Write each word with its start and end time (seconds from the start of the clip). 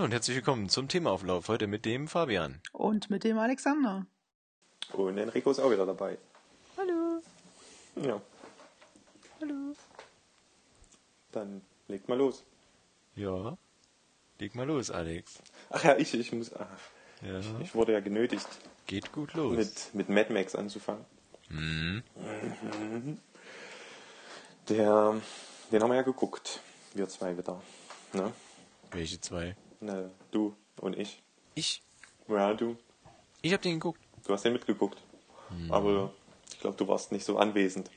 Hallo 0.00 0.06
und 0.06 0.12
herzlich 0.12 0.36
willkommen 0.36 0.70
zum 0.70 0.88
Themaauflauf. 0.88 1.48
Heute 1.48 1.66
mit 1.66 1.84
dem 1.84 2.08
Fabian. 2.08 2.62
Und 2.72 3.10
mit 3.10 3.22
dem 3.22 3.36
Alexander. 3.36 4.06
Und 4.94 5.18
Enrico 5.18 5.50
ist 5.50 5.58
auch 5.60 5.70
wieder 5.70 5.84
dabei. 5.84 6.16
Hallo. 6.78 7.20
Ja, 7.96 8.18
Hallo. 9.42 9.74
dann 11.32 11.60
legt 11.88 12.08
mal 12.08 12.16
los. 12.16 12.44
Ja. 13.14 13.58
Leg 14.38 14.54
mal 14.54 14.66
los, 14.66 14.90
Alex. 14.90 15.34
Ach 15.68 15.84
ja, 15.84 15.94
ich, 15.98 16.14
ich 16.14 16.32
muss. 16.32 16.50
Ach, 16.54 16.66
Ja. 17.20 17.42
ich 17.60 17.74
wurde 17.74 17.92
ja 17.92 18.00
genötigt, 18.00 18.48
Geht 18.86 19.12
gut 19.12 19.34
los. 19.34 19.54
mit, 19.54 19.94
mit 19.94 20.08
Mad 20.08 20.32
Max 20.32 20.54
anzufangen. 20.54 21.04
Hm. 21.48 22.02
Der, 24.70 25.20
den 25.70 25.82
haben 25.82 25.90
wir 25.90 25.96
ja 25.96 26.02
geguckt. 26.02 26.60
Wir 26.94 27.06
zwei 27.10 27.36
wieder. 27.36 27.60
Ne? 28.14 28.32
Welche 28.92 29.20
zwei? 29.20 29.56
Ne, 29.80 30.10
du 30.30 30.54
und 30.78 30.96
ich. 30.96 31.22
Ich. 31.54 31.82
Ja, 32.28 32.54
du. 32.54 32.76
Ich 33.42 33.52
hab 33.52 33.62
den 33.62 33.74
geguckt. 33.74 34.00
Du 34.26 34.32
hast 34.32 34.44
den 34.44 34.52
mitgeguckt. 34.52 34.98
Hm. 35.48 35.72
Aber 35.72 36.12
ich 36.52 36.60
glaube, 36.60 36.76
du 36.76 36.86
warst 36.86 37.12
nicht 37.12 37.24
so 37.24 37.38
anwesend. 37.38 37.90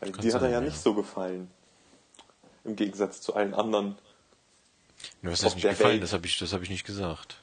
Weil 0.00 0.12
kann 0.12 0.22
dir 0.22 0.34
hat 0.34 0.42
er 0.42 0.48
ja 0.48 0.54
ja. 0.54 0.60
nicht 0.60 0.78
so 0.78 0.94
gefallen. 0.94 1.50
Im 2.64 2.76
Gegensatz 2.76 3.20
zu 3.20 3.34
allen 3.34 3.54
anderen. 3.54 3.96
Nur 5.22 5.32
was 5.32 5.40
Auf 5.40 5.46
heißt 5.46 5.56
nicht 5.56 5.68
gefallen, 5.68 5.94
Welt. 5.94 6.02
das 6.02 6.12
habe 6.12 6.26
ich, 6.26 6.38
das 6.38 6.52
hab 6.52 6.62
ich 6.62 6.70
nicht 6.70 6.84
gesagt. 6.84 7.40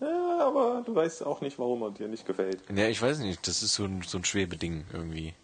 Ja, 0.00 0.46
aber 0.46 0.82
du 0.84 0.94
weißt 0.94 1.24
auch 1.24 1.40
nicht, 1.40 1.58
warum 1.58 1.82
er 1.82 1.90
dir 1.90 2.08
nicht 2.08 2.26
gefällt. 2.26 2.60
Ja, 2.74 2.88
ich 2.88 3.00
weiß 3.00 3.18
nicht, 3.20 3.46
das 3.48 3.62
ist 3.62 3.74
so 3.74 3.84
ein, 3.84 4.02
so 4.02 4.18
ein 4.18 4.24
Schwebeding 4.24 4.84
irgendwie. 4.92 5.34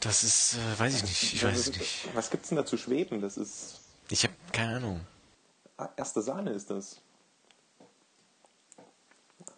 Das 0.00 0.22
ist, 0.22 0.54
äh, 0.54 0.78
weiß 0.78 0.96
ich 0.96 1.02
nicht, 1.02 1.34
ich 1.34 1.44
weiß 1.44 1.58
es 1.58 1.76
nicht. 1.76 2.08
Was 2.14 2.30
gibt's 2.30 2.50
denn 2.50 2.56
da 2.56 2.66
zu 2.66 2.76
schweben? 2.76 3.20
Das 3.20 3.36
ist 3.36 3.80
Ich 4.10 4.24
habe 4.24 4.34
keine 4.52 4.76
Ahnung. 4.76 5.00
Ah, 5.76 5.90
Erste 5.96 6.22
Sahne 6.22 6.50
ist 6.50 6.70
das. 6.70 7.00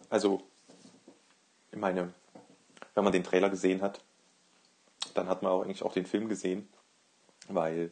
Also, 0.09 0.43
ich 1.71 1.79
meine, 1.79 2.13
wenn 2.93 3.03
man 3.03 3.13
den 3.13 3.23
Trailer 3.23 3.49
gesehen 3.49 3.81
hat, 3.81 4.01
dann 5.13 5.27
hat 5.27 5.41
man 5.41 5.51
auch 5.51 5.63
eigentlich 5.63 5.83
auch 5.83 5.93
den 5.93 6.05
Film 6.05 6.27
gesehen, 6.27 6.67
weil 7.47 7.91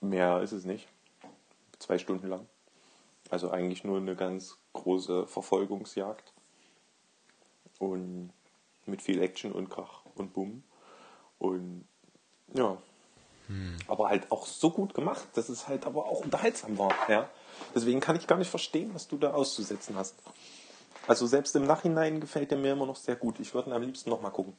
mehr 0.00 0.42
ist 0.42 0.52
es 0.52 0.64
nicht. 0.64 0.88
Zwei 1.78 1.98
Stunden 1.98 2.26
lang. 2.26 2.46
Also 3.30 3.50
eigentlich 3.50 3.84
nur 3.84 3.98
eine 3.98 4.16
ganz 4.16 4.58
große 4.72 5.28
Verfolgungsjagd. 5.28 6.32
Und 7.78 8.32
mit 8.84 9.00
viel 9.00 9.22
Action 9.22 9.52
und 9.52 9.70
Krach 9.70 10.02
und 10.16 10.32
Bumm. 10.32 10.64
Und 11.38 11.86
ja, 12.52 12.76
aber 13.88 14.08
halt 14.08 14.30
auch 14.30 14.46
so 14.46 14.70
gut 14.70 14.94
gemacht, 14.94 15.26
dass 15.34 15.48
es 15.48 15.68
halt 15.68 15.86
aber 15.86 16.06
auch 16.06 16.20
unterhaltsam 16.20 16.78
war. 16.78 16.92
Ja? 17.08 17.28
Deswegen 17.74 18.00
kann 18.00 18.16
ich 18.16 18.26
gar 18.26 18.38
nicht 18.38 18.50
verstehen, 18.50 18.90
was 18.94 19.08
du 19.08 19.16
da 19.18 19.32
auszusetzen 19.32 19.96
hast. 19.96 20.14
Also 21.06 21.26
selbst 21.26 21.56
im 21.56 21.66
Nachhinein 21.66 22.20
gefällt 22.20 22.50
der 22.50 22.58
mir 22.58 22.72
immer 22.72 22.86
noch 22.86 22.96
sehr 22.96 23.16
gut. 23.16 23.40
Ich 23.40 23.54
würde 23.54 23.70
ihn 23.70 23.72
am 23.72 23.82
liebsten 23.82 24.10
nochmal 24.10 24.30
gucken. 24.30 24.56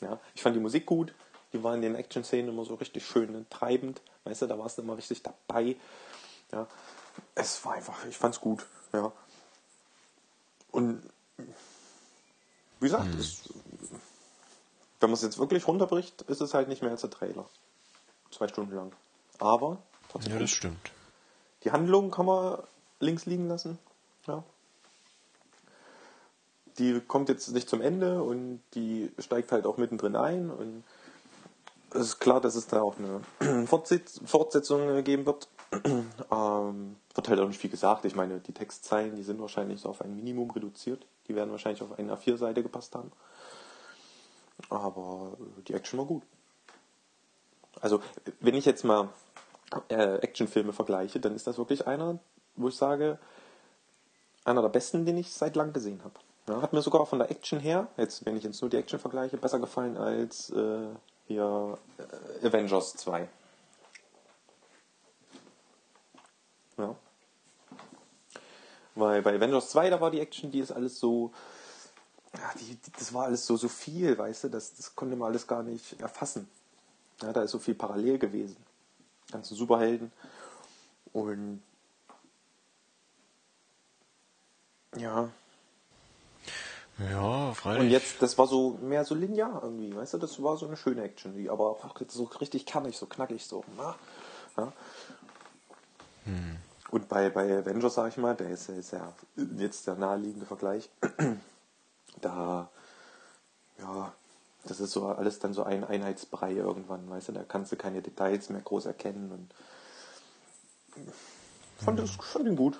Ja, 0.00 0.18
ich 0.34 0.42
fand 0.42 0.56
die 0.56 0.60
Musik 0.60 0.86
gut. 0.86 1.14
Die 1.52 1.62
war 1.62 1.74
in 1.74 1.82
den 1.82 1.94
Action-Szenen 1.94 2.48
immer 2.48 2.64
so 2.64 2.74
richtig 2.74 3.06
schön 3.06 3.34
und 3.34 3.50
treibend. 3.50 4.00
Weißt 4.24 4.42
du, 4.42 4.46
da 4.46 4.58
warst 4.58 4.78
du 4.78 4.82
immer 4.82 4.96
richtig 4.96 5.22
dabei. 5.22 5.76
Ja, 6.50 6.66
es 7.34 7.64
war 7.64 7.74
einfach, 7.74 8.04
ich 8.06 8.16
fand's 8.16 8.40
gut. 8.40 8.66
Ja. 8.92 9.12
Und 10.70 11.02
wie 12.80 12.86
gesagt, 12.86 13.14
es, 13.14 13.48
wenn 15.02 15.10
man 15.10 15.14
es 15.14 15.22
jetzt 15.22 15.38
wirklich 15.38 15.66
runterbricht, 15.66 16.22
ist 16.22 16.40
es 16.40 16.54
halt 16.54 16.68
nicht 16.68 16.82
mehr 16.82 16.92
als 16.92 17.00
der 17.00 17.10
Trailer. 17.10 17.44
Zwei 18.30 18.48
Stunden 18.48 18.74
lang. 18.74 18.92
Aber 19.38 19.78
trotzdem 20.10 20.32
Ja, 20.34 20.38
das 20.38 20.50
stimmt. 20.50 20.92
Die 21.64 21.72
Handlung 21.72 22.10
kann 22.10 22.26
man 22.26 22.58
links 23.00 23.26
liegen 23.26 23.48
lassen. 23.48 23.78
Ja. 24.26 24.44
Die 26.78 27.00
kommt 27.00 27.28
jetzt 27.28 27.48
nicht 27.48 27.68
zum 27.68 27.80
Ende 27.80 28.22
und 28.22 28.62
die 28.74 29.10
steigt 29.18 29.52
halt 29.52 29.66
auch 29.66 29.76
mittendrin 29.76 30.16
ein. 30.16 30.50
Und 30.50 30.84
es 31.90 32.00
ist 32.00 32.18
klar, 32.20 32.40
dass 32.40 32.54
es 32.54 32.68
da 32.68 32.80
auch 32.80 32.94
eine 32.98 33.20
Fortsetz- 33.66 34.20
Fortsetzung 34.24 34.88
äh, 34.88 35.02
geben 35.02 35.26
wird. 35.26 35.48
ähm, 35.84 36.96
wird 37.14 37.28
halt 37.28 37.40
auch 37.40 37.48
nicht 37.48 37.60
viel 37.60 37.70
gesagt. 37.70 38.04
Ich 38.04 38.14
meine, 38.14 38.38
die 38.38 38.52
Textzeilen, 38.52 39.16
die 39.16 39.22
sind 39.22 39.40
wahrscheinlich 39.40 39.80
so 39.80 39.90
auf 39.90 40.00
ein 40.00 40.14
Minimum 40.14 40.50
reduziert. 40.50 41.04
Die 41.28 41.34
werden 41.34 41.50
wahrscheinlich 41.50 41.82
auf 41.82 41.98
eine 41.98 42.14
A4-Seite 42.14 42.62
gepasst 42.62 42.94
haben. 42.94 43.12
Aber 44.70 45.36
äh, 45.38 45.62
die 45.62 45.74
Action 45.74 45.98
war 45.98 46.06
gut. 46.06 46.22
Also, 47.80 48.00
wenn 48.40 48.54
ich 48.54 48.64
jetzt 48.64 48.84
mal 48.84 49.08
äh, 49.88 50.16
Actionfilme 50.16 50.72
vergleiche, 50.72 51.20
dann 51.20 51.34
ist 51.34 51.46
das 51.46 51.58
wirklich 51.58 51.86
einer, 51.86 52.18
wo 52.56 52.68
ich 52.68 52.76
sage, 52.76 53.18
einer 54.44 54.62
der 54.62 54.68
besten, 54.68 55.04
den 55.06 55.16
ich 55.16 55.32
seit 55.32 55.56
lang 55.56 55.72
gesehen 55.72 56.02
habe. 56.04 56.14
Ja, 56.48 56.60
hat 56.60 56.72
mir 56.72 56.82
sogar 56.82 57.06
von 57.06 57.18
der 57.18 57.30
Action 57.30 57.60
her, 57.60 57.86
jetzt 57.96 58.26
wenn 58.26 58.36
ich 58.36 58.42
jetzt 58.42 58.60
nur 58.60 58.70
die 58.70 58.76
Action 58.76 58.98
vergleiche, 58.98 59.36
besser 59.36 59.60
gefallen 59.60 59.96
als 59.96 60.50
äh, 60.50 60.88
hier 61.26 61.78
äh, 62.42 62.46
Avengers 62.46 62.94
2. 62.94 63.28
Ja. 66.78 66.96
Weil 68.94 69.22
bei 69.22 69.36
Avengers 69.36 69.70
2, 69.70 69.90
da 69.90 70.00
war 70.00 70.10
die 70.10 70.20
Action, 70.20 70.50
die 70.50 70.58
ist 70.58 70.72
alles 70.72 70.98
so, 70.98 71.32
ja, 72.34 72.50
die, 72.58 72.76
die, 72.76 72.92
das 72.92 73.12
war 73.12 73.26
alles 73.26 73.46
so, 73.46 73.56
so 73.56 73.68
viel, 73.68 74.16
weißt 74.16 74.44
du, 74.44 74.48
das, 74.48 74.74
das 74.74 74.94
konnte 74.94 75.16
man 75.16 75.28
alles 75.30 75.46
gar 75.46 75.62
nicht 75.62 76.00
erfassen. 76.00 76.48
Ja, 77.20 77.32
da 77.32 77.42
ist 77.42 77.50
so 77.50 77.58
viel 77.58 77.74
parallel 77.74 78.18
gewesen. 78.18 78.56
Ganzen 79.30 79.54
Superhelden. 79.54 80.10
Und 81.12 81.62
ja. 84.96 85.28
Ja, 86.98 87.54
freilich. 87.54 87.82
Und 87.82 87.90
jetzt, 87.90 88.22
das 88.22 88.36
war 88.38 88.46
so 88.46 88.78
mehr 88.82 89.04
so 89.04 89.14
linear 89.14 89.62
irgendwie, 89.62 89.94
weißt 89.94 90.14
du, 90.14 90.18
das 90.18 90.42
war 90.42 90.56
so 90.56 90.66
eine 90.66 90.76
schöne 90.76 91.02
Action, 91.02 91.34
die 91.34 91.48
aber 91.48 91.70
auch 91.70 91.94
so 92.08 92.24
richtig 92.24 92.66
kernig, 92.66 92.96
so 92.96 93.06
knackig, 93.06 93.46
so. 93.46 93.64
Na? 93.76 93.94
Ja. 94.56 94.72
Und 96.90 97.08
bei, 97.08 97.30
bei 97.30 97.58
Avengers, 97.58 97.94
sag 97.94 98.08
ich 98.08 98.18
mal, 98.18 98.36
der 98.36 98.50
ist, 98.50 98.68
ist 98.68 98.92
ja 98.92 99.12
jetzt 99.56 99.86
der 99.86 99.94
naheliegende 99.94 100.46
Vergleich. 100.46 100.90
Da, 102.20 102.68
ja, 103.78 104.12
das 104.64 104.80
ist 104.80 104.92
so 104.92 105.06
alles 105.06 105.38
dann 105.38 105.54
so 105.54 105.64
ein 105.64 105.84
Einheitsbrei 105.84 106.52
irgendwann, 106.52 107.08
weißt 107.10 107.28
du, 107.28 107.32
da 107.32 107.42
kannst 107.42 107.72
du 107.72 107.76
keine 107.76 108.02
Details 108.02 108.48
mehr 108.48 108.60
groß 108.60 108.86
erkennen 108.86 109.32
und 109.32 109.54
fand, 111.78 111.98
das, 111.98 112.10
fand 112.10 112.46
ihn 112.46 112.56
gut. 112.56 112.78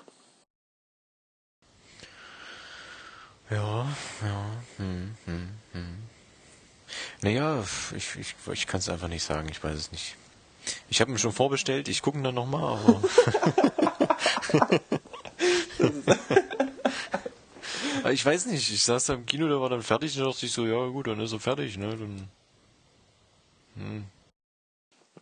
Ja, 3.49 3.85
ja. 4.21 4.45
Hm, 4.77 5.15
hm, 5.25 5.49
hm. 5.73 5.97
Naja, 7.21 7.63
ich, 7.95 8.15
ich, 8.15 8.35
ich 8.51 8.67
kann 8.67 8.79
es 8.79 8.89
einfach 8.89 9.07
nicht 9.09 9.23
sagen, 9.23 9.49
ich 9.49 9.63
weiß 9.63 9.77
es 9.77 9.91
nicht. 9.91 10.15
Ich 10.89 11.01
habe 11.01 11.11
ihn 11.11 11.17
schon 11.17 11.33
vorbestellt, 11.33 11.89
ich 11.89 12.01
gucke 12.01 12.17
ihn 12.17 12.23
dann 12.23 12.35
nochmal, 12.35 12.77
aber. 12.77 13.01
Ich 18.11 18.25
weiß 18.25 18.47
nicht, 18.47 18.71
ich 18.71 18.83
saß 18.83 19.05
da 19.05 19.13
im 19.13 19.25
Kino, 19.25 19.47
der 19.47 19.61
war 19.61 19.69
dann 19.69 19.81
fertig 19.81 20.17
und 20.19 20.25
dachte 20.25 20.45
ich 20.45 20.51
so, 20.51 20.65
ja 20.65 20.87
gut, 20.87 21.07
dann 21.07 21.19
ist 21.19 21.31
er 21.31 21.39
fertig, 21.39 21.77
ne? 21.77 21.89
Dann, 21.95 22.29
hm. 23.75 24.05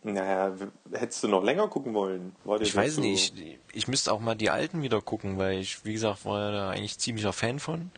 Naja, 0.04 0.52
hättest 0.92 1.22
du 1.22 1.28
noch 1.28 1.44
länger 1.44 1.68
gucken 1.68 1.94
wollen? 1.94 2.34
Ich 2.60 2.74
weiß 2.74 2.96
so- 2.96 3.02
nicht, 3.02 3.38
ich, 3.38 3.58
ich 3.72 3.88
müsste 3.88 4.12
auch 4.12 4.18
mal 4.18 4.34
die 4.34 4.50
alten 4.50 4.82
wieder 4.82 5.00
gucken, 5.00 5.38
weil 5.38 5.58
ich, 5.60 5.84
wie 5.84 5.92
gesagt, 5.92 6.24
war 6.24 6.40
ja 6.40 6.50
da 6.50 6.70
eigentlich 6.70 6.98
ziemlicher 6.98 7.32
Fan 7.32 7.60
von. 7.60 7.90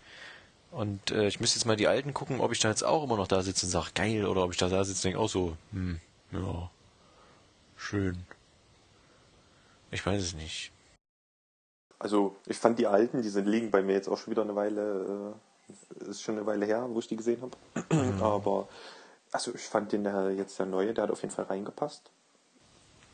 Und 0.70 1.12
äh, 1.12 1.28
ich 1.28 1.40
müsste 1.40 1.58
jetzt 1.58 1.64
mal 1.66 1.76
die 1.76 1.86
alten 1.88 2.12
gucken, 2.12 2.40
ob 2.40 2.52
ich 2.52 2.58
da 2.58 2.68
jetzt 2.68 2.84
auch 2.84 3.04
immer 3.04 3.16
noch 3.16 3.28
da 3.28 3.42
sitze 3.42 3.64
und 3.66 3.70
sage, 3.70 3.90
geil, 3.94 4.26
oder 4.26 4.42
ob 4.44 4.50
ich 4.52 4.58
da 4.58 4.68
da 4.68 4.84
sitze 4.84 4.98
und 4.98 5.04
denke 5.14 5.20
auch 5.20 5.28
so, 5.30 5.56
hm, 5.72 6.00
ja, 6.32 6.70
schön. 7.76 8.26
Ich 9.92 10.04
weiß 10.04 10.20
es 10.20 10.34
nicht. 10.34 10.72
Also, 12.04 12.36
ich 12.44 12.58
fand 12.58 12.78
die 12.78 12.86
alten, 12.86 13.22
die 13.22 13.30
sind 13.30 13.46
liegen 13.46 13.70
bei 13.70 13.80
mir 13.80 13.94
jetzt 13.94 14.08
auch 14.08 14.18
schon 14.18 14.30
wieder 14.30 14.42
eine 14.42 14.54
Weile, 14.54 15.34
äh, 15.72 16.10
ist 16.10 16.20
schon 16.20 16.36
eine 16.36 16.44
Weile 16.44 16.66
her, 16.66 16.86
wo 16.90 16.98
ich 16.98 17.08
die 17.08 17.16
gesehen 17.16 17.40
habe. 17.40 17.56
Aber, 18.22 18.68
also 19.32 19.54
ich 19.54 19.62
fand 19.62 19.90
den 19.90 20.04
der, 20.04 20.30
jetzt 20.32 20.58
der 20.58 20.66
neue, 20.66 20.92
der 20.92 21.04
hat 21.04 21.10
auf 21.10 21.22
jeden 21.22 21.32
Fall 21.32 21.46
reingepasst. 21.46 22.10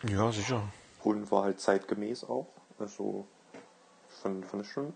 Ja, 0.08 0.32
sicher. 0.32 0.64
Und 1.04 1.30
war 1.30 1.44
halt 1.44 1.60
zeitgemäß 1.60 2.24
auch. 2.24 2.48
Also, 2.80 3.28
fand, 4.08 4.44
fand 4.46 4.64
ich 4.64 4.72
schon 4.72 4.92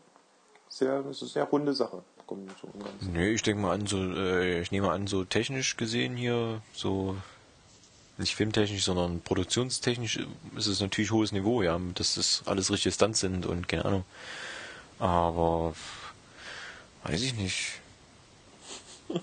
sehr, 0.68 1.04
das 1.04 1.18
ist 1.18 1.22
eine 1.22 1.30
sehr 1.30 1.44
runde 1.44 1.72
Sache. 1.72 2.02
So. 2.28 2.68
Nee, 3.12 3.30
ich 3.30 3.42
denke 3.42 3.62
mal 3.62 3.74
an, 3.74 3.86
so, 3.86 3.98
äh, 3.98 4.60
ich 4.60 4.72
nehme 4.72 4.90
an, 4.90 5.06
so 5.06 5.24
technisch 5.24 5.76
gesehen 5.76 6.16
hier, 6.16 6.62
so 6.72 7.14
nicht 8.18 8.34
filmtechnisch, 8.36 8.84
sondern 8.84 9.20
produktionstechnisch 9.20 10.20
ist 10.56 10.66
es 10.66 10.80
natürlich 10.80 11.10
hohes 11.10 11.32
Niveau, 11.32 11.62
ja, 11.62 11.78
dass 11.94 12.14
das 12.14 12.42
alles 12.46 12.70
richtige 12.70 12.92
Stunts 12.92 13.20
sind 13.20 13.46
und 13.46 13.68
keine 13.68 13.84
Ahnung. 13.84 14.04
Aber 14.98 15.74
weiß 17.04 17.22
ich 17.22 17.34
nicht. 17.34 17.80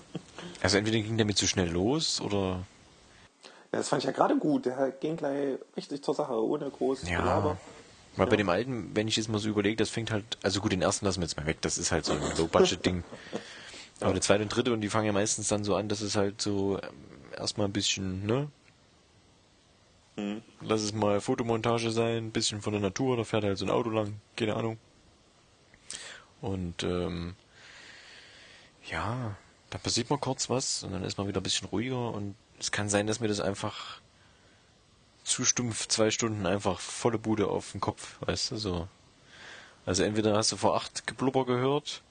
Also 0.60 0.76
entweder 0.78 0.98
ging 1.00 1.16
der 1.16 1.26
mir 1.26 1.34
zu 1.34 1.48
schnell 1.48 1.68
los 1.68 2.20
oder 2.20 2.64
Ja, 3.72 3.78
das 3.78 3.88
fand 3.88 4.02
ich 4.02 4.06
ja 4.06 4.12
gerade 4.12 4.36
gut. 4.36 4.66
Der 4.66 4.92
ging 4.92 5.16
gleich 5.16 5.58
richtig 5.76 6.04
zur 6.04 6.14
Sache, 6.14 6.34
ohne 6.34 6.70
groß 6.70 7.08
Ja. 7.08 7.18
Gelaber. 7.20 7.58
Weil 8.16 8.26
bei 8.28 8.36
dem 8.36 8.48
alten, 8.48 8.90
wenn 8.94 9.08
ich 9.08 9.16
jetzt 9.16 9.28
mal 9.28 9.38
so 9.38 9.48
überlege, 9.48 9.76
das 9.76 9.90
fängt 9.90 10.10
halt, 10.12 10.24
also 10.42 10.60
gut, 10.60 10.70
den 10.70 10.82
ersten 10.82 11.04
lassen 11.04 11.20
wir 11.20 11.26
jetzt 11.26 11.36
mal 11.36 11.46
weg, 11.46 11.58
das 11.62 11.78
ist 11.78 11.90
halt 11.90 12.04
so 12.04 12.12
ein 12.12 12.20
Low-Budget-Ding. 12.36 13.02
Aber 14.00 14.12
der 14.12 14.22
zweite 14.22 14.42
und 14.42 14.54
dritte, 14.54 14.72
und 14.72 14.82
die 14.82 14.88
fangen 14.88 15.06
ja 15.06 15.12
meistens 15.12 15.48
dann 15.48 15.64
so 15.64 15.74
an, 15.74 15.88
dass 15.88 16.00
es 16.00 16.14
halt 16.16 16.40
so 16.42 16.78
ähm, 16.82 16.90
erstmal 17.36 17.66
ein 17.66 17.72
bisschen, 17.72 18.26
ne? 18.26 18.48
Hm. 20.16 20.42
Lass 20.60 20.82
es 20.82 20.92
mal 20.92 21.20
Fotomontage 21.20 21.90
sein, 21.90 22.26
ein 22.26 22.30
bisschen 22.32 22.60
von 22.60 22.72
der 22.72 22.82
Natur, 22.82 23.16
da 23.16 23.24
fährt 23.24 23.44
halt 23.44 23.58
so 23.58 23.64
ein 23.64 23.70
Auto 23.70 23.90
lang, 23.90 24.20
keine 24.36 24.54
Ahnung. 24.56 24.78
Und 26.40 26.82
ähm, 26.82 27.34
ja, 28.90 29.36
da 29.70 29.78
passiert 29.78 30.10
mal 30.10 30.18
kurz 30.18 30.50
was 30.50 30.82
und 30.82 30.92
dann 30.92 31.04
ist 31.04 31.16
man 31.18 31.28
wieder 31.28 31.40
ein 31.40 31.44
bisschen 31.44 31.68
ruhiger 31.68 32.12
und 32.12 32.34
es 32.58 32.72
kann 32.72 32.88
sein, 32.88 33.06
dass 33.06 33.20
mir 33.20 33.28
das 33.28 33.40
einfach 33.40 34.00
zu 35.24 35.44
stumpf 35.44 35.86
zwei 35.88 36.10
Stunden 36.10 36.46
einfach 36.46 36.80
volle 36.80 37.18
Bude 37.18 37.46
auf 37.46 37.72
den 37.72 37.80
Kopf, 37.80 38.16
weißt 38.20 38.50
du, 38.52 38.56
so. 38.56 38.88
Also 39.86 40.02
entweder 40.02 40.36
hast 40.36 40.52
du 40.52 40.56
vor 40.56 40.76
acht 40.76 41.06
Geblubber 41.06 41.46
gehört, 41.46 42.02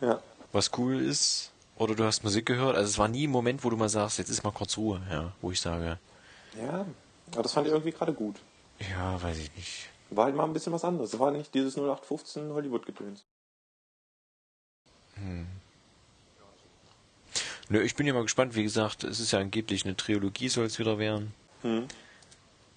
Ja. 0.00 0.20
was 0.52 0.70
cool 0.78 1.00
ist, 1.00 1.50
oder 1.76 1.94
du 1.94 2.04
hast 2.04 2.24
Musik 2.24 2.46
gehört. 2.46 2.76
Also 2.76 2.88
es 2.88 2.98
war 2.98 3.08
nie 3.08 3.26
ein 3.26 3.30
Moment, 3.30 3.64
wo 3.64 3.70
du 3.70 3.76
mal 3.76 3.88
sagst, 3.88 4.18
jetzt 4.18 4.28
ist 4.28 4.44
mal 4.44 4.50
kurz 4.52 4.76
Ruhe, 4.76 5.00
ja, 5.10 5.32
wo 5.40 5.50
ich 5.50 5.60
sage, 5.60 5.98
Ja, 6.58 6.84
aber 7.32 7.42
das 7.42 7.52
fand 7.52 7.66
ich 7.66 7.72
irgendwie 7.72 7.92
gerade 7.92 8.12
gut. 8.12 8.36
ja, 8.78 9.22
weiß 9.22 9.38
ich 9.38 9.54
nicht. 9.56 9.88
War 10.10 10.26
halt 10.26 10.36
mal 10.36 10.44
ein 10.44 10.52
bisschen 10.52 10.72
was 10.72 10.84
anderes. 10.84 11.18
War 11.18 11.30
nicht 11.30 11.54
dieses 11.54 11.76
0815 11.76 12.52
Hollywood-Gedöns. 12.52 13.24
Nö, 17.68 17.80
ich 17.80 17.94
bin 17.94 18.06
ja 18.06 18.12
mal 18.12 18.22
gespannt, 18.22 18.54
wie 18.54 18.62
gesagt, 18.62 19.04
es 19.04 19.20
ist 19.20 19.32
ja 19.32 19.38
angeblich 19.38 19.84
eine 19.84 19.96
Trilogie 19.96 20.48
soll 20.48 20.66
es 20.66 20.78
wieder 20.78 20.98
werden. 20.98 21.32
Hm. 21.62 21.86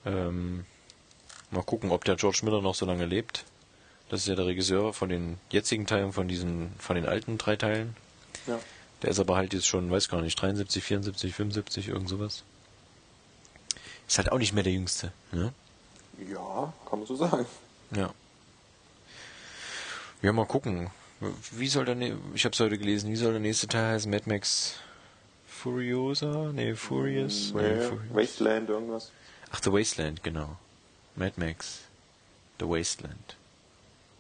Ähm, 0.06 0.66
mal 1.52 1.64
gucken, 1.64 1.92
ob 1.92 2.06
der 2.06 2.16
George 2.16 2.42
Miller 2.44 2.62
noch 2.62 2.76
so 2.76 2.86
lange 2.86 3.06
lebt. 3.06 3.44
Das 4.10 4.22
ist 4.22 4.28
ja 4.28 4.36
der 4.36 4.46
Regisseur 4.46 4.94
von 4.94 5.10
den 5.10 5.38
jetzigen 5.50 5.88
Teilen, 5.88 6.14
von 6.14 6.28
diesen, 6.28 6.72
von 6.78 6.96
den 6.96 7.08
alten 7.08 7.38
drei 7.38 7.56
Teilen. 7.56 7.96
Ja. 8.46 8.60
Der 9.02 9.10
ist 9.10 9.20
aber 9.20 9.36
halt 9.36 9.54
jetzt 9.54 9.66
schon, 9.68 9.90
weiß 9.90 10.10
gar 10.10 10.22
nicht, 10.22 10.40
73, 10.40 10.84
74, 10.84 11.34
75, 11.34 11.88
irgend 11.90 12.08
sowas. 12.08 12.44
Ist 14.08 14.18
halt 14.18 14.32
auch 14.32 14.38
nicht 14.38 14.54
mehr 14.54 14.64
der 14.64 14.74
Jüngste, 14.74 15.12
ne? 15.32 15.54
Ja, 16.32 16.74
kann 16.90 17.00
man 17.00 17.08
so 17.08 17.16
sagen. 17.16 17.46
Ja. 17.92 18.14
Ja, 20.22 20.32
mal 20.34 20.46
gucken. 20.46 20.90
Wie 21.52 21.68
soll 21.68 21.86
der, 21.86 21.96
ne 21.96 22.18
ich 22.34 22.46
hab's 22.46 22.60
heute 22.60 22.78
gelesen, 22.78 23.10
wie 23.12 23.16
soll 23.16 23.32
der 23.32 23.40
nächste 23.42 23.68
Teil 23.68 23.94
heißen? 23.94 24.10
Mad 24.12 24.24
Max 24.30 24.76
Furiosa? 25.48 26.52
Nee, 26.54 26.76
Furious? 26.76 27.52
Nee, 27.54 27.62
Nee, 27.62 27.82
Furious. 27.82 28.14
Wasteland, 28.14 28.70
irgendwas. 28.70 29.12
Ach, 29.52 29.62
The 29.64 29.72
Wasteland, 29.72 30.24
genau. 30.24 30.58
Mad 31.16 31.34
Max. 31.38 31.80
The 32.60 32.66
Wasteland. 32.68 33.36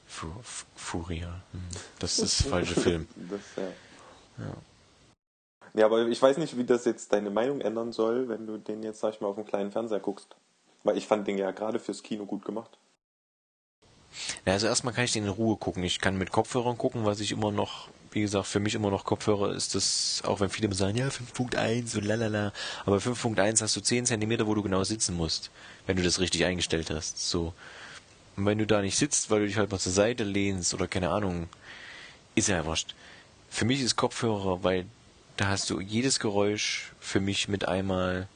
F- 0.08 0.66
Furia. 0.76 1.42
Hm. 1.52 1.62
Das 2.00 2.20
ist 2.20 2.44
der 2.46 2.52
falsche 2.52 2.76
Film. 2.80 3.08
Das, 3.16 3.42
ja. 3.58 4.44
Ja. 4.46 4.54
Ja, 5.76 5.86
aber 5.86 6.08
ich 6.08 6.22
weiß 6.22 6.38
nicht, 6.38 6.58
wie 6.58 6.64
das 6.64 6.86
jetzt 6.86 7.12
deine 7.14 7.30
Meinung 7.30 7.62
ändern 7.62 7.92
soll, 7.92 8.30
wenn 8.30 8.48
du 8.48 8.58
den 8.58 8.84
jetzt, 8.84 9.00
sag 9.00 9.14
ich 9.14 9.22
mal, 9.22 9.28
auf 9.28 9.36
dem 9.36 9.46
kleinen 9.46 9.72
Fernseher 9.72 10.00
guckst. 10.00 10.36
Weil 10.84 10.98
ich 10.98 11.08
fand 11.08 11.28
den 11.28 11.38
ja 11.38 11.52
gerade 11.52 11.80
fürs 11.80 12.04
Kino 12.04 12.26
gut 12.26 12.46
gemacht. 12.46 12.78
Ja, 14.46 14.54
also 14.54 14.68
erstmal 14.68 14.94
kann 14.94 15.06
ich 15.06 15.12
den 15.12 15.26
in 15.26 15.30
Ruhe 15.30 15.58
gucken. 15.58 15.84
Ich 15.84 16.00
kann 16.00 16.18
mit 16.18 16.32
Kopfhörern 16.32 16.78
gucken, 16.78 17.06
was 17.06 17.20
ich 17.20 17.32
immer 17.32 17.52
noch, 17.52 17.90
wie 18.12 18.22
gesagt, 18.22 18.48
für 18.48 18.60
mich 18.60 18.76
immer 18.76 18.90
noch 18.90 19.04
Kopfhörer 19.04 19.54
ist 19.54 19.76
das, 19.76 20.22
auch 20.26 20.40
wenn 20.40 20.50
viele 20.50 20.74
sagen, 20.74 20.98
ja, 20.98 21.08
5.1 21.08 21.98
und 21.98 22.06
lalala. 22.06 22.54
Aber 22.86 22.98
5.1 22.98 23.62
hast 23.62 23.76
du 23.76 23.82
10 23.82 24.06
Zentimeter, 24.06 24.48
wo 24.48 24.54
du 24.54 24.64
genau 24.64 24.84
sitzen 24.84 25.18
musst, 25.18 25.52
wenn 25.88 25.98
du 25.98 26.04
das 26.04 26.20
richtig 26.20 26.46
eingestellt 26.46 26.90
hast. 26.90 27.30
So. 27.30 27.54
Und 28.38 28.46
wenn 28.46 28.58
du 28.58 28.68
da 28.68 28.82
nicht 28.82 28.98
sitzt, 28.98 29.30
weil 29.30 29.42
du 29.42 29.48
dich 29.48 29.58
halt 29.58 29.72
mal 29.72 29.80
zur 29.80 29.92
Seite 29.92 30.24
lehnst 30.24 30.74
oder 30.74 30.88
keine 30.88 31.10
Ahnung, 31.10 31.50
ist 32.36 32.48
ja 32.48 32.66
wurscht. 32.66 32.96
Für 33.50 33.66
mich 33.66 33.82
ist 33.82 33.96
Kopfhörer, 33.96 34.64
weil 34.64 34.86
da 35.38 35.48
hast 35.48 35.70
du 35.70 35.80
jedes 35.80 36.20
Geräusch 36.20 36.92
für 37.00 37.20
mich 37.20 37.48
mit 37.48 37.68
einmal 37.68 38.28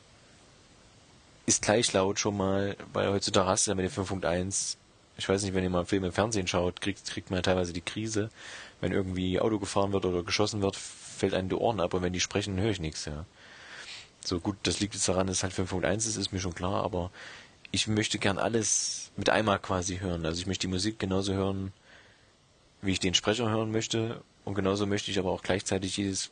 ist 1.45 1.63
gleich 1.63 1.91
laut 1.93 2.19
schon 2.19 2.37
mal, 2.37 2.75
weil 2.93 3.09
heutzutage 3.09 3.47
hast 3.47 3.65
du 3.65 3.71
ja 3.71 3.75
mit 3.75 3.85
dem 3.85 4.05
5.1 4.05 4.77
ich 5.19 5.27
weiß 5.27 5.43
nicht, 5.43 5.53
wenn 5.53 5.63
ihr 5.63 5.69
mal 5.69 5.79
einen 5.79 5.87
Film 5.87 6.05
im 6.05 6.13
Fernsehen 6.13 6.47
schaut, 6.47 6.79
kriegt, 6.79 7.05
kriegt 7.05 7.29
man 7.29 7.39
ja 7.39 7.41
teilweise 7.41 7.73
die 7.73 7.81
Krise. 7.81 8.29
Wenn 8.79 8.93
irgendwie 8.93 9.39
Auto 9.39 9.59
gefahren 9.59 9.91
wird 9.91 10.05
oder 10.05 10.23
geschossen 10.23 10.61
wird, 10.61 10.77
fällt 10.77 11.33
einem 11.33 11.49
die 11.49 11.55
Ohren 11.55 11.81
ab 11.81 11.93
und 11.93 12.01
wenn 12.01 12.13
die 12.13 12.21
sprechen, 12.21 12.57
höre 12.57 12.71
ich 12.71 12.79
nichts, 12.79 13.03
ja. 13.03 13.25
So 14.23 14.39
gut, 14.39 14.55
das 14.63 14.79
liegt 14.79 14.93
jetzt 14.93 15.07
daran, 15.09 15.27
dass 15.27 15.37
es 15.37 15.43
halt 15.43 15.53
5.1 15.53 15.97
ist, 15.97 16.15
ist 16.15 16.31
mir 16.31 16.39
schon 16.39 16.55
klar, 16.55 16.83
aber 16.83 17.11
ich 17.71 17.87
möchte 17.87 18.17
gern 18.17 18.37
alles 18.37 19.11
mit 19.17 19.29
einmal 19.29 19.59
quasi 19.59 19.97
hören. 19.97 20.25
Also 20.25 20.39
ich 20.39 20.47
möchte 20.47 20.67
die 20.67 20.73
Musik 20.73 20.99
genauso 20.99 21.33
hören, 21.33 21.73
wie 22.81 22.93
ich 22.93 22.99
den 23.01 23.13
Sprecher 23.13 23.49
hören 23.49 23.71
möchte 23.71 24.21
und 24.45 24.55
genauso 24.55 24.85
möchte 24.85 25.11
ich 25.11 25.19
aber 25.19 25.31
auch 25.31 25.43
gleichzeitig 25.43 25.97
jedes, 25.97 26.31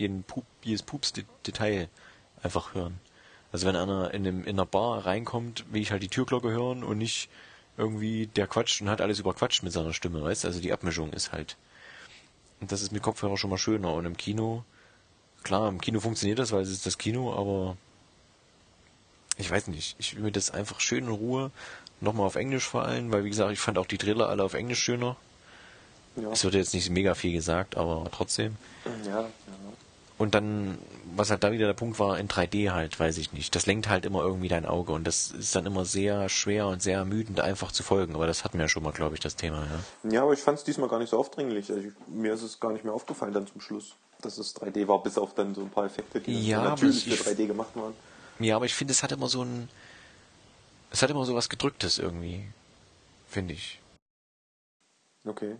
jeden 0.00 0.22
Pup, 0.22 0.44
jedes 0.62 0.82
Pups-Detail 0.82 1.88
einfach 2.42 2.74
hören. 2.74 2.98
Also 3.52 3.66
wenn 3.66 3.76
einer 3.76 4.12
in, 4.12 4.26
einem, 4.26 4.44
in 4.44 4.50
einer 4.50 4.66
Bar 4.66 5.06
reinkommt, 5.06 5.64
will 5.72 5.82
ich 5.82 5.90
halt 5.90 6.02
die 6.02 6.08
Türglocke 6.08 6.50
hören 6.50 6.84
und 6.84 6.98
nicht 6.98 7.28
irgendwie 7.76 8.26
der 8.26 8.46
quatscht 8.46 8.80
und 8.80 8.88
hat 8.88 9.00
alles 9.00 9.18
überquatscht 9.18 9.62
mit 9.62 9.72
seiner 9.72 9.92
Stimme, 9.92 10.22
weißt 10.22 10.44
Also 10.44 10.60
die 10.60 10.72
Abmischung 10.72 11.12
ist 11.12 11.32
halt. 11.32 11.56
Und 12.60 12.72
das 12.72 12.82
ist 12.82 12.92
mit 12.92 13.02
Kopfhörer 13.02 13.36
schon 13.36 13.50
mal 13.50 13.58
schöner. 13.58 13.92
Und 13.94 14.04
im 14.04 14.16
Kino, 14.16 14.64
klar, 15.42 15.68
im 15.68 15.80
Kino 15.80 16.00
funktioniert 16.00 16.38
das, 16.38 16.52
weil 16.52 16.62
es 16.62 16.70
ist 16.70 16.86
das 16.86 16.98
Kino, 16.98 17.34
aber 17.34 17.76
ich 19.38 19.50
weiß 19.50 19.68
nicht. 19.68 19.96
Ich 19.98 20.14
will 20.14 20.24
mir 20.24 20.32
das 20.32 20.50
einfach 20.50 20.80
schön 20.80 21.04
in 21.04 21.10
Ruhe, 21.10 21.50
nochmal 22.00 22.26
auf 22.26 22.36
Englisch 22.36 22.64
vor 22.64 22.84
allem, 22.84 23.10
weil 23.12 23.24
wie 23.24 23.30
gesagt, 23.30 23.52
ich 23.52 23.60
fand 23.60 23.78
auch 23.78 23.86
die 23.86 23.98
Trailer 23.98 24.28
alle 24.28 24.44
auf 24.44 24.54
Englisch 24.54 24.80
schöner. 24.80 25.16
Ja. 26.16 26.30
Es 26.30 26.44
wird 26.44 26.54
jetzt 26.54 26.74
nicht 26.74 26.90
mega 26.90 27.14
viel 27.14 27.32
gesagt, 27.32 27.76
aber 27.76 28.08
trotzdem. 28.12 28.56
Ja, 29.06 29.22
ja. 29.22 29.28
Und 30.20 30.34
dann, 30.34 30.76
was 31.16 31.30
halt 31.30 31.42
da 31.42 31.50
wieder 31.50 31.66
der 31.66 31.72
Punkt 31.72 31.98
war, 31.98 32.18
in 32.18 32.28
3D 32.28 32.72
halt, 32.72 33.00
weiß 33.00 33.16
ich 33.16 33.32
nicht. 33.32 33.54
Das 33.54 33.64
lenkt 33.64 33.88
halt 33.88 34.04
immer 34.04 34.20
irgendwie 34.20 34.48
dein 34.48 34.66
Auge 34.66 34.92
und 34.92 35.04
das 35.04 35.30
ist 35.30 35.56
dann 35.56 35.64
immer 35.64 35.86
sehr 35.86 36.28
schwer 36.28 36.66
und 36.66 36.82
sehr 36.82 36.98
ermüdend 36.98 37.40
einfach 37.40 37.72
zu 37.72 37.82
folgen. 37.82 38.14
Aber 38.14 38.26
das 38.26 38.44
hatten 38.44 38.58
wir 38.58 38.64
ja 38.66 38.68
schon 38.68 38.82
mal, 38.82 38.92
glaube 38.92 39.14
ich, 39.14 39.20
das 39.20 39.34
Thema, 39.36 39.66
ja. 40.04 40.10
Ja, 40.12 40.22
aber 40.24 40.34
ich 40.34 40.40
fand 40.40 40.58
es 40.58 40.64
diesmal 40.64 40.90
gar 40.90 40.98
nicht 40.98 41.08
so 41.08 41.18
aufdringlich. 41.18 41.70
Also 41.72 41.88
ich, 41.88 41.94
mir 42.06 42.34
ist 42.34 42.42
es 42.42 42.60
gar 42.60 42.70
nicht 42.70 42.84
mehr 42.84 42.92
aufgefallen 42.92 43.32
dann 43.32 43.46
zum 43.46 43.62
Schluss, 43.62 43.96
dass 44.20 44.36
es 44.36 44.54
3D 44.56 44.86
war, 44.88 45.02
bis 45.02 45.16
auf 45.16 45.34
dann 45.34 45.54
so 45.54 45.62
ein 45.62 45.70
paar 45.70 45.86
Effekte, 45.86 46.20
die 46.20 46.48
Ja, 46.48 46.64
natürlich 46.64 47.06
ich- 47.06 47.18
für 47.18 47.30
3D 47.30 47.46
gemacht 47.46 47.74
waren. 47.74 47.94
Ja, 48.40 48.56
aber 48.56 48.66
ich 48.66 48.74
finde, 48.74 48.92
es 48.92 49.02
hat 49.02 49.12
immer 49.12 49.28
so 49.28 49.42
ein, 49.42 49.70
es 50.90 51.02
hat 51.02 51.08
immer 51.08 51.24
so 51.24 51.34
was 51.34 51.48
gedrücktes 51.48 51.98
irgendwie. 51.98 52.44
Finde 53.26 53.54
ich. 53.54 53.80
Okay. 55.24 55.56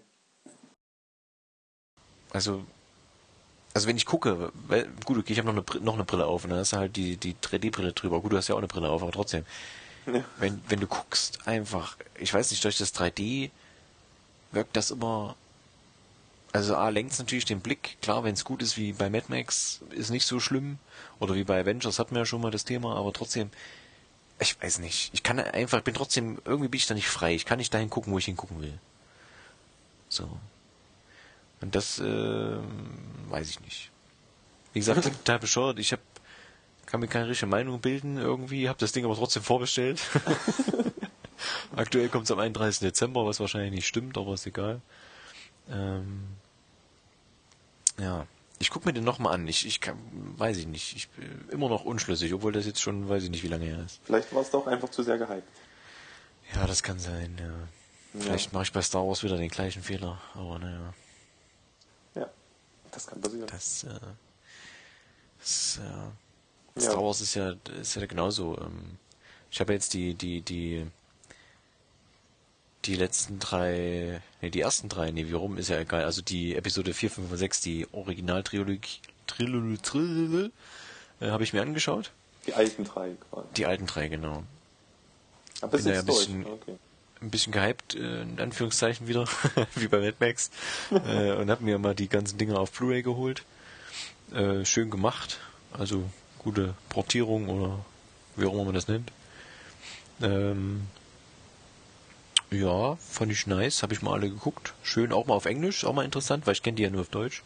Also, 2.30 2.62
also 3.72 3.86
wenn 3.86 3.96
ich 3.96 4.06
gucke, 4.06 4.52
weil, 4.66 4.88
gut, 5.04 5.18
okay, 5.18 5.32
ich 5.32 5.38
habe 5.38 5.52
noch 5.52 5.74
eine, 5.74 5.84
noch 5.84 5.94
eine 5.94 6.04
Brille 6.04 6.26
auf 6.26 6.44
und 6.44 6.50
dann 6.50 6.58
hast 6.58 6.72
du 6.72 6.78
halt 6.78 6.96
die, 6.96 7.16
die 7.16 7.34
3D-Brille 7.34 7.92
drüber. 7.92 8.20
Gut, 8.20 8.32
du 8.32 8.36
hast 8.36 8.48
ja 8.48 8.54
auch 8.54 8.58
eine 8.58 8.66
Brille 8.66 8.88
auf, 8.88 9.02
aber 9.02 9.12
trotzdem. 9.12 9.44
Ja. 10.06 10.24
Wenn, 10.38 10.60
wenn 10.68 10.80
du 10.80 10.86
guckst, 10.86 11.46
einfach, 11.46 11.96
ich 12.18 12.32
weiß 12.32 12.50
nicht, 12.50 12.64
durch 12.64 12.78
das 12.78 12.94
3D 12.94 13.50
wirkt 14.52 14.76
das 14.76 14.90
immer, 14.90 15.36
also 16.52 16.74
A, 16.74 16.88
lenkt 16.88 17.16
natürlich 17.18 17.44
den 17.44 17.60
Blick. 17.60 17.98
Klar, 18.02 18.24
wenn 18.24 18.34
es 18.34 18.44
gut 18.44 18.62
ist 18.62 18.76
wie 18.76 18.92
bei 18.92 19.08
Mad 19.08 19.26
Max, 19.28 19.80
ist 19.90 20.10
nicht 20.10 20.26
so 20.26 20.40
schlimm. 20.40 20.78
Oder 21.20 21.34
wie 21.34 21.44
bei 21.44 21.60
Avengers 21.60 21.98
hatten 21.98 22.14
wir 22.14 22.22
ja 22.22 22.26
schon 22.26 22.40
mal 22.40 22.50
das 22.50 22.64
Thema, 22.64 22.96
aber 22.96 23.12
trotzdem, 23.12 23.50
ich 24.40 24.60
weiß 24.60 24.80
nicht. 24.80 25.10
Ich 25.12 25.22
kann 25.22 25.38
einfach, 25.38 25.80
bin 25.82 25.94
trotzdem, 25.94 26.40
irgendwie 26.44 26.68
bin 26.68 26.78
ich 26.78 26.86
da 26.86 26.94
nicht 26.94 27.08
frei. 27.08 27.34
Ich 27.34 27.44
kann 27.44 27.58
nicht 27.58 27.72
dahin 27.72 27.90
gucken, 27.90 28.12
wo 28.12 28.18
ich 28.18 28.24
hingucken 28.24 28.60
will. 28.60 28.78
So. 30.08 30.28
Und 31.61 31.75
das, 31.75 31.99
äh, 31.99 32.57
weiß 33.29 33.50
ich 33.50 33.61
nicht. 33.61 33.90
Wie 34.73 34.79
gesagt, 34.79 35.02
total 35.05 35.38
bescheuert. 35.38 35.79
Ich 35.79 35.93
hab, 35.93 36.00
kann 36.87 37.00
mir 37.00 37.09
keine 37.09 37.29
richtige 37.29 37.50
Meinung 37.50 37.81
bilden 37.81 38.17
irgendwie, 38.19 38.69
habe 38.69 38.79
das 38.79 38.93
Ding 38.93 39.05
aber 39.05 39.14
trotzdem 39.17 39.43
vorbestellt. 39.43 40.00
Aktuell 41.76 42.09
kommt 42.09 42.25
es 42.25 42.31
am 42.31 42.38
31. 42.38 42.81
Dezember, 42.81 43.25
was 43.26 43.40
wahrscheinlich 43.40 43.73
nicht 43.73 43.87
stimmt, 43.87 44.17
aber 44.19 44.35
ist 44.35 44.47
egal. 44.47 44.81
Ähm, 45.71 46.25
ja, 47.99 48.26
ich 48.59 48.71
guck 48.71 48.85
mir 48.87 48.93
den 48.93 49.05
nochmal 49.05 49.35
an. 49.35 49.47
Ich, 49.49 49.67
ich 49.67 49.81
kann, 49.81 49.97
weiß 50.37 50.57
ich 50.59 50.67
nicht. 50.67 50.97
Ich 50.97 51.09
bin 51.11 51.49
immer 51.50 51.69
noch 51.69 51.85
unschlüssig, 51.85 52.33
obwohl 52.35 52.52
das 52.52 52.67
jetzt 52.67 52.81
schon, 52.83 53.09
weiß 53.09 53.25
ich 53.25 53.31
nicht, 53.31 53.43
wie 53.43 53.49
lange 53.49 53.64
her 53.67 53.83
ist. 53.85 54.00
Vielleicht 54.05 54.35
war 54.35 54.43
es 54.43 54.50
doch 54.50 54.67
einfach 54.67 54.88
zu 54.88 55.02
sehr 55.02 55.19
gehypt. 55.19 55.49
Ja, 56.55 56.67
das 56.67 56.83
kann 56.83 56.99
sein, 56.99 57.37
ja. 57.38 58.21
Vielleicht 58.21 58.47
Ja. 58.47 58.55
mache 58.55 58.64
ich 58.64 58.73
bei 58.73 58.83
Star 58.83 59.07
Wars 59.07 59.23
wieder 59.23 59.37
den 59.37 59.49
gleichen 59.50 59.83
Fehler, 59.83 60.21
aber 60.35 60.59
naja. 60.59 60.93
Ja, 62.90 62.94
das 62.94 63.06
kann 63.06 63.20
passieren. 63.20 63.47
Das, 63.47 63.85
äh, 63.85 63.88
das 65.38 65.78
äh, 65.82 66.80
Ja. 66.80 66.90
Star 66.90 67.02
Wars 67.02 67.20
ist 67.20 67.35
ja, 67.35 67.54
ist 67.80 67.94
ja 67.97 68.06
genauso. 68.06 68.59
Ähm, 68.59 68.97
ich 69.50 69.61
habe 69.61 69.73
jetzt 69.73 69.94
die, 69.94 70.14
die, 70.14 70.40
die, 70.40 70.87
die 72.85 72.94
letzten 72.97 73.38
drei, 73.38 74.23
nee, 74.40 74.50
die 74.50 74.61
ersten 74.61 74.88
drei, 74.88 75.11
nee, 75.11 75.26
wie 75.26 75.32
rum, 75.32 75.59
ist 75.59 75.68
ja 75.68 75.78
egal. 75.80 76.04
Also 76.04 76.23
die 76.23 76.54
Episode 76.56 76.94
4, 76.94 77.11
5 77.11 77.30
und 77.30 77.37
6, 77.37 77.61
die 77.61 77.87
Originaltrilogie, 77.92 79.00
Trilogie, 79.26 79.78
Trilogie, 79.78 80.50
äh, 81.20 81.30
habe 81.30 81.42
ich 81.44 81.52
mir 81.52 81.62
angeschaut. 81.62 82.12
Die 82.47 82.54
alten 82.54 82.85
drei 82.85 83.16
quasi. 83.30 83.49
Die 83.56 83.66
alten 83.66 83.87
drei, 83.87 84.09
genau. 84.09 84.44
Aber 85.61 85.76
bin 85.76 85.85
da 85.85 85.90
ja 85.92 85.97
ist 85.97 86.00
ein 86.02 86.06
durch. 86.06 86.18
bisschen- 86.26 86.47
Okay. 86.47 86.78
Ein 87.22 87.30
bisschen 87.30 87.52
gehypt, 87.52 87.94
äh, 87.94 88.22
in 88.22 88.40
Anführungszeichen 88.40 89.06
wieder, 89.06 89.26
wie 89.74 89.88
bei 89.88 89.98
Mad 89.98 90.16
Max. 90.20 90.50
äh, 90.90 91.32
und 91.32 91.50
hab 91.50 91.60
mir 91.60 91.78
mal 91.78 91.94
die 91.94 92.08
ganzen 92.08 92.38
Dinger 92.38 92.58
auf 92.58 92.72
Blu-ray 92.72 93.02
geholt. 93.02 93.44
Äh, 94.32 94.64
schön 94.64 94.90
gemacht. 94.90 95.38
Also 95.72 96.02
gute 96.38 96.74
Portierung 96.88 97.48
oder 97.48 97.84
wie 98.36 98.46
auch 98.46 98.54
immer 98.54 98.64
man 98.64 98.74
das 98.74 98.88
nennt. 98.88 99.12
Ähm, 100.22 100.86
ja, 102.50 102.96
fand 102.96 103.32
ich 103.32 103.46
nice, 103.46 103.82
habe 103.82 103.92
ich 103.92 104.02
mal 104.02 104.14
alle 104.14 104.28
geguckt. 104.28 104.72
Schön, 104.82 105.12
auch 105.12 105.26
mal 105.26 105.34
auf 105.34 105.46
Englisch, 105.46 105.84
auch 105.84 105.92
mal 105.92 106.04
interessant, 106.04 106.46
weil 106.46 106.54
ich 106.54 106.62
kenne 106.62 106.76
die 106.76 106.82
ja 106.82 106.90
nur 106.90 107.02
auf 107.02 107.08
Deutsch. 107.08 107.42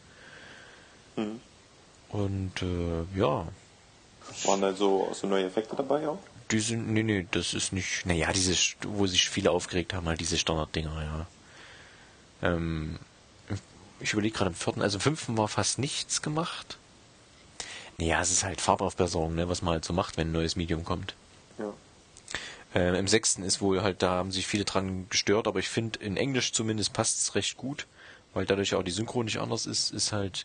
Mhm. 1.16 1.40
Und 2.10 2.62
äh, 2.62 3.18
ja, 3.18 3.46
Waren 4.44 4.60
da 4.60 4.72
so, 4.72 5.10
so 5.12 5.26
neue 5.26 5.44
Effekte 5.44 5.76
dabei 5.76 6.08
auch? 6.08 6.18
Die 6.50 6.60
sind, 6.60 6.88
nee, 6.92 7.02
nee, 7.02 7.26
das 7.30 7.54
ist 7.54 7.72
nicht, 7.72 8.06
naja, 8.06 8.32
diese, 8.32 8.54
wo 8.82 9.06
sich 9.06 9.28
viele 9.28 9.50
aufgeregt 9.50 9.94
haben, 9.94 10.06
halt 10.06 10.20
diese 10.20 10.38
Standarddinger, 10.38 11.02
ja. 11.02 11.26
Ähm, 12.48 12.98
ich 14.00 14.12
überlege 14.12 14.36
gerade 14.36 14.50
im 14.50 14.56
vierten, 14.56 14.82
also 14.82 14.98
im 14.98 15.00
fünften 15.00 15.38
war 15.38 15.48
fast 15.48 15.78
nichts 15.78 16.20
gemacht. 16.22 16.76
Naja, 17.98 18.20
es 18.20 18.30
ist 18.30 18.44
halt 18.44 18.60
Farbaufbesserung, 18.60 19.34
ne, 19.34 19.48
was 19.48 19.62
man 19.62 19.74
halt 19.74 19.84
so 19.84 19.92
macht, 19.92 20.16
wenn 20.16 20.28
ein 20.28 20.32
neues 20.32 20.56
Medium 20.56 20.84
kommt. 20.84 21.14
Ja. 21.58 21.72
Ähm, 22.74 22.94
Im 22.94 23.08
sechsten 23.08 23.44
ist 23.44 23.60
wohl 23.60 23.82
halt, 23.82 24.02
da 24.02 24.10
haben 24.10 24.32
sich 24.32 24.46
viele 24.46 24.64
dran 24.64 25.06
gestört, 25.08 25.46
aber 25.46 25.60
ich 25.60 25.68
finde, 25.68 26.00
in 26.00 26.16
Englisch 26.16 26.52
zumindest 26.52 26.92
passt 26.92 27.20
es 27.20 27.34
recht 27.34 27.56
gut, 27.56 27.86
weil 28.34 28.46
dadurch 28.46 28.74
auch 28.74 28.82
die 28.82 28.90
Synchro 28.90 29.22
nicht 29.22 29.38
anders 29.38 29.64
ist, 29.66 29.92
ist 29.92 30.12
halt, 30.12 30.44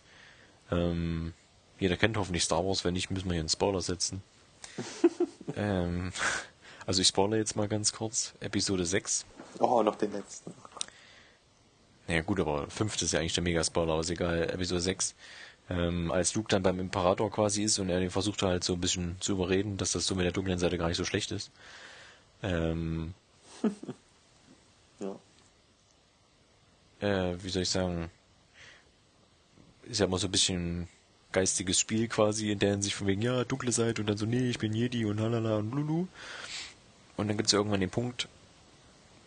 ähm, 0.71 1.33
jeder 1.79 1.97
kennt 1.97 2.17
hoffentlich 2.17 2.43
Star 2.43 2.63
Wars, 2.65 2.85
wenn 2.85 2.93
nicht, 2.93 3.09
müssen 3.09 3.25
wir 3.25 3.33
hier 3.33 3.41
einen 3.41 3.49
Spoiler 3.49 3.81
setzen. 3.81 4.21
ähm, 5.55 6.11
also 6.85 7.01
ich 7.01 7.07
spoilere 7.07 7.39
jetzt 7.39 7.55
mal 7.55 7.67
ganz 7.67 7.91
kurz, 7.93 8.33
Episode 8.39 8.85
6. 8.85 9.25
Oh, 9.59 9.81
noch 9.83 9.95
den 9.95 10.11
letzten. 10.11 10.53
Naja 12.07 12.21
gut, 12.21 12.39
aber 12.39 12.69
fünfte 12.69 13.05
ist 13.05 13.11
ja 13.11 13.19
eigentlich 13.19 13.33
der 13.35 13.43
Mega-Spoiler, 13.43 13.91
aber 13.93 14.01
ist 14.01 14.09
egal, 14.09 14.49
Episode 14.49 14.81
6. 14.81 15.15
Ähm, 15.69 16.11
als 16.11 16.33
Luke 16.33 16.47
dann 16.49 16.63
beim 16.63 16.79
Imperator 16.79 17.29
quasi 17.29 17.63
ist 17.63 17.77
und 17.77 17.89
er 17.89 18.09
versucht 18.09 18.41
halt 18.41 18.63
so 18.63 18.73
ein 18.73 18.81
bisschen 18.81 19.17
zu 19.19 19.33
überreden, 19.33 19.77
dass 19.77 19.91
das 19.91 20.07
so 20.07 20.15
mit 20.15 20.25
der 20.25 20.31
dunklen 20.31 20.57
Seite 20.57 20.79
gar 20.79 20.87
nicht 20.87 20.97
so 20.97 21.05
schlecht 21.05 21.31
ist. 21.31 21.51
Ähm, 22.41 23.13
Ja. 24.99 25.15
äh, 26.99 27.41
wie 27.41 27.49
soll 27.49 27.61
ich 27.61 27.69
sagen, 27.69 28.09
ist 29.83 29.99
ja 29.99 30.07
immer 30.07 30.17
so 30.17 30.27
ein 30.27 30.31
bisschen 30.31 30.89
geistiges 31.31 31.79
Spiel 31.79 32.07
quasi, 32.07 32.51
in 32.51 32.59
der 32.59 32.71
Hinsicht 32.71 32.95
von 32.95 33.07
wegen, 33.07 33.21
ja, 33.21 33.43
dunkle 33.43 33.71
Seite 33.71 34.01
und 34.01 34.07
dann 34.07 34.17
so, 34.17 34.25
nee, 34.25 34.49
ich 34.49 34.59
bin 34.59 34.73
Jedi 34.73 35.05
und 35.05 35.19
halala 35.19 35.57
und 35.57 35.71
lulu. 35.71 36.07
Und 37.17 37.27
dann 37.27 37.37
gibt's 37.37 37.51
ja 37.51 37.59
irgendwann 37.59 37.81
den 37.81 37.89
Punkt, 37.89 38.27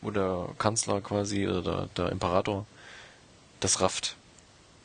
wo 0.01 0.11
der 0.11 0.49
Kanzler 0.59 1.01
quasi, 1.01 1.47
oder 1.47 1.63
der, 1.63 1.89
der 1.97 2.13
Imperator, 2.13 2.67
das 3.61 3.81
rafft 3.81 4.17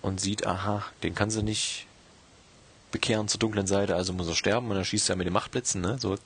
und 0.02 0.22
sieht, 0.22 0.46
aha, 0.46 0.86
den 1.04 1.16
kann 1.16 1.32
sie 1.32 1.44
nicht 1.44 1.88
bekehren 2.92 3.28
zur 3.28 3.40
dunklen 3.40 3.68
Seite, 3.68 3.96
also 3.96 4.14
muss 4.14 4.28
er 4.28 4.36
sterben 4.36 4.70
und 4.70 4.78
er 4.78 4.86
schießt 4.86 5.10
ja 5.10 5.16
mit 5.16 5.26
den 5.26 5.34
Machtblitzen, 5.34 5.82
ne, 5.82 5.98
so, 6.00 6.18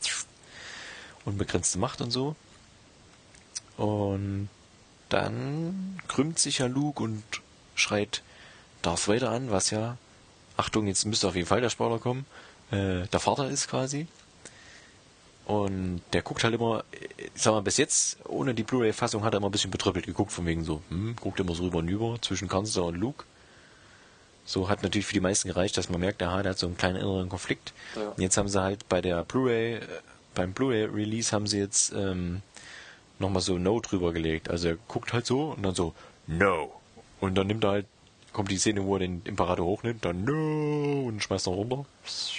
unbegrenzte 1.25 1.79
Macht 1.79 2.01
und 2.01 2.11
so. 2.11 2.35
Und 3.77 4.49
dann 5.09 5.99
krümmt 6.07 6.39
sich 6.39 6.59
ja 6.59 6.67
Luke 6.67 7.01
und 7.01 7.23
schreit 7.75 8.21
Darth 8.81 9.07
Vader 9.07 9.31
an, 9.31 9.51
was 9.51 9.69
ja, 9.69 9.97
Achtung, 10.61 10.85
jetzt 10.85 11.05
müsste 11.05 11.27
auf 11.27 11.35
jeden 11.35 11.47
Fall 11.47 11.59
der 11.59 11.71
Spoiler 11.71 11.97
kommen, 11.97 12.25
äh, 12.69 13.07
der 13.07 13.19
Vater 13.19 13.49
ist 13.49 13.67
quasi. 13.67 14.05
Und 15.45 16.01
der 16.13 16.21
guckt 16.21 16.43
halt 16.43 16.53
immer, 16.53 16.83
ich 17.17 17.31
sag 17.33 17.53
mal, 17.53 17.61
bis 17.61 17.77
jetzt, 17.77 18.19
ohne 18.25 18.53
die 18.53 18.61
Blu-ray-Fassung, 18.61 19.23
hat 19.23 19.33
er 19.33 19.37
immer 19.37 19.49
ein 19.49 19.51
bisschen 19.51 19.71
betröppelt 19.71 20.05
geguckt, 20.05 20.31
von 20.31 20.45
wegen 20.45 20.63
so, 20.63 20.83
hm, 20.89 21.15
guckt 21.19 21.39
immer 21.39 21.55
so 21.55 21.63
rüber 21.63 21.79
und 21.79 21.87
über 21.87 22.21
zwischen 22.21 22.47
Kanzler 22.47 22.85
und 22.85 22.95
Luke. 22.95 23.25
So 24.45 24.69
hat 24.69 24.83
natürlich 24.83 25.07
für 25.07 25.13
die 25.13 25.19
meisten 25.19 25.47
gereicht, 25.47 25.77
dass 25.77 25.89
man 25.89 25.99
merkt, 25.99 26.21
aha, 26.21 26.43
der 26.43 26.51
hat 26.51 26.59
so 26.59 26.67
einen 26.67 26.77
kleinen 26.77 26.97
inneren 26.97 27.27
Konflikt. 27.29 27.73
Ja. 27.95 28.09
Und 28.09 28.21
jetzt 28.21 28.37
haben 28.37 28.47
sie 28.47 28.61
halt 28.61 28.87
bei 28.87 29.01
der 29.01 29.23
Blu-ray, 29.23 29.77
äh, 29.77 29.81
beim 30.35 30.53
Blu-ray-Release 30.53 31.31
haben 31.31 31.47
sie 31.47 31.57
jetzt 31.57 31.91
ähm, 31.93 32.43
nochmal 33.17 33.41
so 33.41 33.57
No 33.57 33.79
drüber 33.79 34.13
gelegt. 34.13 34.49
Also 34.49 34.69
er 34.69 34.77
guckt 34.87 35.11
halt 35.11 35.25
so 35.25 35.53
und 35.55 35.63
dann 35.63 35.73
so 35.73 35.93
No. 36.27 36.71
Und 37.19 37.35
dann 37.35 37.47
nimmt 37.47 37.63
er 37.63 37.71
halt, 37.71 37.85
kommt 38.33 38.51
die 38.51 38.57
Szene, 38.57 38.85
wo 38.85 38.95
er 38.95 38.99
den 38.99 39.21
Imperator 39.25 39.65
hochnimmt, 39.65 40.05
dann 40.05 40.23
No 40.23 41.07
und 41.07 41.21
schmeißt 41.21 41.47
er 41.47 41.53
runter. 41.53 41.85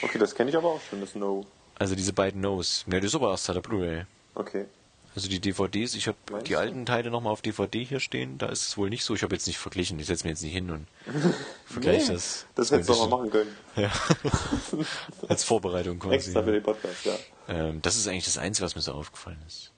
Okay, 0.03 0.19
das 0.19 0.35
kenne 0.35 0.51
ich 0.51 0.57
aber 0.57 0.69
auch 0.69 0.81
schon, 0.81 1.01
das 1.01 1.15
No. 1.15 1.47
Also 1.79 1.95
diese 1.95 2.13
beiden 2.13 2.41
No's. 2.41 2.85
Ne, 2.87 3.01
das 3.01 3.11
ist 3.11 3.15
aber 3.15 3.31
erst 3.31 3.49
der 3.49 3.61
Blu-ray. 3.61 4.05
Okay. 4.35 4.67
Also 5.15 5.29
die 5.29 5.41
DVDs, 5.41 5.95
ich 5.95 6.09
habe 6.09 6.17
die 6.47 6.53
du? 6.53 6.59
alten 6.59 6.87
Teile 6.87 7.11
nochmal 7.11 7.33
auf 7.35 7.43
DVD 7.43 7.85
hier 7.85 8.01
stehen, 8.01 8.39
da 8.39 8.47
ist 8.47 8.63
es 8.63 8.79
wohl 8.79 8.89
nicht 8.89 9.05
so. 9.05 9.15
Ich 9.15 9.23
habe 9.23 9.35
jetzt 9.35 9.47
nicht 9.47 9.59
verglichen, 9.59 9.99
ich 9.99 10.07
setze 10.07 10.25
mir 10.25 10.31
jetzt 10.31 10.43
nicht 10.43 10.55
hin 10.55 10.71
und 10.71 10.87
vergleiche 11.67 12.13
das. 12.13 12.47
Das 12.55 12.73
ein 12.73 12.79
hättest 12.79 12.89
du 12.89 13.03
auch 13.03 13.09
mal 13.11 13.25
bisschen 13.25 13.43
machen 13.43 13.53
können. 13.75 14.87
Als 15.29 15.45
Vorbereitung 15.45 15.99
quasi. 15.99 16.15
Extra 16.15 16.43
für 16.43 16.53
den 16.53 16.63
Podcast, 16.63 17.05
ja. 17.05 17.17
Ähm, 17.49 17.83
das 17.83 17.97
ist 17.97 18.09
eigentlich 18.09 18.25
das 18.25 18.39
Einzige, 18.39 18.65
was 18.65 18.75
mir 18.75 18.81
so 18.81 18.93
aufgefallen 18.93 19.43
ist. 19.47 19.71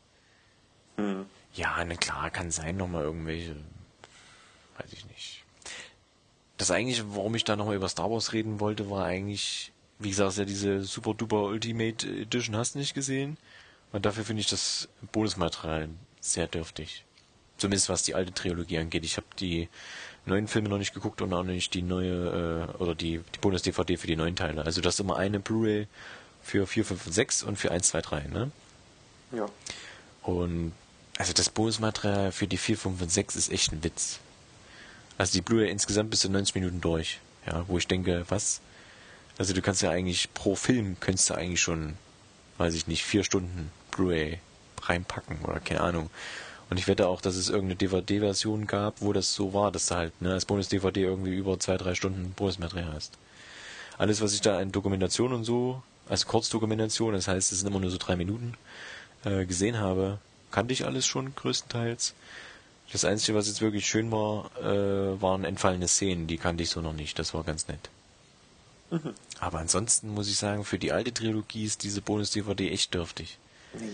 Hm. 0.97 1.27
Ja, 1.55 1.85
na 1.85 1.97
klar, 1.97 2.31
kann 2.31 2.53
sein, 2.53 2.77
nochmal 2.77 3.03
irgendwelche, 3.03 3.57
weiß 4.79 4.93
ich 4.93 5.05
nicht. 5.07 5.44
Das 6.57 6.71
eigentliche, 6.71 7.05
warum 7.15 7.35
ich 7.35 7.45
da 7.45 7.57
nochmal 7.57 7.77
über 7.77 7.89
Star 7.89 8.11
Wars 8.11 8.33
reden 8.33 8.61
wollte, 8.61 8.91
war 8.91 9.05
eigentlich, 9.05 9.73
wie 9.99 10.11
gesagt, 10.11 10.37
ja 10.37 10.45
diese 10.45 10.83
Super 10.85 11.15
Duper 11.15 11.45
Ultimate 11.45 12.07
Edition 12.07 12.57
hast 12.57 12.75
du 12.75 12.79
nicht 12.79 12.95
gesehen. 12.95 13.37
Und 13.93 14.07
dafür 14.07 14.25
finde 14.25 14.41
ich 14.41 14.49
das 14.49 14.89
Bonusmaterial 15.13 15.89
sehr 16.21 16.47
dürftig. 16.47 17.05
Zumindest 17.59 17.89
was 17.89 18.03
die 18.03 18.15
alte 18.15 18.33
Trilogie 18.33 18.79
angeht. 18.79 19.05
Ich 19.05 19.17
habe 19.17 19.27
die 19.39 19.69
neuen 20.27 20.49
Filme 20.49 20.69
noch 20.69 20.79
nicht 20.79 20.95
geguckt 20.95 21.23
und 21.23 21.33
auch 21.33 21.45
nicht 21.45 21.75
die 21.75 21.83
neue, 21.83 22.69
äh, 22.77 22.83
oder 22.83 22.95
die, 22.95 23.21
die 23.35 23.39
Bonus-DVD 23.41 23.97
für 23.97 24.07
die 24.07 24.17
neuen 24.17 24.37
Teile. 24.37 24.65
Also 24.65 24.81
das 24.81 24.95
ist 24.95 25.01
immer 25.01 25.17
eine 25.17 25.41
Blu-ray 25.41 25.87
für 26.43 26.67
4, 26.67 26.85
5 26.85 27.07
und 27.07 27.13
6 27.13 27.43
und 27.43 27.57
für 27.57 27.71
1, 27.71 27.89
2, 27.89 28.01
3, 28.01 28.21
ne? 28.29 28.51
Ja. 29.33 29.47
Und 30.23 30.73
also 31.17 31.33
das 31.33 31.49
Bonusmaterial 31.49 32.33
für 32.33 32.47
die 32.47 32.57
4, 32.57 32.77
5 32.77 33.03
und 33.03 33.11
6 33.11 33.37
ist 33.37 33.53
echt 33.53 33.73
ein 33.73 33.85
Witz. 33.85 34.19
Also 35.19 35.33
die 35.33 35.43
Blu-ray 35.43 35.71
insgesamt 35.71 36.11
bis 36.11 36.21
zu 36.21 36.31
90 36.31 36.55
Minuten 36.55 36.81
durch. 36.81 37.21
Ja, 37.47 37.65
wo 37.69 37.79
ich 37.79 37.87
denke, 37.87 38.25
was? 38.29 38.61
Also 39.39 39.53
du 39.53 39.63
kannst 39.63 39.83
ja 39.83 39.91
eigentlich 39.91 40.33
pro 40.33 40.55
Film 40.55 40.97
könntest 41.01 41.31
du 41.31 41.35
eigentlich 41.35 41.61
schon, 41.61 41.95
weiß 42.59 42.75
ich 42.75 42.87
nicht, 42.87 43.05
vier 43.05 43.25
Stunden 43.25 43.71
Blu-ray 43.91 44.39
reinpacken 44.83 45.39
oder 45.45 45.61
keine 45.61 45.81
Ahnung. 45.81 46.11
Und 46.71 46.79
ich 46.79 46.89
wette 46.89 47.09
auch, 47.09 47.21
dass 47.21 47.37
es 47.37 47.51
irgendeine 47.51 47.77
DVD-Version 47.77 48.67
gab, 48.67 49.01
wo 49.01 49.13
das 49.13 49.35
so 49.35 49.53
war, 49.53 49.71
dass 49.71 49.87
du 49.87 49.97
halt 49.97 50.21
ne, 50.23 50.33
als 50.33 50.47
Bonus-DVD 50.47 51.03
irgendwie 51.03 51.37
über 51.37 51.59
zwei, 51.61 51.77
drei 51.77 51.95
Stunden 51.95 52.33
Bonusmaterial 52.33 52.93
hast. 52.95 53.19
Alles, 53.99 54.21
was 54.21 54.35
ich 54.35 54.41
da 54.41 54.59
an 54.59 54.73
Dokumentation 54.73 55.33
und 55.33 55.45
so, 55.45 55.83
als 56.09 56.27
Kurzdokumentation, 56.27 57.15
das 57.15 57.29
heißt, 57.29 57.53
es 57.53 57.61
sind 57.61 57.69
immer 57.69 57.81
nur 57.81 57.91
so 57.91 57.99
drei 57.99 58.17
Minuten, 58.17 58.55
äh, 59.25 59.47
gesehen 59.47 59.79
habe, 59.79 60.19
kannte 60.51 60.73
ich 60.73 60.85
alles 60.85 61.07
schon 61.07 61.35
größtenteils. 61.35 62.15
Das 62.95 63.05
Einzige, 63.05 63.37
was 63.37 63.49
jetzt 63.49 63.61
wirklich 63.61 63.89
schön 63.89 64.13
war, 64.13 64.53
äh, 64.63 65.21
waren 65.21 65.43
entfallene 65.45 65.89
Szenen, 65.89 66.29
die 66.29 66.39
kannte 66.39 66.63
ich 66.63 66.71
so 66.71 66.81
noch 66.81 66.93
nicht. 66.93 67.19
Das 67.19 67.35
war 67.35 67.43
ganz 67.43 67.67
nett. 67.67 67.91
Aber 69.41 69.59
ansonsten 69.59 70.15
muss 70.15 70.29
ich 70.29 70.37
sagen, 70.37 70.65
für 70.65 70.79
die 70.79 70.93
alte 70.93 71.13
Trilogie 71.13 71.65
ist 71.65 71.83
diese 71.83 72.01
Bonus-DVD 72.01 72.71
echt 72.71 72.95
dürftig. 72.95 73.39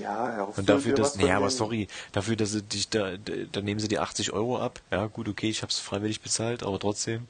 Ja. 0.03 0.43
Und 0.45 0.69
dafür, 0.69 0.95
dass, 0.95 1.17
naja, 1.17 1.39
aber 1.39 1.49
sorry, 1.49 1.89
dafür, 2.13 2.37
dass 2.37 2.53
sie 2.53 2.61
dich 2.61 2.91
da, 2.91 3.13
da 3.17 3.63
nehmen 3.63 3.81
sie 3.81 3.89
die 3.89 4.01
80 4.01 4.35
Euro 4.35 4.61
ab. 4.61 4.83
Ja, 4.91 5.07
gut, 5.07 5.31
okay, 5.31 5.49
ich 5.49 5.63
hab's 5.63 5.79
freiwillig 5.79 6.21
bezahlt, 6.21 6.63
aber 6.63 6.79
trotzdem 6.79 7.27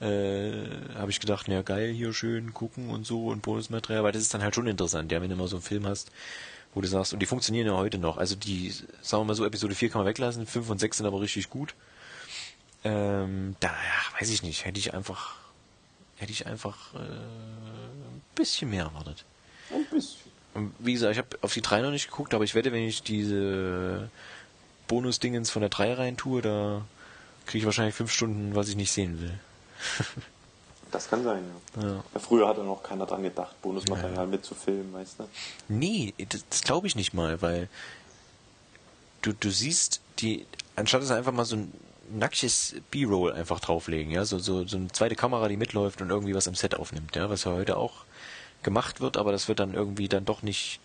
äh, 0.00 0.52
habe 0.96 1.12
ich 1.12 1.20
gedacht, 1.20 1.46
na 1.48 1.62
geil, 1.62 1.92
hier 1.92 2.12
schön 2.12 2.52
gucken 2.52 2.90
und 2.90 3.06
so 3.06 3.28
und 3.28 3.42
Bonusmaterial, 3.42 4.02
weil 4.02 4.10
das 4.10 4.22
ist 4.22 4.34
dann 4.34 4.42
halt 4.42 4.56
schon 4.56 4.66
interessant, 4.66 5.12
ja, 5.12 5.22
wenn 5.22 5.30
du 5.30 5.36
mal 5.36 5.46
so 5.46 5.54
einen 5.54 5.62
Film 5.62 5.86
hast, 5.86 6.10
wo 6.74 6.80
du 6.80 6.88
sagst, 6.88 7.12
und 7.12 7.20
die 7.20 7.26
funktionieren 7.26 7.66
ja 7.66 7.74
heute 7.74 7.98
noch. 7.98 8.16
Also 8.16 8.34
die, 8.34 8.70
sagen 9.00 9.22
wir 9.22 9.24
mal 9.24 9.34
so, 9.34 9.44
Episode 9.44 9.74
4 9.74 9.90
kann 9.90 10.00
man 10.00 10.08
weglassen, 10.08 10.46
5 10.46 10.70
und 10.70 10.78
6 10.78 10.98
sind 10.98 11.06
aber 11.06 11.20
richtig 11.20 11.50
gut. 11.50 11.74
Ähm, 12.82 13.56
da, 13.60 13.68
ja, 13.68 14.20
weiß 14.20 14.30
ich 14.30 14.42
nicht, 14.42 14.64
hätte 14.64 14.78
ich 14.78 14.92
einfach, 14.92 15.36
hätte 16.16 16.32
ich 16.32 16.46
einfach 16.46 16.94
äh, 16.94 16.98
ein 16.98 18.22
bisschen 18.34 18.70
mehr 18.70 18.84
erwartet. 18.84 19.24
Ein 19.72 19.86
bisschen. 19.86 20.20
Und 20.54 20.74
wie 20.78 20.92
gesagt, 20.92 21.12
ich 21.12 21.18
habe 21.18 21.38
auf 21.40 21.52
die 21.54 21.62
3 21.62 21.80
noch 21.82 21.90
nicht 21.90 22.10
geguckt, 22.10 22.34
aber 22.34 22.44
ich 22.44 22.54
wette, 22.54 22.72
wenn 22.72 22.86
ich 22.86 23.02
diese 23.02 24.10
Bonus-Dingens 24.88 25.50
von 25.50 25.60
der 25.60 25.70
3 25.70 25.94
rein 25.94 26.16
tue, 26.16 26.42
da 26.42 26.84
kriege 27.46 27.58
ich 27.58 27.64
wahrscheinlich 27.66 27.94
5 27.94 28.12
Stunden, 28.12 28.54
was 28.54 28.68
ich 28.68 28.76
nicht 28.76 28.92
sehen 28.92 29.20
will. 29.20 29.38
Das 30.94 31.10
kann 31.10 31.24
sein, 31.24 31.42
ja. 31.76 31.82
Ja. 31.82 32.04
ja 32.14 32.20
früher 32.20 32.46
hat 32.46 32.56
ja 32.56 32.62
noch 32.62 32.80
keiner 32.80 33.04
dran 33.04 33.24
gedacht, 33.24 33.60
Bonusmaterial 33.62 34.28
mitzufilmen, 34.28 34.92
weißt 34.92 35.18
du? 35.18 35.24
Nee, 35.66 36.14
das, 36.28 36.62
glaube 36.62 36.86
ich 36.86 36.94
nicht 36.94 37.14
mal, 37.14 37.42
weil 37.42 37.68
du, 39.22 39.32
du 39.32 39.50
siehst 39.50 40.00
die, 40.20 40.46
anstatt 40.76 41.02
es 41.02 41.10
einfach 41.10 41.32
mal 41.32 41.44
so 41.44 41.56
ein 41.56 41.72
nacktes 42.12 42.76
B-Roll 42.92 43.32
einfach 43.32 43.58
drauflegen, 43.58 44.12
ja, 44.12 44.24
so, 44.24 44.38
so, 44.38 44.64
so 44.68 44.76
eine 44.76 44.86
zweite 44.92 45.16
Kamera, 45.16 45.48
die 45.48 45.56
mitläuft 45.56 46.00
und 46.00 46.10
irgendwie 46.10 46.36
was 46.36 46.46
am 46.46 46.54
Set 46.54 46.76
aufnimmt, 46.76 47.16
ja, 47.16 47.28
was 47.28 47.42
ja 47.42 47.50
heute 47.50 47.76
auch 47.76 48.04
gemacht 48.62 49.00
wird, 49.00 49.16
aber 49.16 49.32
das 49.32 49.48
wird 49.48 49.58
dann 49.58 49.74
irgendwie 49.74 50.06
dann 50.08 50.24
doch 50.24 50.42
nicht 50.42 50.78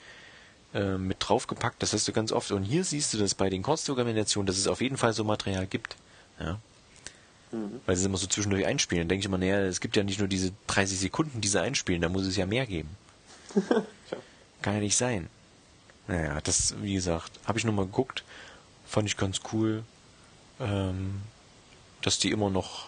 äh, 0.73 0.97
mit 0.97 1.17
draufgepackt. 1.19 1.83
Das 1.83 1.93
hast 1.93 2.07
du 2.07 2.13
ganz 2.13 2.31
oft. 2.31 2.51
Und 2.51 2.63
hier 2.63 2.83
siehst 2.83 3.13
du 3.13 3.19
das 3.19 3.35
bei 3.35 3.51
den 3.51 3.61
Kurzdokumentationen, 3.61 4.47
dass 4.47 4.57
es 4.57 4.67
auf 4.67 4.81
jeden 4.81 4.97
Fall 4.97 5.13
so 5.13 5.23
Material 5.23 5.67
gibt. 5.67 5.97
Ja. 6.39 6.59
Mhm. 7.51 7.81
Weil 7.85 7.95
sie 7.95 8.01
es 8.01 8.05
immer 8.05 8.17
so 8.17 8.27
zwischendurch 8.27 8.65
einspielen. 8.65 9.01
Dann 9.01 9.09
denke 9.09 9.21
ich 9.21 9.25
immer, 9.25 9.37
naja, 9.37 9.59
es 9.61 9.81
gibt 9.81 9.95
ja 9.95 10.03
nicht 10.03 10.19
nur 10.19 10.27
diese 10.27 10.51
30 10.67 10.99
Sekunden, 10.99 11.41
die 11.41 11.47
sie 11.47 11.61
einspielen, 11.61 12.01
da 12.01 12.09
muss 12.09 12.25
es 12.25 12.37
ja 12.37 12.45
mehr 12.45 12.65
geben. 12.65 12.89
Tja. 13.53 14.17
Kann 14.61 14.75
ja 14.75 14.79
nicht 14.79 14.97
sein. 14.97 15.27
Naja, 16.07 16.39
das, 16.41 16.75
wie 16.81 16.93
gesagt, 16.93 17.31
habe 17.45 17.59
ich 17.59 17.65
nur 17.65 17.73
mal 17.73 17.85
geguckt. 17.85 18.23
Fand 18.85 19.07
ich 19.07 19.17
ganz 19.17 19.41
cool. 19.53 19.83
Ähm, 20.59 21.21
dass 22.01 22.19
die 22.19 22.31
immer 22.31 22.49
noch, 22.49 22.87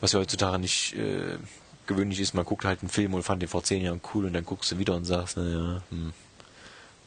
was 0.00 0.12
ja 0.12 0.20
heutzutage 0.20 0.58
nicht 0.58 0.94
äh, 0.94 1.38
gewöhnlich 1.86 2.20
ist, 2.20 2.34
man 2.34 2.44
guckt 2.44 2.64
halt 2.64 2.80
einen 2.80 2.88
Film 2.88 3.14
und 3.14 3.22
fand 3.22 3.42
den 3.42 3.48
vor 3.48 3.62
zehn 3.62 3.82
Jahren 3.82 4.00
cool 4.14 4.26
und 4.26 4.32
dann 4.32 4.44
guckst 4.44 4.70
du 4.72 4.78
wieder 4.78 4.94
und 4.94 5.04
sagst, 5.04 5.36
naja, 5.36 5.82
hm, 5.90 6.12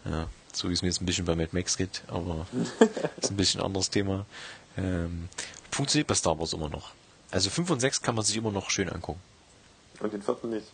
ja, 0.05 0.27
so 0.53 0.69
wie 0.69 0.73
es 0.73 0.81
mir 0.81 0.87
jetzt 0.87 1.01
ein 1.01 1.05
bisschen 1.05 1.25
bei 1.25 1.35
Mad 1.35 1.49
Max 1.51 1.77
geht, 1.77 2.03
aber 2.07 2.47
ist 3.17 3.31
ein 3.31 3.37
bisschen 3.37 3.61
ein 3.61 3.65
anderes 3.65 3.89
Thema. 3.89 4.25
Ähm, 4.79 5.29
funktioniert 5.71 6.07
bei 6.07 6.15
Star 6.15 6.37
Wars 6.39 6.53
immer 6.53 6.69
noch. 6.69 6.91
Also 7.31 7.49
5 7.49 7.69
und 7.69 7.79
6 7.79 8.01
kann 8.01 8.15
man 8.15 8.23
sich 8.23 8.37
immer 8.37 8.51
noch 8.51 8.69
schön 8.69 8.89
angucken. 8.89 9.21
Und 9.99 10.13
den 10.13 10.21
vierten 10.21 10.49
nicht. 10.51 10.67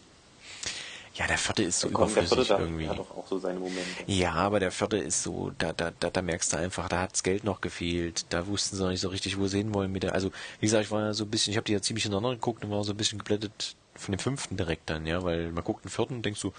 Ja, 1.16 1.28
der 1.28 1.38
vierte 1.38 1.64
ist 1.64 1.80
so 1.80 1.90
Komm, 1.90 2.14
der 2.14 2.24
überflüssig 2.24 2.48
vierte, 2.48 2.54
da 2.54 2.60
irgendwie. 2.60 2.90
hat 2.90 3.00
doch 3.00 3.12
auch 3.16 3.26
so 3.28 3.40
seine 3.40 3.58
Momente. 3.60 3.82
Ja, 4.06 4.34
aber 4.34 4.60
der 4.60 4.72
vierte 4.72 4.98
ist 4.98 5.24
so, 5.24 5.52
da, 5.58 5.72
da, 5.72 5.92
da, 5.98 6.10
da 6.10 6.22
merkst 6.22 6.52
du 6.52 6.58
einfach, 6.58 6.90
da 6.90 7.02
hat's 7.02 7.24
Geld 7.24 7.46
noch 7.46 7.62
gefehlt. 7.62 8.26
Da 8.30 8.48
wussten 8.48 8.76
sie 8.76 8.84
noch 8.84 8.90
nicht 8.90 9.00
so 9.00 9.08
richtig, 9.08 9.40
wo 9.40 9.48
sie 9.48 9.60
hinwollen 9.60 9.92
mit 9.94 10.04
der. 10.04 10.14
Also, 10.14 10.32
wie 10.60 10.66
gesagt, 10.66 10.86
ich 10.86 10.92
war 10.92 11.02
ja 11.02 11.14
so 11.14 11.24
ein 11.24 11.30
bisschen, 11.30 11.52
ich 11.52 11.58
habe 11.58 11.66
die 11.66 11.72
ja 11.72 11.82
ziemlich 11.82 12.04
hintereinander 12.04 12.36
geguckt 12.36 12.66
und 12.66 12.72
war 12.72 12.84
so 12.84 12.92
ein 12.92 12.98
bisschen 12.98 13.20
geblättet 13.20 13.76
von 13.96 14.12
dem 14.12 14.20
fünften 14.20 14.58
direkt 14.58 14.90
dann, 14.90 15.06
ja, 15.06 15.24
weil 15.24 15.52
man 15.52 15.64
guckt 15.64 15.86
den 15.86 15.90
vierten 15.90 16.16
und 16.16 16.26
denkst 16.26 16.42
du, 16.42 16.52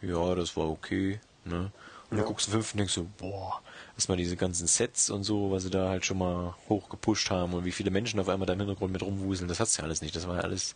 ja, 0.00 0.34
das 0.36 0.56
war 0.56 0.70
okay, 0.70 1.18
ne? 1.44 1.72
Und 2.14 2.18
Ja. 2.18 2.22
dann 2.24 2.28
guckst 2.28 2.46
du 2.46 2.50
den 2.52 2.54
fünften 2.62 2.76
und 2.76 2.78
denkst 2.80 2.94
du, 2.94 3.04
boah, 3.18 3.60
erstmal 3.96 4.16
diese 4.18 4.36
ganzen 4.36 4.66
Sets 4.66 5.10
und 5.10 5.24
so, 5.24 5.50
was 5.50 5.64
sie 5.64 5.70
da 5.70 5.88
halt 5.88 6.04
schon 6.04 6.18
mal 6.18 6.54
hochgepusht 6.68 7.30
haben 7.30 7.54
und 7.54 7.64
wie 7.64 7.72
viele 7.72 7.90
Menschen 7.90 8.20
auf 8.20 8.28
einmal 8.28 8.46
da 8.46 8.52
im 8.52 8.60
Hintergrund 8.60 8.92
mit 8.92 9.02
rumwuseln, 9.02 9.48
das 9.48 9.58
hat's 9.60 9.76
ja 9.76 9.84
alles 9.84 10.00
nicht. 10.02 10.14
Das 10.14 10.28
war 10.28 10.36
ja 10.36 10.42
alles 10.42 10.74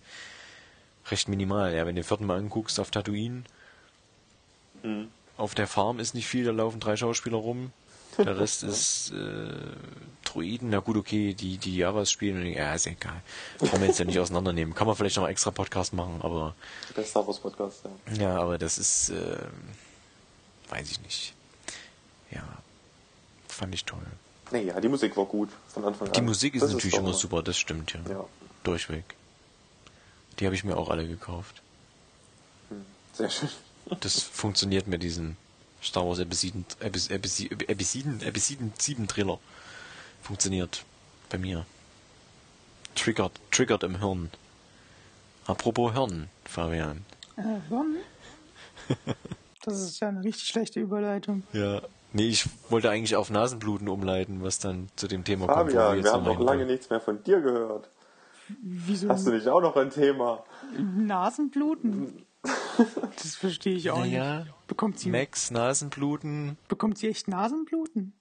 recht 1.11 1.29
minimal. 1.29 1.73
Ja, 1.75 1.81
wenn 1.87 1.95
du 1.95 2.03
den 2.03 2.05
vierten 2.09 2.27
mal 2.27 2.39
anguckst 2.39 2.81
auf 2.81 2.91
Tatooine, 2.91 3.45
Mhm. 4.83 5.09
auf 5.37 5.55
der 5.55 5.67
Farm 5.67 5.99
ist 5.99 6.15
nicht 6.15 6.27
viel, 6.27 6.45
da 6.45 6.53
laufen 6.53 6.81
drei 6.81 6.97
Schauspieler 6.97 7.39
rum. 7.39 7.73
Der 8.17 8.39
Rest 8.39 8.63
ist 8.65 9.13
äh, 9.13 9.53
Druiden. 10.25 10.71
Na 10.71 10.79
gut, 10.81 10.97
okay, 10.97 11.35
die, 11.35 11.57
die 11.59 11.77
Javas 11.77 12.11
spielen. 12.11 12.45
Ja, 12.47 12.75
ist 12.75 12.87
egal. 12.87 13.21
Kann 13.61 13.79
man 13.81 13.85
jetzt 13.89 13.99
ja 13.99 14.05
nicht 14.05 14.19
auseinandernehmen. 14.21 14.75
Kann 14.75 14.87
man 14.89 14.97
vielleicht 14.97 15.17
noch 15.17 15.25
einen 15.25 15.33
extra 15.33 15.51
Podcast 15.53 15.93
machen, 15.93 16.19
aber 16.23 16.55
Der 16.97 17.05
Star 17.05 17.27
Wars 17.27 17.39
Podcast, 17.39 17.85
ja. 18.13 18.15
ja, 18.23 18.37
aber 18.41 18.59
das 18.59 18.79
ist, 18.79 19.11
äh, 19.11 19.37
weiß 20.71 20.91
ich 20.91 21.01
nicht. 21.03 21.35
Ja, 22.31 22.43
fand 23.49 23.75
ich 23.75 23.85
toll. 23.85 24.03
Nee, 24.51 24.63
ja, 24.65 24.81
die 24.81 24.89
Musik 24.89 25.17
war 25.17 25.25
gut 25.27 25.51
von 25.69 25.85
Anfang 25.85 26.09
an. 26.09 26.15
Die 26.15 26.21
Musik 26.23 26.55
ist 26.55 26.63
Das 26.63 26.73
natürlich 26.73 26.95
doch 26.95 27.01
immer 27.03 27.13
super, 27.15 27.43
das 27.43 27.59
stimmt 27.59 27.93
ja. 27.93 28.01
Ja, 28.09 28.25
Durchweg. 28.65 29.05
Die 30.39 30.47
habe 30.47 30.55
ich 30.55 30.65
mir 30.65 30.77
auch 30.77 30.89
alle 30.91 31.07
gekauft. 31.07 31.63
sehr 33.13 33.31
schön. 33.31 33.49
Das 34.01 34.21
funktioniert 34.23 34.87
mit 34.87 35.03
diesen 35.03 35.39
Star 35.83 36.07
Wars 36.07 36.19
Episiden, 36.19 36.67
Epis, 36.81 37.09
Episi- 37.11 37.51
Episiden, 37.69 38.21
Episiden 38.21 38.75
7 38.79 39.09
Trailer. 39.09 39.39
Funktioniert 40.23 40.85
bei 41.31 41.39
mir. 41.39 41.65
Triggert, 42.95 43.33
triggert 43.51 43.85
im 43.85 43.99
Hirn. 44.01 44.31
Apropos 45.47 45.93
Hirn, 45.95 46.29
Fabian. 46.45 47.07
Äh, 47.39 47.43
Hirn? 47.71 47.97
Das 49.69 49.81
ist 49.83 50.01
ja 50.01 50.09
eine 50.09 50.23
richtig 50.25 50.49
schlechte 50.49 50.81
Überleitung. 50.81 51.43
Ja. 51.53 51.81
Nee, 52.13 52.29
ich 52.29 52.47
wollte 52.71 52.89
eigentlich 52.91 53.17
auf 53.17 53.29
Nasenbluten 53.31 53.89
umleiten, 53.89 54.43
was 54.43 54.59
dann 54.59 54.89
zu 54.97 55.09
dem 55.09 55.25
Thema 55.25 55.47
kommt. 55.47 55.73
wo 55.73 55.77
Fabian, 55.77 55.97
jetzt 55.97 56.05
wir 56.07 56.13
haben 56.13 56.25
noch 56.25 56.41
lange 56.41 56.65
nichts 56.65 56.89
mehr 56.89 57.01
von 57.01 57.23
dir 57.23 57.41
gehört. 57.41 57.91
Wieso 58.63 59.11
Hast 59.11 59.27
du 59.27 59.33
nicht 59.33 59.47
auch 59.47 59.61
noch 59.61 59.77
ein 59.77 59.91
Thema? 59.91 60.43
Nasenbluten? 60.79 62.25
Das 63.17 63.35
verstehe 63.35 63.75
ich 63.77 63.91
auch 63.91 63.99
Naja, 63.99 64.41
nicht. 64.45 64.67
Bekommt 64.69 64.99
sie, 64.99 65.11
Max, 65.11 65.51
Nasenbluten. 65.51 66.57
bekommt 66.69 66.97
sie 66.99 67.09
echt 67.09 67.29
Nasenbluten? 67.29 68.13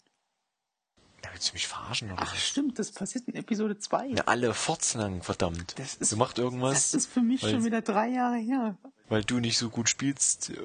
Willst 1.37 1.49
du 1.51 1.53
mich 1.53 1.67
verarschen 1.67 2.11
oder 2.11 2.23
Ach 2.23 2.33
was? 2.33 2.41
stimmt, 2.41 2.79
das 2.79 2.91
passiert 2.91 3.27
in 3.27 3.35
Episode 3.35 3.77
2. 3.77 4.07
Ja, 4.07 4.23
alle 4.25 4.55
fortlang, 4.55 5.21
verdammt. 5.21 5.75
Das 5.77 5.93
ist- 5.93 6.11
du 6.11 6.17
machst 6.17 6.39
irgendwas. 6.39 6.73
Das 6.73 6.93
ist 6.95 7.11
für 7.13 7.21
mich 7.21 7.43
weil- 7.43 7.51
schon 7.51 7.63
wieder 7.63 7.81
drei 7.83 8.07
Jahre 8.09 8.37
her. 8.37 8.75
Weil 9.07 9.23
du 9.23 9.39
nicht 9.39 9.59
so 9.59 9.69
gut 9.69 9.87
spielst, 9.87 10.49
äh, 10.49 10.55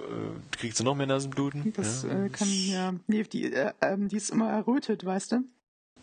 kriegst 0.51 0.81
du 0.81 0.85
noch 0.85 0.95
mehr 0.95 1.07
Nasenbluten? 1.07 1.75
Das 1.77 2.05
ja. 2.05 2.25
äh, 2.25 2.29
kann 2.31 2.49
ja. 2.51 2.95
Nee, 3.07 3.23
die, 3.25 3.53
äh, 3.53 3.75
ähm, 3.83 4.09
die 4.09 4.17
ist 4.17 4.31
immer 4.31 4.49
errötet, 4.51 5.05
weißt 5.05 5.33
du? 5.33 5.45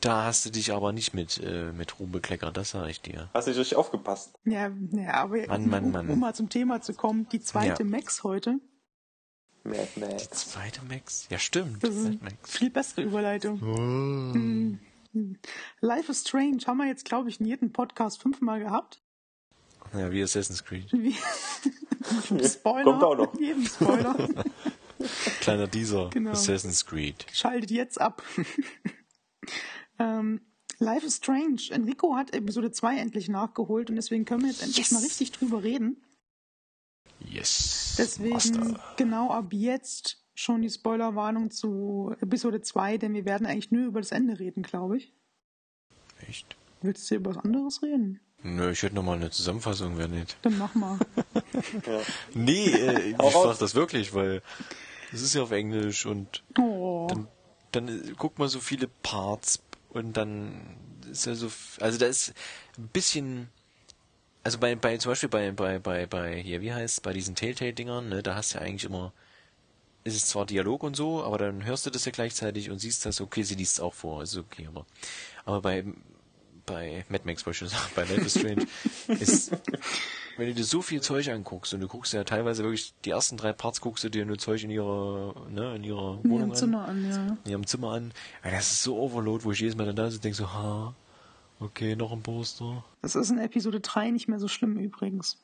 Da 0.01 0.25
hast 0.25 0.45
du 0.45 0.51
dich 0.51 0.71
aber 0.71 0.93
nicht 0.93 1.15
mit, 1.15 1.39
äh, 1.43 1.71
mit 1.71 1.99
Ruhm 1.99 2.12
bekleckert, 2.12 2.55
das 2.55 2.69
sage 2.69 2.91
ich 2.91 3.01
dir. 3.01 3.32
Hast 3.34 3.47
du 3.47 3.51
nicht 3.51 3.60
richtig 3.60 3.75
aufgepasst? 3.75 4.36
Ja, 4.45 4.69
ja 4.91 5.13
aber 5.15 5.47
Mann, 5.47 5.67
Mann, 5.67 5.84
um, 5.86 5.91
Mann. 5.93 6.10
um 6.10 6.19
mal 6.19 6.36
zum 6.36 6.47
Thema 6.49 6.79
zu 6.79 6.93
kommen, 6.93 7.27
die 7.32 7.39
zweite 7.41 7.82
Ja. 7.82 7.89
Max 7.89 8.23
heute, 8.23 8.60
Mad 9.69 9.88
Max. 9.97 10.29
Zweite 10.29 10.82
Max? 10.86 11.27
Ja, 11.29 11.38
stimmt. 11.39 11.84
das 11.84 11.95
ist 11.95 12.05
eine 12.05 12.15
Mad 12.17 12.36
Max. 12.36 12.58
viel 12.58 12.69
bessere 12.69 13.01
Überleitung. 13.03 13.60
Hm. 13.62 14.79
Life 15.82 16.12
is 16.12 16.21
Strange 16.21 16.58
haben 16.67 16.77
wir 16.77 16.88
jetzt, 16.88 17.05
glaube 17.05 17.29
ich, 17.29 17.39
in 17.39 17.45
jedem 17.47 17.71
Podcast 17.71 18.21
fünfmal 18.21 18.60
gehabt. 18.60 19.01
Ja, 19.93 20.12
wie 20.12 20.21
Assassin's 20.21 20.63
Creed. 20.63 20.91
Wie 20.91 21.15
Spoiler. 22.47 22.84
Kommt 22.84 23.03
auch 23.03 23.15
noch. 23.17 23.34
in 23.36 23.39
jedem 23.43 23.65
Spoiler. 23.65 24.15
Kleiner 25.41 25.67
Dieser. 25.67 26.10
Genau. 26.10 26.32
Assassin's 26.32 26.86
Creed. 26.86 27.25
Schaltet 27.34 27.71
jetzt 27.71 27.99
ab. 27.99 28.21
ähm, 29.97 30.41
Life 30.77 31.05
is 31.05 31.17
Strange. 31.17 31.62
Enrico 31.71 32.15
hat 32.15 32.34
Episode 32.34 32.71
2 32.71 32.97
endlich 32.97 33.29
nachgeholt 33.29 33.89
und 33.89 33.95
deswegen 33.95 34.25
können 34.25 34.41
wir 34.43 34.49
jetzt 34.49 34.62
endlich 34.62 34.77
Yes. 34.77 34.91
mal 34.91 35.01
richtig 35.01 35.32
drüber 35.32 35.63
reden. 35.63 36.01
Yes. 37.25 37.95
Deswegen 37.97 38.29
Master. 38.34 38.79
genau 38.97 39.32
ab 39.32 39.47
jetzt 39.51 40.23
schon 40.34 40.62
die 40.62 40.69
Spoilerwarnung 40.69 41.51
zu 41.51 42.15
Episode 42.21 42.62
2, 42.62 42.97
denn 42.97 43.13
wir 43.13 43.25
werden 43.25 43.45
eigentlich 43.45 43.71
nur 43.71 43.86
über 43.88 43.99
das 43.99 44.12
Ende 44.12 44.39
reden, 44.39 44.63
glaube 44.63 44.97
ich. 44.97 45.13
Echt? 46.27 46.55
Willst 46.82 47.10
du 47.12 47.15
über 47.15 47.36
was 47.36 47.43
anderes 47.43 47.82
reden? 47.84 48.21
Nö, 48.41 48.71
ich 48.71 48.84
hätte 48.84 48.95
noch 48.95 49.03
mal 49.03 49.17
eine 49.17 49.32
Zusammenfassung, 49.32 49.97
wäre 49.97 50.08
nicht. 50.08 50.38
Dann 50.43 50.58
mach 50.58 50.73
mal. 50.75 50.97
Nee, 52.34 52.65
äh, 52.67 53.10
ich 53.12 53.17
Hau 53.17 53.27
raus. 53.27 53.43
frag 53.43 53.60
das 53.60 53.75
wirklich, 53.75 54.13
weil 54.13 54.41
es 55.12 55.21
ist 55.21 55.34
ja 55.34 55.43
auf 55.43 55.51
Englisch 55.51 56.05
und 56.05 56.43
Oh. 56.58 57.08
dann, 57.10 57.27
dann 57.71 57.88
äh, 57.89 58.12
guckt 58.17 58.39
man 58.39 58.47
so 58.47 58.60
viele 58.60 58.88
Parts 58.88 59.60
und 59.89 60.15
dann 60.15 60.53
ist 61.12 61.25
ja 61.25 61.36
so, 61.36 61.49
also 61.82 61.97
da 61.97 62.05
ist 62.05 62.34
ein 62.77 62.88
bisschen, 62.89 63.49
also 64.43 64.58
bei, 64.58 64.75
bei 64.75 64.97
zum 64.97 65.12
Beispiel 65.12 65.30
bei, 65.30 65.52
bei, 65.52 65.80
bei, 65.80 66.06
bei, 66.06 66.36
hier, 66.38 66.62
wie 66.62 66.73
heißt 66.73 67.04
bei 67.04 67.13
diesen 67.13 67.36
Telltale-Dingern, 67.36 68.10
ne, 68.10 68.23
da 68.23 68.36
hast 68.36 68.54
du 68.54 68.58
ja 68.58 68.63
eigentlich 68.63 68.86
immer, 68.86 69.13
ist 70.04 70.15
es 70.15 70.28
zwar 70.28 70.45
Dialog 70.45 70.84
und 70.84 70.95
so, 70.95 71.23
aber 71.23 71.38
dann 71.38 71.65
hörst 71.65 71.86
du 71.86 71.89
das 71.89 72.06
ja 72.06 72.12
gleichzeitig 72.12 72.69
und 72.69 72.80
siehst 72.80 73.06
das, 73.06 73.21
okay, 73.21 73.43
sie 73.43 73.56
liest 73.56 73.73
es 73.73 73.80
auch 73.80 73.93
vor, 73.93 74.23
ist 74.23 74.38
okay, 74.38 74.67
aber, 74.67 74.86
aber 75.45 75.62
bei, 75.62 75.86
bei 76.65 77.06
Mad 77.10 77.23
Max 77.25 77.43
sagen, 77.43 77.73
bei 77.95 78.04
Life 78.04 78.21
is 78.21 78.39
Strange, 78.39 78.65
ist, 79.19 79.52
wenn 80.38 80.47
du 80.47 80.54
dir 80.54 80.63
so 80.63 80.82
viel 80.82 81.02
Zeug 81.02 81.30
anguckst 81.30 81.73
und 81.73 81.82
du 81.82 81.88
guckst 81.88 82.13
ja 82.13 82.23
teilweise 82.23 82.63
wirklich, 82.63 82.93
die 83.04 83.10
ersten 83.10 83.36
drei 83.36 83.52
Parts 83.52 83.82
guckst 83.82 84.06
du 84.06 84.10
dir 84.10 84.25
nur 84.25 84.38
Zeug 84.38 84.63
in 84.63 84.69
ihrer, 84.69 85.36
ne, 85.49 85.75
in 85.75 85.84
ihrer 85.84 86.23
Wohnung 86.23 86.43
im 86.43 86.52
an 86.52 86.56
Zimmer 86.56 86.88
an, 86.88 87.10
ja. 87.10 87.38
in 87.43 87.52
ihrem 87.52 87.67
Zimmer 87.67 87.91
an. 87.91 88.13
Ja, 88.43 88.52
das 88.52 88.71
ist 88.71 88.84
so 88.84 88.97
Overload, 88.97 89.43
wo 89.43 89.52
ich 89.52 89.60
jedes 89.60 89.75
Mal 89.75 89.86
dann 89.86 89.97
da 89.97 90.06
sitze 90.06 90.17
und 90.17 90.23
denke 90.23 90.38
so, 90.38 90.54
ha, 90.54 90.95
okay, 91.59 91.95
noch 91.95 92.11
ein 92.11 92.21
Poster. 92.21 92.83
Das 93.01 93.15
ist 93.15 93.29
in 93.29 93.39
Episode 93.39 93.79
3 93.79 94.11
nicht 94.11 94.27
mehr 94.27 94.39
so 94.39 94.47
schlimm 94.47 94.77
übrigens. 94.77 95.37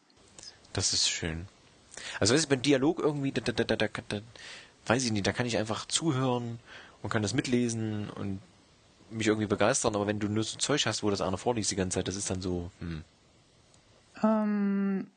Das 0.74 0.94
ist 0.94 1.10
schön. 1.10 1.48
Also 2.20 2.34
weißt 2.34 2.46
du, 2.46 2.50
beim 2.50 2.62
Dialog 2.62 3.00
irgendwie, 3.00 3.32
da, 3.32 3.42
da, 3.42 3.52
da, 3.52 3.64
da, 3.64 3.76
da, 3.76 4.02
da, 4.08 4.22
weiß 4.86 5.06
ich 5.06 5.12
nicht, 5.12 5.26
da 5.26 5.34
kann 5.34 5.46
ich 5.46 5.58
einfach 5.58 5.86
zuhören 5.86 6.60
und 7.02 7.10
kann 7.10 7.22
das 7.22 7.34
mitlesen 7.34 8.10
und 8.10 8.42
mich 9.10 9.28
irgendwie 9.28 9.48
begeistern, 9.48 9.96
aber 9.96 10.08
wenn 10.08 10.20
du 10.20 10.28
nur 10.28 10.44
so 10.44 10.58
Zeug 10.58 10.86
hast, 10.86 11.04
wo 11.04 11.10
das 11.10 11.22
einer 11.22 11.38
vorliest 11.38 11.72
die 11.72 11.76
ganze 11.76 12.00
Zeit, 12.00 12.08
das 12.08 12.16
ist 12.16 12.30
dann 12.30 12.42
so, 12.42 12.72
hm. 12.80 13.04
Ähm, 14.24 15.08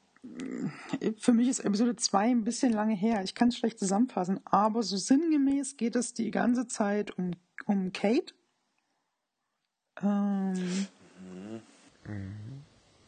für 1.19 1.33
mich 1.33 1.49
ist 1.49 1.61
Episode 1.61 1.97
2 1.97 2.31
ein 2.31 2.45
bisschen 2.45 2.73
lange 2.73 2.95
her. 2.95 3.23
Ich 3.23 3.35
kann 3.35 3.49
es 3.49 3.57
schlecht 3.57 3.79
zusammenfassen, 3.79 4.41
aber 4.45 4.83
so 4.83 4.97
sinngemäß 4.97 5.77
geht 5.77 5.97
es 5.97 6.13
die 6.13 6.31
ganze 6.31 6.67
Zeit 6.67 7.17
um, 7.17 7.33
um 7.67 7.93
Kate. 7.93 8.35
Ähm, 10.03 10.87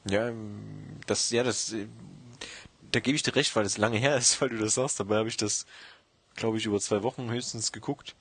Ja, 0.09 0.29
ähm, 0.29 0.61
das, 1.07 1.31
ja, 1.31 1.43
das, 1.43 1.73
äh, 1.73 1.87
da 2.93 3.01
gebe 3.01 3.17
ich 3.17 3.23
dir 3.23 3.37
recht, 3.37 3.55
weil 3.57 3.65
es 3.65 3.79
lange 3.79 3.99
her 3.99 4.17
ist, 4.17 4.41
weil 4.41 4.49
du 4.51 4.59
das 4.59 4.75
sagst. 4.75 5.01
Dabei 5.01 5.17
habe 5.17 5.29
ich 5.29 5.37
das, 5.37 5.67
glaube 6.37 6.59
ich, 6.59 6.67
über 6.67 6.81
zwei 6.81 7.03
Wochen 7.03 7.31
höchstens 7.31 7.73
geguckt. 7.73 8.17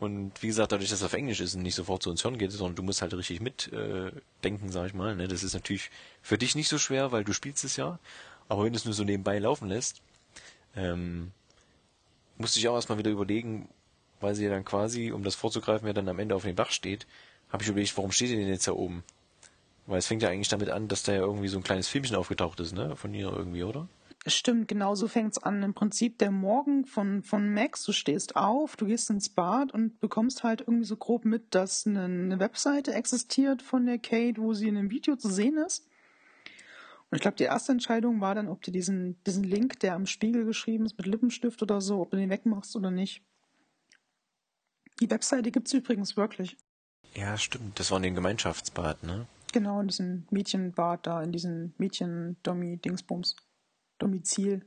Und 0.00 0.42
wie 0.42 0.48
gesagt, 0.48 0.72
dadurch, 0.72 0.90
dass 0.90 1.00
es 1.00 1.04
auf 1.06 1.14
Englisch 1.14 1.40
ist 1.40 1.54
und 1.54 1.62
nicht 1.62 1.76
sofort 1.76 2.02
so 2.02 2.10
ins 2.10 2.22
Hirn 2.22 2.38
geht, 2.38 2.52
sondern 2.52 2.76
du 2.76 2.82
musst 2.82 3.02
halt 3.02 3.14
richtig 3.14 3.40
mitdenken, 3.40 4.16
äh, 4.16 4.20
denken, 4.44 4.72
sag 4.72 4.86
ich 4.86 4.94
mal. 4.94 5.16
Ne? 5.16 5.28
Das 5.28 5.42
ist 5.44 5.54
natürlich 5.54 5.90
für 6.22 6.38
dich 6.38 6.54
nicht 6.56 6.68
so 6.68 6.78
schwer, 6.78 7.12
weil 7.12 7.24
du 7.24 7.32
spielst 7.32 7.64
es 7.64 7.76
ja. 7.76 7.98
Aber 8.48 8.64
wenn 8.64 8.72
du 8.72 8.78
es 8.78 8.84
nur 8.84 8.94
so 8.94 9.04
nebenbei 9.04 9.38
laufen 9.38 9.68
lässt, 9.68 10.02
ähm, 10.76 11.32
musste 12.38 12.58
ich 12.58 12.68
auch 12.68 12.74
erstmal 12.74 12.98
wieder 12.98 13.10
überlegen, 13.10 13.68
weil 14.20 14.34
sie 14.34 14.44
ja 14.44 14.50
dann 14.50 14.64
quasi, 14.64 15.12
um 15.12 15.22
das 15.24 15.34
vorzugreifen, 15.34 15.86
wer 15.86 15.94
dann 15.94 16.08
am 16.08 16.18
Ende 16.18 16.34
auf 16.34 16.42
dem 16.44 16.56
Dach 16.56 16.70
steht, 16.70 17.06
habe 17.52 17.62
ich 17.62 17.68
überlegt, 17.68 17.96
warum 17.96 18.10
steht 18.10 18.30
ihr 18.30 18.36
denn 18.36 18.48
jetzt 18.48 18.66
da 18.66 18.72
oben? 18.72 19.04
Weil 19.86 19.98
es 19.98 20.06
fängt 20.06 20.22
ja 20.22 20.30
eigentlich 20.30 20.48
damit 20.48 20.70
an, 20.70 20.88
dass 20.88 21.02
da 21.02 21.12
ja 21.12 21.20
irgendwie 21.20 21.48
so 21.48 21.58
ein 21.58 21.62
kleines 21.62 21.88
Filmchen 21.88 22.16
aufgetaucht 22.16 22.60
ist, 22.60 22.72
ne? 22.72 22.96
Von 22.96 23.12
ihr 23.14 23.30
irgendwie, 23.30 23.64
oder? 23.64 23.88
Stimmt, 24.26 24.68
genau 24.68 24.94
so 24.94 25.08
fängt's 25.08 25.38
an. 25.38 25.62
Im 25.64 25.74
Prinzip 25.74 26.18
der 26.18 26.30
Morgen 26.30 26.84
von, 26.84 27.24
von 27.24 27.52
Max, 27.52 27.82
du 27.82 27.90
stehst 27.92 28.36
auf, 28.36 28.76
du 28.76 28.86
gehst 28.86 29.10
ins 29.10 29.28
Bad 29.28 29.72
und 29.74 29.98
bekommst 30.00 30.44
halt 30.44 30.60
irgendwie 30.60 30.84
so 30.84 30.96
grob 30.96 31.24
mit, 31.24 31.54
dass 31.54 31.86
eine, 31.86 32.04
eine 32.04 32.38
Webseite 32.38 32.94
existiert 32.94 33.62
von 33.62 33.84
der 33.84 33.98
Kate, 33.98 34.40
wo 34.40 34.54
sie 34.54 34.68
in 34.68 34.76
einem 34.76 34.90
Video 34.90 35.16
zu 35.16 35.28
sehen 35.28 35.56
ist. 35.58 35.88
Und 37.10 37.16
ich 37.16 37.22
glaube, 37.22 37.36
die 37.36 37.44
erste 37.44 37.72
Entscheidung 37.72 38.20
war 38.20 38.36
dann, 38.36 38.48
ob 38.48 38.62
du 38.62 38.70
diesen, 38.70 39.22
diesen 39.24 39.42
Link, 39.42 39.80
der 39.80 39.94
am 39.94 40.06
Spiegel 40.06 40.44
geschrieben 40.44 40.86
ist, 40.86 40.96
mit 40.96 41.06
Lippenstift 41.06 41.60
oder 41.60 41.80
so, 41.80 42.00
ob 42.00 42.12
du 42.12 42.16
den 42.16 42.30
wegmachst 42.30 42.76
oder 42.76 42.92
nicht. 42.92 43.22
Die 45.00 45.10
Webseite 45.10 45.50
gibt's 45.50 45.72
übrigens 45.72 46.16
wirklich. 46.16 46.56
Ja, 47.14 47.36
stimmt. 47.36 47.78
Das 47.78 47.90
war 47.90 47.98
in 47.98 48.04
dem 48.04 48.14
Gemeinschaftsbad, 48.14 49.02
ne? 49.02 49.26
Genau, 49.52 49.80
in 49.80 49.88
diesem 49.88 50.26
Mädchenbad 50.30 51.06
da, 51.06 51.22
in 51.22 51.30
diesem 51.32 51.74
Mädchen-Dommi-Dingsbums. 51.78 53.36
Domizil. 53.98 54.64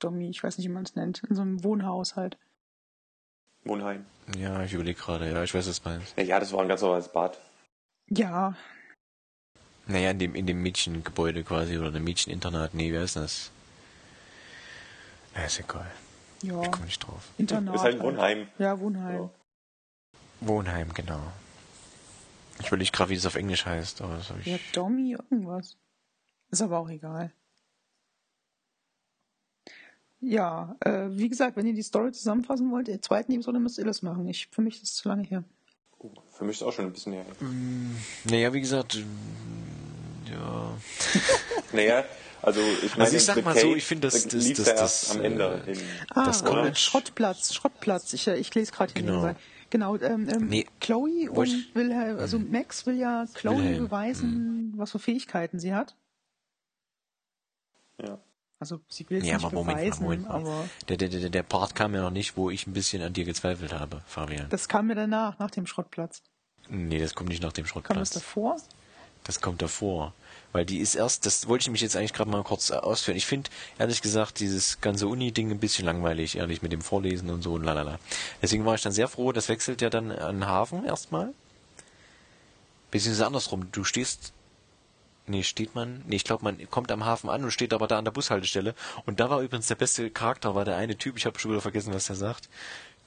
Dommi, 0.00 0.28
ich 0.28 0.42
weiß 0.42 0.58
nicht, 0.58 0.66
wie 0.68 0.72
man 0.72 0.82
es 0.82 0.96
nennt. 0.96 1.22
In 1.28 1.36
so 1.36 1.42
einem 1.42 1.62
Wohnhaus 1.62 2.16
halt. 2.16 2.36
Wohnheim. 3.64 4.04
Ja, 4.36 4.62
ich 4.64 4.72
überlege 4.74 4.98
gerade, 5.00 5.30
ja, 5.30 5.42
ich 5.42 5.54
weiß, 5.54 5.68
was 5.68 5.80
du 5.82 5.88
meinst. 5.88 6.18
Ja, 6.18 6.40
das 6.40 6.52
war 6.52 6.60
ein 6.62 6.68
ganz 6.68 6.82
normales 6.82 7.08
Bad. 7.10 7.38
Ja, 8.10 8.56
Naja, 9.86 10.10
in 10.10 10.18
dem, 10.18 10.34
in 10.34 10.46
dem 10.46 10.60
Mädchengebäude 10.62 11.44
quasi, 11.44 11.78
oder 11.78 11.90
dem 11.92 12.04
Mädcheninternat, 12.04 12.74
nee, 12.74 12.92
wer 12.92 13.04
ist 13.04 13.16
das? 13.16 13.50
Ja, 15.34 15.44
ist 15.44 15.60
egal. 15.60 15.90
ja. 16.42 16.60
Ich 16.62 16.70
komme 16.70 16.86
nicht 16.86 16.98
drauf. 17.06 17.28
Internat. 17.38 17.76
Ist 17.76 17.82
halt 17.82 17.96
ein 17.96 18.02
Wohnheim. 18.02 18.48
Ja, 18.58 18.78
Wohnheim. 18.80 19.14
Ja. 19.22 19.30
Wohnheim, 20.40 20.92
genau. 20.94 21.20
Ich 22.60 22.68
überlege 22.68 22.90
gerade, 22.92 23.10
wie 23.10 23.14
das 23.16 23.26
auf 23.26 23.34
Englisch 23.34 23.66
heißt, 23.66 24.00
aber 24.02 24.16
das 24.16 24.30
habe 24.30 24.40
ich. 24.40 24.46
Ja, 24.46 24.58
Dommi, 24.72 25.12
irgendwas. 25.12 25.76
Ist 26.50 26.62
aber 26.62 26.78
auch 26.78 26.88
egal. 26.88 27.32
Ja, 30.20 30.76
äh, 30.80 31.08
wie 31.10 31.28
gesagt, 31.28 31.56
wenn 31.56 31.66
ihr 31.66 31.74
die 31.74 31.82
Story 31.82 32.12
zusammenfassen 32.12 32.70
wollt, 32.70 32.88
in 32.88 32.94
der 32.94 33.02
zweiten 33.02 33.32
Episode 33.32 33.58
müsst 33.58 33.78
ihr 33.78 33.84
das 33.84 34.02
machen. 34.02 34.26
Ich, 34.28 34.48
für 34.50 34.62
mich 34.62 34.76
ist 34.76 34.84
es 34.84 34.94
zu 34.94 35.08
lange 35.08 35.24
her. 35.24 35.44
Oh, 35.98 36.10
Für 36.30 36.44
mich 36.44 36.56
ist 36.56 36.62
auch 36.62 36.72
schon 36.72 36.86
ein 36.86 36.92
bisschen 36.92 37.12
her. 37.12 37.26
Naja, 38.24 38.52
wie 38.52 38.60
gesagt, 38.60 38.94
ähm, 38.96 39.06
ja. 40.30 40.74
Naja, 41.72 42.04
also 42.40 42.60
ich 42.82 42.92
meine, 42.92 43.04
Also 43.04 43.16
ich 43.16 43.24
sag 43.24 43.44
mal 43.44 43.56
so, 43.58 43.74
ich 43.74 43.84
finde, 43.84 44.06
das- 44.08 44.26
das- 44.28 44.52
das- 44.52 44.74
das, 44.74 45.10
am 45.10 45.20
äh, 45.22 45.26
Ende 45.26 45.62
hin. 45.66 45.78
Ah, 46.10 46.24
Das 46.26 46.40
äh, 46.42 46.44
College. 46.46 46.76
Schrottplatz, 46.76 47.52
Schrottplatz. 47.52 48.12
Ich, 48.12 48.26
äh, 48.28 48.36
ich 48.36 48.54
lese 48.54 48.70
gerade 48.72 48.92
hier 48.92 49.02
Genau. 49.02 49.22
nebenbei. 49.26 49.40
Genau, 49.74 49.96
ähm, 49.96 50.28
ähm, 50.28 50.46
Nee, 50.46 50.66
Chloe 50.80 51.28
und 51.28 51.74
Wilhelm, 51.74 52.20
also 52.20 52.38
Max 52.38 52.86
will 52.86 52.96
ja 52.96 53.26
Chloe 53.34 53.56
Wilhelm, 53.58 53.78
beweisen, 53.82 54.72
was 54.76 54.92
für 54.92 55.00
Fähigkeiten 55.00 55.58
sie 55.58 55.74
hat. 55.74 55.96
Ja. 58.00 58.20
Also 58.60 58.80
sie 58.86 59.04
will 59.10 59.18
es 59.18 59.26
Ja, 59.26 59.34
nicht 59.34 59.46
aber 59.46 59.54
Moment 59.56 59.78
beweisen, 59.78 60.04
Moment 60.04 60.22
mal. 60.28 60.34
aber 60.34 60.68
Der, 60.88 60.96
der, 60.96 61.08
der, 61.08 61.28
der 61.28 61.42
Part 61.42 61.74
kam 61.74 61.92
ja 61.92 62.02
noch 62.02 62.12
nicht, 62.12 62.36
wo 62.36 62.50
ich 62.50 62.68
ein 62.68 62.72
bisschen 62.72 63.02
an 63.02 63.14
dir 63.14 63.24
gezweifelt 63.24 63.72
habe, 63.72 64.00
Fabian. 64.06 64.48
das 64.48 64.68
kam 64.68 64.86
mir 64.86 64.94
danach, 64.94 65.40
nach 65.40 65.50
dem 65.50 65.66
Schrottplatz. 65.66 66.22
Nee, 66.68 67.00
das 67.00 67.16
kommt 67.16 67.30
nicht 67.30 67.42
nach 67.42 67.52
dem 67.52 67.64
Kam 67.64 67.72
das 67.72 67.72
Schrottplatz. 67.72 68.10
davor? 68.12 68.56
Das 69.24 69.40
kommt 69.40 69.60
davor. 69.60 70.14
Weil 70.54 70.64
die 70.64 70.78
ist 70.78 70.94
erst, 70.94 71.26
das 71.26 71.48
wollte 71.48 71.62
ich 71.62 71.66
nämlich 71.66 71.82
jetzt 71.82 71.96
eigentlich 71.96 72.12
gerade 72.12 72.30
mal 72.30 72.44
kurz 72.44 72.70
ausführen. 72.70 73.16
Ich 73.16 73.26
finde, 73.26 73.50
ehrlich 73.76 74.00
gesagt, 74.02 74.38
dieses 74.38 74.80
ganze 74.80 75.08
Uni-Ding 75.08 75.50
ein 75.50 75.58
bisschen 75.58 75.84
langweilig, 75.84 76.36
ehrlich, 76.36 76.62
mit 76.62 76.70
dem 76.70 76.80
Vorlesen 76.80 77.28
und 77.30 77.42
so 77.42 77.54
und 77.54 77.64
lalala. 77.64 77.98
Deswegen 78.40 78.64
war 78.64 78.76
ich 78.76 78.82
dann 78.82 78.92
sehr 78.92 79.08
froh, 79.08 79.32
das 79.32 79.48
wechselt 79.48 79.82
ja 79.82 79.90
dann 79.90 80.12
an 80.12 80.36
den 80.36 80.46
Hafen 80.46 80.84
erstmal. 80.84 81.34
Beziehungsweise 82.92 83.26
andersrum, 83.26 83.72
du 83.72 83.82
stehst, 83.82 84.32
nee, 85.26 85.42
steht 85.42 85.74
man, 85.74 86.04
nee, 86.06 86.14
ich 86.14 86.24
glaube, 86.24 86.44
man 86.44 86.70
kommt 86.70 86.92
am 86.92 87.04
Hafen 87.04 87.30
an 87.30 87.42
und 87.42 87.50
steht 87.50 87.72
aber 87.72 87.88
da 87.88 87.98
an 87.98 88.04
der 88.04 88.12
Bushaltestelle. 88.12 88.76
Und 89.06 89.18
da 89.18 89.30
war 89.30 89.40
übrigens 89.40 89.66
der 89.66 89.74
beste 89.74 90.08
Charakter, 90.08 90.54
war 90.54 90.64
der 90.64 90.76
eine 90.76 90.96
Typ, 90.96 91.16
ich 91.16 91.26
habe 91.26 91.36
schon 91.40 91.50
wieder 91.50 91.62
vergessen, 91.62 91.92
was 91.92 92.06
der 92.06 92.14
sagt, 92.14 92.48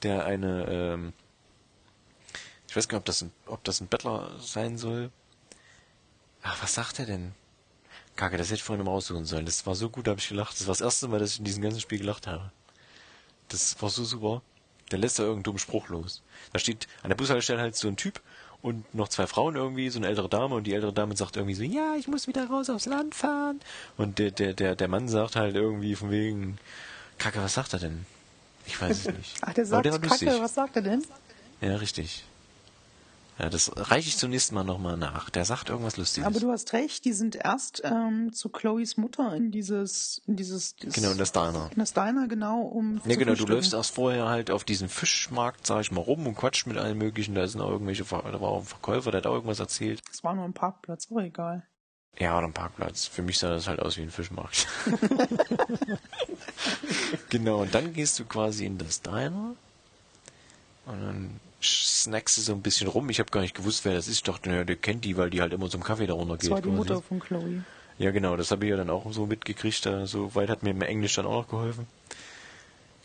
der 0.02 0.26
eine, 0.26 0.66
ähm, 0.68 1.12
ich 2.68 2.76
weiß 2.76 2.88
gar 2.88 2.98
nicht, 2.98 3.00
ob 3.00 3.06
das 3.06 3.22
ein, 3.22 3.32
ob 3.46 3.64
das 3.64 3.80
ein 3.80 3.86
Bettler 3.86 4.32
sein 4.38 4.76
soll. 4.76 5.10
Ach, 6.50 6.62
was 6.62 6.74
sagt 6.74 6.98
er 6.98 7.04
denn? 7.04 7.32
Kacke, 8.16 8.38
das 8.38 8.46
hätte 8.46 8.56
ich 8.56 8.62
vorhin 8.62 8.82
mal 8.84 8.90
raussuchen 8.90 9.26
sollen. 9.26 9.44
Das 9.44 9.66
war 9.66 9.74
so 9.74 9.90
gut, 9.90 10.06
da 10.06 10.12
habe 10.12 10.20
ich 10.20 10.28
gelacht. 10.28 10.58
Das 10.58 10.66
war 10.66 10.72
das 10.72 10.80
erste 10.80 11.06
Mal, 11.06 11.20
dass 11.20 11.32
ich 11.32 11.38
in 11.40 11.44
diesem 11.44 11.62
ganzen 11.62 11.80
Spiel 11.80 11.98
gelacht 11.98 12.26
habe. 12.26 12.50
Das 13.48 13.80
war 13.82 13.90
so 13.90 14.04
super. 14.04 14.40
Der 14.90 14.98
lässt 14.98 15.18
da 15.18 15.24
irgendeinen 15.24 15.44
dummen 15.44 15.58
Spruch 15.58 15.88
los. 15.88 16.22
Da 16.54 16.58
steht 16.58 16.88
an 17.02 17.10
der 17.10 17.16
Bushaltestelle 17.16 17.60
halt 17.60 17.76
so 17.76 17.86
ein 17.86 17.96
Typ 17.96 18.22
und 18.62 18.94
noch 18.94 19.08
zwei 19.08 19.26
Frauen 19.26 19.56
irgendwie, 19.56 19.90
so 19.90 19.98
eine 19.98 20.08
ältere 20.08 20.30
Dame 20.30 20.54
und 20.54 20.64
die 20.64 20.72
ältere 20.72 20.92
Dame 20.94 21.14
sagt 21.16 21.36
irgendwie 21.36 21.54
so, 21.54 21.62
ja, 21.62 21.96
ich 21.96 22.08
muss 22.08 22.26
wieder 22.26 22.48
raus 22.48 22.70
aufs 22.70 22.86
Land 22.86 23.14
fahren. 23.14 23.60
Und 23.98 24.18
der, 24.18 24.30
der, 24.30 24.54
der, 24.54 24.74
der 24.74 24.88
Mann 24.88 25.08
sagt 25.08 25.36
halt 25.36 25.54
irgendwie 25.54 25.94
von 25.94 26.10
wegen, 26.10 26.58
Kacke, 27.18 27.42
was 27.42 27.54
sagt 27.54 27.74
er 27.74 27.78
denn? 27.78 28.06
Ich 28.64 28.80
weiß 28.80 29.06
es 29.06 29.14
nicht. 29.16 29.36
Ach, 29.42 29.52
der 29.52 29.66
sagt 29.66 29.84
der 29.84 29.98
Kacke, 29.98 30.40
was 30.40 30.54
sagt 30.54 30.76
er 30.76 30.82
denn? 30.82 31.04
Ja, 31.60 31.76
richtig. 31.76 32.24
Ja, 33.38 33.48
das 33.50 33.70
reiche 33.76 34.08
ich 34.08 34.16
zum 34.16 34.30
nächsten 34.30 34.56
Mal 34.56 34.64
nochmal 34.64 34.96
nach. 34.96 35.30
Der 35.30 35.44
sagt 35.44 35.68
irgendwas 35.68 35.96
Lustiges. 35.96 36.26
Aber 36.26 36.40
du 36.40 36.50
hast 36.50 36.72
recht, 36.72 37.04
die 37.04 37.12
sind 37.12 37.36
erst 37.36 37.82
ähm, 37.84 38.32
zu 38.32 38.48
Chloes 38.48 38.96
Mutter 38.96 39.32
in 39.34 39.52
dieses, 39.52 40.20
in 40.26 40.34
dieses, 40.34 40.74
dieses 40.74 40.94
Genau, 40.94 41.12
in 41.12 41.18
das 41.18 41.30
Diner. 41.30 41.70
in 41.72 41.78
das 41.78 41.92
Diner, 41.92 42.26
genau, 42.26 42.62
um 42.62 43.00
Ne, 43.04 43.16
genau, 43.16 43.34
du 43.34 43.46
läufst 43.46 43.74
erst 43.74 43.94
vorher 43.94 44.26
halt 44.26 44.50
auf 44.50 44.64
diesem 44.64 44.88
Fischmarkt, 44.88 45.66
sag 45.68 45.82
ich 45.82 45.92
mal, 45.92 46.00
rum 46.00 46.26
und 46.26 46.36
quatscht 46.36 46.66
mit 46.66 46.78
allen 46.78 46.98
möglichen. 46.98 47.36
Da 47.36 47.46
sind 47.46 47.60
auch 47.60 47.70
irgendwelche, 47.70 48.02
da 48.02 48.40
war 48.40 48.48
auch 48.48 48.60
ein 48.60 48.66
Verkäufer, 48.66 49.12
der 49.12 49.18
hat 49.18 49.26
auch 49.26 49.34
irgendwas 49.34 49.60
erzählt. 49.60 50.02
Das 50.08 50.24
war 50.24 50.34
nur 50.34 50.44
ein 50.44 50.52
Parkplatz, 50.52 51.06
aber 51.10 51.22
egal. 51.22 51.64
Ja, 52.18 52.36
oder 52.36 52.48
ein 52.48 52.52
Parkplatz. 52.52 53.06
Für 53.06 53.22
mich 53.22 53.38
sah 53.38 53.50
das 53.50 53.68
halt 53.68 53.78
aus 53.78 53.96
wie 53.96 54.02
ein 54.02 54.10
Fischmarkt. 54.10 54.66
genau, 57.30 57.62
und 57.62 57.72
dann 57.72 57.92
gehst 57.92 58.18
du 58.18 58.24
quasi 58.24 58.66
in 58.66 58.78
das 58.78 59.02
Diner 59.02 59.54
und 60.86 61.00
dann 61.00 61.40
snackst 61.62 62.36
du 62.38 62.40
so 62.42 62.52
ein 62.52 62.62
bisschen 62.62 62.88
rum. 62.88 63.10
Ich 63.10 63.18
habe 63.20 63.30
gar 63.30 63.40
nicht 63.40 63.54
gewusst, 63.54 63.84
wer 63.84 63.94
das 63.94 64.06
ist. 64.08 64.14
Ich 64.16 64.22
dachte, 64.22 64.48
naja, 64.48 64.64
der 64.64 64.76
kennt 64.76 65.04
die, 65.04 65.16
weil 65.16 65.30
die 65.30 65.40
halt 65.40 65.52
immer 65.52 65.68
zum 65.68 65.82
Kaffee 65.82 66.06
darunter 66.06 66.34
Das 66.34 66.42
geht. 66.42 66.50
war 66.50 66.60
die. 66.62 66.68
Mutter 66.70 67.02
von 67.02 67.18
Chloe. 67.20 67.64
Ja, 67.98 68.12
genau, 68.12 68.36
das 68.36 68.50
habe 68.52 68.64
ich 68.64 68.70
ja 68.70 68.76
dann 68.76 68.90
auch 68.90 69.12
so 69.12 69.26
mitgekriegt. 69.26 69.88
So 70.04 70.34
weit 70.36 70.48
hat 70.50 70.62
mir 70.62 70.70
im 70.70 70.82
Englisch 70.82 71.14
dann 71.16 71.26
auch 71.26 71.42
noch 71.42 71.48
geholfen. 71.48 71.86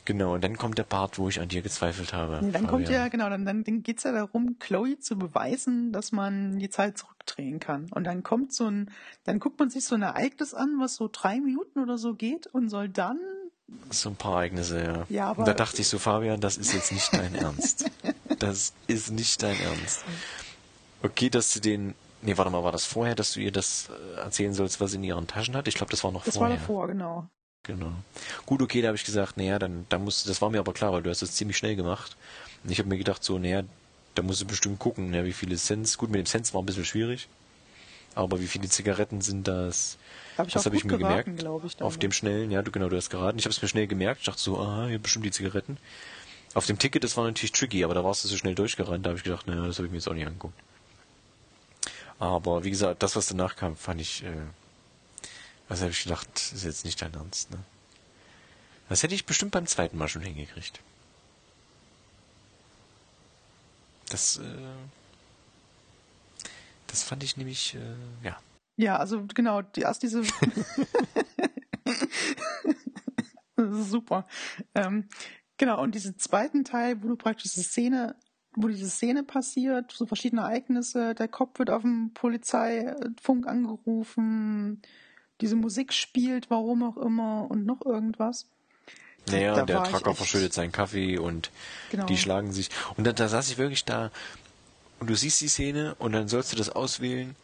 Genau, 0.05 0.33
und 0.33 0.43
dann 0.43 0.57
kommt 0.57 0.77
der 0.77 0.83
Part, 0.83 1.17
wo 1.17 1.29
ich 1.29 1.39
an 1.39 1.47
dir 1.47 1.61
gezweifelt 1.61 2.11
habe. 2.13 2.39
Dann 2.51 2.67
kommt 2.67 2.83
Fabian. 2.87 2.91
ja, 2.91 3.07
genau, 3.07 3.29
dann, 3.29 3.45
dann 3.45 3.63
geht's 3.83 4.03
ja 4.03 4.11
darum, 4.11 4.57
Chloe 4.59 4.99
zu 4.99 5.17
beweisen, 5.17 5.93
dass 5.93 6.11
man 6.11 6.59
die 6.59 6.69
Zeit 6.69 6.97
zurückdrehen 6.97 7.61
kann. 7.61 7.87
Und 7.89 8.03
dann 8.03 8.21
kommt 8.21 8.53
so 8.53 8.67
ein, 8.67 8.91
dann 9.23 9.39
guckt 9.39 9.57
man 9.59 9.69
sich 9.69 9.85
so 9.85 9.95
ein 9.95 10.01
Ereignis 10.01 10.53
an, 10.53 10.75
was 10.79 10.95
so 10.95 11.09
drei 11.11 11.39
Minuten 11.39 11.79
oder 11.79 11.97
so 11.97 12.15
geht 12.15 12.47
und 12.47 12.67
soll 12.67 12.89
dann, 12.89 13.17
So 13.91 14.09
ein 14.09 14.17
paar 14.17 14.33
Ereignisse, 14.33 14.83
ja. 14.83 15.05
Ja, 15.07 15.29
aber- 15.29 15.39
Und 15.39 15.47
da 15.47 15.53
dachte 15.53 15.81
ich 15.81 15.87
so, 15.87 15.97
Fabian, 15.99 16.41
das 16.41 16.57
ist 16.57 16.73
jetzt 16.73 16.91
nicht 16.91 17.13
dein 17.13 17.33
Ernst. 17.35 17.89
Das 18.47 18.73
ist 18.88 19.12
nicht 19.12 19.41
dein 19.41 19.60
Ernst. 19.60 20.03
Okay, 21.01 21.29
dass 21.29 21.53
du 21.53 21.60
den. 21.60 21.95
Nee, 22.21 22.38
warte 22.38 22.51
mal, 22.51 22.63
war 22.63 22.71
das 22.71 22.86
vorher, 22.86 23.15
dass 23.15 23.34
du 23.34 23.41
ihr 23.41 23.51
das 23.51 23.89
äh, 23.89 24.19
erzählen 24.21 24.53
sollst, 24.53 24.79
was 24.79 24.91
sie 24.91 24.97
in 24.97 25.03
ihren 25.03 25.27
Taschen 25.27 25.56
hat? 25.56 25.67
Ich 25.67 25.75
glaube, 25.75 25.91
das 25.91 26.03
war 26.03 26.12
noch 26.12 26.23
das 26.23 26.36
vorher. 26.38 26.51
war 26.51 26.58
davor, 26.58 26.88
genau. 26.88 27.27
Genau. 27.63 27.91
Gut, 28.45 28.62
okay, 28.62 28.82
da 28.82 28.89
habe 28.89 28.97
ich 28.97 29.06
gesagt, 29.06 29.38
naja, 29.38 29.58
dann, 29.60 29.86
dann 29.89 30.03
musst 30.03 30.25
du, 30.25 30.29
das 30.29 30.41
war 30.41 30.49
mir 30.49 30.60
aber 30.60 30.73
klar, 30.73 30.91
weil 30.91 31.01
du 31.01 31.10
hast 31.10 31.21
das 31.21 31.34
ziemlich 31.34 31.58
schnell 31.58 31.75
gemacht. 31.75 32.15
Und 32.63 32.71
ich 32.71 32.79
habe 32.79 32.89
mir 32.89 32.97
gedacht, 32.97 33.23
so, 33.23 33.38
naja, 33.39 33.63
da 34.15 34.21
musst 34.21 34.41
du 34.41 34.45
bestimmt 34.45 34.79
gucken, 34.79 35.10
ne, 35.10 35.25
wie 35.25 35.34
viele 35.34 35.56
Cents. 35.56 35.97
Gut, 35.97 36.10
mit 36.10 36.19
dem 36.19 36.25
Cents 36.25 36.53
war 36.53 36.62
ein 36.62 36.65
bisschen 36.65 36.86
schwierig. 36.86 37.27
Aber 38.15 38.39
wie 38.39 38.47
viele 38.47 38.69
Zigaretten 38.69 39.21
sind 39.21 39.47
das? 39.47 39.97
Da 40.36 40.39
hab 40.39 40.47
ich 40.47 40.53
das 40.53 40.65
habe 40.65 40.75
ich 40.75 40.84
mir 40.84 40.97
geraten, 40.97 41.38
gemerkt. 41.38 41.65
ich, 41.65 41.82
auf 41.82 41.97
dem 41.97 42.12
schnellen, 42.12 42.51
ja, 42.51 42.62
du 42.62 42.71
genau, 42.71 42.89
du 42.89 42.95
hast 42.97 43.10
geraten. 43.10 43.39
Ich 43.39 43.45
habe 43.45 43.51
es 43.51 43.62
mir 43.62 43.67
schnell 43.67 43.88
gemerkt. 43.88 44.19
Ich 44.19 44.25
dachte 44.25 44.41
so, 44.41 44.60
aha, 44.60 44.88
hier 44.88 44.99
bestimmt 44.99 45.25
die 45.25 45.32
Zigaretten. 45.32 45.77
Auf 46.53 46.67
dem 46.67 46.77
Ticket, 46.77 47.03
das 47.03 47.17
war 47.17 47.25
natürlich 47.25 47.51
tricky, 47.51 47.83
aber 47.83 47.95
da 47.95 48.03
warst 48.03 48.23
du 48.23 48.27
so 48.27 48.37
schnell 48.37 48.55
durchgerannt, 48.55 49.05
da 49.05 49.09
habe 49.09 49.17
ich 49.17 49.23
gedacht, 49.23 49.47
naja, 49.47 49.65
das 49.65 49.77
habe 49.77 49.87
ich 49.87 49.91
mir 49.91 49.97
jetzt 49.97 50.07
auch 50.07 50.13
nicht 50.13 50.27
angeguckt. 50.27 50.59
Aber 52.19 52.63
wie 52.63 52.69
gesagt, 52.69 53.01
das, 53.01 53.15
was 53.15 53.27
danach 53.27 53.55
kam, 53.55 53.75
fand 53.75 53.99
ich, 53.99 54.23
äh, 54.23 54.41
also 55.67 55.83
habe 55.83 55.91
ich 55.91 56.03
gedacht, 56.03 56.27
das 56.35 56.53
ist 56.53 56.63
jetzt 56.63 56.85
nicht 56.85 57.01
dein 57.01 57.13
Ernst, 57.13 57.51
ne? 57.51 57.57
Das 58.89 59.01
hätte 59.01 59.15
ich 59.15 59.25
bestimmt 59.25 59.51
beim 59.51 59.65
zweiten 59.65 59.97
Mal 59.97 60.07
schon 60.07 60.21
hingekriegt. 60.21 60.79
Das, 64.09 64.37
äh, 64.37 64.43
das 66.87 67.01
fand 67.01 67.23
ich 67.23 67.37
nämlich, 67.37 67.73
äh, 67.75 67.95
ja. 68.23 68.37
Ja, 68.77 68.97
also 68.97 69.25
genau, 69.33 69.61
die, 69.63 69.81
erst 69.81 70.03
diese. 70.03 70.21
super. 73.57 74.27
Ähm, 74.75 75.07
genau, 75.65 75.82
und 75.82 75.95
diesen 75.95 76.17
zweiten 76.17 76.63
Teil, 76.63 77.02
wo 77.04 77.08
du 77.08 77.15
praktisch 77.15 77.52
diese 77.54 77.63
Szene, 77.63 78.15
wo 78.56 78.67
diese 78.67 78.89
Szene 78.89 79.23
passiert, 79.23 79.91
so 79.91 80.06
verschiedene 80.06 80.41
Ereignisse, 80.43 81.15
der 81.15 81.28
Kopf 81.28 81.60
wird 81.60 81.69
auf 81.69 81.82
dem 81.82 82.12
Polizeifunk 82.13 83.47
angerufen, 83.47 84.82
diese 85.41 85.56
Musik 85.56 85.93
spielt, 85.93 86.49
warum 86.49 86.84
auch 86.84 86.97
immer, 86.97 87.49
und 87.49 87.65
noch 87.65 87.86
irgendwas. 87.86 88.45
Naja, 89.30 89.56
Da 89.56 89.65
der 89.65 89.84
Trucker 89.84 90.10
echt- 90.12 90.17
verschüttet 90.17 90.54
seinen 90.54 90.71
Kaffee 90.71 91.17
und 91.17 91.49
Genau. 91.91 92.06
die 92.06 92.17
schlagen 92.17 92.52
sich. 92.52 92.69
Und 92.97 93.06
da, 93.08 93.13
da 93.13 93.28
saß 93.28 93.49
ich 93.49 93.58
wirklich 93.58 93.86
da 93.86 94.12
und 94.99 95.10
du 95.10 95.15
siehst 95.15 95.41
die 95.41 95.47
Szene 95.47 95.95
und 95.97 96.12
dann 96.12 96.28
sollst 96.28 96.52
du 96.52 96.58
das 96.58 96.69
auswählen 96.69 97.36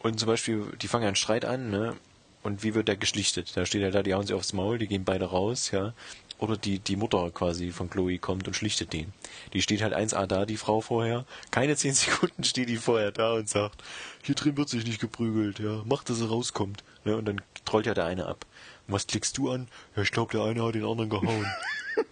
und 0.00 0.18
zum 0.18 0.26
Beispiel, 0.26 0.64
die 0.80 0.88
fangen 0.88 1.06
einen 1.06 1.16
Streit 1.16 1.44
an, 1.44 1.70
ne? 1.70 1.94
Und 2.42 2.64
wie 2.64 2.74
wird 2.74 2.88
der 2.88 2.96
geschlichtet? 2.96 3.56
Da 3.56 3.64
steht 3.66 3.82
er 3.82 3.92
da, 3.92 4.02
die 4.02 4.14
hauen 4.14 4.26
sich 4.26 4.34
aufs 4.34 4.52
Maul, 4.52 4.76
die 4.78 4.88
gehen 4.88 5.04
beide 5.04 5.26
raus, 5.26 5.70
ja. 5.70 5.92
Oder 6.42 6.56
die, 6.56 6.80
die 6.80 6.96
Mutter 6.96 7.30
quasi 7.30 7.70
von 7.70 7.88
Chloe 7.88 8.18
kommt 8.18 8.48
und 8.48 8.54
schlichtet 8.54 8.92
den. 8.92 9.12
Die 9.52 9.62
steht 9.62 9.80
halt 9.80 9.94
1A 9.94 10.26
da, 10.26 10.44
die 10.44 10.56
Frau 10.56 10.80
vorher. 10.80 11.24
Keine 11.52 11.76
10 11.76 11.94
Sekunden 11.94 12.42
steht 12.42 12.68
die 12.68 12.78
vorher 12.78 13.12
da 13.12 13.34
und 13.34 13.48
sagt, 13.48 13.84
hier 14.24 14.34
drin 14.34 14.56
wird 14.56 14.68
sich 14.68 14.84
nicht 14.84 15.00
geprügelt, 15.00 15.60
ja. 15.60 15.82
Mach, 15.84 16.02
dass 16.02 16.20
er 16.20 16.26
rauskommt. 16.30 16.82
Ne? 17.04 17.16
Und 17.16 17.26
dann 17.26 17.40
trollt 17.64 17.86
ja 17.86 17.94
der 17.94 18.06
eine 18.06 18.26
ab. 18.26 18.44
Und 18.88 18.94
was 18.94 19.06
klickst 19.06 19.38
du 19.38 19.52
an? 19.52 19.68
Ja, 19.94 20.02
ich 20.02 20.10
glaube, 20.10 20.32
der 20.32 20.42
eine 20.42 20.64
hat 20.64 20.74
den 20.74 20.84
anderen 20.84 21.10
gehauen. 21.10 21.46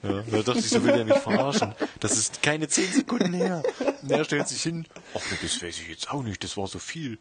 Ja, 0.02 0.22
da 0.30 0.42
dachte 0.42 0.58
ich, 0.58 0.68
so 0.68 0.84
will 0.84 0.90
er 0.90 1.06
mich 1.06 1.16
verarschen. 1.16 1.74
Das 2.00 2.18
ist 2.18 2.42
keine 2.42 2.68
10 2.68 2.92
Sekunden 2.92 3.32
her. 3.32 3.62
Und 4.02 4.10
er 4.10 4.24
stellt 4.26 4.46
sich 4.46 4.62
hin. 4.62 4.86
Ach, 5.14 5.30
ne, 5.30 5.38
das 5.40 5.62
weiß 5.62 5.78
ich 5.80 5.88
jetzt 5.88 6.10
auch 6.10 6.22
nicht, 6.22 6.44
das 6.44 6.58
war 6.58 6.66
so 6.66 6.78
viel. 6.78 7.18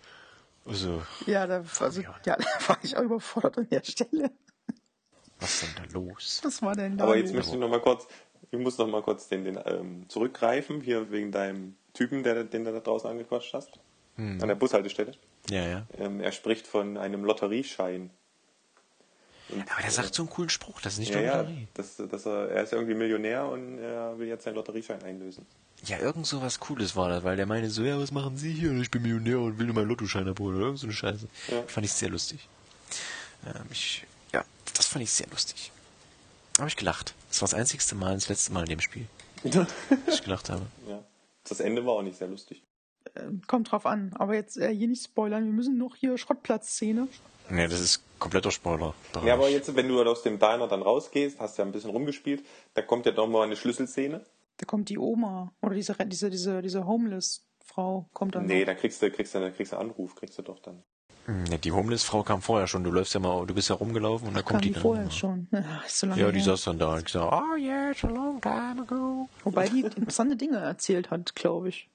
Also, 0.65 1.02
Ja, 1.26 1.48
da, 1.48 1.63
also, 1.80 2.02
ja, 2.02 2.13
da 2.26 2.36
war 2.67 2.78
ich 2.84 2.98
auch 2.98 3.04
überfordert 3.04 3.60
an 3.60 3.69
der 3.69 3.82
Stelle. 3.86 4.32
Was 5.39 5.62
denn 5.62 5.69
da 5.75 5.93
los? 5.93 6.41
Was 6.43 6.62
war 6.62 6.75
denn 6.75 6.97
da? 6.97 7.06
Aber 7.06 7.17
jetzt 7.17 7.28
los? 7.28 7.36
möchte 7.36 7.54
ich 7.54 7.60
noch 7.60 7.69
mal 7.69 7.82
kurz, 7.82 8.08
ich 8.52 8.60
muss 8.60 8.78
noch 8.78 8.88
mal 8.88 9.02
kurz 9.02 9.28
den, 9.28 9.45
den 9.45 9.60
ähm, 9.65 10.06
zurückgreifen, 10.08 10.82
hier 10.82 11.12
wegen 11.12 11.32
deinem 11.32 11.75
Typen, 11.93 12.23
der, 12.23 12.43
den 12.43 12.65
du 12.65 12.71
da 12.71 12.80
draußen 12.80 13.10
angequatscht 13.10 13.54
hast. 13.54 13.80
Hm. 14.15 14.41
An 14.41 14.47
der 14.47 14.56
Bushaltestelle. 14.56 15.13
Ja, 15.49 15.65
ja. 15.65 15.88
Ähm, 15.97 16.19
er 16.19 16.32
spricht 16.32 16.67
von 16.67 16.97
einem 16.97 17.23
Lotterieschein. 17.23 18.10
Und, 19.49 19.71
Aber 19.71 19.82
der 19.82 19.89
sagt 19.89 20.13
so 20.13 20.23
einen 20.23 20.30
coolen 20.30 20.49
Spruch, 20.49 20.80
das 20.82 20.93
ist 20.93 20.99
nicht 20.99 21.12
ja, 21.12 21.17
nur 21.17 21.25
ja, 21.25 21.38
Lotterie. 21.38 21.67
dass, 21.73 21.95
dass 21.97 22.25
er, 22.25 22.49
er 22.49 22.63
ist 22.63 22.73
irgendwie 22.73 22.93
Millionär 22.93 23.47
und 23.47 23.80
er 23.80 24.19
will 24.19 24.28
jetzt 24.28 24.43
seinen 24.43 24.56
Lotterieschein 24.56 25.02
einlösen. 25.04 25.45
Ja, 25.86 25.97
irgend 25.97 26.28
so 26.28 26.41
was 26.41 26.60
Cooles 26.60 26.95
war 26.95 27.10
das, 27.10 27.23
weil 27.23 27.38
der 27.38 27.45
meinte 27.45 27.69
so, 27.69 27.84
ja, 27.84 27.97
was 27.97 28.12
machen 28.12 28.38
Sie 28.38 28.52
hier? 28.52 28.69
Und 28.69 28.82
ich 28.82 28.91
bin 28.91 29.02
Millionär 29.02 29.39
und 29.39 29.58
will 29.58 29.65
nur 29.65 29.75
meinen 29.75 29.88
Lottoschein 29.88 30.28
abholen 30.28 30.58
oder 30.58 30.65
irgend 30.65 30.80
so 30.80 30.88
eine 30.88 30.93
Scheiße. 30.93 31.28
Ja. 31.47 31.63
Fand 31.67 31.86
ich 31.86 31.93
sehr 31.93 32.10
lustig. 32.10 32.47
Ähm, 33.45 33.65
ich, 33.71 34.06
das 34.80 34.88
fand 34.88 35.04
ich 35.04 35.12
sehr 35.12 35.28
lustig. 35.28 35.74
Habe 36.58 36.70
ich 36.70 36.78
gelacht. 36.78 37.13
Das 37.28 37.42
war 37.42 37.50
das 37.50 37.54
einzigste 37.54 37.96
Mal, 37.96 38.13
das 38.13 38.30
letzte 38.30 38.54
Mal 38.54 38.62
in 38.62 38.70
dem 38.70 38.80
Spiel, 38.80 39.08
dass 39.44 39.68
ich 40.08 40.24
gelacht 40.24 40.50
habe. 40.50 40.62
Ja. 40.88 41.04
Das 41.44 41.60
Ende 41.60 41.86
war 41.86 41.96
auch 41.96 42.02
nicht 42.02 42.18
sehr 42.18 42.30
lustig. 42.30 42.63
Kommt 43.48 43.74
drauf 43.74 43.86
an. 43.86 44.13
Aber 44.15 44.36
jetzt 44.36 44.58
äh, 44.58 44.74
hier 44.74 44.88
nicht 44.88 45.04
spoilern. 45.04 45.44
Wir 45.44 45.52
müssen 45.52 45.78
noch 45.78 45.98
hier 45.98 46.18
Schrottplatzszene. 46.18 47.10
Nee, 47.50 47.68
das 47.68 47.82
ist 47.82 48.04
kompletter 48.20 48.52
Spoiler. 48.52 48.94
Ja, 49.26 49.34
aber 49.34 49.50
jetzt, 49.50 49.76
wenn 49.76 49.89
du 49.89 50.02
aus 50.02 50.24
dem 50.24 50.39
Diner 50.39 50.68
dann 50.70 50.82
rausgehst, 50.82 51.42
hast 51.42 51.58
ja 51.58 51.65
ein 51.65 51.74
bisschen 51.74 51.89
rumgespielt, 51.89 52.46
da 52.74 52.82
kommt 52.82 53.06
ja 53.06 53.12
doch 53.12 53.28
mal 53.28 53.44
eine 53.44 53.58
Schlüsselszene. 53.58 54.24
Da 54.56 54.65
kommt 54.65 54.88
die 54.88 54.98
Oma. 54.98 55.52
Oder 55.62 55.76
diese, 55.76 55.94
diese, 56.06 56.30
diese, 56.30 56.62
diese 56.62 56.86
Homeless-Frau 56.86 58.08
kommt 58.13 58.36
dann. 58.36 58.46
Nee, 58.46 58.60
noch. 58.60 58.68
dann 58.68 58.78
kriegst 58.78 59.02
du, 59.02 59.12
kriegst 59.12 59.36
du, 59.36 59.52
kriegst 59.52 59.74
du 59.74 59.78
einen 59.78 59.89
Anruf, 59.89 60.15
kriegst 60.15 60.38
du 60.38 60.42
doch 60.42 60.60
dann. 60.60 60.84
Die 61.28 61.72
Homeless-Frau 61.72 62.24
kam 62.24 62.42
vorher 62.42 62.68
schon. 62.68 62.84
Du 62.84 62.92
läufst 62.92 63.14
ja 63.14 63.20
mal, 63.20 63.46
du 63.46 63.54
bist 63.54 63.70
ja 63.70 63.76
rumgelaufen 63.76 64.28
und 64.30 64.34
da 64.36 64.42
kam 64.42 64.54
kommt 64.54 64.66
die 64.66 64.70
die 64.70 64.74
dann. 64.74 64.82
vorher 64.82 65.04
immer. 65.04 65.12
schon. 65.12 65.48
Ja, 65.52 65.82
ist 65.86 66.00
so 66.00 66.08
lange 66.08 66.22
Ja, 66.22 66.32
die 66.32 66.40
her. 66.40 66.46
saß 66.46 66.64
dann 66.64 66.80
da 66.80 66.96
und 66.96 67.06
gesagt, 67.06 67.32
oh 67.32 67.56
yeah, 67.56 67.92
it's 67.92 68.04
a 68.04 68.08
long 68.10 68.42
time 68.42 68.82
ago. 68.82 69.30
Wobei 69.44 69.70
die 69.70 69.82
interessante 69.82 70.36
Dinge 70.36 70.58
erzählt 70.58 71.12
hat, 71.12 71.36
glaube 71.36 71.70
ich. 71.70 71.90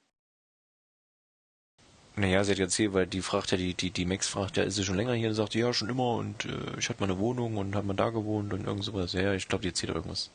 Naja, 2.17 2.45
sie 2.45 2.53
hat 2.53 2.61
erzählt, 2.61 2.93
weil 2.93 3.07
die 3.09 3.23
fragt 3.23 3.51
ja, 3.51 3.57
die, 3.59 3.75
die, 3.75 3.91
die 3.91 4.07
Max 4.07 4.29
fragt 4.29 4.57
ja, 4.57 4.63
ist 4.63 4.77
sie 4.77 4.85
schon 4.85 4.95
länger 4.97 5.15
hier? 5.15 5.29
Und 5.31 5.35
sagt, 5.35 5.55
ja, 5.55 5.73
schon 5.73 5.89
immer 5.89 6.15
und 6.15 6.45
äh, 6.45 6.79
ich 6.79 6.89
hatte 6.89 7.01
mal 7.01 7.11
eine 7.11 7.19
Wohnung 7.19 7.57
und 7.57 7.75
habe 7.75 7.87
mal 7.89 7.95
da 7.95 8.11
gewohnt 8.11 8.53
und 8.53 8.67
irgend 8.67 8.85
sowas. 8.85 9.13
Ja, 9.15 9.35
ich 9.35 9.49
glaube, 9.49 9.63
die 9.63 9.69
erzählt 9.69 9.95
irgendwas. 9.95 10.31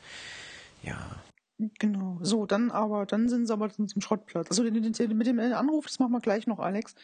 Ja. 0.84 0.97
Genau. 1.80 2.19
So, 2.21 2.45
dann 2.45 2.71
aber, 2.71 3.06
dann 3.06 3.30
sind 3.30 3.45
sie 3.47 3.54
aber 3.54 3.69
zum 3.69 3.88
Schrottplatz. 4.02 4.47
Also 4.49 4.63
den, 4.63 4.91
den, 4.91 5.17
mit 5.17 5.28
dem 5.28 5.39
Anruf, 5.39 5.86
das 5.86 5.99
machen 5.99 6.12
wir 6.12 6.21
gleich 6.21 6.47
noch, 6.47 6.60
Alex. 6.60 6.95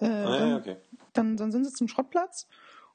Äh, 0.00 0.06
Ah, 0.06 0.38
dann, 0.38 0.48
ja, 0.50 0.56
okay. 0.56 0.76
dann, 1.12 1.36
dann 1.36 1.52
sind 1.52 1.64
sie 1.64 1.72
zum 1.72 1.88
Schrottplatz 1.88 2.46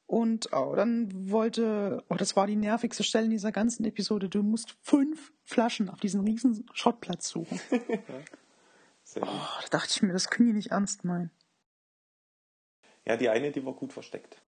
und 0.06 0.50
oh, 0.54 0.74
dann 0.76 1.30
wollte, 1.32 2.04
oh, 2.10 2.16
das 2.16 2.36
war 2.36 2.48
die 2.48 2.56
nervigste 2.56 3.04
Stelle 3.04 3.26
in 3.26 3.32
dieser 3.32 3.52
ganzen 3.52 3.86
Episode. 3.86 4.30
Du 4.30 4.44
musst 4.44 4.76
fünf 4.82 5.32
Flaschen 5.44 5.90
auf 5.90 6.00
diesen 6.00 6.22
riesen 6.22 6.66
Schrottplatz 6.74 7.30
suchen. 7.30 7.60
Oh, 9.18 9.26
da 9.26 9.68
dachte 9.70 9.90
ich 9.92 10.02
mir, 10.02 10.12
das 10.14 10.30
können 10.30 10.48
die 10.50 10.54
nicht 10.56 10.72
ernst 10.72 11.04
meinen. 11.04 11.30
Ja, 13.06 13.16
die 13.18 13.30
eine, 13.30 13.52
die 13.52 13.64
war 13.66 13.74
gut 13.74 13.94
versteckt. 13.94 14.42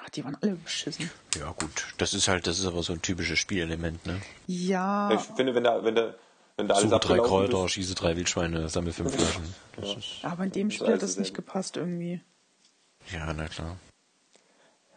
Ach, 0.00 0.08
die 0.08 0.24
waren 0.24 0.36
alle 0.40 0.54
beschissen. 0.54 1.10
Ja, 1.38 1.52
gut. 1.52 1.92
Das 1.98 2.14
ist 2.14 2.28
halt, 2.28 2.46
das 2.46 2.58
ist 2.60 2.66
aber 2.66 2.82
so 2.82 2.92
ein 2.94 3.02
typisches 3.02 3.38
Spielelement, 3.38 4.06
ne? 4.06 4.20
Ja, 4.46 5.10
Ich 5.12 5.20
finde, 5.20 5.54
wenn 5.54 5.64
da, 5.64 5.84
wenn 5.84 5.96
da, 5.96 6.14
wenn 6.58 6.68
da 6.68 6.74
alles 6.74 6.90
Suche 6.90 7.00
drei 7.00 7.18
Kräuter, 7.18 7.64
ist, 7.64 7.70
schieße 7.72 7.94
drei 7.94 8.16
Wildschweine, 8.16 8.68
sammle 8.68 8.92
fünf 8.92 9.14
Flaschen. 9.14 9.44
Ist, 9.80 10.24
aber 10.24 10.44
in 10.44 10.52
dem 10.52 10.70
Spiel 10.70 10.92
hat 10.92 11.02
das 11.02 11.16
nicht 11.16 11.34
gepasst 11.34 11.76
irgendwie. 11.76 12.20
ja, 13.12 13.32
na 13.32 13.46
klar. 13.48 13.76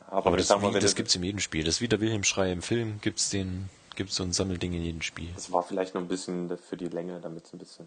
aber, 0.07 0.27
Aber 0.27 0.37
das, 0.37 0.49
mal, 0.49 0.71
das 0.79 0.95
gibt's 0.95 1.15
in 1.15 1.23
jedem 1.23 1.39
Spiel. 1.39 1.63
Das 1.63 1.75
ist 1.75 1.81
wie 1.81 1.87
der 1.87 2.01
Wilhelm-Schrei 2.01 2.51
im 2.51 2.61
Film, 2.61 2.99
gibt's 3.01 3.29
den, 3.29 3.69
gibt's 3.95 4.15
so 4.15 4.23
ein 4.23 4.33
Sammelding 4.33 4.73
in 4.73 4.81
jedem 4.83 5.01
Spiel. 5.01 5.29
das 5.35 5.51
war 5.51 5.63
vielleicht 5.63 5.93
noch 5.93 6.01
ein 6.01 6.07
bisschen 6.07 6.57
für 6.57 6.77
die 6.77 6.87
Länge, 6.89 7.19
damit 7.21 7.45
es 7.45 7.53
ein 7.53 7.59
bisschen 7.59 7.85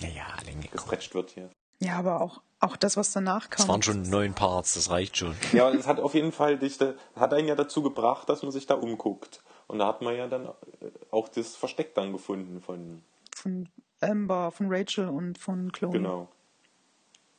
Ja, 0.00 0.08
ja, 0.08 0.26
Länge. 0.46 0.68
gestretcht 0.68 1.14
wird 1.14 1.30
hier. 1.30 1.50
Ja, 1.80 1.98
aber 1.98 2.20
auch, 2.20 2.40
auch 2.60 2.76
das, 2.76 2.96
was 2.96 3.12
danach 3.12 3.50
kam. 3.50 3.62
Es 3.62 3.68
waren 3.68 3.82
schon 3.82 4.02
neun 4.02 4.34
Parts, 4.34 4.74
das 4.74 4.90
reicht 4.90 5.16
schon. 5.16 5.36
Ja, 5.52 5.66
aber 5.68 5.76
das 5.76 5.86
hat 5.86 6.00
auf 6.00 6.14
jeden 6.14 6.32
Fall 6.32 6.58
dich, 6.58 6.78
hat 7.14 7.32
einen 7.32 7.46
ja 7.48 7.54
dazu 7.54 7.82
gebracht, 7.82 8.28
dass 8.28 8.42
man 8.42 8.50
sich 8.52 8.66
da 8.66 8.74
umguckt. 8.74 9.40
Und 9.68 9.78
da 9.78 9.86
hat 9.86 10.02
man 10.02 10.16
ja 10.16 10.26
dann 10.26 10.46
äh, 10.46 10.90
auch 11.10 11.28
das 11.28 11.54
Versteck 11.56 11.94
dann 11.94 12.12
gefunden 12.12 12.60
von, 12.60 13.02
von 13.34 13.68
Amber, 14.00 14.50
von 14.50 14.66
Rachel 14.72 15.08
und 15.08 15.38
von 15.38 15.70
Chloe. 15.72 15.92
genau. 15.92 16.28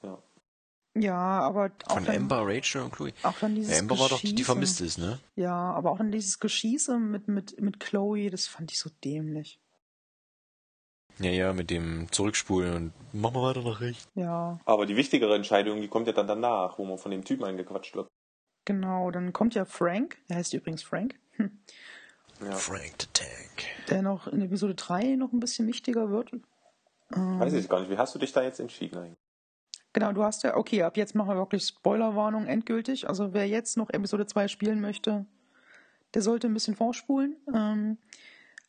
Ja. 0.03 0.17
Ja, 0.95 1.17
aber 1.41 1.71
auch 1.85 1.93
Von 1.93 2.05
dann, 2.05 2.15
Amber, 2.15 2.47
Rachel 2.47 2.81
und 2.83 2.91
Chloe. 2.93 3.13
auch 3.23 3.37
dann 3.39 3.55
dieses 3.55 3.73
Ja, 3.75 3.79
Amber 3.79 3.99
war 3.99 4.09
doch 4.09 4.19
die, 4.21 4.27
die 4.27 4.31
Geschieße. 4.43 4.45
vermisst 4.45 4.81
ist, 4.81 4.97
ne? 4.97 5.19
Ja, 5.35 5.53
aber 5.73 5.91
auch 5.91 5.97
dann 5.97 6.11
dieses 6.11 6.39
Geschieße 6.39 6.97
mit, 6.99 7.27
mit, 7.27 7.59
mit 7.61 7.79
Chloe, 7.79 8.29
das 8.29 8.47
fand 8.47 8.71
ich 8.71 8.79
so 8.79 8.89
dämlich. 9.03 9.59
Ja, 11.19 11.31
ja, 11.31 11.53
mit 11.53 11.69
dem 11.69 12.11
Zurückspulen 12.11 12.75
und 12.75 12.93
mach 13.13 13.31
mal 13.33 13.43
weiter 13.43 13.61
nach 13.61 13.81
rechts. 13.81 14.07
Ja, 14.15 14.59
Aber 14.65 14.85
die 14.85 14.95
wichtigere 14.95 15.35
Entscheidung, 15.35 15.81
die 15.81 15.87
kommt 15.89 16.07
ja 16.07 16.13
dann 16.13 16.27
danach, 16.27 16.77
wo 16.79 16.85
man 16.85 16.97
von 16.97 17.11
dem 17.11 17.25
Typen 17.25 17.43
angequatscht 17.43 17.95
wird. 17.95 18.07
genau. 18.65 19.11
Dann 19.11 19.33
kommt 19.33 19.53
ja 19.55 19.65
Frank, 19.65 20.17
er 20.27 20.37
heißt 20.37 20.53
übrigens 20.53 20.81
Frank, 20.83 21.19
hm, 21.31 21.59
Ja. 22.41 22.52
Frank 22.52 22.93
the 23.02 23.08
Tank. 23.13 23.65
der 23.89 24.02
noch 24.02 24.28
in 24.28 24.41
Episode 24.41 24.75
3 24.75 25.15
noch 25.15 25.34
ein 25.34 25.39
bisschen 25.39 25.67
wichtiger 25.67 26.10
wird. 26.10 26.32
Ähm, 27.13 27.39
Weiß 27.39 27.54
ich 27.54 27.67
gar 27.67 27.82
nicht, 27.82 27.89
wie 27.89 27.97
hast 27.97 28.15
du 28.15 28.19
dich 28.19 28.32
da 28.32 28.43
jetzt 28.43 28.60
entschieden 28.60 28.97
eigentlich? 28.97 29.19
Genau, 29.91 30.13
du 30.13 30.23
hast 30.23 30.43
ja, 30.43 30.56
okay, 30.56 30.84
ab 30.84 30.97
jetzt 30.97 31.15
machen 31.15 31.30
wir 31.30 31.36
wirklich 31.36 31.65
Spoilerwarnung 31.65 32.45
endgültig. 32.45 33.10
Also 33.10 33.34
wer 33.34 33.47
jetzt 33.47 33.75
noch 33.75 33.89
Episode 33.89 34.28
2 34.28 34.47
spielen 34.47 34.80
möchte, 34.80 35.25
der 36.13 36.21
sollte 36.21 36.47
ein 36.47 36.54
bisschen 36.54 36.75
vorspulen. 36.75 37.36
Ähm, 37.54 37.97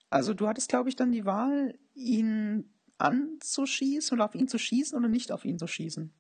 also 0.08 0.34
du 0.34 0.48
hattest, 0.48 0.70
glaube 0.70 0.88
ich, 0.88 0.96
dann 0.96 1.12
die 1.12 1.26
Wahl, 1.26 1.78
ihn 1.94 2.72
anzuschießen 2.98 4.16
oder 4.16 4.24
auf 4.24 4.34
ihn 4.34 4.48
zu 4.48 4.58
schießen 4.58 4.98
oder 4.98 5.08
nicht 5.08 5.30
auf 5.30 5.44
ihn 5.44 5.58
zu 5.58 5.66
schießen. 5.66 6.12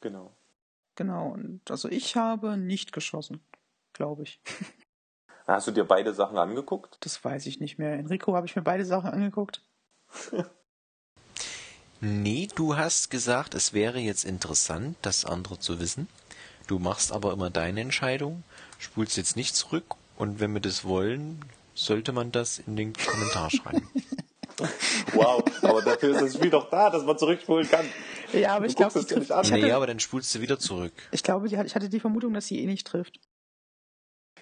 Genau. 0.00 0.36
Genau, 0.96 1.30
und 1.32 1.70
also 1.70 1.88
ich 1.88 2.16
habe 2.16 2.56
nicht 2.56 2.92
geschossen, 2.92 3.40
glaube 3.92 4.24
ich. 4.24 4.40
Hast 5.46 5.66
du 5.66 5.72
dir 5.72 5.84
beide 5.84 6.14
Sachen 6.14 6.38
angeguckt? 6.38 6.98
Das 7.00 7.24
weiß 7.24 7.46
ich 7.46 7.60
nicht 7.60 7.78
mehr. 7.78 7.94
Enrico 7.94 8.34
habe 8.34 8.46
ich 8.46 8.54
mir 8.56 8.62
beide 8.62 8.84
Sachen 8.84 9.10
angeguckt. 9.10 9.62
Nee, 12.02 12.48
du 12.54 12.78
hast 12.78 13.10
gesagt, 13.10 13.54
es 13.54 13.74
wäre 13.74 13.98
jetzt 13.98 14.24
interessant, 14.24 14.96
das 15.02 15.26
andere 15.26 15.58
zu 15.58 15.80
wissen. 15.80 16.08
Du 16.66 16.78
machst 16.78 17.12
aber 17.12 17.30
immer 17.32 17.50
deine 17.50 17.82
Entscheidung, 17.82 18.42
spulst 18.78 19.18
jetzt 19.18 19.36
nicht 19.36 19.54
zurück 19.54 19.84
und 20.16 20.40
wenn 20.40 20.54
wir 20.54 20.62
das 20.62 20.84
wollen, 20.84 21.44
sollte 21.74 22.12
man 22.12 22.32
das 22.32 22.58
in 22.58 22.76
den 22.76 22.94
Kommentar 22.94 23.50
schreiben. 23.50 23.88
Wow, 25.14 25.42
aber 25.62 25.80
dafür 25.80 26.10
ist 26.14 26.20
das 26.20 26.34
Spiel 26.34 26.50
doch 26.50 26.68
da, 26.68 26.90
dass 26.90 27.02
man 27.04 27.16
zurückspulen 27.16 27.66
kann. 27.70 27.86
Ja, 28.34 28.56
aber 28.56 28.66
Du 28.66 28.70
ich 28.70 28.76
glaube, 28.76 28.98
es 28.98 29.06
trifft. 29.06 29.30
aber 29.30 29.86
dann 29.86 30.00
spulst 30.00 30.34
du 30.34 30.40
wieder 30.42 30.58
zurück. 30.58 30.92
ich 31.12 31.22
glaube, 31.22 31.46
ich 31.46 31.56
hatte 31.56 31.88
die 31.88 31.98
Vermutung, 32.00 32.34
dass 32.34 32.46
sie 32.46 32.60
eh 32.62 32.66
nicht 32.66 32.86
trifft. 32.86 33.20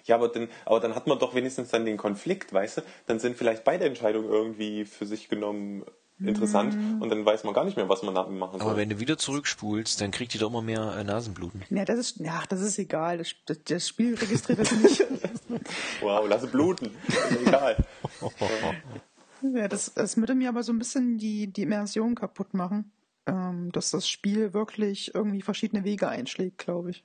Ja, 0.08 0.16
aber 0.16 0.28
dann, 0.28 0.48
aber 0.64 0.80
dann 0.80 0.94
hat 0.94 1.06
man 1.06 1.18
doch 1.18 1.34
wenigstens 1.34 1.70
dann 1.70 1.84
den 1.84 1.96
Konflikt, 1.96 2.52
weißt 2.52 2.78
du? 2.78 2.82
Dann 3.06 3.18
sind 3.18 3.36
vielleicht 3.36 3.64
beide 3.64 3.84
Entscheidungen 3.84 4.28
irgendwie 4.28 4.84
für 4.84 5.06
sich 5.06 5.28
genommen 5.28 5.84
interessant 6.20 6.76
und 7.00 7.08
dann 7.10 7.24
weiß 7.24 7.44
man 7.44 7.54
gar 7.54 7.64
nicht 7.64 7.76
mehr, 7.76 7.88
was 7.88 8.02
man 8.02 8.14
da 8.14 8.24
machen 8.26 8.58
soll. 8.58 8.68
Aber 8.68 8.76
wenn 8.76 8.88
du 8.88 8.98
wieder 8.98 9.18
zurückspulst, 9.18 10.00
dann 10.00 10.10
kriegt 10.10 10.34
die 10.34 10.38
doch 10.38 10.50
immer 10.50 10.62
mehr 10.62 10.96
äh, 10.98 11.04
Nasenbluten. 11.04 11.62
Ja, 11.70 11.84
das 11.84 11.98
ist, 11.98 12.20
ja, 12.20 12.42
das 12.48 12.60
ist 12.60 12.78
egal. 12.78 13.18
Das, 13.18 13.34
das, 13.46 13.62
das 13.64 13.88
Spiel 13.88 14.14
registriert 14.14 14.58
das 14.58 14.72
nicht. 14.72 15.04
wow, 16.00 16.26
lasse 16.28 16.48
bluten. 16.48 16.90
Ist 17.06 17.46
egal. 17.46 17.76
ja, 19.54 19.68
das, 19.68 19.94
das 19.94 20.16
würde 20.16 20.34
mir 20.34 20.48
aber 20.48 20.62
so 20.62 20.72
ein 20.72 20.78
bisschen 20.78 21.18
die, 21.18 21.52
die 21.52 21.62
Immersion 21.62 22.14
kaputt 22.14 22.54
machen. 22.54 22.92
Ähm, 23.26 23.70
dass 23.72 23.90
das 23.90 24.08
Spiel 24.08 24.54
wirklich 24.54 25.14
irgendwie 25.14 25.42
verschiedene 25.42 25.84
Wege 25.84 26.08
einschlägt, 26.08 26.58
glaube 26.58 26.90
ich. 26.90 27.04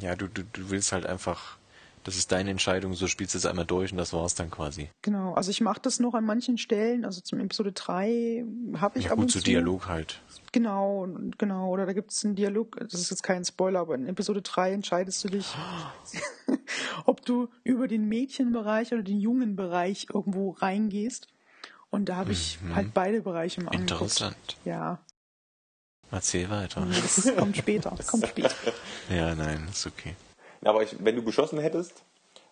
Ja, 0.00 0.14
du, 0.16 0.28
du, 0.28 0.42
du 0.44 0.70
willst 0.70 0.92
halt 0.92 1.06
einfach, 1.06 1.58
das 2.04 2.16
ist 2.16 2.32
deine 2.32 2.50
Entscheidung, 2.50 2.94
so 2.94 3.06
spielst 3.06 3.34
du 3.34 3.38
es 3.38 3.46
einmal 3.46 3.66
durch 3.66 3.92
und 3.92 3.98
das 3.98 4.12
war's 4.12 4.34
dann 4.34 4.50
quasi. 4.50 4.88
Genau, 5.02 5.34
also 5.34 5.50
ich 5.50 5.60
mache 5.60 5.80
das 5.82 6.00
noch 6.00 6.14
an 6.14 6.24
manchen 6.24 6.56
Stellen, 6.58 7.04
also 7.04 7.20
zum 7.20 7.40
Episode 7.40 7.72
3 7.72 8.44
habe 8.78 8.98
ich 8.98 9.06
Ja 9.06 9.10
ab 9.12 9.16
gut, 9.16 9.24
und 9.24 9.30
zu. 9.30 9.40
Dialog 9.40 9.86
halt. 9.88 10.20
Genau, 10.52 11.06
genau, 11.38 11.68
oder 11.68 11.86
da 11.86 11.92
gibt 11.92 12.10
es 12.12 12.24
einen 12.24 12.34
Dialog, 12.36 12.76
das 12.80 12.94
ist 12.94 13.10
jetzt 13.10 13.22
kein 13.22 13.44
Spoiler, 13.44 13.80
aber 13.80 13.94
in 13.94 14.06
Episode 14.06 14.42
3 14.42 14.72
entscheidest 14.72 15.22
du 15.24 15.28
dich, 15.28 15.54
ob 17.04 17.24
du 17.24 17.48
über 17.64 17.88
den 17.88 18.06
Mädchenbereich 18.08 18.92
oder 18.92 19.02
den 19.02 19.20
Jungenbereich 19.20 20.06
irgendwo 20.12 20.50
reingehst. 20.50 21.28
Und 21.90 22.08
da 22.08 22.16
habe 22.16 22.32
ich 22.32 22.58
Mhm. 22.62 22.76
halt 22.76 22.94
beide 22.94 23.20
Bereiche 23.22 23.60
im 23.60 23.68
angeguckt. 23.68 23.90
Interessant. 24.02 24.56
Ja, 24.64 25.00
Erzähl 26.12 26.50
weiter. 26.50 26.86
das 27.02 27.32
kommt 27.36 27.56
später, 27.56 27.92
das 27.96 28.08
kommt 28.08 28.26
später. 28.26 28.54
Ja, 29.08 29.34
nein, 29.34 29.68
ist 29.70 29.86
okay. 29.86 30.14
Aber 30.62 30.82
ich, 30.82 30.96
wenn 30.98 31.16
du 31.16 31.22
geschossen 31.22 31.58
hättest, 31.58 32.02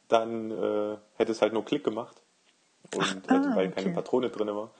dann 0.09 0.51
äh, 0.51 0.97
hättest 1.16 1.42
halt 1.42 1.53
nur 1.53 1.64
Klick 1.64 1.85
gemacht. 1.85 2.16
Und 2.94 3.29
also, 3.31 3.51
ah, 3.51 3.57
weil 3.57 3.71
keine 3.71 3.88
okay. 3.88 3.94
Patrone 3.94 4.31
drin 4.31 4.49
war. 4.49 4.71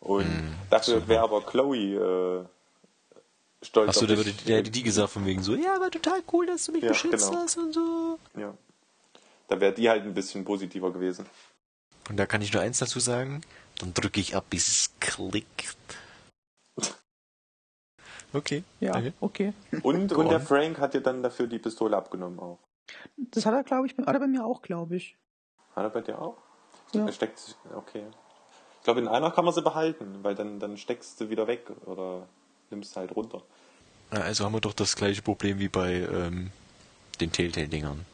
Und 0.00 0.24
Hm, 0.24 0.54
dafür 0.70 1.06
wäre 1.08 1.22
aber 1.22 1.42
Chloe 1.44 1.76
äh, 1.94 2.44
stolz 3.62 3.90
Achso, 3.90 4.00
auf 4.02 4.06
der 4.06 4.32
der 4.32 4.56
hätte 4.58 4.70
die 4.70 4.82
gesagt 4.82 5.10
von 5.10 5.26
wegen 5.26 5.42
so, 5.42 5.54
ja, 5.54 5.80
war 5.80 5.90
total 5.90 6.22
cool, 6.32 6.46
dass 6.46 6.64
du 6.64 6.72
mich 6.72 6.82
Ja, 6.82 6.90
beschützt 6.90 7.28
genau. 7.28 7.42
hast 7.42 7.58
und 7.58 7.74
so. 7.74 8.18
Ja. 8.38 8.54
Da 9.48 9.60
wäre 9.60 9.72
die 9.72 9.88
halt 9.90 10.04
ein 10.04 10.14
bisschen 10.14 10.44
positiver 10.44 10.92
gewesen. 10.92 11.26
Und 12.08 12.16
da 12.16 12.26
kann 12.26 12.40
ich 12.40 12.52
nur 12.52 12.62
eins 12.62 12.78
dazu 12.78 13.00
sagen, 13.00 13.42
dann 13.78 13.92
drücke 13.92 14.20
ich 14.20 14.34
ab, 14.36 14.44
bis 14.48 14.68
es 14.68 14.90
klickt. 15.00 15.76
Okay. 18.32 18.62
Ja, 18.80 18.92
danke. 18.92 19.12
okay. 19.20 19.52
Und, 19.82 20.12
und 20.12 20.28
der. 20.28 20.40
Frank 20.40 20.78
hat 20.78 20.94
dir 20.94 21.00
dann 21.00 21.22
dafür 21.22 21.46
die 21.46 21.58
Pistole 21.58 21.96
abgenommen 21.96 22.38
auch. 22.38 22.58
Das 23.16 23.46
hat 23.46 23.54
er, 23.54 23.64
glaube 23.64 23.86
ich, 23.86 23.96
hat 23.96 24.06
er 24.14 24.20
bei 24.20 24.26
mir 24.26 24.44
auch, 24.44 24.62
glaube 24.62 24.96
ich. 24.96 25.16
Hat 25.74 25.84
er 25.84 25.90
bei 25.90 26.00
dir 26.00 26.20
auch? 26.20 26.36
Ja. 26.92 27.06
Er 27.06 27.12
steckt 27.12 27.38
sich, 27.38 27.54
okay. 27.74 28.04
Ich 28.78 28.84
glaube, 28.84 29.00
in 29.00 29.08
einer 29.08 29.30
kann 29.30 29.44
man 29.44 29.52
sie 29.52 29.62
behalten, 29.62 30.18
weil 30.22 30.34
dann, 30.34 30.58
dann 30.58 30.76
steckst 30.76 31.20
du 31.20 31.28
wieder 31.28 31.46
weg 31.46 31.70
oder 31.84 32.26
nimmst 32.70 32.96
halt 32.96 33.14
runter. 33.14 33.42
Also 34.10 34.44
haben 34.44 34.54
wir 34.54 34.60
doch 34.60 34.72
das 34.72 34.96
gleiche 34.96 35.20
Problem 35.20 35.58
wie 35.58 35.68
bei 35.68 35.94
ähm, 35.94 36.50
den 37.20 37.30
Telltale-Dingern. 37.30 38.06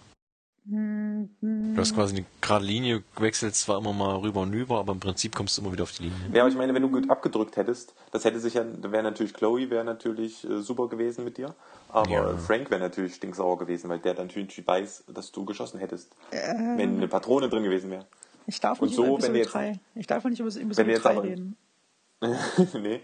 Du 0.67 1.77
hast 1.77 1.95
quasi 1.95 2.17
eine 2.17 2.25
gerade 2.41 2.65
Linie, 2.65 3.03
wechselst 3.19 3.61
zwar 3.61 3.79
immer 3.79 3.93
mal 3.93 4.17
rüber 4.17 4.41
und 4.41 4.55
rüber, 4.55 4.79
aber 4.79 4.93
im 4.95 5.01
Prinzip 5.01 5.35
kommst 5.37 5.59
du 5.59 5.63
immer 5.63 5.73
wieder 5.73 5.83
auf 5.83 5.93
die 5.93 6.05
Linie. 6.05 6.17
Ja, 6.33 6.41
aber 6.43 6.49
ich 6.51 6.57
meine, 6.57 6.73
wenn 6.73 6.81
du 6.81 6.91
gut 6.91 7.11
abgedrückt 7.11 7.57
hättest, 7.59 7.95
das 8.13 8.25
hätte 8.25 8.41
sich 8.41 8.55
ja, 8.55 8.65
wäre 8.83 9.03
natürlich 9.03 9.35
Chloe 9.35 9.69
wäre 9.69 9.85
natürlich 9.85 10.43
äh, 10.49 10.63
super 10.63 10.89
gewesen 10.89 11.23
mit 11.25 11.37
dir, 11.37 11.55
aber 11.91 12.11
Ja. 12.11 12.37
Frank 12.39 12.71
wäre 12.71 12.81
natürlich 12.81 13.17
stinksauer 13.17 13.59
gewesen, 13.59 13.91
weil 13.91 13.99
der 13.99 14.15
dann 14.15 14.29
natürlich 14.29 14.67
weiß, 14.67 15.05
dass 15.09 15.33
du 15.33 15.45
geschossen 15.45 15.79
hättest, 15.81 16.15
Äh, 16.31 16.55
wenn 16.79 16.97
eine 16.97 17.09
Patrone 17.09 17.51
drin 17.51 17.63
gewesen 17.65 17.91
wäre. 17.91 18.07
ich 18.47 18.59
darf 18.59 18.81
und 18.81 18.89
nicht 18.89 18.97
so, 18.97 19.05
über 19.05 19.13
Episode 19.17 19.33
du 19.35 19.39
jetzt- 19.41 19.53
3. 19.55 19.81
Ich 19.97 20.07
darf 20.07 20.25
nicht 20.25 20.41
über 20.41 20.55
Wenn 20.55 20.63
Episode 20.63 20.87
du 20.87 20.93
jetzt 20.93 21.05
3 21.05 21.11
aber- 21.11 21.23
reden. 21.25 21.57
nee, 22.83 23.01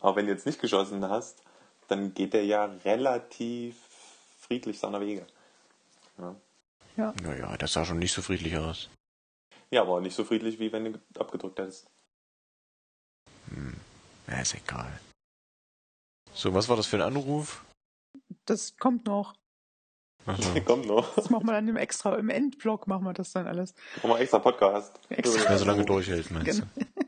aber 0.00 0.16
wenn 0.16 0.24
du 0.26 0.32
jetzt 0.32 0.46
nicht 0.46 0.60
geschossen 0.62 1.06
hast, 1.10 1.42
dann 1.88 2.14
geht 2.14 2.32
der 2.32 2.46
ja 2.46 2.70
relativ 2.86 3.76
friedlich 4.40 4.78
seiner 4.78 5.00
Wege. 5.02 5.26
Ja. 6.18 6.34
Ja. 6.96 7.14
Naja, 7.22 7.56
das 7.56 7.72
sah 7.72 7.84
schon 7.84 7.98
nicht 7.98 8.12
so 8.12 8.22
friedlich 8.22 8.56
aus. 8.56 8.90
ja, 9.70 9.82
aber 9.82 10.00
nicht 10.00 10.14
so 10.14 10.24
friedlich, 10.24 10.58
wie 10.58 10.72
wenn 10.72 10.92
du 10.92 11.00
abgedrückt 11.18 11.58
hättest. 11.58 11.86
Hm. 13.48 13.74
Ja, 14.28 14.40
ist 14.40 14.54
egal. 14.54 15.00
So, 16.32 16.54
was 16.54 16.68
war 16.68 16.76
das 16.76 16.86
für 16.86 16.96
ein 16.96 17.02
Anruf? 17.02 17.64
Das 18.46 18.76
kommt 18.76 19.06
noch. 19.06 19.34
Achso. 20.24 20.60
Kommt 20.64 20.86
noch. 20.86 21.14
Das 21.16 21.30
machen 21.30 21.46
wir 21.46 21.52
dann 21.52 21.66
im 21.66 21.76
extra, 21.76 22.16
im 22.16 22.30
Endblock 22.30 22.86
machen 22.86 23.04
wir 23.04 23.12
das 23.12 23.32
dann 23.32 23.48
alles. 23.48 23.74
Machen 23.96 24.10
wir 24.10 24.20
extra 24.20 24.38
Podcast. 24.38 25.00
Extra. 25.08 25.50
Wer 25.50 25.58
so 25.58 25.64
lange 25.64 25.84
durchhält, 25.84 26.30
meinst 26.30 26.60
du? 26.60 26.64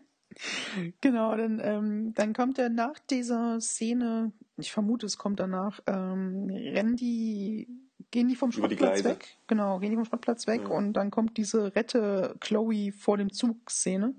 Genau, 1.00 1.36
dann, 1.36 1.60
ähm, 1.62 2.12
dann 2.14 2.32
kommt 2.34 2.58
er 2.58 2.68
nach 2.68 2.98
dieser 2.98 3.60
Szene, 3.60 4.32
ich 4.56 4.72
vermute, 4.72 5.06
es 5.06 5.16
kommt 5.16 5.38
danach, 5.38 5.80
ähm, 5.86 6.50
rennen 6.50 6.96
die, 6.96 7.68
gehen 8.10 8.28
die 8.28 8.36
vom 8.36 8.50
Gleise. 8.50 9.04
weg. 9.04 9.36
Genau, 9.46 9.78
gehen 9.78 9.90
die 9.90 9.96
vom 9.96 10.04
Schrottplatz 10.04 10.46
weg 10.46 10.62
Ja. 10.62 10.68
und 10.68 10.92
dann 10.94 11.10
kommt 11.10 11.36
diese 11.36 11.74
Rette 11.74 12.36
Chloe 12.40 12.92
vor 12.92 13.16
dem 13.16 13.32
Zug-Szene. 13.32 14.14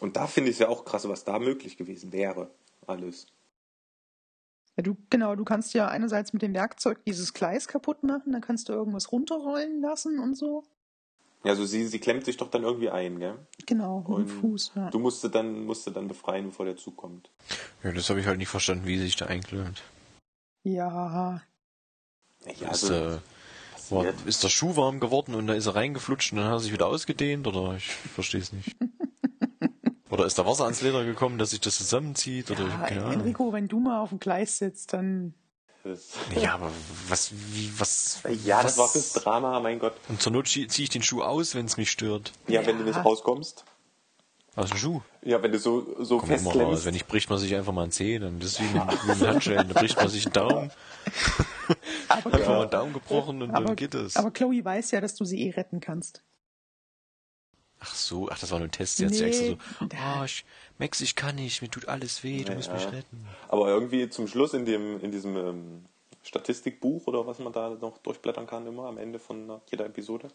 Und 0.00 0.16
da 0.16 0.26
finde 0.26 0.50
ich 0.50 0.56
es 0.56 0.60
ja 0.60 0.68
auch 0.68 0.84
krass, 0.84 1.08
was 1.08 1.24
da 1.24 1.38
möglich 1.38 1.76
gewesen 1.76 2.12
wäre. 2.12 2.50
Alles. 2.86 3.26
Ja, 4.76 4.82
du, 4.84 4.96
genau, 5.10 5.34
du 5.34 5.44
kannst 5.44 5.74
ja 5.74 5.88
einerseits 5.88 6.32
mit 6.32 6.42
dem 6.42 6.54
Werkzeug 6.54 7.04
dieses 7.04 7.34
Gleis 7.34 7.66
kaputt 7.66 8.04
machen, 8.04 8.32
dann 8.32 8.40
kannst 8.40 8.68
du 8.68 8.72
irgendwas 8.72 9.10
runterrollen 9.10 9.80
lassen 9.80 10.20
und 10.20 10.36
so. 10.36 10.62
Ja, 11.44 11.50
also 11.50 11.64
sie, 11.64 11.86
sie 11.86 11.98
klemmt 11.98 12.24
sich 12.24 12.36
doch 12.36 12.50
dann 12.50 12.62
irgendwie 12.62 12.90
ein, 12.90 13.18
gell? 13.18 13.38
Genau, 13.66 13.98
mit 14.00 14.06
dem 14.08 14.14
Und 14.14 14.28
Fuß. 14.28 14.72
Ja. 14.76 14.90
Du 14.90 14.98
musst 14.98 15.20
sie 15.20 15.30
dann, 15.30 15.64
musst 15.66 15.84
sie 15.84 15.92
dann 15.92 16.06
befreien, 16.08 16.46
bevor 16.46 16.64
der 16.66 16.76
Zug 16.76 16.96
kommt. 16.96 17.30
Ja, 17.82 17.92
das 17.92 18.08
habe 18.10 18.20
ich 18.20 18.26
halt 18.26 18.38
nicht 18.38 18.48
verstanden, 18.48 18.86
wie 18.86 18.98
sie 18.98 19.04
sich 19.04 19.16
da 19.16 19.26
einklemmt. 19.26 19.82
ja, 20.64 21.42
Ja, 22.46 22.70
ist, 22.70 22.84
also, 22.84 22.94
äh, 22.94 23.18
war, 23.90 24.04
ist 24.26 24.42
der 24.44 24.48
Schuh 24.48 24.76
warm 24.76 25.00
geworden 25.00 25.34
und 25.34 25.46
da 25.46 25.54
ist 25.54 25.66
er 25.66 25.74
reingeflutscht 25.74 26.32
und 26.32 26.38
dann 26.38 26.46
hat 26.46 26.54
er 26.54 26.60
sich 26.60 26.72
wieder 26.72 26.86
ausgedehnt 26.86 27.46
oder 27.46 27.74
ich 27.76 27.84
verstehe 28.14 28.40
es 28.40 28.52
nicht. 28.52 28.76
oder 30.10 30.26
ist 30.26 30.38
da 30.38 30.46
Wasser 30.46 30.64
ans 30.64 30.80
Leder 30.82 31.04
gekommen, 31.04 31.38
dass 31.38 31.50
sich 31.50 31.60
das 31.60 31.76
zusammenzieht 31.78 32.50
oder 32.50 32.66
ich 32.66 32.72
ja 32.72 32.86
keine 32.86 33.02
Ahnung. 33.04 33.20
Enrico, 33.20 33.52
wenn 33.52 33.68
du 33.68 33.80
mal 33.80 34.00
auf 34.00 34.10
dem 34.10 34.18
Gleis 34.20 34.58
sitzt, 34.58 34.92
dann 34.92 35.34
das, 35.84 36.08
Ja, 36.34 36.54
aber 36.54 36.70
was, 37.08 37.30
wie, 37.32 37.70
was? 37.78 38.20
ja, 38.44 38.62
das 38.62 38.72
was? 38.72 38.78
war 38.78 38.88
fürs 38.88 39.12
Drama, 39.12 39.60
mein 39.60 39.78
Gott. 39.78 39.94
Und 40.08 40.20
zur 40.20 40.32
Not 40.32 40.48
ziehe 40.48 40.66
ich 40.66 40.90
den 40.90 41.02
Schuh 41.02 41.22
aus, 41.22 41.54
wenn 41.54 41.66
es 41.66 41.76
mich 41.76 41.90
stört. 41.90 42.32
Ja, 42.48 42.66
wenn 42.66 42.76
Ja. 42.78 42.82
du 42.84 42.88
nicht 42.88 43.04
rauskommst. 43.04 43.64
Aus 44.56 44.70
dem 44.70 44.78
Schuh. 44.78 45.00
Ja, 45.22 45.40
wenn 45.42 45.52
du 45.52 45.58
so, 45.58 46.02
so 46.02 46.18
Komm. 46.18 46.30
Wenn 46.30 46.92
nicht, 46.92 47.06
bricht 47.06 47.30
man 47.30 47.38
sich 47.38 47.54
einfach 47.54 47.72
mal 47.72 47.82
einen 47.82 47.92
Zeh, 47.92 48.18
dann 48.18 48.40
das 48.40 48.52
ist 48.52 48.60
wie 48.60 48.64
mit, 48.76 48.82
wie 49.04 49.18
mit 49.20 49.28
Handschellen. 49.28 49.68
Da 49.68 49.74
bricht 49.74 49.96
man 49.96 50.08
sich 50.08 50.26
einen 50.26 50.32
Daumen, 50.32 50.72
aber, 52.08 52.32
einfach 52.32 52.48
mal 52.48 52.60
einen 52.62 52.70
Daumen 52.70 52.92
gebrochen 52.92 53.42
und 53.42 53.50
aber, 53.50 53.66
dann 53.66 53.76
geht 53.76 53.94
es. 53.94 54.16
aber 54.16 54.30
Chloe 54.30 54.64
weiß 54.64 54.90
ja, 54.90 55.00
dass 55.00 55.14
du 55.14 55.24
sie 55.24 55.46
eh 55.46 55.50
retten 55.50 55.80
kannst. 55.80 56.24
Ach 57.80 57.94
so, 57.94 58.28
ach, 58.28 58.38
das 58.40 58.50
war 58.50 58.58
nur 58.58 58.66
ein 58.66 58.72
Test. 58.72 58.96
Sie 58.96 59.06
hat 59.06 59.12
sich 59.12 59.20
Nee. 59.22 59.28
extra 59.28 59.46
so, 59.46 59.56
oh, 59.82 60.24
ich, 60.24 60.44
Max, 60.78 61.00
ich 61.00 61.14
kann 61.14 61.36
nicht, 61.36 61.62
mir 61.62 61.70
tut 61.70 61.86
alles 61.86 62.24
weh, 62.24 62.42
du 62.42 62.50
Ja, 62.50 62.56
musst 62.56 62.72
mich 62.72 62.90
retten. 62.90 63.24
Aber 63.48 63.68
irgendwie 63.68 64.08
zum 64.08 64.26
Schluss 64.26 64.54
in 64.54 64.64
dem, 64.64 65.00
in 65.00 65.12
diesem 65.12 65.36
ähm, 65.36 65.84
Statistikbuch 66.24 67.06
oder 67.06 67.26
was 67.26 67.38
man 67.38 67.52
da 67.52 67.70
noch 67.70 67.98
durchblättern 67.98 68.48
kann 68.48 68.66
immer 68.66 68.86
am 68.86 68.98
Ende 68.98 69.20
von 69.20 69.60
jeder 69.70 69.86
Episode, 69.86 70.28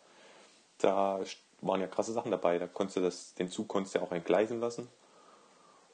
da 0.78 1.20
waren 1.66 1.82
ja 1.82 1.88
krasse 1.88 2.14
Sachen 2.14 2.32
dabei. 2.32 2.60
Da 2.60 2.68
konntest 2.68 2.98
du 2.98 3.02
das, 3.02 3.34
den 3.36 3.50
Zug 3.50 3.68
konntest 3.68 3.96
du 3.96 4.00
ja 4.00 4.06
auch 4.06 4.12
entgleisen 4.12 4.60
lassen 4.60 4.88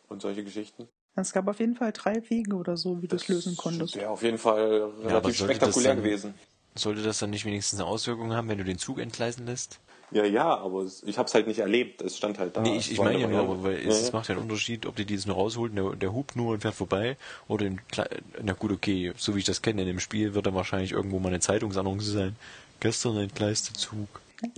und 0.07 0.21
solche 0.21 0.43
Geschichten. 0.43 0.87
Es 1.15 1.33
gab 1.33 1.47
auf 1.47 1.59
jeden 1.59 1.75
Fall 1.75 1.91
drei 1.91 2.21
Wege 2.29 2.55
oder 2.55 2.77
so, 2.77 3.01
wie 3.01 3.07
du 3.07 3.15
es 3.15 3.27
lösen 3.27 3.57
konntest. 3.57 3.95
wäre 3.95 4.09
auf 4.09 4.23
jeden 4.23 4.37
Fall 4.37 4.91
relativ 5.03 5.37
sollte 5.37 5.53
spektakulär 5.55 5.67
das 5.73 5.83
dann- 5.83 5.97
gewesen. 5.97 6.33
Sollte 6.75 7.01
das 7.01 7.19
dann 7.19 7.31
nicht 7.31 7.45
wenigstens 7.45 7.79
eine 7.79 7.89
Auswirkung 7.89 8.31
haben, 8.31 8.47
wenn 8.47 8.59
du 8.59 8.63
den 8.63 8.77
Zug 8.77 8.99
entgleisen 8.99 9.45
lässt? 9.47 9.79
Ja, 10.11 10.23
ja, 10.23 10.57
aber 10.57 10.85
ich 11.05 11.17
habe 11.17 11.27
es 11.27 11.33
halt 11.33 11.45
nicht 11.45 11.59
erlebt. 11.59 12.01
Es 12.01 12.15
stand 12.17 12.39
halt 12.39 12.55
da. 12.55 12.61
nee, 12.61 12.77
ich, 12.77 12.91
ich 12.91 12.99
meine 12.99 13.19
ja 13.19 13.27
nur, 13.27 13.39
aber 13.39 13.63
weil 13.63 13.75
es, 13.75 13.83
Ja, 13.83 13.91
es 13.91 14.11
macht 14.13 14.29
ja 14.29 14.35
einen 14.35 14.43
Unterschied, 14.43 14.85
ob 14.85 14.95
die 14.95 15.05
dieses 15.05 15.25
nur 15.25 15.35
rausholt, 15.35 15.75
der, 15.75 15.95
der 15.95 16.13
hupt 16.13 16.35
nur 16.35 16.53
und 16.53 16.61
fährt 16.61 16.75
vorbei, 16.75 17.17
oder 17.47 17.69
Kle 17.91 18.07
na 18.41 18.53
gut, 18.53 18.71
okay, 18.71 19.13
so 19.17 19.35
wie 19.35 19.39
ich 19.39 19.45
das 19.45 19.61
kenne, 19.61 19.81
in 19.81 19.87
dem 19.87 19.99
Spiel 19.99 20.33
wird 20.33 20.45
da 20.47 20.53
wahrscheinlich 20.53 20.93
irgendwo 20.93 21.19
mal 21.19 21.29
eine 21.29 21.39
Zeitungsannonce 21.41 22.05
sein. 22.11 22.35
Gestern 22.79 23.17
entgleiste 23.17 23.73
Zug. 23.73 24.07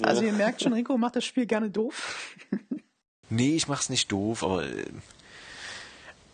Also 0.04 0.24
ihr 0.24 0.34
merkt 0.34 0.62
schon, 0.62 0.74
Rico 0.74 0.98
macht 0.98 1.16
das 1.16 1.26
Spiel 1.26 1.46
gerne 1.46 1.70
doof. 1.70 2.36
Nee, 3.34 3.56
ich 3.56 3.70
mach's 3.70 3.88
nicht 3.90 4.12
doof, 4.12 4.44
aber 4.44 4.66
äh, 4.68 4.86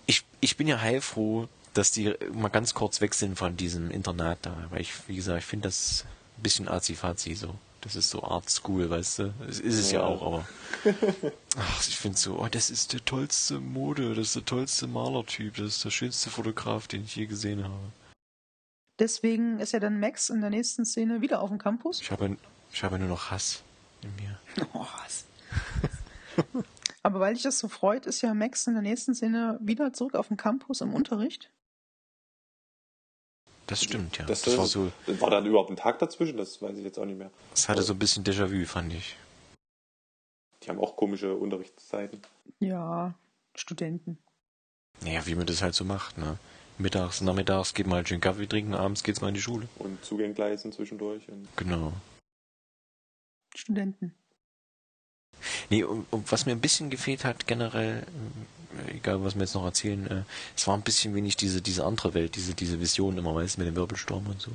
ich, 0.08 0.26
ich 0.40 0.58
bin 0.58 0.66
ja 0.66 0.82
heilfroh, 0.82 1.48
dass 1.76 1.92
die 1.92 2.16
mal 2.34 2.50
ganz 2.50 2.74
kurz 2.74 3.02
weg 3.02 3.14
sind 3.14 3.38
von 3.38 3.56
diesem 3.56 3.92
Internat 3.92 4.40
da, 4.42 4.66
weil 4.72 4.82
ich, 4.82 5.08
wie 5.08 5.16
gesagt, 5.16 5.38
ich 5.38 5.46
finde 5.46 5.68
das 5.68 6.06
ein 6.40 6.42
bisschen 6.42 6.68
azi-fazi 6.68 7.36
so. 7.36 7.54
Das 7.82 7.96
ist 7.96 8.10
so 8.10 8.24
Art 8.24 8.50
School, 8.50 8.90
weißt 8.90 9.20
du? 9.20 9.34
Es 9.48 9.60
ist 9.60 9.76
es 9.78 9.92
ja, 9.92 10.00
Ja. 10.00 10.06
auch, 10.08 10.22
aber 10.26 10.48
ach, 11.58 11.88
ich 11.88 11.96
finde 11.98 12.18
so, 12.18 12.40
oh, 12.40 12.48
das 12.50 12.72
ist 12.72 12.94
der 12.94 13.06
tollste 13.06 13.60
Mode, 13.60 14.16
das 14.16 14.30
ist 14.30 14.36
der 14.38 14.46
tollste 14.46 14.88
Malertyp, 14.88 15.56
das 15.58 15.68
ist 15.68 15.86
der 15.86 15.92
schönste 15.92 16.32
Fotograf, 16.32 16.88
den 16.88 17.04
ich 17.04 17.16
je 17.16 17.28
gesehen 17.28 17.64
habe. 17.64 17.92
Deswegen 18.98 19.60
ist 19.60 19.74
ja 19.74 19.80
dann 19.80 20.00
Max 20.00 20.30
in 20.30 20.42
der 20.42 20.50
nächsten 20.50 20.84
Szene 20.84 21.22
wieder 21.22 21.42
auf 21.42 21.50
dem 21.50 21.60
Campus. 21.60 22.02
Ich 22.02 22.10
habe, 22.10 22.36
ich 22.78 22.84
habe 22.84 23.00
nur 23.00 23.08
noch 23.08 23.32
Hass 23.32 23.64
in 24.04 24.16
mir. 24.18 24.40
Oh, 24.74 24.86
was? 25.04 25.26
Aber 27.04 27.20
weil 27.20 27.34
dich 27.34 27.42
das 27.42 27.58
so 27.58 27.68
freut, 27.68 28.06
ist 28.06 28.22
ja 28.22 28.34
Max 28.36 28.68
in 28.68 28.74
der 28.74 28.84
nächsten 28.84 29.16
Szene 29.16 29.58
wieder 29.62 29.94
zurück 29.94 30.14
auf 30.14 30.28
dem 30.28 30.38
Campus 30.38 30.82
im 30.82 30.94
Unterricht. 30.94 31.52
Das 33.66 33.84
stimmt, 33.84 34.18
ja. 34.20 34.26
Das, 34.26 34.44
Das, 34.44 34.58
war 34.58 34.68
so, 34.68 34.92
war 35.08 35.32
dann 35.32 35.46
überhaupt 35.48 35.72
ein 35.72 35.76
Tag 35.76 35.98
dazwischen? 36.00 36.38
Das 36.38 36.62
weiß 36.62 36.78
ich 36.78 36.84
jetzt 36.84 37.00
auch 37.00 37.06
nicht 37.06 37.18
mehr. 37.18 37.32
das 37.52 37.68
hatte 37.68 37.82
so 37.82 37.94
ein 37.94 38.00
bisschen 38.00 38.24
Déjà-vu, 38.24 38.66
fand 38.66 38.94
ich. 38.94 39.16
Die 40.62 40.70
haben 40.70 40.80
auch 40.80 40.96
komische 40.96 41.34
Unterrichtszeiten. 41.36 42.22
Ja, 42.60 43.16
Studenten. 43.56 44.20
Naja, 45.02 45.26
wie 45.26 45.36
man 45.36 45.48
das 45.48 45.64
halt 45.64 45.74
so 45.74 45.84
macht, 45.84 46.18
ne? 46.20 46.38
mittags, 46.78 47.22
nachmittags 47.22 47.74
geht 47.74 47.88
mal 47.88 48.06
schön 48.06 48.22
Kaffee 48.22 48.48
trinken, 48.48 48.76
abends 48.76 49.04
geht's 49.04 49.22
mal 49.22 49.30
in 49.30 49.34
die 49.34 49.42
Schule. 49.42 49.68
Und 49.80 50.04
Zugangleisen 50.06 50.72
zwischendurch. 50.72 51.28
Und 51.30 51.48
Genau. 51.56 51.94
Studenten. 53.58 54.14
Nee, 55.70 55.84
und, 55.84 56.06
und 56.12 56.32
was 56.32 56.46
mir 56.46 56.52
ein 56.54 56.62
bisschen 56.62 56.90
gefehlt 56.90 57.26
hat, 57.26 57.48
generell, 57.48 58.04
äh, 58.88 58.98
egal 58.98 59.24
was 59.24 59.36
wir 59.36 59.42
jetzt 59.42 59.56
noch 59.56 59.66
erzählen, 59.66 60.08
äh, 60.08 60.24
es 60.56 60.68
war 60.68 60.76
ein 60.76 60.82
bisschen 60.82 61.14
wenig 61.16 61.38
diese, 61.38 61.62
diese 61.62 61.86
andere 61.86 62.14
Welt, 62.14 62.36
diese, 62.36 62.54
diese 62.54 62.80
Vision 62.80 63.18
immer, 63.18 63.36
weißt 63.36 63.58
du, 63.58 63.62
mit 63.62 63.68
dem 63.68 63.76
Wirbelsturm 63.76 64.28
und 64.28 64.42
so. 64.42 64.52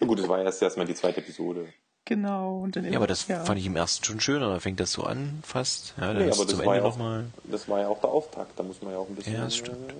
Na 0.00 0.06
gut, 0.06 0.18
das 0.18 0.28
war 0.28 0.42
erst 0.42 0.62
erstmal 0.62 0.86
die 0.86 0.94
zweite 0.94 1.20
Episode. 1.20 1.72
Genau. 2.06 2.60
Und 2.60 2.76
dann 2.76 2.90
Ja, 2.90 2.96
aber 2.96 3.06
das 3.06 3.28
ja. 3.28 3.44
fand 3.44 3.60
ich 3.60 3.66
im 3.66 3.76
ersten 3.76 4.04
schon 4.04 4.20
schöner, 4.20 4.48
da 4.48 4.60
fängt 4.60 4.80
das 4.80 4.92
so 4.92 5.04
an, 5.04 5.40
fast. 5.42 5.94
Ja, 5.98 6.08
dann 6.12 6.16
Nee, 6.16 6.22
aber 6.24 6.30
es 6.32 6.36
zum 6.38 6.46
das 6.48 6.66
war 6.66 6.74
Ende 6.76 6.88
ja 6.88 6.94
auch-. 6.94 7.22
Das 7.44 7.68
war 7.68 7.80
ja 7.80 7.88
auch 7.88 8.00
der 8.00 8.10
Auftakt. 8.10 8.58
Da 8.58 8.62
muss 8.62 8.82
man 8.82 8.92
ja 8.92 8.98
auch 8.98 9.08
ein 9.08 9.14
bisschen 9.14 9.34
Ja, 9.34 9.44
das 9.44 9.56
stimmt. 9.56 9.94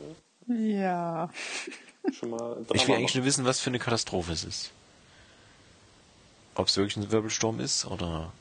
Ja. 0.49 1.31
äh, 2.05 2.13
schon 2.13 2.31
mal 2.31 2.57
Ich 2.73 2.89
will 2.89 2.97
eigentlich 2.97 3.15
nur 3.15 3.25
wissen, 3.25 3.45
was 3.45 3.61
für 3.61 3.71
eine 3.71 3.79
Katastrophe 3.79 4.33
es 4.33 4.45
ist. 4.45 4.71
Ob 6.61 6.69
es 6.69 6.77
wirklich 6.77 6.99
ein 6.99 7.11
Wirbelsturm 7.11 7.59
ist 7.59 7.87
oder 7.87 8.33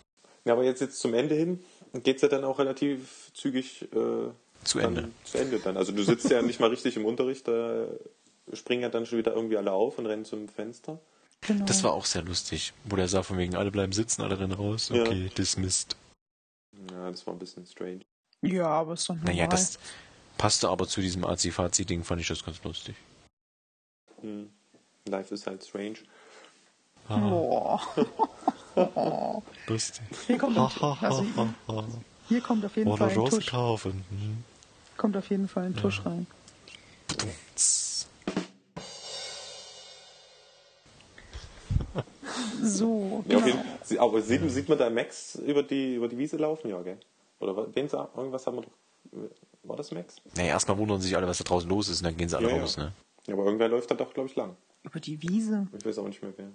Ja, 0.44 0.54
aber 0.54 0.66
jetzt, 0.66 0.82
jetzt 0.82 1.00
zum 1.00 1.14
Ende 1.14 1.36
hin 1.36 1.64
geht's 2.04 2.22
ja 2.22 2.28
dann 2.28 2.44
auch 2.44 2.60
relativ 2.60 3.32
zügig 3.34 3.84
äh, 3.94 4.30
zu 4.64 4.80
Ende. 4.80 5.10
zu 5.24 5.38
Ende 5.38 5.60
dann. 5.60 5.78
Also 5.78 5.94
du 5.94 6.04
sitzt 6.04 6.30
ja 6.30 6.42
nicht 6.44 6.60
mal 6.60 6.70
richtig 6.70 6.98
im 6.98 7.06
Unterricht, 7.06 7.48
da 7.48 7.88
springen 8.52 8.82
ja 8.82 8.90
dann 8.90 9.06
schon 9.06 9.20
wieder 9.20 9.34
irgendwie 9.34 9.56
alle 9.56 9.72
auf 9.72 9.98
und 9.98 10.06
rennen 10.06 10.26
zum 10.26 10.50
Fenster. 10.50 11.00
Genau. 11.42 11.66
Das 11.66 11.82
war 11.84 11.94
auch 11.94 12.06
sehr 12.06 12.24
lustig, 12.24 12.74
wo 12.84 12.98
der 12.98 13.08
sah 13.08 13.24
von 13.24 13.38
wegen, 13.38 13.56
alle 13.56 13.72
bleiben 13.72 13.94
sitzen, 13.94 14.22
alle 14.22 14.38
rennen 14.38 14.52
raus. 14.52 14.90
Ja. 14.94 15.04
Okay, 15.04 15.32
dismissed. 15.38 15.96
Ja, 16.92 17.10
das 17.10 17.26
war 17.26 17.34
ein 17.34 17.40
bisschen 17.40 17.66
strange. 17.66 18.02
ja, 18.42 18.68
aber 18.68 18.94
ist 18.94 19.08
doch 19.08 19.16
normal. 19.16 19.34
Naja, 19.34 19.48
das 19.48 19.80
passte 20.38 20.68
aber 20.68 20.88
zu 20.88 21.00
diesem 21.00 21.24
Azi-Fazi-Ding, 21.24 22.04
fand 22.04 22.20
ich 22.20 22.28
das 22.28 22.44
ganz 22.44 22.62
lustig. 22.64 22.96
Hm. 24.20 24.50
Life 25.08 25.34
is 25.34 25.48
halt 25.48 25.64
strange. 25.64 26.00
Boah. 27.10 27.82
Lustig. 29.68 30.04
Hier 30.28 30.38
kommt, 30.38 30.58
also, 31.02 31.26
hier 32.28 32.42
kommt 32.42 32.64
auf 32.66 32.76
jeden 32.78 32.90
Oder 32.92 33.10
Fall 33.10 33.24
ein 33.24 33.30
Tusch, 33.30 33.48
kaufen. 33.48 34.06
Hm. 34.10 34.44
kommt 34.98 35.18
auf 35.18 35.30
jeden 35.30 35.48
Fall 35.48 35.66
ein 35.66 35.76
Tusch 35.76 36.06
rein. 36.06 36.28
So, 42.62 43.24
Ja, 43.28 43.38
auf 43.38 43.44
genau. 43.44 43.56
jeden, 43.58 43.62
sie- 43.84 44.00
aber 44.00 44.22
sieht, 44.22 44.50
sieht 44.52 44.70
man 44.70 44.78
da 44.78 44.90
Max 44.90 45.36
über 45.36 45.64
die, 45.64 45.96
über 45.96 46.08
die 46.08 46.18
Wiese 46.18 46.38
laufen? 46.38 46.70
Ja, 46.70 46.82
gell? 46.82 47.00
Oder 47.40 47.56
wen 47.74 47.88
irgendwas 47.88 48.46
haben 48.46 48.58
wir 48.58 48.62
doch. 48.64 48.72
War 49.64 49.76
das 49.78 49.92
Max? 49.92 50.16
Naja, 50.36 50.50
erstmal 50.50 50.78
wundern 50.78 51.02
sich 51.02 51.16
alle, 51.16 51.28
was 51.28 51.38
da 51.38 51.44
draußen 51.44 51.70
los 51.70 51.90
ist, 51.90 52.00
und 52.00 52.06
dann 52.06 52.18
gehen 52.18 52.30
sie 52.30 52.38
alle 52.38 52.50
Ja, 52.50 52.56
ja. 52.56 52.62
raus, 52.62 52.78
ne? 52.78 52.92
Ja, 53.28 53.34
aber 53.34 53.46
irgendwer 53.46 53.68
läuft 53.70 53.90
da 53.92 53.96
doch, 53.96 54.14
glaube 54.14 54.30
ich, 54.30 54.36
lang. 54.36 54.56
Über 54.84 55.00
die 55.00 55.22
Wiese. 55.22 55.68
Ich 55.78 55.86
weiß 55.86 56.00
auch 56.00 56.08
nicht 56.08 56.22
mehr 56.22 56.34
wer. 56.38 56.48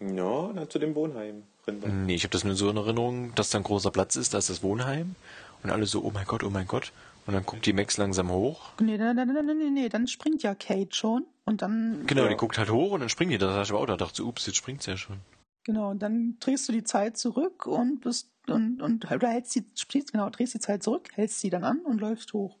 Ja, 0.00 0.50
na, 0.54 0.68
zu 0.68 0.78
dem 0.78 0.94
Wohnheim. 0.94 1.42
Rinder. 1.66 1.88
Nee, 1.88 2.14
ich 2.14 2.22
habe 2.24 2.32
das 2.32 2.44
nur 2.44 2.54
so 2.54 2.70
in 2.70 2.76
Erinnerung, 2.76 3.34
dass 3.34 3.50
da 3.50 3.58
ein 3.58 3.64
großer 3.64 3.90
Platz 3.90 4.16
ist, 4.16 4.32
da 4.34 4.38
ist 4.38 4.48
das 4.50 4.62
Wohnheim. 4.62 5.14
Und 5.62 5.70
alle 5.70 5.84
so, 5.86 6.02
oh 6.02 6.10
mein 6.10 6.26
Gott, 6.26 6.42
oh 6.42 6.48
mein 6.50 6.66
Gott. 6.66 6.92
Und 7.26 7.34
dann 7.34 7.44
guckt 7.44 7.66
die 7.66 7.74
Max 7.74 7.98
langsam 7.98 8.30
hoch. 8.30 8.70
Nee, 8.80 8.96
nee, 8.96 9.12
nee, 9.12 9.24
nee, 9.26 9.42
nee, 9.42 9.54
nee, 9.54 9.70
nee, 9.70 9.88
dann 9.90 10.08
springt 10.08 10.42
ja 10.42 10.54
Kate 10.54 10.94
schon 10.94 11.26
und 11.44 11.60
dann 11.60 12.06
Genau, 12.06 12.22
Ja. 12.22 12.28
die 12.30 12.36
guckt 12.36 12.56
halt 12.56 12.70
hoch 12.70 12.92
und 12.92 13.00
dann 13.00 13.10
springt 13.10 13.30
die. 13.30 13.38
Da 13.38 13.48
dachte 13.48 13.62
ich 13.64 13.70
aber 13.70 13.80
auch, 13.80 13.86
da 13.86 13.96
dachte 13.98 14.22
ich, 14.22 14.26
ups, 14.28 14.46
jetzt 14.46 14.56
springt 14.56 14.82
sie 14.82 14.92
ja 14.92 14.96
schon. 14.96 15.18
Genau, 15.64 15.90
und 15.90 16.00
dann 16.00 16.38
drehst 16.40 16.66
du 16.66 16.72
die 16.72 16.82
Zeit 16.82 17.18
zurück 17.18 17.66
und 17.66 18.00
bist 18.00 18.30
und, 18.48 18.80
und 18.80 19.10
oder 19.10 19.28
hältst 19.28 19.54
die, 19.54 19.64
genau, 20.10 20.30
drehst 20.30 20.54
die 20.54 20.60
Zeit 20.60 20.82
zurück, 20.82 21.10
hältst 21.12 21.40
sie 21.40 21.50
dann 21.50 21.62
an 21.62 21.80
und 21.80 22.00
läufst 22.00 22.32
hoch. 22.32 22.56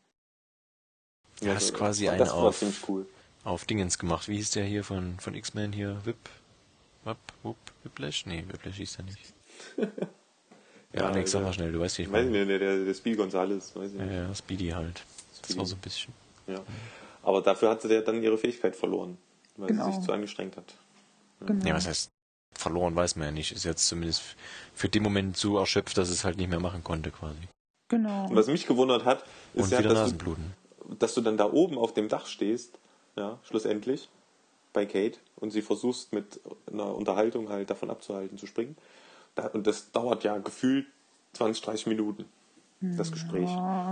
Ja, 1.40 1.54
das 1.54 1.64
ist 1.64 1.74
quasi 1.74 2.04
das 2.04 2.14
eine 2.14 2.32
auf, 2.34 2.62
cool. 2.86 3.06
auf 3.44 3.64
Dingens 3.64 3.98
gemacht. 3.98 4.28
Wie 4.28 4.36
hieß 4.36 4.50
der 4.50 4.64
hier 4.66 4.84
von, 4.84 5.18
von 5.18 5.34
X-Men 5.34 5.72
hier? 5.72 6.04
Whip? 6.04 6.18
Wap? 7.04 7.18
Wupp? 7.42 7.56
Whiplash? 7.82 8.26
Nee, 8.26 8.44
Whiplash 8.48 8.76
hieß 8.76 8.96
der 8.96 9.04
nicht. 9.06 9.34
Ja, 10.92 11.02
Ja, 11.02 11.08
Alex, 11.10 11.30
sag 11.30 11.38
ja. 11.40 11.46
mal 11.46 11.52
schnell, 11.52 11.70
du 11.70 11.78
weißt, 11.78 11.98
wie 11.98 12.02
ich 12.02 12.10
Weiß 12.10 12.24
ich 12.26 12.32
meine. 12.32 12.38
nicht, 12.46 12.48
der, 12.50 12.58
der, 12.58 12.84
der 12.84 12.94
Speed 12.94 13.16
Gonzales, 13.16 13.76
weiß 13.76 13.92
ich 13.92 13.98
Ja, 14.00 14.04
nicht. 14.06 14.12
ja, 14.16 14.34
Speedy 14.34 14.68
halt. 14.70 14.96
Das 15.28 15.38
Speedy. 15.38 15.58
war 15.60 15.66
so 15.66 15.76
ein 15.76 15.80
bisschen. 15.80 16.12
Ja. 16.48 16.60
Aber 17.22 17.42
dafür 17.42 17.70
hat 17.70 17.80
sie 17.82 17.94
ja 17.94 18.00
dann 18.00 18.20
ihre 18.20 18.36
Fähigkeit 18.36 18.74
verloren, 18.74 19.16
weil 19.56 19.68
Genau. 19.68 19.84
sie 19.86 19.92
sich 19.92 20.04
zu 20.04 20.10
angestrengt 20.12 20.56
hat. 20.56 20.74
Genau. 21.46 21.64
Ja, 21.64 21.74
was 21.76 21.86
heißt, 21.86 22.10
verloren 22.58 22.96
weiß 22.96 23.14
man 23.14 23.26
ja 23.26 23.30
nicht. 23.30 23.52
Ist 23.52 23.64
jetzt 23.64 23.86
zumindest 23.86 24.34
für 24.74 24.88
den 24.88 25.04
Moment 25.04 25.36
so 25.36 25.58
erschöpft, 25.58 25.96
dass 25.96 26.08
es 26.08 26.24
halt 26.24 26.38
nicht 26.38 26.50
mehr 26.50 26.58
machen 26.60 26.82
konnte, 26.82 27.12
quasi. 27.12 27.38
genau. 27.88 28.26
Und 28.28 28.34
was 28.34 28.48
mich 28.48 28.66
gewundert 28.66 29.04
hat, 29.04 29.22
ist 29.54 29.66
Und 29.66 29.70
ja, 29.70 29.82
dass 29.82 30.16
du, 30.16 30.36
dass 30.98 31.14
du 31.14 31.20
dann 31.20 31.36
da 31.36 31.44
oben 31.52 31.78
auf 31.78 31.94
dem 31.94 32.08
Dach 32.08 32.26
stehst, 32.26 32.80
ja, 33.14 33.38
schlussendlich, 33.44 34.08
bei 34.72 34.86
Kate, 34.86 35.18
und 35.36 35.50
sie 35.50 35.62
versuchst 35.62 36.12
mit 36.12 36.40
einer 36.72 36.94
Unterhaltung 36.94 37.48
halt 37.48 37.70
davon 37.70 37.90
abzuhalten 37.90 38.38
zu 38.38 38.46
springen. 38.46 38.76
Da, 39.34 39.46
und 39.46 39.66
das 39.66 39.90
dauert 39.92 40.24
ja 40.24 40.38
gefühlt 40.38 40.86
20, 41.34 41.62
30 41.62 41.86
Minuten, 41.86 42.24
das 42.80 43.12
Gespräch. 43.12 43.48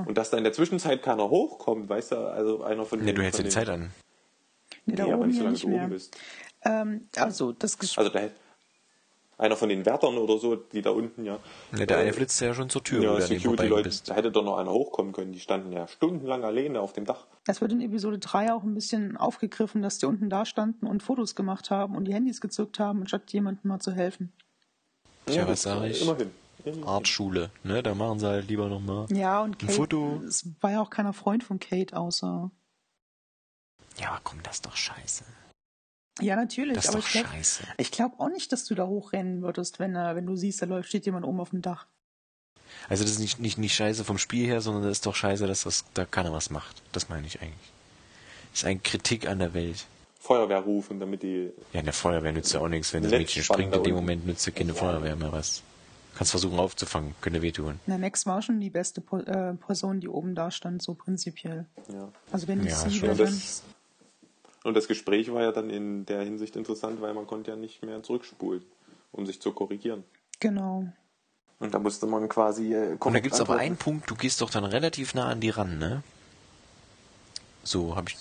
Und 0.06 0.16
dass 0.18 0.30
da 0.30 0.38
in 0.38 0.44
der 0.44 0.52
Zwischenzeit 0.52 1.02
keiner 1.02 1.28
hochkommt, 1.30 1.88
weißt 1.88 2.12
du, 2.12 2.16
also 2.30 2.62
einer 2.62 2.84
von 2.84 2.98
Ne, 3.00 3.06
den... 3.06 3.14
du 3.16 3.22
hältst 3.22 3.38
ja 3.38 3.42
die 3.44 3.48
den- 3.48 3.52
Zeit 3.54 3.68
an. 3.68 3.90
nee, 4.86 4.96
da 4.96 5.04
Nee, 5.04 5.12
aber 5.12 5.26
nicht 5.26 5.36
so 5.36 5.40
ja 5.40 5.44
lange 5.44 5.52
nicht 5.54 5.64
du 5.64 5.68
oben 5.74 5.90
bist. 5.90 6.16
Ähm, 6.64 7.08
also 7.16 7.52
das 7.52 7.78
Gespräch. 7.78 7.98
Also 7.98 8.10
da 8.10 8.28
einer 9.38 9.56
von 9.56 9.68
den 9.68 9.86
Wärtern 9.86 10.18
oder 10.18 10.36
so, 10.38 10.56
die 10.56 10.82
da 10.82 10.90
unten 10.90 11.24
ja... 11.24 11.38
Ne, 11.72 11.86
der 11.86 11.98
eine 11.98 12.10
äh, 12.10 12.12
flitzt 12.12 12.40
ja 12.40 12.52
schon 12.54 12.68
zur 12.68 12.82
Tür, 12.82 13.02
Ja, 13.02 13.14
wo 13.16 13.20
Security-Leute, 13.20 13.90
da 14.06 14.14
hätte 14.14 14.32
doch 14.32 14.42
noch 14.44 14.56
einer 14.58 14.72
hochkommen 14.72 15.12
können. 15.12 15.32
Die 15.32 15.38
standen 15.40 15.72
ja 15.72 15.86
stundenlang 15.86 16.44
alleine 16.44 16.80
auf 16.80 16.92
dem 16.92 17.04
Dach. 17.06 17.26
Das 17.44 17.60
wird 17.60 17.72
in 17.72 17.80
Episode 17.80 18.18
3 18.18 18.52
auch 18.52 18.64
ein 18.64 18.74
bisschen 18.74 19.16
aufgegriffen, 19.16 19.80
dass 19.80 19.98
die 19.98 20.06
unten 20.06 20.28
da 20.28 20.44
standen 20.44 20.86
und 20.86 21.02
Fotos 21.02 21.34
gemacht 21.36 21.70
haben 21.70 21.94
und 21.96 22.04
die 22.06 22.12
Handys 22.14 22.40
gezückt 22.40 22.78
haben, 22.80 23.00
anstatt 23.02 23.32
jemandem 23.32 23.68
mal 23.68 23.78
zu 23.80 23.92
helfen. 23.92 24.32
Tja, 25.26 25.42
das- 25.44 25.50
was 25.50 25.62
sag 25.62 25.84
ich? 25.84 26.02
Immerhin. 26.02 26.30
Artschule, 26.84 27.50
ne? 27.62 27.82
Da 27.82 27.94
machen 27.94 28.18
sie 28.18 28.26
halt 28.26 28.48
lieber 28.48 28.68
nochmal. 28.68 29.06
Ja, 29.10 29.40
und 29.42 29.54
Ein 29.54 29.58
Kate, 29.68 29.72
Foto. 29.72 30.20
es 30.26 30.46
war 30.60 30.72
ja 30.72 30.82
auch 30.82 30.90
keiner 30.90 31.12
Freund 31.12 31.44
von 31.44 31.60
Kate 31.60 31.96
außer. 31.96 32.50
Ja, 34.00 34.08
aber 34.10 34.20
komm, 34.24 34.42
das 34.42 34.56
ist 34.56 34.66
doch 34.66 34.76
scheiße. 34.76 35.24
Ja, 36.20 36.36
natürlich, 36.36 36.74
Das 36.74 36.84
ist 36.86 36.90
aber 36.90 36.98
doch 37.00 37.06
ich 37.06 37.12
glaube 37.12 37.28
scheiße. 37.28 37.62
ich 37.76 37.90
glaub 37.90 38.18
auch 38.20 38.28
nicht, 38.28 38.52
dass 38.52 38.64
du 38.64 38.74
da 38.74 38.86
hochrennen 38.86 39.42
würdest, 39.42 39.78
wenn, 39.78 39.94
äh, 39.96 40.14
wenn 40.14 40.26
du 40.26 40.36
siehst, 40.36 40.60
da 40.62 40.66
läuft, 40.66 40.88
steht 40.88 41.06
jemand 41.06 41.24
oben 41.26 41.40
auf 41.40 41.50
dem 41.50 41.62
Dach. 41.62 41.86
Also 42.88 43.02
das 43.04 43.12
ist 43.12 43.18
nicht, 43.20 43.38
nicht, 43.40 43.58
nicht 43.58 43.74
scheiße 43.74 44.04
vom 44.04 44.18
Spiel 44.18 44.46
her, 44.46 44.60
sondern 44.60 44.82
das 44.82 44.92
ist 44.92 45.06
doch 45.06 45.14
scheiße, 45.14 45.46
dass 45.46 45.62
das, 45.64 45.84
da 45.94 46.04
keiner 46.04 46.32
was 46.32 46.50
macht. 46.50 46.82
Das 46.92 47.08
meine 47.08 47.26
ich 47.26 47.40
eigentlich. 47.40 47.72
Das 48.52 48.60
ist 48.60 48.66
eine 48.66 48.78
Kritik 48.80 49.26
an 49.28 49.38
der 49.38 49.54
Welt. 49.54 49.86
Feuerwehr 50.20 50.60
rufen, 50.60 51.00
damit 51.00 51.22
die. 51.22 51.50
Ja, 51.72 51.80
in 51.80 51.86
der 51.86 51.94
Feuerwehr 51.94 52.32
nützt 52.32 52.52
ja 52.52 52.60
auch 52.60 52.68
nichts. 52.68 52.92
Wenn 52.92 53.02
das 53.02 53.12
Mädchen 53.12 53.42
springt, 53.42 53.74
in 53.74 53.82
dem. 53.82 53.94
Moment 53.94 54.26
nützt 54.26 54.44
ja 54.46 54.52
keine 54.52 54.72
Ja. 54.72 54.78
Feuerwehr 54.78 55.16
mehr 55.16 55.32
was. 55.32 55.62
Kannst 56.16 56.32
versuchen 56.32 56.58
aufzufangen, 56.58 57.14
könnte 57.20 57.40
wehtun. 57.42 57.78
Na, 57.86 57.96
Max 57.96 58.26
war 58.26 58.42
schon 58.42 58.60
die 58.60 58.70
beste 58.70 59.00
po 59.00 59.18
äh, 59.18 59.54
Person, 59.54 60.00
die 60.00 60.08
oben 60.08 60.34
da 60.34 60.50
stand, 60.50 60.82
so 60.82 60.94
prinzipiell. 60.94 61.66
Ja. 61.92 62.08
Also 62.32 62.48
wenn 62.48 62.60
ich 62.64 62.70
Ja, 62.70 62.88
sie 62.90 63.00
dann... 63.00 63.40
und 64.68 64.74
das 64.74 64.88
Gespräch 64.88 65.32
war 65.32 65.42
ja 65.42 65.52
dann 65.52 65.70
in 65.70 66.06
der 66.06 66.22
Hinsicht 66.22 66.56
interessant, 66.56 67.00
weil 67.00 67.14
man 67.14 67.26
konnte 67.26 67.50
ja 67.50 67.56
nicht 67.56 67.84
mehr 67.84 68.02
zurückspulen, 68.02 68.62
um 69.12 69.26
sich 69.26 69.40
zu 69.40 69.52
korrigieren. 69.52 70.04
Genau. 70.40 70.86
Und 71.58 71.74
da 71.74 71.78
musste 71.78 72.06
man 72.06 72.28
quasi. 72.28 72.74
Äh, 72.74 72.96
Und 73.00 73.12
da 73.14 73.20
gibt's 73.20 73.40
aber 73.40 73.56
einen 73.56 73.76
Punkt, 73.76 74.08
du 74.08 74.14
gehst 74.14 74.40
doch 74.40 74.50
dann 74.50 74.64
relativ 74.64 75.14
nah 75.14 75.28
an 75.28 75.40
die 75.40 75.50
ran, 75.50 75.78
ne? 75.78 76.02
So 77.64 77.96
habe 77.96 78.10
ich. 78.10 78.16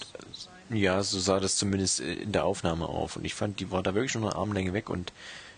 Ja, 0.70 1.02
so 1.02 1.20
sah 1.20 1.40
das 1.40 1.56
zumindest 1.56 2.02
äh, 2.02 2.14
in 2.14 2.32
der 2.32 2.46
Aufnahme 2.46 2.88
auf. 2.88 3.16
Und 3.16 3.26
ich 3.26 3.36
fand, 3.36 3.60
die 3.60 3.72
war 3.72 3.84
da 3.84 3.94
wirklich 3.94 4.12
schon 4.12 4.24
eine 4.24 4.36
Armlänge 4.36 4.74
weg 4.74 4.90
und 4.90 5.14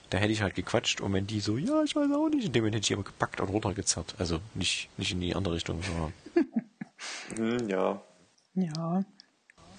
da 0.09 0.17
hätte 0.17 0.33
ich 0.33 0.41
halt 0.41 0.55
gequatscht 0.55 1.01
und 1.01 1.13
wenn 1.13 1.27
die 1.27 1.39
so, 1.39 1.57
ja, 1.57 1.83
ich 1.83 1.95
weiß 1.95 2.11
auch 2.11 2.29
nicht, 2.29 2.45
in 2.45 2.51
dem 2.51 2.63
Moment 2.63 2.77
hätte 2.77 2.85
ich 2.85 2.93
aber 2.93 3.03
gepackt 3.03 3.39
und 3.41 3.49
runtergezerrt. 3.49 4.15
Also 4.17 4.39
nicht, 4.55 4.89
nicht 4.97 5.11
in 5.11 5.21
die 5.21 5.35
andere 5.35 5.55
Richtung, 5.55 5.81
sondern. 5.83 6.13
Hm, 7.37 7.69
ja. 7.69 8.01
Ja. 8.55 9.05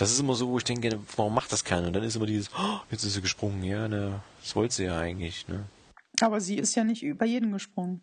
Das 0.01 0.11
ist 0.11 0.18
immer 0.18 0.32
so, 0.34 0.48
wo 0.48 0.57
ich 0.57 0.64
denke, 0.64 0.98
warum 1.14 1.34
macht 1.34 1.53
das 1.53 1.62
keiner? 1.62 1.88
Und 1.88 1.92
dann 1.92 2.03
ist 2.05 2.16
immer 2.16 2.24
dieses, 2.24 2.48
oh, 2.59 2.80
jetzt 2.90 3.05
ist 3.05 3.12
sie 3.12 3.20
gesprungen. 3.20 3.62
Ja, 3.62 3.86
ne, 3.86 4.20
das 4.40 4.57
wollte 4.57 4.74
sie 4.74 4.84
ja 4.84 4.98
eigentlich, 4.98 5.46
ne? 5.46 5.66
Aber 6.22 6.40
sie 6.40 6.57
ist 6.57 6.74
ja 6.74 6.84
nicht 6.84 7.03
über 7.03 7.26
jeden 7.26 7.53
gesprungen. 7.53 8.01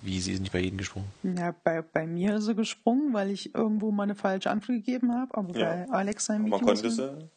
Wie, 0.00 0.20
sie 0.20 0.32
ist 0.32 0.40
nicht 0.40 0.52
bei 0.52 0.60
jedem 0.60 0.78
gesprungen. 0.78 1.08
Ja, 1.24 1.50
bei, 1.64 1.82
bei 1.82 2.06
mir 2.06 2.36
ist 2.36 2.44
sie 2.44 2.54
gesprungen, 2.54 3.12
weil 3.14 3.30
ich 3.30 3.52
irgendwo 3.52 3.90
mal 3.90 4.04
eine 4.04 4.14
falsche 4.14 4.48
Antwort 4.50 4.76
gegeben 4.76 5.12
habe, 5.12 5.36
aber 5.36 5.58
Ja. 5.58 5.64
bei 5.86 5.88
Alex 5.90 6.26
sein 6.26 6.44
Video 6.44 6.58
konnte 6.60 6.86
ist 6.86 6.96
sie. 6.96 7.28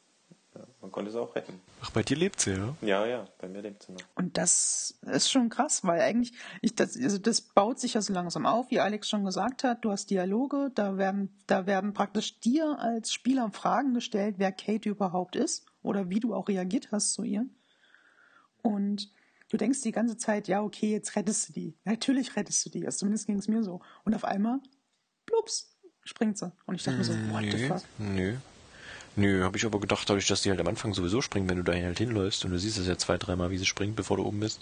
Man 0.88 0.94
konnte 0.94 1.12
sie 1.12 1.20
auch 1.20 1.36
retten. 1.36 1.60
Ach, 1.82 1.92
bei 1.92 2.02
dir 2.02 2.16
lebt 2.16 2.40
sie, 2.40 2.52
ja? 2.52 2.74
Ja, 2.82 3.06
ja, 3.06 3.28
bei 3.40 3.50
mir 3.50 3.62
lebt 3.62 3.84
sie 3.84 3.92
noch. 3.92 4.00
Und 4.16 4.38
das 4.38 4.98
ist 5.02 5.30
schon 5.30 5.50
krass, 5.50 5.84
weil 5.84 6.00
eigentlich, 6.00 6.32
ich, 6.62 6.76
das, 6.76 6.96
also 6.96 7.18
das 7.18 7.42
baut 7.42 7.78
sich 7.78 7.96
ja 7.96 8.02
so 8.02 8.14
langsam 8.14 8.46
auf, 8.46 8.72
wie 8.72 8.80
Alex 8.80 9.10
schon 9.10 9.26
gesagt 9.26 9.66
hat. 9.66 9.84
Du 9.84 9.92
hast 9.92 10.10
Dialoge, 10.10 10.72
da 10.74 10.96
werden, 10.96 11.38
da 11.46 11.66
werden 11.66 11.94
praktisch 11.94 12.40
dir 12.40 12.80
als 12.80 13.12
Spieler 13.12 13.52
Fragen 13.52 13.96
gestellt, 13.96 14.36
wer 14.38 14.54
Kate 14.54 14.88
überhaupt 14.88 15.36
ist 15.36 15.66
oder 15.82 16.10
wie 16.10 16.22
du 16.22 16.34
auch 16.34 16.48
reagiert 16.48 16.94
hast 16.94 17.12
zu 17.12 17.24
ihr. 17.24 17.46
Und 18.62 19.12
du 19.50 19.58
denkst 19.58 19.82
die 19.82 19.92
ganze 19.92 20.16
Zeit, 20.16 20.48
ja, 20.48 20.62
okay, 20.62 20.90
jetzt 20.90 21.18
rettest 21.18 21.50
du 21.50 21.54
die. 21.54 21.78
Natürlich 21.84 22.38
rettest 22.38 22.66
du 22.66 22.70
die. 22.70 22.86
Also 22.86 23.00
zumindest 23.00 23.26
ging 23.28 23.38
es 23.38 23.50
mir 23.50 23.62
so. 23.62 23.82
Und 24.06 24.16
auf 24.16 24.24
einmal, 24.24 24.62
plups, 25.26 25.78
springt 26.06 26.38
sie. 26.38 26.50
Und 26.66 26.76
ich 26.76 26.84
dachte 26.84 26.98
mir 26.98 27.04
so, 27.04 27.14
what 27.30 27.44
the 27.44 27.68
fuck? 27.68 27.82
nö. 27.98 28.38
Nö, 29.18 29.44
habe 29.44 29.58
ich 29.58 29.66
aber 29.66 29.80
gedacht, 29.80 30.08
dadurch, 30.08 30.28
dass 30.28 30.44
die 30.44 30.52
halt 30.52 30.60
am 30.60 30.68
Anfang 30.68 30.94
sowieso 30.94 31.22
springen, 31.24 31.50
wenn 31.50 31.58
du 31.58 31.64
da 31.64 31.74
halt 31.74 31.98
hinläufst 31.98 32.46
und 32.46 32.52
du 32.52 32.60
siehst 32.60 32.78
es 32.78 32.88
ja 32.88 33.00
zwei, 33.00 33.18
dreimal, 33.18 33.50
wie 33.50 33.58
sie 33.58 33.66
springt, 33.66 33.96
bevor 33.96 34.18
du 34.18 34.24
oben 34.24 34.40
bist. 34.40 34.62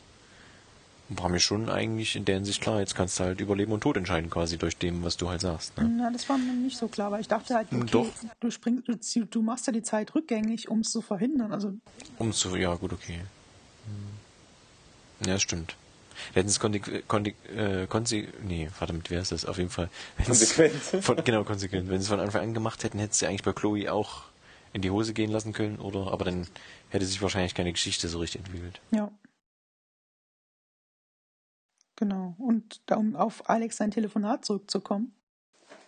War 1.10 1.28
mir 1.28 1.41
schon 1.41 1.70
eigentlich 1.70 2.16
in 2.16 2.24
der 2.24 2.36
Hinsicht 2.36 2.62
klar, 2.62 2.80
jetzt 2.80 2.95
kannst 2.95 3.20
du 3.20 3.26
halt 3.26 3.41
über 3.41 3.53
Leben 3.56 3.74
und 3.74 3.82
Tod 3.82 3.97
entscheiden, 3.97 4.30
quasi 4.30 4.58
durch 4.58 4.78
dem, 4.78 5.03
was 5.03 5.18
du 5.18 5.30
halt 5.30 5.41
sagst. 5.41 5.78
Ne? 5.78 5.91
Na, 5.97 6.10
das 6.10 6.30
war 6.30 6.38
mir 6.38 6.53
nicht 6.53 6.78
so 6.78 6.88
klar, 6.88 7.12
weil 7.12 7.20
ich 7.20 7.28
dachte 7.28 7.53
halt, 7.53 7.68
okay, 7.72 7.86
Doch. 7.91 8.08
du 8.39 8.49
springst, 8.49 8.88
du, 8.88 9.26
du 9.26 9.41
machst 9.41 9.68
ja 9.68 9.74
die 9.74 9.84
Zeit 9.84 10.16
rückgängig, 10.16 10.70
um 10.70 10.80
es 10.80 10.89
zu 10.89 11.01
verhindern. 11.01 11.51
Also 11.51 11.74
Um 12.18 12.32
zu, 12.32 12.56
ja, 12.56 12.74
gut, 12.76 12.93
okay. 12.93 13.20
Hm. 15.20 15.28
Ja, 15.28 15.38
stimmt. 15.38 15.76
Hätten 16.34 16.47
es 16.47 16.62
konsequent, 16.62 17.08
konse, 17.10 17.32
äh, 17.53 17.88
konse, 17.88 18.24
nee, 18.47 18.70
verdammt, 18.74 19.12
wer 19.12 19.22
ist 19.22 19.34
das? 19.34 19.45
Auf 19.45 19.58
jeden 19.58 19.70
Fall. 19.70 19.89
Konsequent. 20.26 20.76
Von, 21.01 21.18
genau, 21.26 21.43
konsequent. 21.43 21.89
Wenn 21.89 21.99
sie 21.99 22.06
es 22.06 22.10
von 22.10 22.22
Anfang 22.22 22.41
an 22.41 22.53
gemacht 22.53 22.86
hätten, 22.86 22.99
hätte 22.99 23.16
sie 23.16 23.28
eigentlich 23.28 23.43
bei 23.43 23.51
Chloe 23.51 23.91
auch 23.91 24.24
in 24.76 24.82
die 24.82 24.91
Hose 24.91 25.13
gehen 25.13 25.32
lassen 25.32 25.53
können, 25.53 25.80
oder? 25.80 26.11
Aber 26.11 26.26
dann 26.26 26.47
hätte 26.89 27.05
sich 27.05 27.21
wahrscheinlich 27.21 27.55
keine 27.55 27.71
Geschichte 27.71 28.09
so 28.09 28.19
richtig 28.19 28.41
entwickelt. 28.41 28.82
Ja. 28.91 29.09
Genau. 31.95 32.36
Und 32.38 32.82
um 32.91 33.15
auf 33.15 33.49
Alex 33.49 33.78
sein 33.78 33.91
Telefonat 33.91 34.43
zurückzukommen, 34.43 35.15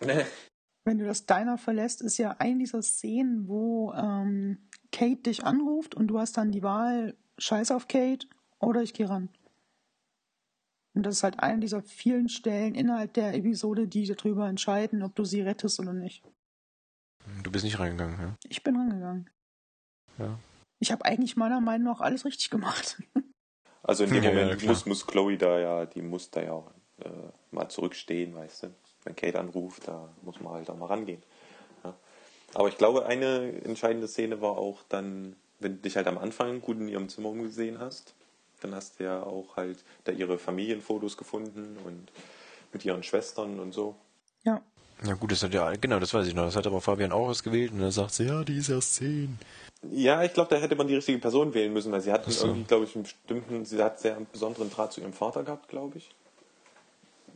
wenn 0.00 0.98
du 0.98 1.04
das 1.04 1.26
Diner 1.26 1.58
verlässt, 1.58 2.00
ist 2.00 2.16
ja 2.16 2.36
eine 2.38 2.60
dieser 2.60 2.80
Szenen, 2.80 3.46
wo 3.46 3.92
ähm, 3.92 4.70
Kate 4.90 5.20
dich 5.20 5.44
anruft 5.44 5.94
und 5.94 6.06
du 6.06 6.18
hast 6.18 6.38
dann 6.38 6.50
die 6.50 6.62
Wahl, 6.62 7.14
scheiß 7.36 7.72
auf 7.72 7.88
Kate 7.88 8.26
oder 8.58 8.80
ich 8.80 8.94
gehe 8.94 9.10
ran. 9.10 9.28
Und 10.94 11.02
das 11.02 11.16
ist 11.16 11.22
halt 11.24 11.40
eine 11.40 11.60
dieser 11.60 11.82
vielen 11.82 12.30
Stellen 12.30 12.74
innerhalb 12.74 13.12
der 13.12 13.34
Episode, 13.34 13.86
die 13.86 14.06
darüber 14.06 14.48
entscheiden, 14.48 15.02
ob 15.02 15.14
du 15.14 15.24
sie 15.24 15.42
rettest 15.42 15.78
oder 15.78 15.92
nicht. 15.92 16.24
Du 17.42 17.50
bist 17.50 17.64
nicht 17.64 17.78
reingegangen, 17.78 18.18
ja? 18.20 18.36
Ich 18.48 18.62
bin 18.62 18.76
rangegangen. 18.76 19.30
Ja. 20.18 20.38
Ich 20.80 20.92
habe 20.92 21.04
eigentlich 21.04 21.36
meiner 21.36 21.60
Meinung 21.60 21.92
nach 21.92 22.00
alles 22.00 22.24
richtig 22.24 22.50
gemacht. 22.50 23.02
Also 23.84 24.04
in 24.04 24.10
dem 24.10 24.22
Ja, 24.24 24.30
ja, 24.32 24.42
Moment 24.42 24.60
klar. 24.60 24.72
muss, 24.72 24.84
muss 24.86 25.06
Chloe 25.06 25.38
da 25.38 25.58
ja, 25.58 25.86
die 25.86 26.02
muss 26.02 26.30
da 26.30 26.42
ja 26.42 26.58
äh, 26.98 27.08
mal 27.52 27.68
zurückstehen, 27.70 28.34
weißt 28.34 28.64
du. 28.64 28.74
Wenn 29.04 29.16
Kate 29.16 29.38
anruft, 29.38 29.88
da 29.88 30.10
muss 30.22 30.40
man 30.40 30.52
halt 30.52 30.68
auch 30.68 30.76
mal 30.76 30.86
rangehen. 30.86 31.22
Ja. 31.84 31.94
Aber 32.54 32.68
ich 32.68 32.76
glaube, 32.76 33.06
eine 33.06 33.62
entscheidende 33.64 34.06
Szene 34.08 34.42
war 34.42 34.58
auch 34.58 34.82
dann, 34.90 35.36
wenn 35.60 35.76
du 35.76 35.78
dich 35.78 35.96
halt 35.96 36.06
am 36.06 36.18
Anfang 36.18 36.60
gut 36.60 36.76
in 36.76 36.88
ihrem 36.88 37.08
Zimmer 37.08 37.30
umgesehen 37.30 37.78
hast, 37.78 38.14
dann 38.60 38.74
hast 38.74 38.98
du 39.00 39.04
ja 39.04 39.22
auch 39.22 39.56
halt 39.56 39.82
da 40.04 40.12
ihre 40.12 40.38
Familienfotos 40.38 41.16
gefunden 41.16 41.78
und 41.86 42.10
mit 42.72 42.84
ihren 42.84 43.02
Schwestern 43.04 43.58
und 43.58 43.72
so. 43.72 43.94
ja. 44.44 44.60
Ja 45.04 45.14
gut, 45.14 45.30
das 45.30 45.42
hat 45.42 45.54
ja, 45.54 45.72
genau, 45.72 45.98
das 45.98 46.12
weiß 46.12 46.26
ich 46.26 46.34
noch. 46.34 46.44
Das 46.44 46.56
hat 46.56 46.66
aber 46.66 46.80
Fabian 46.80 47.12
auch 47.12 47.28
ausgewählt 47.28 47.72
und 47.72 47.80
dann 47.80 47.90
sagt 47.90 48.12
sie, 48.12 48.24
ja, 48.24 48.42
die 48.42 48.56
ist 48.56 48.68
erst 48.68 48.96
zehn. 48.96 49.38
Ja, 49.82 50.24
ich 50.24 50.32
glaube, 50.34 50.54
da 50.54 50.60
hätte 50.60 50.74
man 50.74 50.88
die 50.88 50.96
richtige 50.96 51.18
Person 51.18 51.54
wählen 51.54 51.72
müssen, 51.72 51.92
weil 51.92 52.00
sie 52.00 52.10
hat 52.10 52.24
so. 52.24 52.46
irgendwie, 52.46 52.64
glaube 52.64 52.84
ich, 52.84 52.96
einen 52.96 53.04
bestimmten, 53.04 53.64
sie 53.64 53.80
hat 53.80 54.00
sehr 54.00 54.16
einen 54.16 54.26
besonderen 54.30 54.70
Draht 54.70 54.92
zu 54.92 55.00
ihrem 55.00 55.12
Vater 55.12 55.44
gehabt, 55.44 55.68
glaube 55.68 55.98
ich. 55.98 56.10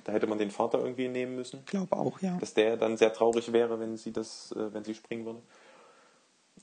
Da 0.04 0.10
hätte 0.10 0.26
man 0.26 0.38
den 0.38 0.50
Vater 0.50 0.80
irgendwie 0.80 1.06
nehmen 1.06 1.36
müssen. 1.36 1.60
Ich 1.60 1.66
glaube 1.66 1.96
auch, 1.96 2.20
ja. 2.20 2.36
dass 2.38 2.54
der 2.54 2.76
dann 2.76 2.96
sehr 2.96 3.12
traurig 3.12 3.52
wäre, 3.52 3.78
wenn 3.78 3.96
sie 3.96 4.12
das, 4.12 4.50
äh, 4.52 4.74
wenn 4.74 4.82
sie 4.82 4.94
springen 4.94 5.24
würde. 5.24 5.42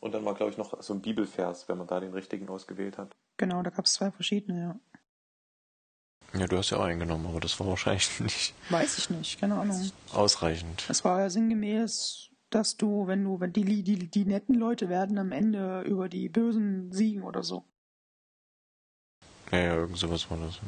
Und 0.01 0.13
dann 0.13 0.25
war, 0.25 0.33
glaube 0.33 0.51
ich, 0.51 0.57
noch 0.57 0.81
so 0.81 0.93
ein 0.93 1.01
Bibelvers, 1.01 1.69
wenn 1.69 1.77
man 1.77 1.87
da 1.87 2.01
den 2.01 2.13
richtigen 2.13 2.49
ausgewählt 2.49 2.97
hat. 2.97 3.15
Genau, 3.37 3.61
da 3.63 3.69
gab 3.69 3.85
es 3.85 3.93
zwei 3.93 4.11
verschiedene, 4.11 4.59
ja. 4.59 4.75
Ja, 6.33 6.45
du 6.47 6.57
hast 6.57 6.69
ja 6.69 6.77
auch 6.77 6.83
eingenommen, 6.83 7.25
aber 7.27 7.39
das 7.39 7.59
war 7.59 7.67
wahrscheinlich 7.67 8.19
nicht 8.19 8.53
Weiß 8.69 8.97
ich 8.97 9.09
nicht, 9.09 9.39
keine 9.39 9.55
Ahnung. 9.59 9.91
ausreichend. 10.13 10.85
Es 10.89 11.03
war 11.03 11.21
ja 11.21 11.29
sinngemäß, 11.29 12.29
dass 12.49 12.77
du, 12.77 13.07
wenn 13.07 13.23
du, 13.23 13.39
wenn 13.39 13.53
die, 13.53 13.83
die, 13.83 14.09
die 14.09 14.25
netten 14.25 14.55
Leute 14.55 14.89
werden 14.89 15.17
am 15.17 15.31
Ende 15.31 15.81
über 15.81 16.09
die 16.09 16.29
Bösen 16.29 16.91
siegen 16.91 17.23
oder 17.23 17.43
so. 17.43 17.63
Ja, 19.51 19.57
ja, 19.59 19.75
irgend 19.75 19.97
sowas 19.97 20.29
war 20.29 20.37
das. 20.37 20.55
Ja. 20.57 20.61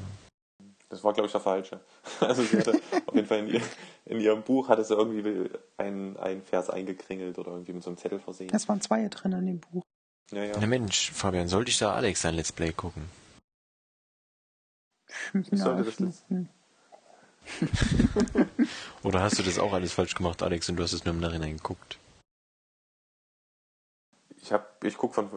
Das 0.89 1.03
war, 1.03 1.13
glaube 1.13 1.27
ich, 1.27 1.31
der 1.31 1.41
falsche. 1.41 1.79
Also 2.19 2.43
sie 2.43 2.57
hatte 2.57 2.73
auf 3.05 3.15
jeden 3.15 3.27
Fall 3.27 3.39
in, 3.39 3.47
ihr, 3.47 3.61
in 4.05 4.19
ihrem 4.19 4.41
Buch 4.43 4.67
hatte 4.67 4.83
sie 4.83 4.93
irgendwie 4.93 5.49
einen, 5.77 6.17
einen 6.17 6.41
Vers 6.43 6.69
eingekringelt 6.69 7.37
oder 7.39 7.51
irgendwie 7.51 7.73
mit 7.73 7.83
so 7.83 7.89
einem 7.91 7.97
Zettel 7.97 8.19
versehen. 8.19 8.49
Es 8.53 8.67
waren 8.67 8.81
zwei 8.81 9.07
drin 9.07 9.31
in 9.33 9.45
dem 9.45 9.59
Buch. 9.59 9.83
Ja, 10.31 10.43
ja. 10.43 10.57
Na 10.59 10.67
Mensch, 10.67 11.11
Fabian, 11.11 11.47
sollte 11.47 11.71
ich 11.71 11.77
da 11.77 11.93
Alex 11.93 12.21
sein 12.21 12.35
Let's 12.35 12.51
Play 12.51 12.71
gucken? 12.73 13.03
Ich 15.51 15.59
sollte 15.59 15.83
das 15.83 15.99
jetzt-. 15.99 16.25
Oder 19.03 19.21
hast 19.21 19.39
du 19.39 19.43
das 19.43 19.59
auch 19.59 19.73
alles 19.73 19.93
falsch 19.93 20.15
gemacht, 20.15 20.43
Alex, 20.43 20.69
und 20.69 20.75
du 20.77 20.83
hast 20.83 20.93
es 20.93 21.05
nur 21.05 21.13
im 21.13 21.19
Nachhinein 21.19 21.57
geguckt? 21.57 21.97
Ich, 24.41 24.51
hab, 24.51 24.83
ich 24.83 24.97
gucke 24.97 25.13
von, 25.13 25.29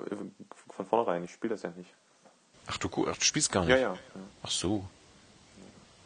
von 0.69 0.87
vornherein, 0.87 1.25
ich 1.25 1.33
spiele 1.33 1.55
das 1.55 1.63
ja 1.63 1.71
nicht. 1.71 1.91
Ach, 2.67 2.79
du, 2.79 2.89
ach, 3.09 3.17
du 3.17 3.25
spielst 3.25 3.53
gar 3.53 3.65
nicht? 3.65 3.71
Ja, 3.71 3.77
ja. 3.77 3.93
ja. 3.93 4.21
Ach 4.43 4.51
so. 4.51 4.89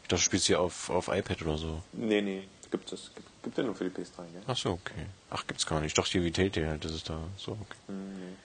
Ich 0.03 0.07
dachte, 0.09 0.21
du 0.21 0.25
spielst 0.25 0.47
hier 0.47 0.59
auf, 0.59 0.89
auf 0.89 1.07
iPad 1.07 1.41
oder 1.43 1.57
so. 1.57 1.81
Nee, 1.93 2.21
nee, 2.21 2.47
gibt 2.71 2.91
es. 2.91 3.11
Gibt, 3.15 3.43
gibt 3.43 3.57
ja 3.57 3.63
nur 3.63 3.75
für 3.75 3.89
die 3.89 3.95
PS3, 3.95 4.31
gell? 4.31 4.41
Ach 4.47 4.57
so, 4.57 4.71
okay. 4.71 5.05
Ach, 5.29 5.45
gibt's 5.47 5.65
gar 5.65 5.79
nicht. 5.79 5.87
Ich 5.87 5.93
dachte, 5.93 6.11
hier 6.11 6.23
wie 6.23 6.31
Telltale 6.31 6.69
halt, 6.69 6.83
das 6.83 6.93
ist 6.93 7.09
da 7.09 7.19
so, 7.37 7.51
okay. 7.51 7.77
Hm, 7.87 8.19
nee. 8.19 8.35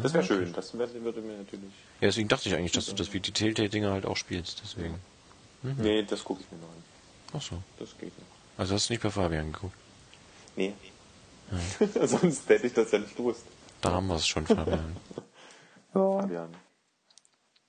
Das 0.00 0.14
wäre 0.14 0.24
schön, 0.24 0.52
das 0.52 0.72
würde 0.74 1.20
mir 1.20 1.38
natürlich. 1.38 1.70
Ja, 2.00 2.08
deswegen 2.08 2.28
dachte 2.28 2.48
ich 2.48 2.54
eigentlich, 2.54 2.72
dass 2.72 2.86
du 2.86 2.94
das 2.94 3.12
wie 3.12 3.20
die 3.20 3.32
Telltale-Dinger 3.32 3.92
halt 3.92 4.06
auch 4.06 4.16
spielst, 4.16 4.62
deswegen. 4.64 4.98
Nee, 5.62 6.02
das 6.02 6.24
gucke 6.24 6.42
ich 6.42 6.50
mir 6.50 6.58
noch 6.58 6.68
an. 6.68 6.82
Ach 7.34 7.42
so. 7.42 7.62
Das 7.78 7.90
geht 7.98 8.16
nicht. 8.16 8.28
Also 8.56 8.74
hast 8.74 8.88
du 8.88 8.92
nicht 8.94 9.02
bei 9.02 9.10
Fabian 9.10 9.52
geguckt. 9.52 9.74
Nee. 10.56 10.72
Sonst 12.06 12.48
hätte 12.48 12.66
ich 12.66 12.72
das 12.72 12.90
ja 12.92 12.98
nicht 12.98 13.16
gewusst. 13.16 13.44
Da 13.80 13.92
haben 13.92 14.06
wir 14.06 14.16
es 14.16 14.26
schon, 14.26 14.46
Fabian. 14.46 14.96
Ja, 15.94 16.20
Fabian. 16.20 16.48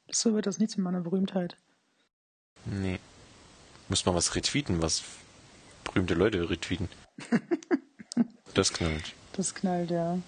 so 0.09 0.33
wird 0.33 0.45
das 0.45 0.57
nichts 0.57 0.77
mit 0.77 0.85
meiner 0.85 1.01
Berühmtheit. 1.01 1.57
nee. 2.65 2.99
Muss 3.89 4.05
mal 4.05 4.15
was 4.15 4.33
retweeten, 4.35 4.81
was 4.81 5.03
berühmte 5.83 6.13
Leute 6.13 6.49
retweeten. 6.49 6.87
Das 8.53 8.71
knallt. 8.71 9.13
Das 9.33 9.55
knallt, 9.55 9.89
ja. 9.89 10.19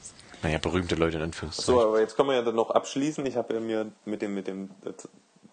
Naja, 0.43 0.57
berühmte 0.59 0.95
Leute 0.95 1.15
in 1.17 1.21
So, 1.21 1.25
Anführungszeichen. 1.25 1.81
aber 1.81 1.99
jetzt 1.99 2.15
können 2.15 2.29
wir 2.29 2.35
ja 2.35 2.41
dann 2.41 2.55
noch 2.55 2.71
abschließen. 2.71 3.25
Ich 3.25 3.35
habe 3.35 3.53
ja 3.55 3.59
mir 3.59 3.91
mit 4.05 4.21
dem, 4.21 4.33
mit 4.35 4.47
dem 4.47 4.69
äh, 4.85 4.91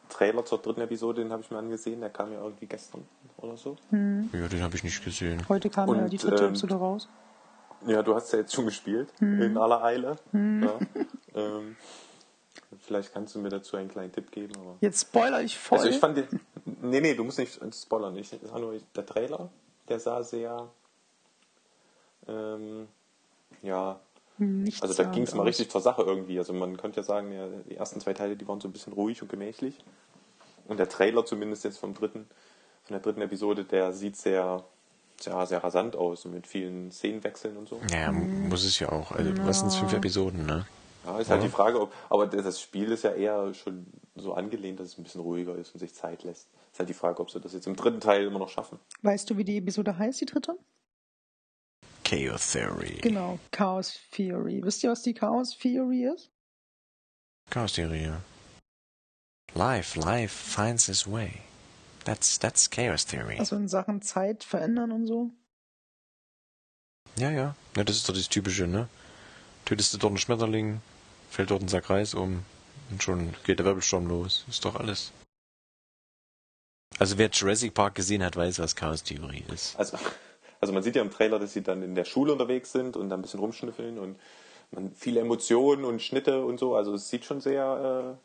Trailer 0.08 0.44
zur 0.44 0.58
dritten 0.58 0.80
Episode, 0.82 1.22
den 1.22 1.32
habe 1.32 1.42
ich 1.42 1.50
mir 1.50 1.58
angesehen. 1.58 2.00
Der 2.00 2.10
kam 2.10 2.32
ja 2.32 2.42
irgendwie 2.42 2.66
gestern 2.66 3.04
oder 3.38 3.56
so. 3.56 3.76
Ja, 3.90 4.48
den 4.48 4.62
habe 4.62 4.76
ich 4.76 4.84
nicht 4.84 5.02
gesehen. 5.04 5.42
Heute 5.48 5.70
kam 5.70 5.88
ja 5.94 6.02
Und, 6.04 6.12
die 6.12 6.18
dritte 6.18 6.44
ähm, 6.44 6.50
Episode 6.50 6.74
raus. 6.74 7.08
Ja, 7.86 8.02
du 8.02 8.14
hast 8.14 8.32
ja 8.32 8.38
jetzt 8.40 8.54
schon 8.54 8.66
gespielt, 8.66 9.08
in 9.20 9.56
aller 9.58 9.82
Eile. 9.82 10.16
Ja. 10.32 10.78
Ähm, 11.34 11.76
vielleicht 12.78 13.12
kannst 13.12 13.34
du 13.34 13.40
mir 13.40 13.48
dazu 13.48 13.76
einen 13.76 13.88
kleinen 13.88 14.12
Tipp 14.12 14.30
geben. 14.30 14.52
Aber 14.56 14.76
Jetzt 14.80 15.00
spoiler 15.00 15.42
ich 15.42 15.58
voll. 15.58 15.78
also 15.78 15.90
ich 15.90 15.98
fand 15.98 16.18
den, 16.18 16.40
nee, 16.82 17.00
nee, 17.00 17.14
du 17.14 17.24
musst 17.24 17.38
nicht 17.38 17.58
spoilern. 17.74 18.14
Ich, 18.16 18.32
ich 18.32 18.38
sag 18.42 18.60
nur, 18.60 18.74
der 18.94 19.06
Trailer, 19.06 19.48
der 19.88 19.98
sah 19.98 20.22
sehr, 20.22 20.68
ähm, 22.28 22.86
ja, 23.62 23.98
Nichts 24.62 24.82
Also 24.82 24.94
da 24.94 25.08
ging 25.10 25.22
es 25.24 25.34
mal 25.34 25.42
richtig 25.44 25.70
zur 25.70 25.80
Sache 25.80 26.02
irgendwie. 26.02 26.38
Also 26.38 26.52
man 26.52 26.76
könnte 26.76 26.98
ja 27.00 27.02
sagen, 27.04 27.32
ja, 27.32 27.46
die 27.68 27.76
ersten 27.76 28.00
zwei 28.00 28.14
Teile, 28.14 28.36
die 28.36 28.46
waren 28.46 28.60
so 28.60 28.68
ein 28.68 28.72
bisschen 28.72 28.92
ruhig 28.92 29.20
und 29.22 29.28
gemächlich. 29.28 29.76
Und 30.68 30.78
der 30.78 30.88
Trailer 30.88 31.24
zumindest 31.24 31.64
jetzt 31.64 31.78
vom 31.78 31.94
dritten, 31.94 32.26
von 32.84 32.94
der 32.94 33.00
dritten 33.00 33.20
Episode, 33.22 33.64
der 33.64 33.92
sieht 33.92 34.16
sehr, 34.16 34.64
sehr, 35.20 35.44
sehr 35.46 35.62
rasant 35.64 35.96
aus 35.96 36.24
und 36.24 36.32
mit 36.34 36.46
vielen 36.46 36.90
Szenenwechseln 36.92 37.56
und 37.56 37.68
so. 37.68 37.80
Naja, 37.90 38.08
m- 38.08 38.48
muss 38.48 38.64
es 38.64 38.78
ja 38.78 38.90
auch. 38.90 39.12
Also, 39.12 39.32
was 39.44 39.60
sind 39.60 39.72
fünf 39.72 39.92
Episoden, 39.92 40.46
ne? 40.46 40.66
Ja, 41.04 41.18
ist 41.18 41.30
halt 41.30 41.42
die 41.42 41.48
Frage, 41.48 41.80
ob, 41.80 41.92
aber 42.10 42.28
das 42.28 42.60
Spiel 42.60 42.92
ist 42.92 43.02
ja 43.02 43.12
eher 43.12 43.52
schon 43.54 43.86
so 44.14 44.34
angelehnt, 44.34 44.78
dass 44.78 44.88
es 44.88 44.98
ein 44.98 45.02
bisschen 45.02 45.20
ruhiger 45.20 45.56
ist 45.56 45.74
und 45.74 45.80
sich 45.80 45.92
Zeit 45.94 46.22
lässt. 46.22 46.46
Ist 46.72 46.78
halt 46.78 46.88
die 46.88 46.94
Frage, 46.94 47.20
ob 47.20 47.28
sie 47.30 47.40
das 47.40 47.52
jetzt 47.52 47.66
im 47.66 47.74
dritten 47.74 47.98
Teil 47.98 48.24
immer 48.24 48.38
noch 48.38 48.48
schaffen. 48.48 48.78
Weißt 49.02 49.28
du, 49.28 49.36
wie 49.36 49.44
die 49.44 49.56
Episode 49.58 49.98
heißt, 49.98 50.20
die 50.20 50.26
dritte? 50.26 50.56
Chaos 52.12 52.52
Theory. 52.52 52.98
Genau, 53.00 53.38
Chaos 53.52 53.98
Theory. 54.10 54.60
Wisst 54.62 54.84
ihr, 54.84 54.90
was 54.90 55.02
die 55.02 55.14
Chaos 55.14 55.56
Theory 55.56 56.04
ist? 56.04 56.30
Chaos 57.48 57.72
Theory, 57.72 58.04
ja. 58.04 58.20
Life, 59.54 59.98
life 59.98 60.30
finds 60.30 60.90
its 60.90 61.06
way. 61.06 61.40
That's, 62.04 62.38
that's 62.38 62.68
Chaos 62.68 63.06
Theory. 63.06 63.38
Also 63.38 63.56
in 63.56 63.66
Sachen 63.66 64.02
Zeit 64.02 64.44
verändern 64.44 64.92
und 64.92 65.06
so. 65.06 65.30
Ja, 67.16 67.30
ja. 67.30 67.56
Ja, 67.76 67.84
das 67.84 67.96
ist 67.96 68.08
doch 68.10 68.14
das 68.14 68.28
Typische, 68.28 68.66
ne? 68.66 68.90
Tötest 69.64 69.94
du 69.94 69.98
dort 69.98 70.10
einen 70.10 70.18
Schmetterling, 70.18 70.82
fällt 71.30 71.50
dort 71.50 71.62
ein 71.62 71.68
Sack 71.68 71.88
Reis 71.88 72.12
um 72.12 72.44
und 72.90 73.02
schon 73.02 73.34
geht 73.44 73.58
der 73.58 73.64
Wirbelsturm 73.64 74.06
los. 74.06 74.44
Ist 74.50 74.66
doch 74.66 74.76
alles. 74.76 75.12
Also 76.98 77.16
wer 77.16 77.30
Jurassic 77.30 77.72
Park 77.72 77.94
gesehen 77.94 78.22
hat, 78.22 78.36
weiß, 78.36 78.58
was 78.58 78.76
Chaos 78.76 79.02
Theorie 79.02 79.44
ist. 79.48 79.76
Also, 79.76 79.96
also 80.62 80.72
man 80.72 80.84
sieht 80.84 80.94
ja 80.94 81.02
im 81.02 81.10
Trailer, 81.10 81.40
dass 81.40 81.52
sie 81.52 81.62
dann 81.62 81.82
in 81.82 81.96
der 81.96 82.04
Schule 82.04 82.32
unterwegs 82.32 82.70
sind 82.70 82.96
und 82.96 83.08
da 83.08 83.16
ein 83.16 83.22
bisschen 83.22 83.40
rumschnüffeln 83.40 83.98
und 83.98 84.16
man 84.70 84.92
viele 84.94 85.20
Emotionen 85.20 85.84
und 85.84 86.00
Schnitte 86.00 86.44
und 86.44 86.58
so. 86.58 86.76
Also 86.76 86.94
es 86.94 87.10
sieht 87.10 87.24
schon 87.24 87.40
sehr 87.40 88.16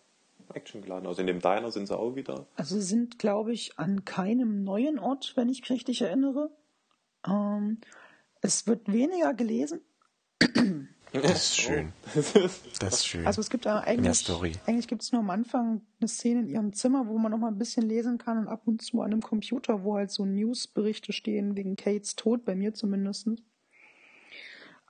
äh, 0.53 0.55
actiongeladen 0.55 1.07
aus. 1.07 1.17
In 1.17 1.25
dem 1.25 1.41
Diner 1.41 1.71
sind 1.71 1.87
sie 1.87 1.97
auch 1.97 2.15
wieder. 2.15 2.45
Also 2.55 2.75
sie 2.75 2.83
sind, 2.83 3.17
glaube 3.17 3.53
ich, 3.53 3.79
an 3.79 4.05
keinem 4.05 4.63
neuen 4.63 4.99
Ort, 4.99 5.33
wenn 5.35 5.49
ich 5.49 5.61
mich 5.61 5.71
richtig 5.71 6.01
erinnere. 6.03 6.51
Ähm, 7.25 7.79
Es 8.41 8.67
wird 8.67 8.93
weniger 8.93 9.33
gelesen. 9.33 9.81
Das 11.13 11.31
ist 11.31 11.57
schön. 11.57 11.93
Das 12.79 12.93
ist 12.93 13.07
schön. 13.07 13.25
Also 13.25 13.41
es 13.41 13.49
gibt 13.49 13.65
da 13.65 13.79
eigentlich, 13.79 14.17
Story. 14.17 14.53
eigentlich 14.65 14.87
gibt 14.87 15.01
es 15.01 15.11
nur 15.11 15.21
am 15.21 15.29
Anfang 15.29 15.81
eine 15.99 16.07
Szene 16.07 16.41
in 16.41 16.47
ihrem 16.47 16.73
Zimmer, 16.73 17.07
wo 17.07 17.17
man 17.17 17.31
noch 17.31 17.39
mal 17.39 17.47
ein 17.47 17.57
bisschen 17.57 17.87
lesen 17.87 18.17
kann 18.17 18.37
und 18.37 18.47
ab 18.47 18.63
und 18.65 18.81
zu 18.81 19.01
an 19.01 19.11
einem 19.11 19.21
Computer, 19.21 19.83
wo 19.83 19.95
halt 19.95 20.11
so 20.11 20.25
Newsberichte 20.25 21.13
stehen 21.13 21.55
wegen 21.55 21.75
Kates 21.75 22.15
Tod, 22.15 22.45
bei 22.45 22.55
mir 22.55 22.73
zumindest. 22.73 23.29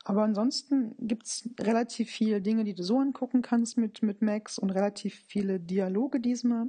Aber 0.03 0.23
ansonsten 0.23 0.95
gibt 0.99 1.25
es 1.27 1.49
relativ 1.59 2.09
viele 2.09 2.41
Dinge, 2.41 2.63
die 2.63 2.73
du 2.73 2.83
so 2.83 2.97
angucken 2.97 3.41
kannst 3.41 3.77
mit, 3.77 4.01
mit 4.01 4.21
Max 4.21 4.57
und 4.57 4.69
relativ 4.69 5.15
viele 5.27 5.59
Dialoge 5.59 6.19
diesmal. 6.19 6.67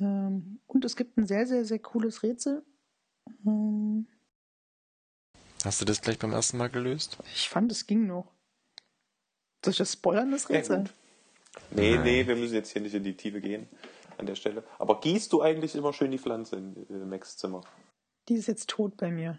Ähm, 0.00 0.60
und 0.66 0.84
es 0.84 0.96
gibt 0.96 1.16
ein 1.16 1.26
sehr, 1.26 1.46
sehr, 1.46 1.64
sehr 1.64 1.78
cooles 1.78 2.22
Rätsel. 2.22 2.62
Ähm, 3.46 4.06
Hast 5.64 5.80
du 5.80 5.84
das 5.84 6.00
gleich 6.02 6.18
beim 6.18 6.32
ersten 6.32 6.56
Mal 6.58 6.68
gelöst? 6.70 7.18
ich 7.34 7.48
fand, 7.48 7.70
es 7.72 7.86
ging 7.86 8.06
noch. 8.06 8.32
Soll 9.64 9.72
ich 9.72 9.78
das 9.78 9.92
spoilern, 9.92 10.30
das 10.32 10.48
Rätsel? 10.48 10.84
Nee, 11.70 11.94
Nein. 11.94 12.02
nee, 12.04 12.26
wir 12.26 12.34
müssen 12.36 12.54
jetzt 12.54 12.70
hier 12.72 12.82
nicht 12.82 12.94
in 12.94 13.04
die 13.04 13.16
Tiefe 13.16 13.40
gehen 13.40 13.68
an 14.18 14.26
der 14.26 14.34
Stelle. 14.34 14.64
Aber 14.78 15.00
gießt 15.00 15.32
du 15.32 15.40
eigentlich 15.42 15.74
immer 15.76 15.92
schön 15.92 16.10
die 16.10 16.18
Pflanze 16.18 16.56
in 16.56 16.86
äh, 16.90 17.04
Max 17.04 17.36
Zimmer? 17.36 17.60
Die 18.28 18.34
ist 18.34 18.48
jetzt 18.48 18.68
tot 18.70 18.96
bei 18.96 19.10
mir. 19.10 19.38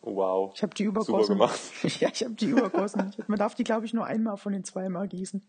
Oh, 0.00 0.16
wow. 0.16 0.52
Ich 0.54 0.62
habe 0.62 0.74
die 0.74 0.84
Super 0.84 1.00
übergossen. 1.02 1.34
gemacht. 1.34 1.60
ja, 2.00 2.08
ich 2.12 2.22
habe 2.22 2.34
die 2.34 2.46
übergossen. 2.46 3.14
Man 3.26 3.38
darf 3.38 3.54
die, 3.54 3.64
glaube 3.64 3.84
ich, 3.86 3.92
nur 3.94 4.06
einmal 4.06 4.36
von 4.36 4.52
den 4.52 4.64
zweimal 4.64 5.08
gießen. 5.08 5.44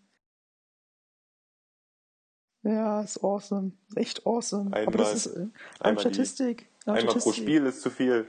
Ja, 2.64 3.02
ist 3.02 3.24
awesome. 3.24 3.74
Ist 3.90 3.98
echt 3.98 4.26
awesome. 4.26 4.68
Aber 4.72 4.78
Einmal- 4.80 4.98
das 4.98 5.14
ist 5.14 5.28
äh, 5.28 5.48
einmal 5.80 6.04
die- 6.04 6.10
Statistik. 6.14 6.68
Laut 6.86 6.98
Einmal 6.98 7.14
pro 7.14 7.20
Statistik, 7.20 7.44
Spiel 7.44 7.66
ist 7.66 7.82
zu 7.82 7.90
viel. 7.92 8.28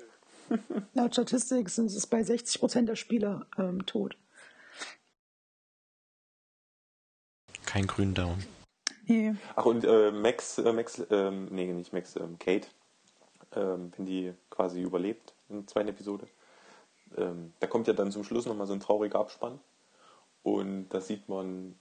Laut 0.95 1.13
Statistik 1.15 1.69
sind 1.71 1.87
es 1.87 2.07
bei 2.07 2.21
60% 2.21 2.87
der 2.87 2.97
Spieler 2.97 3.47
ähm, 3.59 3.85
tot. 3.87 4.17
Kein 7.65 7.87
grünen 7.87 8.15
Daumen. 8.15 8.45
Nee. 9.07 9.35
Ach, 9.55 9.65
und 9.67 9.85
äh, 9.85 10.11
Max, 10.11 10.59
äh, 10.59 10.73
Max, 10.73 11.03
ähm, 11.11 11.47
nee, 11.51 11.73
nicht 11.73 11.93
Max, 11.93 12.17
ähm, 12.17 12.39
Kate, 12.39 12.69
ähm, 13.55 13.93
wenn 13.97 14.07
die 14.07 14.33
quasi 14.51 14.83
überlebt 14.83 15.35
in 15.49 15.59
der 15.59 15.67
zweiten 15.67 15.89
Episode, 15.89 16.27
ähm, 17.17 17.53
da 17.61 17.67
kommt 17.67 17.87
ja 17.87 17.93
dann 17.93 18.11
zum 18.11 18.25
Schluss 18.25 18.47
nochmal 18.47 18.67
so 18.67 18.73
ein 18.73 18.81
trauriger 18.81 19.21
Abspann. 19.21 19.61
Und 20.43 20.89
da 20.91 21.01
sieht 21.01 21.29
man 21.29 21.77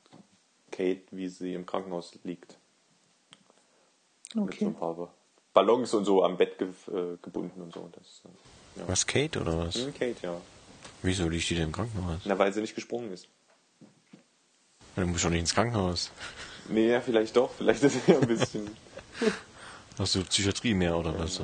Kate, 0.72 1.02
wie 1.12 1.28
sie 1.30 1.54
im 1.54 1.66
Krankenhaus 1.66 2.18
liegt. 2.24 2.58
Mit 4.34 4.36
so 4.36 4.42
Okay. 4.42 4.66
ein 4.66 4.76
paar 4.76 4.98
Ballons 5.56 5.94
und 5.96 6.06
so 6.06 6.24
am 6.24 6.38
Bett 6.38 6.60
ge 6.60 6.68
äh, 6.68 7.18
gebunden 7.22 7.62
und 7.62 7.74
so. 7.74 7.90
Das, 7.92 8.22
äh, 8.26 8.80
ja. 8.80 8.88
Was, 8.88 9.08
Kate 9.08 9.42
oder 9.42 9.58
was? 9.58 9.76
Hm, 9.76 9.94
Kate, 9.94 10.18
ja. 10.22 10.40
Wieso 11.02 11.28
liegt 11.28 11.50
die 11.50 11.56
denn 11.56 11.68
im 11.68 11.72
Krankenhaus? 11.72 12.20
Na, 12.26 12.38
weil 12.38 12.54
sie 12.54 12.62
nicht 12.62 12.76
gesprungen 12.76 13.12
ist. 13.12 13.28
Du 14.96 15.08
musst 15.08 15.26
doch 15.26 15.30
nicht 15.30 15.40
ins 15.40 15.56
Krankenhaus. 15.56 16.12
Nee, 16.70 16.92
ja, 16.92 17.02
vielleicht 17.02 17.36
doch. 17.36 17.52
Vielleicht 17.52 17.84
ist 17.84 18.06
sie 18.06 18.12
ja 18.12 18.20
ein 18.20 18.28
bisschen. 18.28 18.70
Hast 19.98 20.16
du 20.16 20.24
Psychiatrie 20.24 20.74
mehr 20.74 20.98
oder 20.98 21.18
was? 21.18 21.42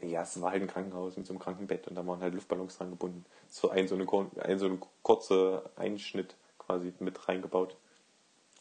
Ja, 0.00 0.22
es 0.22 0.40
war 0.40 0.52
halt 0.52 0.62
ein 0.62 0.68
Krankenhaus 0.68 1.16
mit 1.16 1.26
so 1.26 1.34
einem 1.34 1.40
Krankenbett 1.40 1.86
und 1.88 1.94
da 1.94 2.06
waren 2.06 2.20
halt 2.20 2.34
Luftballons 2.34 2.78
dran 2.78 2.90
gebunden. 2.90 3.24
So 3.50 3.68
ein 3.68 3.86
so, 3.86 3.94
eine, 3.94 4.06
ein 4.42 4.58
so 4.58 4.66
ein 4.66 4.82
kurzer 5.02 5.70
Einschnitt 5.76 6.34
quasi 6.58 6.92
mit 7.00 7.28
reingebaut. 7.28 7.76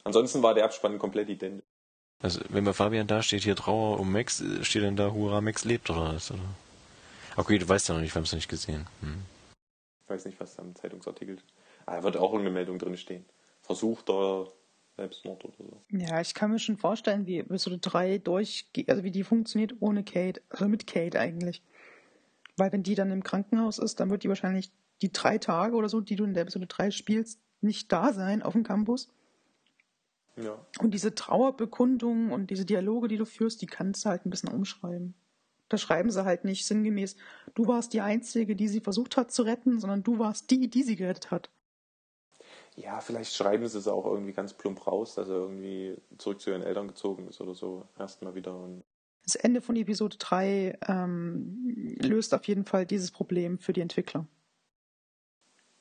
Ansonsten 0.03 0.43
war 0.43 0.53
der 0.53 0.65
Abspann 0.65 0.99
komplett 0.99 1.29
identisch. 1.29 1.63
Also, 2.21 2.41
wenn 2.49 2.65
bei 2.65 2.73
Fabian 2.73 3.07
da 3.07 3.23
steht, 3.23 3.43
hier 3.43 3.55
Trauer 3.55 3.99
um 3.99 4.11
Max, 4.11 4.41
äh, 4.41 4.63
steht 4.63 4.83
dann 4.83 4.95
da, 4.95 5.11
Hurra, 5.11 5.41
Max 5.41 5.65
lebt 5.65 5.89
oder 5.89 6.13
was? 6.13 6.31
Oder? 6.31 6.39
Okay, 7.35 7.57
du 7.57 7.67
weißt 7.67 7.89
ja 7.89 7.95
noch 7.95 8.01
nicht, 8.01 8.13
wir 8.13 8.19
haben 8.19 8.25
es 8.25 8.31
noch 8.31 8.37
nicht 8.37 8.49
gesehen. 8.49 8.85
Hm. 9.01 9.23
Ich 10.03 10.09
weiß 10.09 10.25
nicht, 10.25 10.39
was 10.39 10.55
da 10.55 10.63
im 10.63 10.75
Zeitungsartikel. 10.75 11.37
Ah, 11.85 11.97
da 11.97 12.03
wird 12.03 12.17
auch 12.17 12.33
irgendeine 12.33 12.53
Meldung 12.53 12.77
drin 12.77 12.97
stehen. 12.97 13.25
Versuchter 13.61 14.47
Selbstmord 14.97 15.45
oder 15.45 15.53
so. 15.57 15.81
Ja, 15.89 16.21
ich 16.21 16.33
kann 16.33 16.51
mir 16.51 16.59
schon 16.59 16.77
vorstellen, 16.77 17.25
wie 17.25 17.39
Episode 17.39 17.77
3 17.79 18.19
durchgeht, 18.19 18.89
also 18.89 19.03
wie 19.03 19.11
die 19.11 19.23
funktioniert 19.23 19.75
ohne 19.79 20.03
Kate, 20.03 20.41
also 20.49 20.67
mit 20.67 20.85
Kate 20.85 21.19
eigentlich. 21.19 21.63
Weil 22.57 22.71
wenn 22.71 22.83
die 22.83 22.95
dann 22.95 23.11
im 23.11 23.23
Krankenhaus 23.23 23.79
ist, 23.79 23.99
dann 23.99 24.09
wird 24.09 24.23
die 24.23 24.29
wahrscheinlich 24.29 24.71
die 25.01 25.11
drei 25.11 25.37
Tage 25.37 25.75
oder 25.75 25.89
so, 25.89 26.01
die 26.01 26.15
du 26.15 26.25
in 26.25 26.33
der 26.33 26.43
Episode 26.43 26.67
3 26.67 26.91
spielst, 26.91 27.39
nicht 27.61 27.91
da 27.91 28.13
sein 28.13 28.43
auf 28.43 28.53
dem 28.53 28.63
Campus. 28.63 29.09
Ja. 30.43 30.65
Und 30.79 30.91
diese 30.93 31.15
Trauerbekundungen 31.15 32.31
und 32.31 32.49
diese 32.49 32.65
Dialoge, 32.65 33.07
die 33.07 33.17
du 33.17 33.25
führst, 33.25 33.61
die 33.61 33.67
kannst 33.67 34.05
du 34.05 34.09
halt 34.09 34.25
ein 34.25 34.29
bisschen 34.29 34.49
umschreiben. 34.49 35.13
Da 35.69 35.77
schreiben 35.77 36.11
sie 36.11 36.25
halt 36.25 36.43
nicht 36.43 36.65
sinngemäß, 36.65 37.15
du 37.53 37.67
warst 37.67 37.93
die 37.93 38.01
Einzige, 38.01 38.55
die 38.55 38.67
sie 38.67 38.81
versucht 38.81 39.15
hat 39.15 39.31
zu 39.31 39.43
retten, 39.43 39.79
sondern 39.79 40.03
du 40.03 40.19
warst 40.19 40.51
die, 40.51 40.69
die 40.69 40.83
sie 40.83 40.97
gerettet 40.97 41.31
hat. 41.31 41.49
Ja, 42.75 42.99
vielleicht 43.01 43.33
schreiben 43.33 43.67
sie 43.67 43.77
es 43.77 43.87
auch 43.87 44.05
irgendwie 44.05 44.33
ganz 44.33 44.53
plump 44.53 44.85
raus, 44.87 45.15
dass 45.15 45.27
er 45.29 45.35
irgendwie 45.35 45.97
zurück 46.17 46.41
zu 46.41 46.49
ihren 46.49 46.61
Eltern 46.61 46.87
gezogen 46.87 47.27
ist 47.27 47.41
oder 47.41 47.53
so. 47.53 47.85
Erstmal 47.97 48.35
wieder. 48.35 48.69
Das 49.23 49.35
Ende 49.35 49.61
von 49.61 49.75
Episode 49.75 50.17
3 50.17 50.79
ähm, 50.87 51.95
löst 51.99 52.33
auf 52.33 52.45
jeden 52.47 52.65
Fall 52.65 52.85
dieses 52.85 53.11
Problem 53.11 53.59
für 53.59 53.73
die 53.73 53.81
Entwickler. 53.81 54.25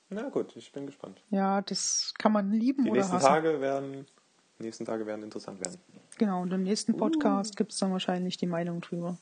na 0.08 0.28
gut, 0.28 0.56
ich 0.56 0.72
bin 0.72 0.86
gespannt. 0.86 1.22
Ja, 1.30 1.62
das 1.62 2.12
kann 2.18 2.32
man 2.32 2.50
lieben 2.52 2.84
Die 2.84 2.90
oder 2.90 3.00
nächsten 3.00 3.16
hassen. 3.16 3.26
Tage 3.26 3.60
werden, 3.60 4.06
die 4.60 4.66
nächsten 4.66 4.84
Tage 4.84 5.06
werden 5.06 5.22
interessant 5.24 5.60
werden. 5.60 5.78
Genau, 6.18 6.42
und 6.42 6.52
im 6.52 6.62
nächsten 6.62 6.96
Podcast 6.96 7.56
gibt 7.56 7.72
es 7.72 7.78
dann 7.78 7.92
wahrscheinlich 7.92 8.36
die 8.36 8.46
Meinung 8.46 8.80
drüber. 8.80 9.16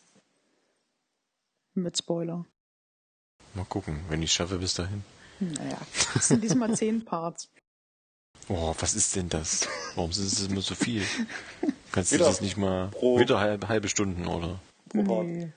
Mit 1.74 1.96
Spoiler. 1.96 2.44
Mal 3.54 3.64
gucken, 3.66 4.00
wenn 4.08 4.22
ich 4.22 4.32
schaffe 4.32 4.58
bis 4.58 4.74
dahin. 4.74 5.04
Naja, 5.40 5.78
es 6.16 6.28
sind 6.28 6.42
diesmal 6.42 6.74
zehn 6.76 7.04
Parts. 7.04 7.48
Oh, 8.48 8.74
was 8.80 8.94
ist 8.94 9.14
denn 9.14 9.28
das? 9.28 9.68
Warum 9.94 10.10
ist 10.10 10.18
es 10.18 10.46
immer 10.48 10.60
so 10.60 10.74
viel? 10.74 11.02
Kannst 11.92 12.10
du 12.12 12.16
Wieder 12.16 12.26
das 12.26 12.40
nicht 12.40 12.56
mal 12.56 12.88
pro- 12.88 13.18
wieder 13.20 13.38
halbe, 13.38 13.68
halbe 13.68 13.88
Stunden 13.88 14.26
oder 14.26 14.58
Pro 14.88 15.02
Part. 15.04 15.26
Nee. 15.26 15.52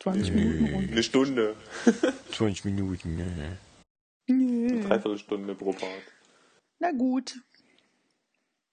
20 0.00 0.30
Nee. 0.30 0.44
Minuten 0.44 0.74
rund. 0.74 0.90
Eine 0.92 1.02
Stunde, 1.02 1.56
20 2.32 2.64
Minuten? 2.66 3.16
Nee. 3.16 3.56
Nee. 4.34 4.80
Dreiviertelstunde 4.82 5.54
pro 5.54 5.72
Part. 5.72 5.90
Na 6.78 6.92
gut. 6.92 7.36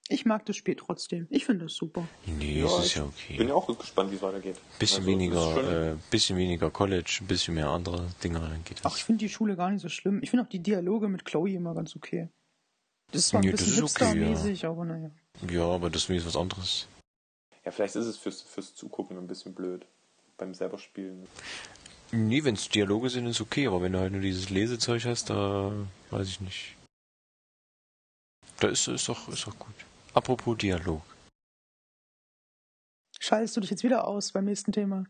Ich 0.08 0.24
mag 0.26 0.46
das 0.46 0.56
Spiel 0.56 0.76
trotzdem. 0.76 1.26
Ich 1.32 1.46
finde 1.46 1.66
das 1.66 1.76
super. 1.76 2.08
Nee, 2.28 2.60
Ja, 2.60 2.66
es 2.68 2.78
ist 2.80 2.86
ich 2.86 2.96
ja 2.96 3.02
Bin 3.04 3.12
okay. 3.38 3.48
ja 3.48 3.54
auch 3.56 3.78
gespannt, 3.78 4.12
wie 4.12 4.16
es 4.16 4.22
weitergeht. 4.22 4.56
Bisschen 4.78 5.00
Also, 5.00 5.10
weniger, 5.10 5.92
äh, 5.94 5.96
bisschen 6.12 6.38
weniger 6.38 6.70
College, 6.70 7.18
ein 7.22 7.28
bisschen 7.28 7.56
mehr 7.56 7.70
andere 7.70 8.06
Dinger, 8.24 8.42
dann 8.42 8.64
geht 8.64 8.78
Ach, 8.82 8.92
das. 8.92 8.98
ich 8.98 9.04
finde 9.04 9.26
die 9.26 9.30
Schule 9.30 9.56
gar 9.56 9.72
nicht 9.72 9.82
so 9.82 9.90
schlimm. 9.90 10.20
Ich 10.22 10.30
finde 10.30 10.46
auch 10.46 10.50
die 10.50 10.60
Dialoge 10.60 11.08
mit 11.08 11.26
Chloe 11.26 11.50
immer 11.56 11.74
ganz 11.74 11.96
okay. 11.96 12.30
Das 13.12 13.22
ist 13.22 13.28
zwar 13.30 13.40
ein 13.42 13.46
Nee, 13.46 13.52
das 13.52 13.62
bisschen 13.64 13.86
ist 13.86 13.96
okay, 13.96 14.06
hipstermäßig, 14.20 14.66
aber 14.66 14.86
naja. 14.86 15.12
Ja, 15.50 15.64
aber 15.66 15.90
das 15.90 16.08
ist 16.10 16.26
was 16.26 16.36
anderes. 16.38 16.88
Ja, 17.64 17.72
vielleicht 17.72 17.96
ist 17.96 18.06
es 18.06 18.18
fürs, 18.18 18.42
fürs 18.44 18.76
Zugucken 18.76 19.18
ein 19.18 19.28
bisschen 19.28 19.56
blöd. 19.56 19.88
Beim 20.38 20.54
selber 20.54 20.78
Spielen. 20.78 21.28
Nee, 22.12 22.44
wenn 22.44 22.56
es 22.56 22.70
Dialoge 22.70 23.10
sind, 23.10 23.26
ist 23.26 23.42
okay, 23.42 23.66
aber 23.68 23.82
wenn 23.82 23.94
du 23.94 24.00
halt 24.00 24.12
nur 24.12 24.22
dieses 24.22 24.50
Lesezeug 24.52 25.04
hast, 25.06 25.32
da 25.32 25.72
weiß 26.12 26.28
ich 26.28 26.42
nicht. 26.42 26.76
Da 28.60 28.68
ist, 28.68 28.88
ist 28.88 29.10
doch, 29.10 29.28
ist 29.30 29.48
doch 29.48 29.58
gut. 29.58 29.74
Apropos 30.16 30.56
Dialog. 30.58 31.02
Schaltest 33.20 33.58
du 33.58 33.62
dich 33.62 33.70
jetzt 33.70 33.84
wieder 33.84 34.08
aus 34.08 34.32
beim 34.32 34.46
nächsten 34.46 34.72
Thema? 34.72 35.04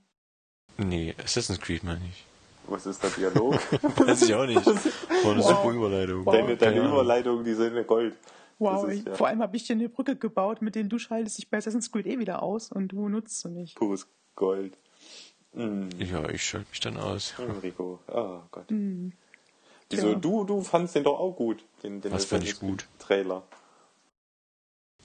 Nee, 0.78 1.14
Assassin's 1.24 1.60
Creed 1.62 1.84
meine 1.84 2.02
ich. 2.10 2.26
Was 2.68 2.88
ist 2.88 3.04
der 3.04 3.12
Dialog? 3.12 3.54
Weiß 4.00 4.24
ich 4.24 4.34
auch 4.34 4.48
nicht. 4.48 4.66
War 4.66 5.32
eine 5.34 5.44
Wow. 5.44 5.48
super 5.48 5.72
Überleitung. 5.72 6.26
Wow. 6.26 6.34
deine 6.34 6.58
deine. 6.58 6.80
Überleitung, 6.88 7.44
die 7.44 7.54
sind 7.54 7.76
ja 7.76 7.84
Gold. 7.84 8.16
Wow, 8.58 8.88
ist, 8.90 9.06
ja. 9.06 9.14
vor 9.14 9.28
allem 9.28 9.44
habe 9.44 9.56
ich 9.56 9.68
dir 9.68 9.74
eine 9.74 9.90
Brücke 9.90 10.16
gebaut, 10.16 10.64
mit 10.64 10.74
denen 10.74 10.90
du 10.90 10.98
schaltest 10.98 11.38
dich 11.38 11.50
bei 11.52 11.58
Assassin's 11.58 11.92
Creed 11.92 12.08
eh 12.08 12.18
wieder 12.18 12.42
aus 12.42 12.72
und 12.72 12.88
du 12.88 13.08
nutzt 13.08 13.42
sie 13.42 13.50
nicht. 13.50 13.76
Pures 13.76 14.08
Gold. 14.36 14.76
Mm. 15.54 15.90
Ja, 16.00 16.28
ich 16.30 16.44
schalte 16.44 16.68
mich 16.72 16.80
dann 16.80 16.98
aus. 16.98 17.36
Enrico. 17.38 18.00
Oh 18.08 18.40
Gott. 18.50 18.70
Hm. 18.70 19.14
Wieso? 19.92 20.14
Ja. 20.14 20.16
Du, 20.16 20.46
du 20.46 20.62
fandst 20.62 20.96
den 20.96 21.04
doch 21.04 21.20
auch 21.20 21.34
gut. 21.36 21.64
Den, 21.84 22.02
den 22.02 22.12
Was 22.12 22.26
fand 22.26 22.44
ich 22.44 22.60
gut? 22.60 22.88
Trailer. 22.98 23.44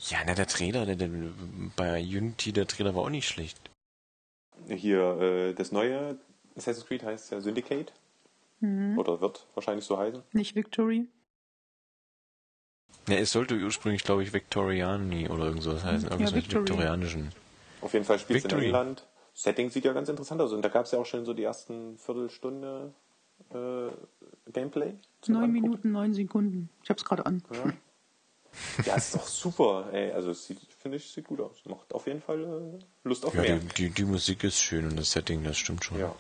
Ja, 0.09 0.19
na, 0.27 0.35
der 0.35 0.47
Trailer, 0.47 0.87
der, 0.87 0.97
der, 0.97 1.11
bei 1.77 2.01
Unity, 2.01 2.53
der 2.53 2.67
Trailer 2.67 2.95
war 2.95 3.03
auch 3.03 3.11
nicht 3.11 3.29
schlecht. 3.29 3.59
Hier, 4.69 5.21
äh, 5.21 5.55
das 5.55 5.73
neue 5.73 6.19
Assassin's 6.57 6.87
Creed 6.87 7.03
heißt 7.03 7.33
ja 7.33 7.41
Syndicate. 7.41 7.93
Mhm. 8.61 8.99
Oder 8.99 9.21
wird 9.21 9.47
wahrscheinlich 9.55 9.85
so 9.85 9.99
heißen. 9.99 10.23
Nicht 10.33 10.55
Victory. 10.55 11.07
Ja, 13.09 13.17
es 13.17 13.33
sollte 13.33 13.57
ursprünglich, 13.57 14.05
glaube 14.05 14.23
ich, 14.23 14.33
Victoriani 14.33 15.29
oder 15.29 15.47
irgend 15.47 15.63
sowas 15.63 15.85
heißen. 15.85 16.09
Ja, 16.09 16.13
Irgendwas 16.13 16.35
mit 16.35 16.45
Victory. 16.45 16.69
viktorianischen. 16.69 17.33
Auf 17.81 17.93
jeden 17.93 18.05
Fall 18.05 18.19
spielt 18.19 18.45
es 18.45 18.53
in. 18.53 18.59
England. 18.59 19.07
Setting 19.33 19.71
sieht 19.71 19.85
ja 19.85 19.93
ganz 19.93 20.09
interessant 20.09 20.41
aus. 20.41 20.53
Und 20.53 20.63
da 20.63 20.69
gab 20.69 20.85
es 20.85 20.93
ja 20.93 20.99
auch 20.99 21.07
schon 21.07 21.25
so 21.25 21.33
die 21.33 21.43
ersten 21.43 21.97
Viertelstunde 21.99 22.93
äh, 23.51 24.51
Gameplay. 24.53 24.95
Neun. 25.27 25.53
Minuten, 25.53 25.93
neun 25.93 26.13
Sekunden. 26.13 26.69
Ich 26.83 26.91
hab's 26.91 27.05
gerade 27.05 27.25
an. 27.27 27.43
Ja. 27.53 27.73
ja, 28.87 28.97
ist 28.97 29.15
doch 29.15 29.27
super. 29.27 29.89
Ey, 29.93 30.13
also 30.13 30.31
es 30.31 30.47
sieht, 30.47 30.61
finde 30.79 30.97
ich, 30.97 31.11
sieht 31.11 31.27
gut 31.27 31.41
aus. 31.41 31.65
Macht 31.67 31.93
auf 31.95 32.07
jeden 32.07 32.21
Fall 32.21 32.79
äh, 32.79 33.09
Lust 33.09 33.25
auf 33.25 33.35
Ja, 33.35 33.43
mehr. 33.43 33.59
die, 33.59 33.89
die, 33.89 33.91
die 33.91 34.05
Musik 34.05 34.45
ist 34.45 34.61
schön 34.61 34.87
und 34.87 34.97
das 34.99 35.13
Setting, 35.13 35.45
das 35.45 35.59
stimmt 35.59 35.85
schon. 35.85 35.99
Ja. 35.99 36.15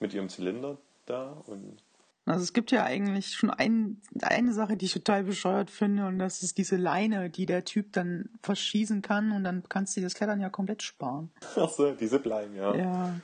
Mit 0.00 0.12
ihrem 0.14 0.28
Zylinder 0.28 0.76
da 1.06 1.42
und 1.46 1.82
Also 2.26 2.42
es 2.42 2.52
gibt 2.52 2.70
ja 2.70 2.84
eigentlich 2.84 3.34
schon 3.34 3.50
ein, 3.50 4.00
eine 4.22 4.52
Sache, 4.52 4.76
die 4.76 4.86
ich 4.86 4.92
total 4.92 5.24
bescheuert 5.24 5.70
finde, 5.70 6.06
und 6.06 6.18
das 6.18 6.42
ist 6.42 6.58
diese 6.58 6.76
Leine, 6.76 7.30
die 7.30 7.46
der 7.46 7.64
Typ 7.64 7.92
dann 7.92 8.28
verschießen 8.42 9.02
kann 9.02 9.32
und 9.32 9.44
dann 9.44 9.62
kannst 9.68 9.96
du 9.96 10.00
das 10.00 10.14
Klettern 10.14 10.40
ja 10.40 10.50
komplett 10.50 10.82
sparen. 10.82 11.30
Ach 11.56 11.68
so, 11.70 11.92
die 11.92 12.08
Zipline, 12.08 12.56
ja. 12.56 12.74
Ja. 12.74 13.20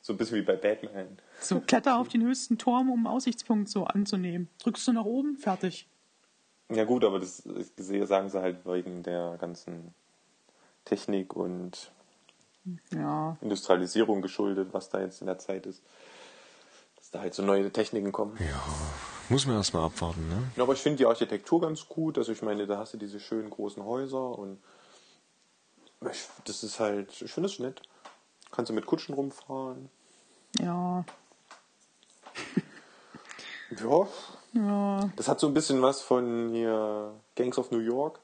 So 0.00 0.12
ein 0.12 0.16
bisschen 0.18 0.36
wie 0.36 0.42
bei 0.42 0.56
Batman. 0.56 1.16
So, 1.40 1.60
kletter 1.60 1.98
auf 1.98 2.08
den 2.08 2.22
höchsten 2.22 2.58
Turm, 2.58 2.90
um 2.90 3.06
einen 3.06 3.06
Aussichtspunkt 3.06 3.70
so 3.70 3.84
anzunehmen. 3.84 4.48
Drückst 4.62 4.86
du 4.86 4.92
nach 4.92 5.04
oben, 5.06 5.38
fertig. 5.38 5.88
Ja 6.70 6.84
gut, 6.84 7.04
aber 7.04 7.20
das 7.20 7.44
ich 7.46 7.72
sehe, 7.76 8.06
sagen 8.06 8.30
sie 8.30 8.40
halt 8.40 8.64
wegen 8.66 9.02
der 9.02 9.36
ganzen 9.38 9.94
Technik 10.84 11.36
und 11.36 11.92
Ja. 12.90 13.36
Industrialisierung 13.42 14.22
geschuldet, 14.22 14.68
was 14.72 14.88
da 14.88 15.00
jetzt 15.00 15.20
in 15.20 15.26
der 15.26 15.38
Zeit 15.38 15.66
ist. 15.66 15.82
Dass 16.96 17.10
da 17.10 17.20
halt 17.20 17.34
so 17.34 17.42
neue 17.42 17.70
Techniken 17.70 18.12
kommen. 18.12 18.36
Ja, 18.40 18.62
muss 19.28 19.46
man 19.46 19.56
erstmal 19.56 19.84
abwarten, 19.84 20.26
ne? 20.28 20.42
Ja, 20.56 20.62
aber 20.62 20.72
ich 20.72 20.80
finde 20.80 20.98
die 20.98 21.06
Architektur 21.06 21.60
ganz 21.60 21.86
gut. 21.86 22.16
Also 22.16 22.32
ich 22.32 22.42
meine, 22.42 22.66
da 22.66 22.78
hast 22.78 22.94
du 22.94 22.98
diese 22.98 23.20
schönen 23.20 23.50
großen 23.50 23.84
Häuser 23.84 24.38
und 24.38 24.58
ich, 26.10 26.26
das 26.46 26.62
ist 26.62 26.80
halt, 26.80 27.20
ich 27.22 27.32
finde 27.32 27.48
es 27.48 27.58
nett. 27.58 27.82
Kannst 28.50 28.70
du 28.70 28.74
mit 28.74 28.86
Kutschen 28.86 29.14
rumfahren. 29.14 29.90
Ja. 30.58 31.04
Ja, 33.78 34.08
Ja. 34.54 35.10
das 35.16 35.26
hat 35.28 35.40
so 35.40 35.48
ein 35.48 35.54
bisschen 35.54 35.82
was 35.82 36.00
von 36.00 36.50
hier 36.52 37.12
Gangs 37.34 37.58
of 37.58 37.70
New 37.70 37.80
York. 37.80 38.20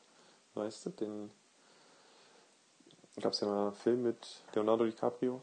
Weißt 0.55 0.87
du, 0.87 0.91
den 0.91 1.31
gab 3.21 3.33
es 3.33 3.41
ja 3.41 3.49
mal 3.49 3.67
einen 3.69 3.75
Film 3.77 4.03
mit 4.03 4.17
Leonardo 4.55 4.85
DiCaprio. 4.85 5.41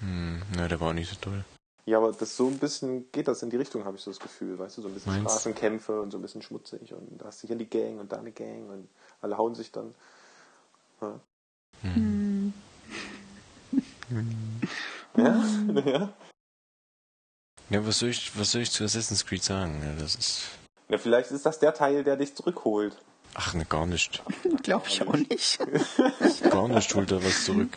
Hm, 0.00 0.42
na, 0.56 0.68
der 0.68 0.78
war 0.80 0.90
auch 0.90 0.94
nicht 0.94 1.10
so 1.10 1.16
toll. 1.20 1.44
Ja, 1.86 1.96
aber 1.98 2.12
das 2.12 2.36
so 2.36 2.48
ein 2.48 2.58
bisschen 2.58 3.10
geht 3.12 3.28
das 3.28 3.42
in 3.42 3.48
die 3.48 3.56
Richtung, 3.56 3.84
habe 3.86 3.96
ich 3.96 4.02
so 4.02 4.10
das 4.10 4.20
Gefühl, 4.20 4.58
weißt 4.58 4.76
du, 4.76 4.82
so 4.82 4.88
ein 4.88 4.94
bisschen 4.94 5.12
Meinst? 5.12 5.30
Straßenkämpfe 5.30 6.00
und 6.02 6.10
so 6.10 6.18
ein 6.18 6.22
bisschen 6.22 6.42
schmutzig 6.42 6.92
und 6.92 7.18
da 7.18 7.26
hast 7.26 7.42
du 7.42 7.46
hier 7.46 7.56
die 7.56 7.68
Gang 7.68 7.98
und 7.98 8.12
da 8.12 8.16
eine 8.18 8.30
Gang 8.32 8.68
und 8.68 8.88
alle 9.22 9.38
hauen 9.38 9.54
sich 9.54 9.72
dann. 9.72 9.94
Ja, 11.00 11.18
Hm. 11.80 12.52
ja. 15.16 15.44
ja. 15.86 16.12
Ja, 17.70 17.86
was 17.86 17.98
soll 17.98 18.08
ich, 18.10 18.32
was 18.38 18.52
soll 18.52 18.62
ich 18.62 18.70
zu 18.70 18.84
Assassin's 18.84 19.26
Creed 19.26 19.42
sagen? 19.42 19.82
Ja, 19.84 20.00
das 20.00 20.14
ist. 20.14 20.42
ja 20.88 20.98
vielleicht 20.98 21.30
ist 21.30 21.44
das 21.44 21.58
der 21.58 21.74
Teil, 21.74 22.02
der 22.04 22.16
dich 22.16 22.34
zurückholt. 22.34 22.96
Ach, 23.34 23.54
ne, 23.54 23.64
gar 23.66 23.86
nicht. 23.86 24.22
Glaube 24.62 24.86
ich 24.88 25.02
auch 25.06 25.14
nicht. 25.14 25.58
Gar 26.50 26.68
nicht 26.68 26.94
holt 26.94 27.12
er 27.12 27.22
was 27.22 27.44
zurück. 27.44 27.76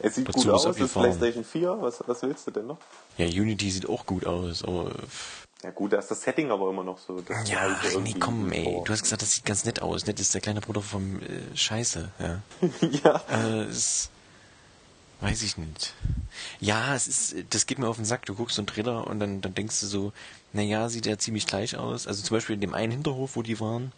Es 0.00 0.16
sieht 0.16 0.28
Dazu 0.28 0.40
gut 0.40 0.50
aus, 0.50 0.64
das. 0.64 0.92
PlayStation 0.92 1.44
4. 1.44 1.76
Was, 1.80 2.02
was 2.06 2.22
willst 2.22 2.46
du 2.46 2.50
denn 2.50 2.66
noch? 2.66 2.78
Ja, 3.16 3.26
Unity 3.26 3.70
sieht 3.70 3.88
auch 3.88 4.04
gut 4.04 4.26
aus, 4.26 4.62
aber. 4.64 4.90
Ja 5.62 5.70
gut, 5.70 5.94
da 5.94 5.98
ist 5.98 6.10
das 6.10 6.20
Setting 6.20 6.50
aber 6.50 6.68
immer 6.68 6.84
noch 6.84 6.98
so. 6.98 7.22
das 7.22 7.48
Ja, 7.48 7.78
ach, 7.80 8.00
nee, 8.02 8.14
komm, 8.20 8.52
ey. 8.52 8.64
vor. 8.64 8.84
Du 8.84 8.92
hast 8.92 9.02
gesagt, 9.02 9.22
das 9.22 9.32
sieht 9.32 9.46
ganz 9.46 9.64
nett 9.64 9.80
aus. 9.80 10.06
Nett 10.06 10.20
ist 10.20 10.34
der 10.34 10.42
kleine 10.42 10.60
Bruder 10.60 10.82
vom 10.82 11.20
äh, 11.20 11.56
Scheiße, 11.56 12.10
ja. 12.18 12.42
ja. 13.02 13.22
Äh, 13.30 13.62
es, 13.62 14.10
weiß 15.24 15.42
ich 15.42 15.56
nicht. 15.58 15.94
Ja, 16.60 16.94
es 16.94 17.06
ist, 17.08 17.34
das 17.50 17.66
geht 17.66 17.78
mir 17.78 17.88
auf 17.88 17.96
den 17.96 18.04
Sack. 18.04 18.26
Du 18.26 18.34
guckst 18.34 18.56
so 18.56 18.60
einen 18.62 18.66
Trailer 18.66 19.06
und 19.06 19.20
dann, 19.20 19.40
dann 19.40 19.54
denkst 19.54 19.80
du 19.80 19.86
so, 19.86 20.12
naja, 20.52 20.88
sieht 20.88 21.06
ja 21.06 21.18
ziemlich 21.18 21.46
gleich 21.46 21.76
aus. 21.76 22.06
Also 22.06 22.22
zum 22.22 22.36
Beispiel 22.36 22.54
in 22.54 22.60
dem 22.60 22.74
einen 22.74 22.92
Hinterhof, 22.92 23.36
wo 23.36 23.42
die 23.42 23.60
waren, 23.60 23.92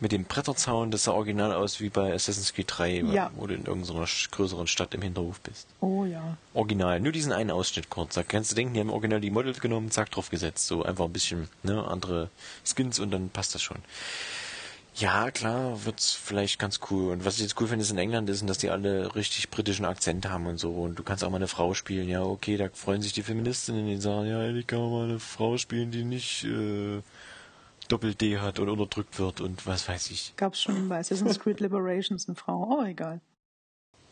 mit 0.00 0.10
dem 0.12 0.24
Bretterzaun, 0.24 0.90
das 0.90 1.04
sah 1.04 1.12
original 1.12 1.52
aus 1.52 1.80
wie 1.80 1.88
bei 1.88 2.12
Assassin's 2.12 2.52
Creed 2.52 2.66
3, 2.68 3.04
Ja. 3.12 3.30
wo 3.36 3.46
du 3.46 3.54
in 3.54 3.64
irgendeiner 3.64 4.06
größeren 4.32 4.66
Stadt 4.66 4.92
im 4.92 5.02
Hinterhof 5.02 5.40
bist. 5.40 5.68
Oh 5.80 6.04
ja. 6.04 6.36
Original, 6.52 7.00
nur 7.00 7.12
diesen 7.12 7.32
einen 7.32 7.50
Ausschnitt 7.52 7.90
kurz. 7.90 8.14
Da 8.14 8.22
kannst 8.24 8.50
du 8.50 8.56
denken, 8.56 8.74
die 8.74 8.80
haben 8.80 8.90
original 8.90 9.20
die 9.20 9.30
Models 9.30 9.60
genommen, 9.60 9.90
zack, 9.92 10.10
drauf 10.10 10.30
gesetzt. 10.30 10.66
So 10.66 10.82
einfach 10.82 11.04
ein 11.06 11.12
bisschen, 11.12 11.48
ne, 11.62 11.86
andere 11.86 12.28
Skins 12.64 12.98
und 12.98 13.12
dann 13.12 13.30
passt 13.30 13.54
das 13.54 13.62
schon. 13.62 13.78
Ja, 14.96 15.32
klar, 15.32 15.84
wird's 15.84 16.12
vielleicht 16.12 16.60
ganz 16.60 16.78
cool. 16.90 17.10
Und 17.10 17.24
was 17.24 17.36
ich 17.36 17.42
jetzt 17.42 17.60
cool 17.60 17.66
finde, 17.66 17.82
ist 17.82 17.90
in 17.90 17.98
England 17.98 18.30
ist, 18.30 18.48
dass 18.48 18.58
die 18.58 18.70
alle 18.70 19.14
richtig 19.16 19.50
britischen 19.50 19.84
Akzent 19.84 20.28
haben 20.28 20.46
und 20.46 20.58
so. 20.58 20.70
Und 20.70 20.98
du 20.98 21.02
kannst 21.02 21.24
auch 21.24 21.30
mal 21.30 21.38
eine 21.38 21.48
Frau 21.48 21.74
spielen. 21.74 22.08
Ja, 22.08 22.22
okay, 22.22 22.56
da 22.56 22.68
freuen 22.72 23.02
sich 23.02 23.12
die 23.12 23.24
Feministinnen, 23.24 23.86
die 23.86 23.96
sagen, 23.96 24.28
ja, 24.28 24.42
endlich 24.44 24.68
kann 24.68 24.78
man 24.78 24.90
mal 24.92 25.04
eine 25.08 25.18
Frau 25.18 25.58
spielen, 25.58 25.90
die 25.90 26.04
nicht 26.04 26.44
äh, 26.44 27.02
Doppel-D 27.88 28.38
hat 28.38 28.60
und 28.60 28.68
unterdrückt 28.68 29.18
wird 29.18 29.40
und 29.40 29.66
was 29.66 29.88
weiß 29.88 30.10
ich. 30.10 30.32
Gab's 30.36 30.62
schon 30.62 30.88
bei 30.88 30.98
Assassin's 30.98 31.40
Creed 31.40 31.58
Liberations 31.58 32.28
eine 32.28 32.36
Frau. 32.36 32.78
Oh, 32.78 32.84
egal. 32.84 33.20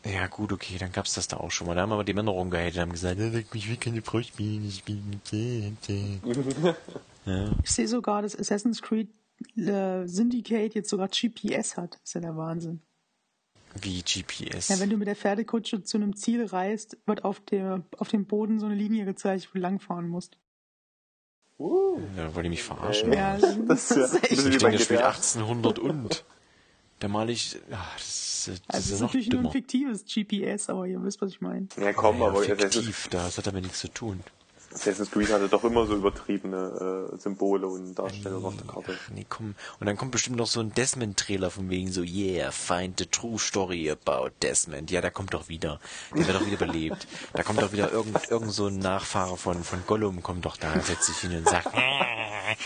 Ja, 0.05 0.27
gut, 0.27 0.51
okay, 0.51 0.77
dann 0.77 0.91
gab's 0.91 1.13
das 1.13 1.29
da 1.29 1.37
auch 1.37 1.51
schon 1.51 1.67
mal. 1.67 1.75
Da 1.75 1.83
haben 1.83 1.93
aber 1.93 2.03
die 2.03 2.13
Männer 2.13 2.31
rumgehatet 2.31 2.75
und 2.75 2.81
haben 2.81 2.91
gesagt, 2.91 3.19
ja, 3.19 3.31
ich 3.31 3.69
will 3.69 3.77
keine 3.77 4.01
Frau 4.01 4.21
spielen, 4.21 4.67
ich 4.67 4.83
bin 4.83 5.21
Ja. 7.25 7.51
Ich 7.63 7.71
sehe 7.71 7.87
sogar, 7.87 8.21
dass 8.21 8.37
Assassin's 8.37 8.81
Creed 8.81 9.07
äh, 9.57 10.07
Syndicate 10.07 10.73
jetzt 10.75 10.89
sogar 10.89 11.07
GPS 11.09 11.77
hat. 11.77 11.99
ist 12.03 12.13
ja 12.15 12.21
der 12.21 12.35
Wahnsinn. 12.37 12.81
Wie 13.81 14.01
GPS. 14.03 14.69
Ja, 14.69 14.79
wenn 14.79 14.89
du 14.91 14.97
mit 14.97 15.07
der 15.07 15.15
Pferdekutsche 15.15 15.83
zu 15.83 15.97
einem 15.97 16.15
Ziel 16.15 16.45
reist, 16.45 16.97
wird 17.07 17.23
auf, 17.25 17.39
der, 17.39 17.81
auf 17.97 18.07
dem 18.09 18.25
Boden 18.25 18.59
so 18.59 18.67
eine 18.67 18.75
Linie 18.75 19.05
gezeigt, 19.05 19.47
wo 19.49 19.53
du 19.55 19.59
langfahren 19.61 20.07
musst. 20.07 20.37
Uh. 21.59 21.99
Ja, 22.17 22.33
wollt 22.35 22.45
ihr 22.45 22.49
mich 22.49 22.63
verarschen? 22.63 23.13
Ja, 23.13 23.37
Das 23.37 23.91
ist 23.91 23.97
ja 23.97 24.05
ein 24.05 24.11
echt- 24.23 24.29
bisschen 24.29 24.51
Ich 24.51 24.57
denke, 24.57 24.77
das 24.77 24.83
spielt 24.83 24.99
GTA. 24.99 25.07
1800 25.09 25.79
und. 25.79 26.25
Da 26.99 27.07
mal 27.07 27.29
ich. 27.29 27.53
Ja, 27.69 27.85
das, 27.95 28.47
ist- 28.47 28.47
das 28.47 28.61
Also 28.67 28.79
es 28.79 28.85
ist 28.87 28.91
ist 28.91 29.01
natürlich 29.01 29.29
nur 29.29 29.39
ein 29.39 29.43
dümmer. 29.43 29.51
fiktives 29.51 30.05
GPS, 30.05 30.69
aber 30.69 30.85
ihr 30.87 31.01
wisst, 31.03 31.21
was 31.21 31.29
ich 31.31 31.41
meine. 31.41 31.67
Ja, 31.77 31.93
komm, 31.93 32.19
Ja, 32.19 32.27
aber 32.27 32.41
fiktiv, 32.43 33.07
das 33.09 33.37
hat 33.37 33.47
damit 33.47 33.63
nichts 33.63 33.79
zu 33.79 33.87
tun. 33.87 34.19
Assassin's 34.73 35.11
Creed 35.11 35.31
hatte 35.31 35.47
doch 35.47 35.63
immer 35.63 35.85
so 35.85 35.95
übertriebene 35.95 37.09
äh, 37.13 37.17
Symbole 37.17 37.67
und 37.67 37.95
Darstellungen 37.95 38.45
auf 38.45 38.57
der 38.57 38.67
Karte. 38.67 38.97
Ach, 38.97 39.09
nee, 39.11 39.25
komm. 39.27 39.55
Und 39.79 39.87
dann 39.87 39.97
kommt 39.97 40.11
bestimmt 40.11 40.37
noch 40.37 40.47
so 40.47 40.59
ein 40.59 40.73
Desmond-Trailer 40.73 41.51
von 41.51 41.69
wegen 41.69 41.91
so, 41.91 42.01
yeah, 42.01 42.51
find 42.51 42.99
the 42.99 43.05
true 43.05 43.37
story 43.37 43.89
about 43.89 44.31
Desmond. 44.41 44.91
Ja, 44.91 45.01
der 45.01 45.11
kommt 45.11 45.33
doch 45.33 45.49
wieder. 45.49 45.79
Der 46.15 46.27
wird 46.27 46.41
doch 46.41 46.45
wieder 46.45 46.57
belebt. 46.57 47.07
Da 47.33 47.43
kommt 47.43 47.61
doch 47.61 47.71
wieder 47.71 47.91
irgend, 47.91 48.29
irgend 48.29 48.51
so 48.51 48.67
ein 48.67 48.79
Nachfahre 48.79 49.37
von, 49.37 49.63
von 49.63 49.83
Gollum, 49.85 50.23
kommt 50.23 50.45
doch 50.45 50.57
da, 50.57 50.79
setzt 50.79 51.05
sich 51.05 51.17
hin 51.17 51.37
und 51.37 51.47
sagt, 51.47 51.73
mein, 51.73 52.57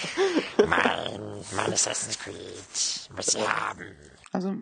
mein 1.55 1.73
Assassin's 1.73 2.19
Creed, 2.19 3.09
muss 3.15 3.27
sie 3.27 3.47
haben. 3.47 3.95
Also, 4.31 4.55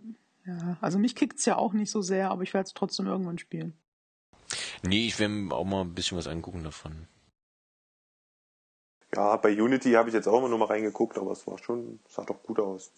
ja, 0.45 0.77
also 0.81 0.99
mich 0.99 1.15
kickt's 1.15 1.45
ja 1.45 1.57
auch 1.57 1.73
nicht 1.73 1.91
so 1.91 2.01
sehr, 2.01 2.31
aber 2.31 2.43
ich 2.43 2.53
werde 2.53 2.67
es 2.67 2.73
trotzdem 2.73 3.07
irgendwann 3.07 3.37
spielen. 3.37 3.73
Nee, 4.83 5.07
ich 5.07 5.19
will 5.19 5.29
mir 5.29 5.55
auch 5.55 5.65
mal 5.65 5.81
ein 5.81 5.93
bisschen 5.93 6.17
was 6.17 6.27
angucken 6.27 6.63
davon. 6.63 7.07
Ja, 9.15 9.35
bei 9.37 9.49
Unity 9.61 9.93
habe 9.93 10.09
ich 10.09 10.15
jetzt 10.15 10.27
auch 10.27 10.37
immer 10.37 10.49
nur 10.49 10.57
mal 10.59 10.65
reingeguckt, 10.65 11.17
aber 11.17 11.31
es 11.31 11.47
war 11.47 11.57
schon, 11.57 11.99
sah 12.09 12.23
doch 12.25 12.41
gut 12.43 12.59
aus. 12.59 12.91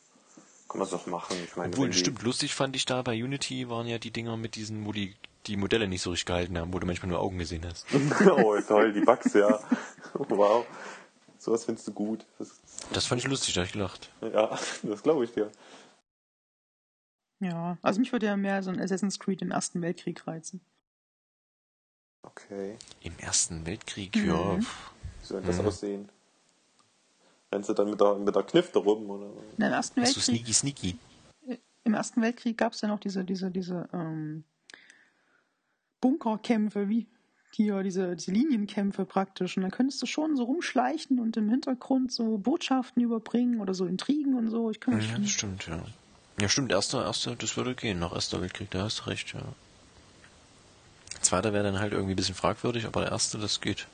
Kann 0.67 0.79
man 0.79 0.85
es 0.85 0.91
doch 0.91 1.05
machen. 1.07 1.37
Ich 1.45 1.55
meine, 1.55 1.71
Obwohl, 1.71 1.93
stimmt, 1.93 2.23
lustig 2.23 2.53
fand 2.53 2.75
ich 2.75 2.85
da 2.85 3.01
bei 3.01 3.13
Unity 3.23 3.69
waren 3.69 3.87
ja 3.87 3.99
die 3.99 4.11
Dinger 4.11 4.35
mit 4.35 4.55
diesen, 4.55 4.85
wo 4.85 4.91
die, 4.91 5.15
die 5.45 5.55
Modelle 5.57 5.87
nicht 5.87 6.01
so 6.01 6.09
richtig 6.09 6.25
gehalten 6.25 6.57
haben, 6.57 6.73
wo 6.73 6.79
du 6.79 6.85
manchmal 6.87 7.09
nur 7.09 7.19
Augen 7.21 7.37
gesehen 7.37 7.65
hast. 7.65 7.85
oh, 8.25 8.59
toll, 8.67 8.91
die 8.93 9.01
Bugs, 9.01 9.33
ja. 9.33 9.59
Wow. 10.13 10.65
Sowas 11.37 11.65
findest 11.65 11.87
du 11.87 11.93
gut. 11.93 12.25
Das, 12.39 12.59
Das 12.91 13.05
fand 13.05 13.21
ich 13.21 13.27
lustig, 13.27 13.53
da 13.53 13.61
hab 13.61 13.67
ich 13.67 13.73
gelacht. 13.73 14.09
ja, 14.21 14.57
das 14.83 15.03
glaube 15.03 15.23
ich 15.23 15.31
dir. 15.33 15.51
Ja, 17.39 17.77
also 17.83 17.99
mich 17.99 18.11
würde 18.11 18.25
ja 18.25 18.35
mehr 18.35 18.63
so 18.63 18.71
ein 18.71 18.79
Assassin's 18.81 19.19
Creed 19.19 19.41
im 19.43 19.51
Ersten 19.51 19.81
Weltkrieg 19.83 20.25
reizen. 20.25 20.59
Okay. 22.23 22.75
Im 23.01 23.13
Ersten 23.19 23.65
Weltkrieg, 23.65 24.15
Mhm. 24.15 24.27
ja. 24.27 24.59
Wie 25.27 25.33
soll 25.33 25.41
das 25.41 25.59
Mhm. 25.59 25.65
aussehen? 25.67 26.09
Rennst 27.51 27.69
du 27.69 27.73
dann 27.73 27.89
mit 27.89 27.99
der, 27.99 28.15
mit 28.15 28.35
der 28.35 28.43
Knifte 28.43 28.79
rum, 28.79 29.09
oder? 29.09 29.25
Im 29.57 29.63
Ersten 29.63 30.01
Hast 30.01 30.15
du 30.15 30.19
Weltkrieg, 30.19 30.23
sneaky 30.23 30.53
sneaky? 30.53 30.99
im 31.83 31.93
Ersten 31.93 32.21
Weltkrieg 32.21 32.57
gab's 32.57 32.81
ja 32.81 32.87
noch 32.89 32.99
diese, 32.99 33.23
diese, 33.23 33.49
diese 33.49 33.87
ähm, 33.93 34.43
Bunkerkämpfe, 36.01 36.89
wie 36.89 37.07
hier, 37.51 37.81
diese, 37.83 38.15
diese 38.15 38.31
Linienkämpfe 38.31 39.05
praktisch. 39.05 39.55
Und 39.57 39.63
dann 39.63 39.71
könntest 39.71 40.01
du 40.01 40.05
schon 40.05 40.35
so 40.35 40.43
rumschleichen 40.43 41.19
und 41.19 41.37
im 41.37 41.49
Hintergrund 41.49 42.11
so 42.11 42.37
Botschaften 42.37 43.01
überbringen 43.01 43.61
oder 43.61 43.73
so 43.73 43.85
Intrigen 43.85 44.35
und 44.35 44.49
so. 44.49 44.69
Ich 44.69 44.79
kann 44.79 44.95
Ja, 44.95 45.01
schon. 45.01 45.23
das 45.23 45.31
stimmt, 45.31 45.67
ja. 45.67 45.81
Ja, 46.39 46.49
stimmt, 46.49 46.71
erster, 46.71 47.03
erster, 47.05 47.35
das 47.35 47.57
würde 47.57 47.73
gehen, 47.73 47.97
nach 47.99 48.13
Erster 48.13 48.41
Weltkrieg, 48.41 48.69
da 48.71 48.83
hast 48.83 48.99
du 48.99 49.09
recht, 49.09 49.33
ja. 49.33 49.41
Zweiter 51.21 51.51
wäre 51.51 51.63
dann 51.63 51.79
halt 51.79 51.93
irgendwie 51.93 52.13
ein 52.13 52.17
bisschen 52.17 52.35
fragwürdig, 52.35 52.85
aber 52.85 53.01
der 53.01 53.11
erste, 53.11 53.39
das 53.39 53.59
geht. 53.59 53.87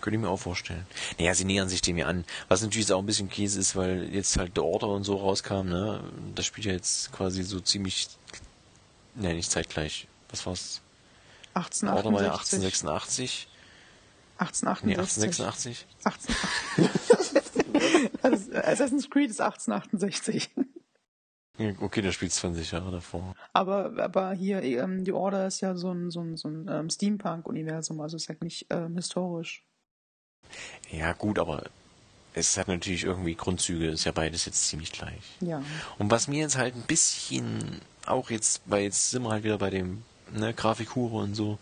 Könnte 0.00 0.16
ich 0.16 0.22
mir 0.22 0.28
auch 0.28 0.38
vorstellen. 0.38 0.86
Naja, 1.18 1.34
sie 1.34 1.44
nähern 1.44 1.68
sich 1.68 1.82
dem 1.82 1.98
ja 1.98 2.06
an. 2.06 2.24
Was 2.48 2.62
natürlich 2.62 2.90
auch 2.92 3.00
ein 3.00 3.06
bisschen 3.06 3.28
Käse 3.28 3.60
ist, 3.60 3.76
weil 3.76 4.12
jetzt 4.12 4.36
halt 4.38 4.56
der 4.56 4.64
Order 4.64 4.88
und 4.88 5.04
so 5.04 5.16
rauskam, 5.16 5.68
ne? 5.68 6.02
Das 6.34 6.46
spielt 6.46 6.66
ja 6.66 6.72
jetzt 6.72 7.12
quasi 7.12 7.42
so 7.42 7.60
ziemlich, 7.60 8.08
ne, 9.14 9.34
nicht 9.34 9.50
zeitgleich. 9.50 10.08
Was 10.30 10.46
war's? 10.46 10.80
Der 11.82 11.94
Order 11.94 12.12
war 12.12 12.22
ja 12.22 12.32
1868. 12.32 13.48
1866. 14.38 14.86
Nee, 14.86 14.96
1868. 14.96 15.86
1866. 16.04 17.36
18. 17.62 18.20
also, 18.22 18.52
Assassin's 18.54 19.10
Creed 19.10 19.30
ist 19.30 19.40
1868. 19.40 20.50
Ja, 21.58 21.72
Okay, 21.78 22.00
der 22.00 22.12
spielt 22.12 22.32
20 22.32 22.70
Jahre 22.72 22.90
davor. 22.90 23.34
Aber, 23.52 23.92
aber 23.98 24.32
hier, 24.32 24.62
ähm, 24.62 25.04
die 25.04 25.12
Order 25.12 25.46
ist 25.46 25.60
ja 25.60 25.74
so 25.74 25.92
ein, 25.92 26.10
so 26.10 26.20
ein, 26.22 26.38
so 26.38 26.48
ein 26.48 26.66
ähm, 26.70 26.88
Steampunk-Universum, 26.88 28.00
also 28.00 28.16
ist 28.16 28.30
halt 28.30 28.42
nicht 28.42 28.66
ähm, 28.70 28.96
historisch. 28.96 29.66
Ja, 30.90 31.12
gut, 31.12 31.38
aber 31.38 31.64
es 32.34 32.56
hat 32.56 32.68
natürlich 32.68 33.04
irgendwie 33.04 33.34
Grundzüge, 33.34 33.88
ist 33.88 34.04
ja 34.04 34.12
beides 34.12 34.44
jetzt 34.44 34.68
ziemlich 34.68 34.92
gleich. 34.92 35.22
Ja. 35.40 35.62
Und 35.98 36.10
was 36.10 36.28
mir 36.28 36.40
jetzt 36.40 36.56
halt 36.56 36.74
ein 36.76 36.82
bisschen, 36.82 37.80
auch 38.06 38.30
jetzt, 38.30 38.62
weil 38.66 38.84
jetzt 38.84 39.10
sind 39.10 39.22
wir 39.22 39.30
halt 39.30 39.44
wieder 39.44 39.58
bei 39.58 39.70
dem, 39.70 40.02
ne, 40.32 40.54
Grafikhure 40.54 41.22
und 41.22 41.34
so, 41.34 41.58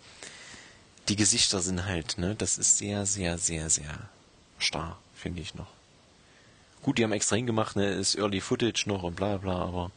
die 1.09 1.17
Gesichter 1.17 1.61
sind 1.61 1.87
halt, 1.87 2.19
ne, 2.19 2.35
das 2.35 2.59
ist 2.59 2.79
sehr, 2.79 3.07
sehr, 3.07 3.39
sehr, 3.39 3.71
sehr 3.71 4.09
starr, 4.59 4.99
finde 5.15 5.41
ich 5.41 5.55
noch. 5.55 5.69
Gut, 6.83 6.99
die 6.99 7.05
haben 7.05 7.13
extra 7.13 7.37
hingemacht, 7.37 7.77
ne, 7.77 7.91
ist 7.91 8.17
Early 8.17 8.41
Footage 8.41 8.85
noch 8.87 9.03
und 9.03 9.17
bla 9.17 9.39
bla, 9.39 9.57
aber 9.57 9.91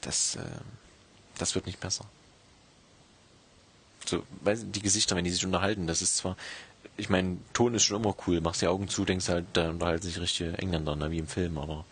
das, 0.00 0.36
äh, 0.36 0.44
das 1.38 1.54
wird 1.54 1.66
nicht 1.66 1.80
besser. 1.80 2.06
So, 4.04 4.24
weil 4.40 4.58
die 4.58 4.82
Gesichter, 4.82 5.14
wenn 5.14 5.24
die 5.24 5.30
sich 5.30 5.44
unterhalten, 5.44 5.86
das 5.86 6.02
ist 6.02 6.16
zwar, 6.16 6.36
ich 6.96 7.08
meine, 7.08 7.38
Ton 7.52 7.74
ist 7.74 7.84
schon 7.84 8.02
immer 8.02 8.14
cool, 8.26 8.40
machst 8.40 8.62
die 8.62 8.66
Augen 8.66 8.88
zu, 8.88 9.04
denkst 9.04 9.28
halt, 9.28 9.46
da 9.54 9.70
unterhalten 9.70 10.02
sich 10.02 10.20
richtige 10.20 10.56
Engländer, 10.58 10.96
ne, 10.96 11.10
wie 11.10 11.18
im 11.18 11.28
Film, 11.28 11.58
aber 11.58 11.84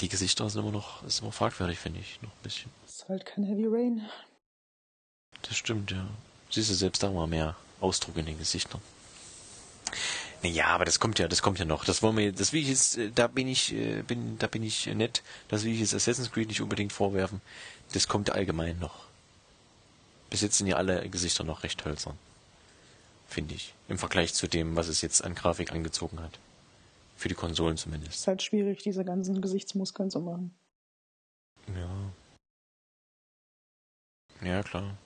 die 0.00 0.08
Gesichter 0.08 0.48
sind 0.50 0.62
immer 0.62 0.72
noch, 0.72 1.02
ist 1.04 1.20
immer 1.20 1.32
fragwürdig, 1.32 1.78
finde 1.78 2.00
ich, 2.00 2.20
noch 2.22 2.30
ein 2.30 2.42
bisschen. 2.42 2.70
Ist 2.86 3.08
halt 3.08 3.24
kein 3.24 3.44
Heavy 3.44 3.66
Rain. 3.66 4.02
Das 5.42 5.56
stimmt, 5.56 5.90
ja. 5.90 6.06
Siehst 6.50 6.70
du, 6.70 6.74
selbst 6.74 7.02
da 7.02 7.10
mal 7.10 7.26
mehr 7.26 7.56
Ausdruck 7.80 8.16
in 8.16 8.26
den 8.26 8.38
Gesichtern. 8.38 8.80
Ja, 10.42 10.66
aber 10.66 10.84
das 10.84 11.00
kommt 11.00 11.18
ja, 11.18 11.28
das 11.28 11.42
kommt 11.42 11.58
ja 11.58 11.64
noch. 11.64 11.84
Das 11.84 12.02
wollen 12.02 12.16
wir, 12.16 12.32
das 12.32 12.52
will 12.52 12.62
ich 12.62 12.68
jetzt, 12.68 12.98
äh, 12.98 13.10
da 13.14 13.26
bin 13.26 13.48
ich, 13.48 13.72
äh, 13.72 14.02
bin, 14.02 14.38
da 14.38 14.46
bin 14.46 14.62
ich 14.62 14.86
nett. 14.86 15.22
Das 15.48 15.64
will 15.64 15.72
ich 15.72 15.80
jetzt 15.80 15.94
Assassin's 15.94 16.30
Creed 16.30 16.48
nicht 16.48 16.60
unbedingt 16.60 16.92
vorwerfen. 16.92 17.40
Das 17.92 18.06
kommt 18.06 18.30
allgemein 18.30 18.78
noch. 18.78 19.06
Bis 20.30 20.42
jetzt 20.42 20.58
sind 20.58 20.66
ja 20.66 20.76
alle 20.76 21.08
Gesichter 21.08 21.44
noch 21.44 21.62
recht 21.62 21.84
hölzern. 21.84 22.18
Finde 23.26 23.54
ich. 23.54 23.74
Im 23.88 23.98
Vergleich 23.98 24.34
zu 24.34 24.46
dem, 24.46 24.76
was 24.76 24.88
es 24.88 25.00
jetzt 25.02 25.24
an 25.24 25.34
Grafik 25.34 25.72
angezogen 25.72 26.20
hat. 26.20 26.38
Für 27.16 27.28
die 27.28 27.34
Konsolen 27.34 27.76
zumindest. 27.76 28.14
Ist 28.14 28.26
halt 28.26 28.42
schwierig, 28.42 28.82
diese 28.82 29.04
ganzen 29.04 29.40
Gesichtsmuskeln 29.40 30.10
zu 30.10 30.20
machen. 30.20 30.54
Ja. 31.74 32.12
Ja, 34.46 34.62
klar. 34.62 34.96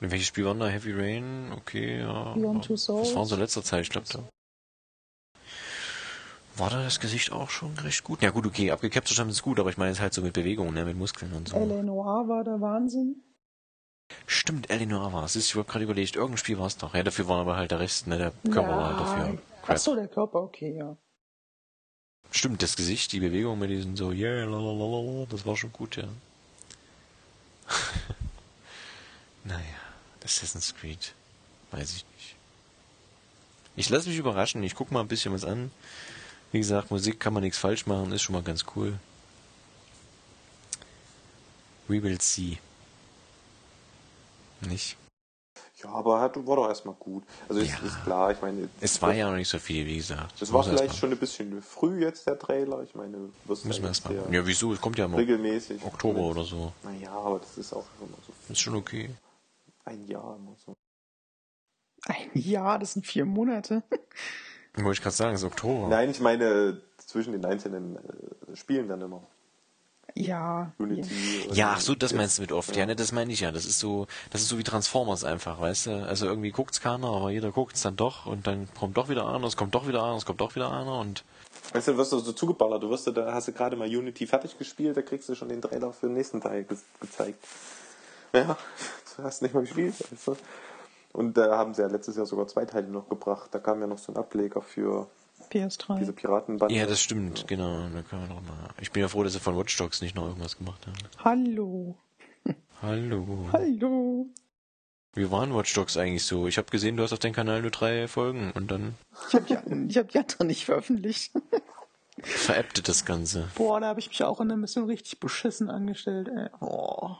Und 0.00 0.10
welches 0.10 0.28
Spiel 0.28 0.44
war 0.44 0.54
da? 0.54 0.68
Heavy 0.68 0.92
Rain? 0.92 1.52
Okay, 1.52 2.00
ja. 2.00 2.34
Beyond 2.34 2.64
Two 2.64 2.76
Souls. 2.76 3.08
Das 3.08 3.16
war 3.16 3.26
so 3.26 3.36
letzter 3.36 3.62
Zeit, 3.62 3.82
ich 3.82 3.90
glaube, 3.90 4.06
da. 4.08 4.28
War 6.56 6.70
da 6.70 6.84
das 6.84 7.00
Gesicht 7.00 7.32
auch 7.32 7.50
schon 7.50 7.76
recht 7.78 8.04
gut? 8.04 8.22
Ja 8.22 8.30
gut, 8.30 8.46
okay, 8.46 8.70
abgecaptured 8.70 9.18
haben 9.18 9.30
es 9.30 9.42
gut, 9.42 9.58
aber 9.58 9.70
ich 9.70 9.76
meine 9.76 9.90
es 9.90 9.98
halt 9.98 10.14
so 10.14 10.22
mit 10.22 10.34
Bewegungen, 10.34 10.72
ne, 10.72 10.84
mit 10.84 10.96
Muskeln 10.96 11.32
und 11.32 11.48
so. 11.48 11.56
L.A. 11.56 11.82
Noir 11.82 12.28
war 12.28 12.44
der 12.44 12.60
Wahnsinn. 12.60 13.24
Stimmt, 14.26 14.70
Eleanor 14.70 15.12
war 15.12 15.24
es. 15.24 15.36
Ich 15.36 15.54
habe 15.54 15.64
gerade 15.64 15.84
überlegt, 15.84 16.16
irgendein 16.16 16.38
Spiel 16.38 16.58
war 16.58 16.66
es 16.66 16.76
doch. 16.76 16.94
Ja, 16.94 17.02
dafür 17.02 17.28
war 17.28 17.40
aber 17.40 17.56
halt 17.56 17.70
der 17.70 17.80
Rest, 17.80 18.06
ne, 18.06 18.18
der 18.18 18.32
Körper 18.52 18.70
ja. 18.70 18.76
war 18.76 18.88
halt 18.88 19.00
dafür. 19.00 19.38
Ach 19.62 19.66
Crap. 19.66 19.78
so, 19.78 19.94
der 19.94 20.08
Körper, 20.08 20.40
okay, 20.42 20.76
ja. 20.76 20.96
Stimmt, 22.30 22.62
das 22.62 22.76
Gesicht, 22.76 23.12
die 23.12 23.20
Bewegung 23.20 23.58
mit 23.58 23.70
diesen 23.70 23.96
so, 23.96 24.10
yeah, 24.10 24.44
lalalala, 24.44 25.26
das 25.30 25.46
war 25.46 25.56
schon 25.56 25.72
gut, 25.72 25.96
ja. 25.96 26.08
naja, 29.44 29.60
Assassin's 30.24 30.74
Creed. 30.74 31.14
Weiß 31.70 31.96
ich 31.96 32.04
nicht. 32.14 32.36
Ich 33.76 33.88
lasse 33.88 34.08
mich 34.08 34.18
überraschen, 34.18 34.62
ich 34.62 34.74
guck 34.74 34.90
mal 34.90 35.00
ein 35.00 35.08
bisschen 35.08 35.32
was 35.32 35.44
an. 35.44 35.70
Wie 36.52 36.58
gesagt, 36.58 36.90
Musik 36.90 37.18
kann 37.18 37.32
man 37.34 37.42
nichts 37.42 37.58
falsch 37.58 37.86
machen, 37.86 38.12
ist 38.12 38.22
schon 38.22 38.34
mal 38.34 38.42
ganz 38.42 38.64
cool. 38.76 38.98
We 41.88 42.02
will 42.02 42.20
see. 42.20 42.58
Nicht? 44.68 44.96
Ja, 45.82 45.90
aber 45.90 46.20
hat, 46.20 46.36
war 46.46 46.56
doch 46.56 46.68
erstmal 46.68 46.94
gut. 46.94 47.24
Also 47.48 47.60
ist, 47.60 47.70
Ja. 47.70 47.86
ist 47.86 48.02
klar, 48.04 48.30
ich 48.32 48.40
meine. 48.40 48.68
Es 48.80 49.00
war 49.02 49.12
ja 49.12 49.28
noch 49.28 49.36
nicht 49.36 49.48
so 49.48 49.58
viel, 49.58 49.84
wie 49.86 49.96
gesagt. 49.96 50.40
Das 50.40 50.52
war 50.52 50.64
vielleicht 50.64 50.96
schon 50.96 51.10
ein 51.12 51.18
bisschen 51.18 51.60
früh 51.62 52.02
jetzt, 52.02 52.26
der 52.26 52.38
Trailer. 52.38 52.82
Ich 52.82 52.94
meine, 52.94 53.28
wirst 53.44 53.64
Müssen 53.66 53.80
wir 53.82 53.84
ja 53.84 53.88
erst 53.88 54.04
mal. 54.06 54.14
jetzt 54.14 54.32
Ja, 54.32 54.46
wieso? 54.46 54.72
Es 54.72 54.80
kommt 54.80 54.98
ja 54.98 55.06
mal 55.06 55.16
regelmäßig. 55.18 55.84
Oktober 55.84 56.20
oder 56.20 56.44
so. 56.44 56.72
Naja, 56.82 57.12
aber 57.12 57.38
das 57.40 57.58
ist 57.58 57.72
auch 57.72 57.84
immer 58.00 58.16
so 58.26 58.32
Ist 58.52 58.60
schon 58.60 58.76
okay. 58.76 59.10
ein 59.84 60.06
Jahr 60.06 60.36
immer 60.36 60.56
so. 60.64 60.74
Ein 62.06 62.30
Jahr, 62.34 62.78
das 62.78 62.94
sind 62.94 63.06
vier 63.06 63.24
Monate. 63.24 63.82
Wollte 64.74 64.92
ich 64.92 65.02
gerade 65.02 65.14
sagen, 65.16 65.34
es 65.34 65.40
ist 65.42 65.46
Oktober. 65.46 65.88
Nein, 65.88 66.10
ich 66.10 66.20
meine 66.20 66.80
zwischen 66.98 67.32
den 67.32 67.44
einzelnen 67.44 67.96
äh, 67.96 68.56
Spielen 68.56 68.88
dann 68.88 69.00
immer. 69.02 69.26
Ja. 70.16 70.72
Unity. 70.78 71.48
Ja, 71.52 71.72
ach 71.74 71.80
so, 71.80 71.94
das 71.94 72.12
meinst 72.12 72.38
du 72.38 72.42
mit 72.42 72.52
oft. 72.52 72.76
Ja, 72.76 72.86
ne, 72.86 72.94
das 72.94 73.10
meine 73.10 73.32
ich 73.32 73.40
ja. 73.40 73.50
Das 73.50 73.66
ist 73.66 73.80
so, 73.80 74.06
das 74.30 74.42
ist 74.42 74.48
so 74.48 74.58
wie 74.58 74.62
Transformers 74.62 75.24
einfach, 75.24 75.60
weißt 75.60 75.86
du? 75.86 76.06
Also 76.06 76.26
irgendwie 76.26 76.50
guckt's 76.50 76.80
keiner, 76.80 77.08
aber 77.08 77.30
jeder 77.30 77.50
guckt's 77.50 77.82
dann 77.82 77.96
doch 77.96 78.26
und 78.26 78.46
dann 78.46 78.68
kommt 78.78 78.96
doch 78.96 79.08
wieder 79.08 79.28
einer, 79.28 79.46
es 79.46 79.56
kommt 79.56 79.74
doch 79.74 79.88
wieder 79.88 80.04
einer, 80.04 80.16
es 80.16 80.24
kommt 80.24 80.40
doch 80.40 80.54
wieder 80.54 80.72
einer 80.72 81.00
und 81.00 81.24
Weißt 81.72 81.88
du, 81.88 81.96
wirst 81.96 82.12
du 82.12 82.18
so 82.18 82.32
zugeballert, 82.32 82.82
du 82.82 82.90
wirst 82.90 83.06
du, 83.06 83.10
da 83.10 83.32
hast 83.32 83.48
du 83.48 83.52
gerade 83.52 83.74
mal 83.74 83.88
Unity 83.88 84.26
fertig 84.26 84.58
gespielt, 84.58 84.96
da 84.96 85.02
kriegst 85.02 85.28
du 85.28 85.34
schon 85.34 85.48
den 85.48 85.62
Trailer 85.62 85.92
für 85.92 86.06
den 86.06 86.14
nächsten 86.14 86.40
Teil 86.40 86.64
ge 86.64 86.76
gezeigt. 87.00 87.44
Ja, 88.32 88.56
du 89.16 89.22
hast 89.22 89.42
nicht 89.42 89.54
mal 89.54 89.62
gespielt, 89.62 89.94
weißt 90.12 90.28
du. 90.28 90.36
Und 91.12 91.36
da 91.36 91.56
haben 91.56 91.74
sie 91.74 91.82
ja 91.82 91.88
letztes 91.88 92.16
Jahr 92.16 92.26
sogar 92.26 92.46
zwei 92.48 92.64
Teile 92.64 92.88
noch 92.88 93.08
gebracht. 93.08 93.48
Da 93.52 93.60
kam 93.60 93.80
ja 93.80 93.86
noch 93.86 93.98
so 93.98 94.12
ein 94.12 94.16
Ableger 94.16 94.60
für 94.60 95.08
PS3. 95.50 95.98
diese 95.98 96.12
Piratenbande. 96.12 96.74
ja, 96.74 96.86
das 96.86 97.00
stimmt, 97.00 97.46
genau. 97.46 97.88
Da 97.88 98.02
kann 98.02 98.20
man 98.20 98.28
doch 98.28 98.42
mal. 98.42 98.70
Ich 98.80 98.92
bin 98.92 99.02
ja 99.02 99.08
froh, 99.08 99.22
dass 99.22 99.32
sie 99.32 99.40
von 99.40 99.56
Watch 99.56 99.76
Dogs 99.76 100.00
nicht 100.00 100.14
noch 100.14 100.26
irgendwas 100.26 100.58
gemacht 100.58 100.86
haben. 100.86 100.96
Hallo. 101.24 101.96
Hallo. 102.82 103.48
Hallo. 103.52 104.26
Wie 105.14 105.30
waren 105.30 105.54
Watch 105.54 105.72
Dogs 105.74 105.96
eigentlich 105.96 106.24
so? 106.24 106.46
Ich 106.48 106.58
habe 106.58 106.70
gesehen, 106.70 106.96
du 106.96 107.02
hast 107.02 107.12
auf 107.12 107.20
deinem 107.20 107.34
Kanal 107.34 107.62
nur 107.62 107.70
drei 107.70 108.08
Folgen 108.08 108.50
und 108.52 108.70
dann 108.70 108.94
Ich 109.28 109.34
habe 109.34 109.44
die, 109.46 109.86
ich 109.88 109.96
hab 109.96 110.08
die 110.08 110.18
anderen 110.18 110.46
nicht 110.48 110.64
veröffentlicht. 110.64 111.32
veräppte 112.22 112.82
das 112.82 113.04
Ganze. 113.04 113.48
Boah, 113.54 113.80
da 113.80 113.88
habe 113.88 114.00
ich 114.00 114.08
mich 114.08 114.22
auch 114.24 114.40
in 114.40 114.48
der 114.48 114.56
Mission 114.56 114.84
richtig 114.86 115.20
beschissen 115.20 115.70
angestellt, 115.70 116.28
ey. 116.28 116.48
Oh. 116.60 117.10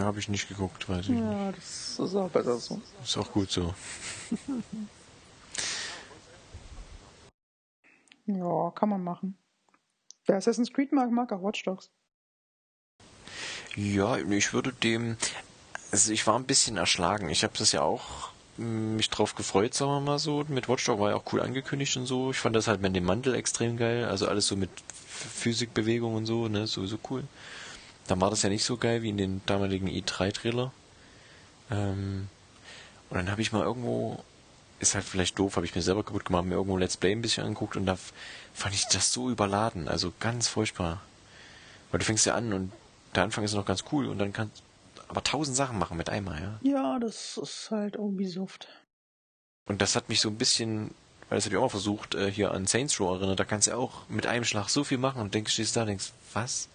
Habe 0.00 0.18
ich 0.18 0.28
nicht 0.28 0.48
geguckt, 0.48 0.88
weiß 0.88 1.06
ich 1.06 1.08
nicht. 1.10 1.20
Ja, 1.20 1.52
das 1.52 1.98
ist 1.98 2.14
auch 2.14 2.30
besser 2.30 2.56
so. 2.56 2.80
Ist 3.02 3.18
auch 3.18 3.30
gut 3.32 3.50
so. 3.50 3.74
Ja, 8.26 8.70
kann 8.70 8.88
man 8.88 9.02
machen. 9.04 9.36
Wer 10.26 10.36
Assassin's 10.36 10.72
Creed 10.72 10.92
mag, 10.92 11.10
mag 11.10 11.32
auch 11.32 11.42
Watch 11.42 11.62
Dogs. 11.64 11.90
Ja, 13.76 14.16
ich 14.16 14.52
würde 14.52 14.72
dem. 14.72 15.16
Also 15.90 16.12
ich 16.12 16.26
war 16.26 16.38
ein 16.38 16.44
bisschen 16.46 16.76
erschlagen. 16.76 17.28
Ich 17.28 17.44
habe 17.44 17.54
das 17.58 17.72
ja 17.72 17.82
auch 17.82 18.30
mm, 18.56 18.96
mich 18.96 19.10
drauf 19.10 19.34
gefreut, 19.34 19.74
sagen 19.74 19.92
wir 19.92 20.00
mal 20.00 20.18
so. 20.18 20.44
Mit 20.48 20.68
Watchdog 20.68 21.00
war 21.00 21.10
ja 21.10 21.16
auch 21.16 21.32
cool 21.32 21.40
angekündigt 21.40 21.96
und 21.96 22.06
so. 22.06 22.30
Ich 22.30 22.38
fand 22.38 22.56
das 22.56 22.68
halt 22.68 22.80
mit 22.80 22.94
dem 22.96 23.04
Mantel 23.04 23.34
extrem 23.34 23.76
geil. 23.76 24.04
Also 24.06 24.28
alles 24.28 24.46
so 24.46 24.56
mit 24.56 24.70
Ph- 24.70 24.82
Physikbewegung 25.28 26.14
und 26.14 26.26
so, 26.26 26.48
ne, 26.48 26.66
sowieso 26.66 26.98
cool. 27.10 27.24
Dann 28.06 28.20
war 28.20 28.30
das 28.30 28.42
ja 28.42 28.48
nicht 28.48 28.64
so 28.64 28.76
geil 28.76 29.02
wie 29.02 29.10
in 29.10 29.16
den 29.18 29.40
damaligen 29.46 29.88
i3-Trailer. 29.88 30.72
Ähm, 31.70 32.28
und 33.10 33.16
dann 33.16 33.30
habe 33.30 33.42
ich 33.42 33.52
mal 33.52 33.62
irgendwo, 33.62 34.22
ist 34.88 34.94
halt 34.94 35.04
vielleicht 35.04 35.38
doof, 35.38 35.56
habe 35.56 35.66
ich 35.66 35.74
mir 35.74 35.82
selber 35.82 36.02
kaputt 36.02 36.24
gemacht, 36.24 36.44
mir 36.44 36.54
irgendwo 36.54 36.76
Let's 36.76 36.96
Play 36.96 37.12
ein 37.12 37.22
bisschen 37.22 37.44
angeguckt 37.44 37.76
und 37.76 37.86
da 37.86 37.96
fand 38.52 38.74
ich 38.74 38.86
das 38.86 39.12
so 39.12 39.30
überladen. 39.30 39.88
Also 39.88 40.12
ganz 40.20 40.48
furchtbar. 40.48 41.00
Weil 41.90 41.98
du 41.98 42.04
fängst 42.04 42.26
ja 42.26 42.34
an 42.34 42.52
und 42.52 42.72
der 43.14 43.22
Anfang 43.22 43.44
ist 43.44 43.54
noch 43.54 43.66
ganz 43.66 43.84
cool 43.92 44.06
und 44.06 44.18
dann 44.18 44.32
kannst 44.32 44.62
aber 45.08 45.22
tausend 45.22 45.56
Sachen 45.56 45.78
machen 45.78 45.96
mit 45.96 46.08
einmal, 46.08 46.40
ja. 46.40 46.58
Ja, 46.62 46.98
das 46.98 47.36
ist 47.36 47.70
halt 47.70 47.98
Ubisoft. 47.98 48.68
Und 49.66 49.80
das 49.80 49.96
hat 49.96 50.08
mich 50.08 50.20
so 50.20 50.28
ein 50.28 50.36
bisschen, 50.36 50.90
weil 51.28 51.38
das 51.38 51.44
habe 51.44 51.54
ich 51.54 51.58
auch 51.58 51.62
mal 51.62 51.68
versucht, 51.68 52.14
äh, 52.14 52.30
hier 52.30 52.52
an 52.52 52.66
Saints 52.66 52.98
Row 53.00 53.16
erinnert, 53.16 53.38
da 53.38 53.44
kannst 53.44 53.68
du 53.68 53.76
auch 53.76 54.08
mit 54.08 54.26
einem 54.26 54.44
Schlag 54.44 54.68
so 54.68 54.84
viel 54.84 54.98
machen 54.98 55.20
und 55.20 55.34
denkst, 55.34 55.52
stehst 55.52 55.76
da 55.76 55.82
und 55.82 55.88
denkst, 55.88 56.12
was? 56.32 56.68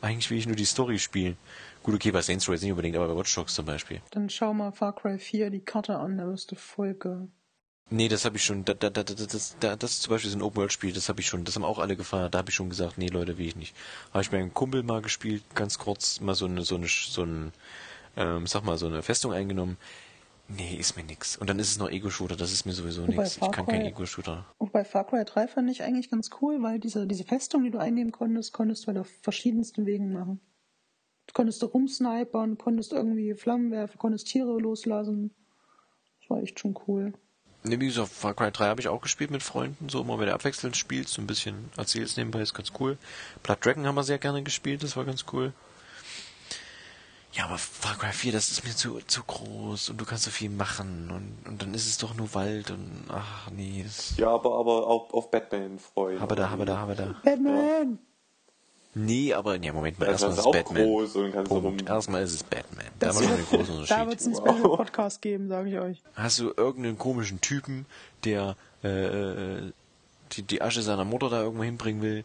Eigentlich 0.00 0.30
will 0.30 0.38
ich 0.38 0.46
nur 0.46 0.56
die 0.56 0.64
Story 0.64 0.98
spielen. 0.98 1.36
Gut, 1.82 1.94
okay, 1.94 2.10
bei 2.10 2.22
Saints 2.22 2.48
Row 2.48 2.54
jetzt 2.54 2.62
nicht 2.62 2.72
unbedingt, 2.72 2.96
aber 2.96 3.08
bei 3.08 3.16
Watch 3.16 3.34
Dogs 3.34 3.54
zum 3.54 3.66
Beispiel. 3.66 4.00
Dann 4.10 4.30
schau 4.30 4.54
mal 4.54 4.72
Far 4.72 4.94
Cry 4.94 5.18
4 5.18 5.50
die 5.50 5.60
Karte 5.60 5.98
an, 5.98 6.18
da 6.18 6.26
wirst 6.26 6.50
du 6.50 6.56
voll 6.56 6.94
ge... 6.94 7.28
Nee, 7.94 8.08
das 8.08 8.24
habe 8.24 8.36
ich 8.36 8.44
schon, 8.44 8.64
da, 8.64 8.74
da, 8.74 8.90
da, 8.90 9.04
da, 9.04 9.14
das, 9.14 9.56
da, 9.60 9.76
das 9.76 9.92
ist 9.92 10.02
zum 10.02 10.10
Beispiel 10.10 10.28
so 10.28 10.36
ein 10.36 10.42
Open-World-Spiel, 10.42 10.92
das 10.92 11.08
habe 11.08 11.20
ich 11.20 11.28
schon, 11.28 11.44
das 11.44 11.54
haben 11.54 11.64
auch 11.64 11.78
alle 11.78 11.94
gefeiert, 11.94 12.34
da 12.34 12.38
habe 12.38 12.50
ich 12.50 12.56
schon 12.56 12.68
gesagt, 12.68 12.98
nee, 12.98 13.06
Leute, 13.06 13.38
will 13.38 13.46
ich 13.46 13.54
nicht. 13.54 13.76
Habe 14.10 14.20
ich 14.20 14.30
bei 14.30 14.38
einem 14.38 14.52
Kumpel 14.52 14.82
mal 14.82 15.00
gespielt, 15.00 15.44
ganz 15.54 15.78
kurz, 15.78 16.20
mal 16.20 16.34
so 16.34 16.46
eine, 16.46 16.62
so 16.62 16.74
eine, 16.74 16.88
so 16.88 17.22
ein, 17.22 17.52
ähm, 18.16 18.48
sag 18.48 18.64
mal, 18.64 18.78
so 18.78 18.86
eine 18.86 19.04
Festung 19.04 19.32
eingenommen. 19.32 19.76
Nee, 20.48 20.74
ist 20.74 20.96
mir 20.96 21.04
nix. 21.04 21.36
Und 21.36 21.48
dann 21.48 21.60
ist 21.60 21.70
es 21.70 21.78
noch 21.78 21.88
Ego-Shooter, 21.88 22.34
das 22.34 22.50
ist 22.50 22.66
mir 22.66 22.72
sowieso 22.72 23.06
nix. 23.06 23.36
Ich 23.36 23.50
kann 23.52 23.64
kein 23.64 23.86
Ego-Shooter. 23.86 24.44
Und 24.58 24.72
bei 24.72 24.84
Far 24.84 25.06
Cry 25.06 25.24
3 25.24 25.46
fand 25.46 25.70
ich 25.70 25.84
eigentlich 25.84 26.10
ganz 26.10 26.30
cool, 26.40 26.60
weil 26.62 26.80
diese, 26.80 27.06
diese 27.06 27.22
Festung, 27.22 27.62
die 27.62 27.70
du 27.70 27.78
einnehmen 27.78 28.10
konntest, 28.10 28.52
konntest 28.52 28.82
du 28.82 28.88
halt 28.88 28.98
auf 28.98 29.08
verschiedensten 29.22 29.86
Wegen 29.86 30.12
machen. 30.12 30.40
Du 31.28 31.32
konntest 31.32 31.62
da 31.62 31.68
rumsnipern, 31.68 32.58
konntest 32.58 32.92
irgendwie 32.92 33.34
Flammen 33.34 33.70
werfen, 33.70 33.98
konntest 33.98 34.26
Tiere 34.26 34.58
loslassen. 34.58 35.32
Das 36.20 36.28
war 36.28 36.42
echt 36.42 36.58
schon 36.58 36.76
cool. 36.88 37.12
Ne, 37.66 37.80
wie 37.80 37.86
gesagt, 37.86 38.10
Far 38.10 38.34
Cry 38.34 38.52
3 38.52 38.66
habe 38.66 38.80
ich 38.82 38.88
auch 38.88 39.00
gespielt 39.00 39.30
mit 39.30 39.42
Freunden, 39.42 39.88
so 39.88 40.02
immer 40.02 40.20
wieder 40.20 40.34
abwechselnd 40.34 40.76
spielst, 40.76 41.14
so 41.14 41.22
ein 41.22 41.26
bisschen 41.26 41.70
erzählst 41.78 42.18
nebenbei, 42.18 42.40
ist 42.40 42.52
ganz 42.52 42.72
cool. 42.78 42.98
Blood 43.42 43.64
Dragon 43.64 43.86
haben 43.86 43.94
wir 43.94 44.04
sehr 44.04 44.18
gerne 44.18 44.42
gespielt, 44.42 44.82
das 44.82 44.98
war 44.98 45.04
ganz 45.06 45.24
cool. 45.32 45.54
Ja, 47.32 47.38
Ja, 47.38 47.44
aber 47.46 47.56
Far 47.56 47.96
Cry 47.96 48.12
4, 48.12 48.32
das 48.32 48.50
ist 48.50 48.64
mir 48.64 48.76
zu, 48.76 49.00
zu 49.06 49.24
groß 49.24 49.88
und 49.88 49.98
du 49.98 50.04
kannst 50.04 50.24
so 50.24 50.30
viel 50.30 50.50
machen 50.50 51.10
und, 51.10 51.48
und 51.48 51.62
dann 51.62 51.72
ist 51.72 51.86
es 51.86 51.96
doch 51.96 52.14
nur 52.14 52.34
Wald 52.34 52.70
und 52.70 53.06
ach 53.08 53.50
nee. 53.50 53.82
Das, 53.82 54.14
Ja, 54.18 54.28
aber, 54.28 54.58
aber 54.58 54.86
auch 54.86 55.14
auf 55.14 55.30
Batman 55.30 55.78
freuen. 55.78 56.20
habe 56.20 56.34
da, 56.36 56.50
habe 56.50 56.66
da, 56.66 56.76
habe 56.76 56.94
da. 56.94 57.14
Batman! 57.24 57.98
Nee, 58.96 59.34
aber, 59.34 59.58
nee, 59.58 59.72
Moment 59.72 59.98
mal, 59.98 60.06
erstmal 60.08 60.32
ist 60.32 60.38
es 60.38 60.44
Batman. 60.44 60.84
groß 60.84 61.16
und 61.16 61.32
kannst 61.32 61.48
so 61.50 61.54
rum. 61.58 61.62
Punkt. 61.76 61.88
Erstmal 61.88 62.22
ist 62.22 62.32
es 62.34 62.42
Batman. 62.44 62.84
Da 63.00 63.06
Das 63.08 63.16
haben 63.16 63.22
wir 63.24 63.28
wird- 63.30 63.38
einen 63.38 63.46
großen 63.48 63.66
Da 63.66 63.80
Unterschied. 63.80 64.06
wird 64.08 64.20
es 64.20 64.26
einen 64.26 64.36
Special 64.36 64.76
Podcast 64.76 65.22
geben, 65.22 65.48
sage 65.48 65.70
ich 65.70 65.78
euch. 65.78 66.02
Hast 66.14 66.38
du 66.38 66.52
irgendeinen 66.56 66.96
komischen 66.98 67.40
Typen, 67.40 67.86
der 68.24 68.56
äh, 68.84 68.88
äh, 68.88 69.72
die, 70.32 70.42
die 70.42 70.62
Asche 70.62 70.82
seiner 70.82 71.04
Mutter 71.04 71.28
da 71.28 71.42
irgendwo 71.42 71.64
hinbringen 71.64 72.02
will 72.02 72.24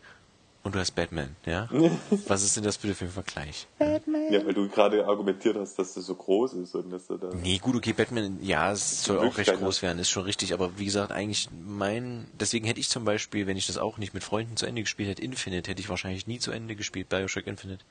und 0.64 0.76
du 0.76 0.80
hast 0.80 0.92
Batman, 0.92 1.36
ja? 1.46 1.70
Was 2.28 2.44
ist 2.44 2.58
denn 2.58 2.64
das 2.64 2.78
bitte 2.78 2.94
für 2.94 3.06
ein 3.06 3.12
Vergleich? 3.12 3.68
Batman! 3.78 4.32
Ja, 4.32 4.46
weil 4.46 4.54
du 4.54 4.68
gerade 4.68 5.06
argumentiert 5.06 5.56
hast, 5.56 5.80
dass 5.80 5.94
das 5.94 6.06
so 6.06 6.16
groß 6.16 6.54
ist 6.54 6.76
und 6.76 6.90
dass 6.92 7.08
du 7.08 7.18
da. 7.18 7.30
Nee, 7.34 7.60
gut, 7.60 7.76
okay, 7.76 7.94
Batman, 7.94 8.40
ja, 8.42 8.72
es 8.72 9.04
soll 9.04 9.20
auch 9.20 9.38
recht 9.38 9.54
groß 9.54 9.78
hat. 9.78 9.84
werden, 9.84 10.00
ist 10.00 10.10
schon 10.10 10.24
richtig, 10.24 10.54
aber 10.54 10.78
wie 10.78 10.86
gesagt, 10.86 11.12
eigentlich 11.12 11.50
mein, 11.66 12.28
deswegen 12.38 12.66
hätte 12.66 12.80
ich 12.80 12.90
zum 12.90 13.06
Beispiel, 13.06 13.48
wenn 13.48 13.58
ich 13.58 13.68
das 13.68 13.78
auch 13.78 13.98
nicht 13.98 14.14
mit 14.14 14.24
Freunden 14.24 14.58
zu 14.58 14.66
Ende 14.66 14.82
gespielt 14.82 15.10
hätte, 15.10 15.22
Infinite, 15.22 15.70
hätte 15.72 15.82
ich 15.82 15.90
wahrscheinlich 15.90 16.28
nie 16.28 16.40
zu 16.40 16.52
Ende 16.52 16.76
gespielt, 16.76 17.08
Bioshock 17.10 17.48
Infinite. 17.48 17.86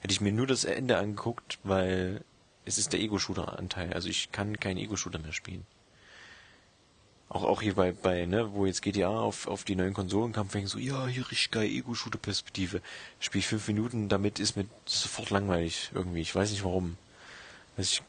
Hätte 0.00 0.12
ich 0.12 0.20
mir 0.20 0.32
nur 0.32 0.46
das 0.46 0.64
Ende 0.64 0.96
angeguckt, 0.96 1.58
weil 1.62 2.22
es 2.64 2.78
ist 2.78 2.92
der 2.92 3.00
Ego-Shooter-Anteil, 3.00 3.92
also 3.92 4.08
ich 4.08 4.32
kann 4.32 4.58
keinen 4.58 4.78
Ego-Shooter 4.78 5.18
mehr 5.18 5.32
spielen. 5.32 5.66
Auch, 7.30 7.44
auch 7.44 7.60
hier 7.60 7.74
bei, 7.74 7.92
bei, 7.92 8.24
ne, 8.24 8.54
wo 8.54 8.64
jetzt 8.64 8.80
GTA 8.80 9.08
auf, 9.10 9.48
auf 9.48 9.64
die 9.64 9.76
neuen 9.76 9.92
Konsolen 9.92 10.32
kam, 10.32 10.48
fängt 10.48 10.68
so, 10.68 10.78
ja, 10.78 11.06
hier 11.06 11.30
richtig 11.30 11.50
geil, 11.50 11.68
Ego-Shooter-Perspektive. 11.68 12.80
Spiel 13.20 13.40
ich 13.40 13.46
fünf 13.46 13.68
Minuten, 13.68 14.08
damit 14.08 14.38
ist 14.38 14.56
mir 14.56 14.64
sofort 14.86 15.30
langweilig, 15.30 15.90
irgendwie. 15.94 16.22
Ich 16.22 16.34
weiß 16.34 16.50
nicht 16.50 16.64
warum. 16.64 16.96
Also 17.76 18.00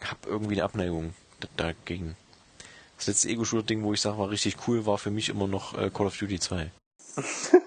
ich 0.00 0.08
hab 0.08 0.26
irgendwie 0.26 0.54
eine 0.56 0.64
Abneigung 0.64 1.14
dagegen. 1.56 2.16
Das 2.98 3.06
letzte 3.06 3.28
Ego-Shooter-Ding, 3.30 3.82
wo 3.82 3.94
ich 3.94 4.00
sage, 4.00 4.18
war 4.18 4.28
richtig 4.28 4.56
cool, 4.66 4.84
war 4.84 4.98
für 4.98 5.10
mich 5.10 5.30
immer 5.30 5.46
noch 5.46 5.78
äh, 5.78 5.88
Call 5.88 6.06
of 6.06 6.18
Duty 6.18 6.38
2. 6.38 6.70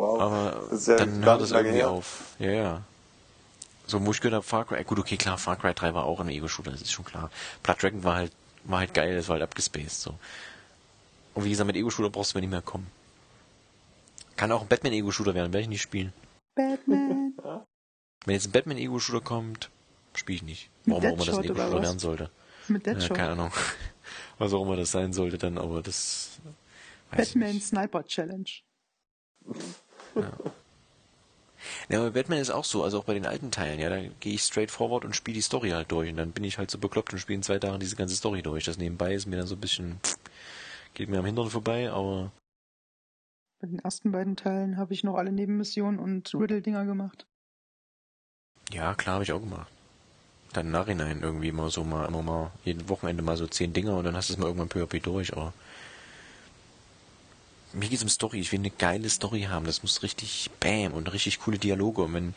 Wow. 0.00 0.20
Aber 0.20 0.62
ja 0.86 0.96
dann 0.96 1.24
hört 1.24 1.42
es 1.42 1.50
irgendwie 1.50 1.76
her. 1.76 1.90
auf. 1.90 2.22
Ja, 2.38 2.50
ja. 2.50 2.82
So, 3.86 4.04
wo 4.06 4.12
ich 4.12 4.20
gehört 4.20 4.34
habe, 4.34 4.44
Far 4.44 4.64
Cry, 4.64 4.82
gut, 4.84 4.98
okay, 4.98 5.16
klar, 5.16 5.36
Far 5.36 5.56
Cry 5.56 5.74
3 5.74 5.94
war 5.94 6.04
auch 6.04 6.20
ein 6.20 6.28
Ego-Shooter, 6.28 6.70
das 6.70 6.80
ist 6.80 6.92
schon 6.92 7.04
klar. 7.04 7.30
Blood 7.62 7.82
Dragon 7.82 8.04
war 8.04 8.14
halt, 8.14 8.32
war 8.64 8.80
halt 8.80 8.94
geil, 8.94 9.14
das 9.16 9.28
war 9.28 9.34
halt 9.34 9.42
abgespaced, 9.42 10.00
so. 10.00 10.18
Und 11.34 11.44
wie 11.44 11.50
gesagt, 11.50 11.66
mit 11.66 11.76
Ego-Shooter 11.76 12.10
brauchst 12.10 12.34
du 12.34 12.38
mir 12.38 12.42
nicht 12.42 12.50
mehr 12.50 12.62
kommen. 12.62 12.86
Kann 14.36 14.52
auch 14.52 14.62
ein 14.62 14.68
Batman-Ego-Shooter 14.68 15.34
werden, 15.34 15.52
werde 15.52 15.62
ich 15.62 15.68
nicht 15.68 15.82
spielen. 15.82 16.12
Batman! 16.54 17.34
Wenn 18.24 18.34
jetzt 18.34 18.46
ein 18.48 18.52
Batman-Ego-Shooter 18.52 19.20
kommt, 19.24 19.70
spiele 20.14 20.36
ich 20.36 20.42
nicht. 20.42 20.70
Warum 20.86 21.04
auch 21.04 21.08
immer 21.12 21.24
das 21.24 21.38
ein 21.38 21.44
Ego-Shooter 21.44 21.82
werden 21.82 21.98
sollte. 21.98 22.30
Mit 22.68 22.86
Ja, 22.86 22.94
Deadshot. 22.94 23.16
keine 23.16 23.32
Ahnung. 23.32 23.52
Was 24.38 24.52
auch 24.52 24.62
immer 24.62 24.76
das 24.76 24.90
sein 24.90 25.12
sollte 25.12 25.38
dann, 25.38 25.58
aber 25.58 25.82
das 25.82 26.38
weiß 27.12 27.28
ich 27.28 27.34
Batman. 27.34 27.60
Sniper 27.60 28.04
Challenge. 28.04 28.50
Ja, 30.14 30.32
aber 31.90 32.10
Batman 32.12 32.38
ist 32.38 32.50
auch 32.50 32.64
so, 32.64 32.84
also 32.84 32.98
auch 33.00 33.04
bei 33.04 33.14
den 33.14 33.26
alten 33.26 33.50
Teilen, 33.50 33.80
ja, 33.80 33.88
da 33.90 34.00
gehe 34.20 34.34
ich 34.34 34.42
straight 34.42 34.70
forward 34.70 35.04
und 35.04 35.14
spiele 35.16 35.34
die 35.36 35.42
Story 35.42 35.70
halt 35.70 35.90
durch 35.92 36.10
und 36.10 36.16
dann 36.16 36.32
bin 36.32 36.44
ich 36.44 36.58
halt 36.58 36.70
so 36.70 36.78
bekloppt 36.78 37.12
und 37.12 37.18
spiele 37.18 37.36
in 37.36 37.42
zwei 37.42 37.58
Tagen 37.58 37.80
diese 37.80 37.96
ganze 37.96 38.16
Story 38.16 38.42
durch. 38.42 38.64
Das 38.64 38.78
nebenbei 38.78 39.14
ist 39.14 39.26
mir 39.26 39.36
dann 39.36 39.46
so 39.46 39.56
ein 39.56 39.60
bisschen, 39.60 40.00
geht 40.94 41.08
mir 41.08 41.18
am 41.18 41.26
Hintern 41.26 41.50
vorbei, 41.50 41.90
aber 41.90 42.32
Bei 43.58 43.68
den 43.68 43.78
ersten 43.78 44.12
beiden 44.12 44.36
Teilen 44.36 44.76
habe 44.76 44.92
ich 44.92 45.02
noch 45.02 45.14
alle 45.14 45.32
Nebenmissionen 45.32 45.98
und 45.98 46.34
Riddle-Dinger 46.34 46.84
gemacht. 46.84 47.26
ja, 48.72 48.94
klar 48.94 49.14
habe 49.14 49.24
ich 49.24 49.32
auch 49.32 49.40
gemacht. 49.40 49.70
Dann 50.52 50.66
im 50.66 50.72
Nachhinein 50.72 51.22
irgendwie 51.22 51.48
immer 51.48 51.70
so 51.70 51.84
mal, 51.84 52.06
immer 52.06 52.22
mal, 52.22 52.52
jeden 52.64 52.88
Wochenende 52.88 53.22
mal 53.22 53.36
so 53.36 53.46
zehn 53.46 53.72
Dinger 53.72 53.96
und 53.96 54.04
dann 54.04 54.16
hast 54.16 54.28
du 54.30 54.34
es 54.34 54.38
mal 54.38 54.46
irgendwann 54.46 54.68
peu 54.68 54.82
à 54.82 54.86
peu 54.86 55.00
durch, 55.00 55.32
aber 55.36 55.52
mir 57.72 57.88
geht's 57.88 58.02
um 58.02 58.08
Story. 58.08 58.40
Ich 58.40 58.52
will 58.52 58.60
eine 58.60 58.70
geile 58.70 59.08
Story 59.08 59.42
haben. 59.42 59.66
Das 59.66 59.82
muss 59.82 60.02
richtig 60.02 60.50
bam 60.60 60.92
und 60.92 61.12
richtig 61.12 61.40
coole 61.40 61.58
Dialoge. 61.58 62.02
Und 62.02 62.14
wenn, 62.14 62.34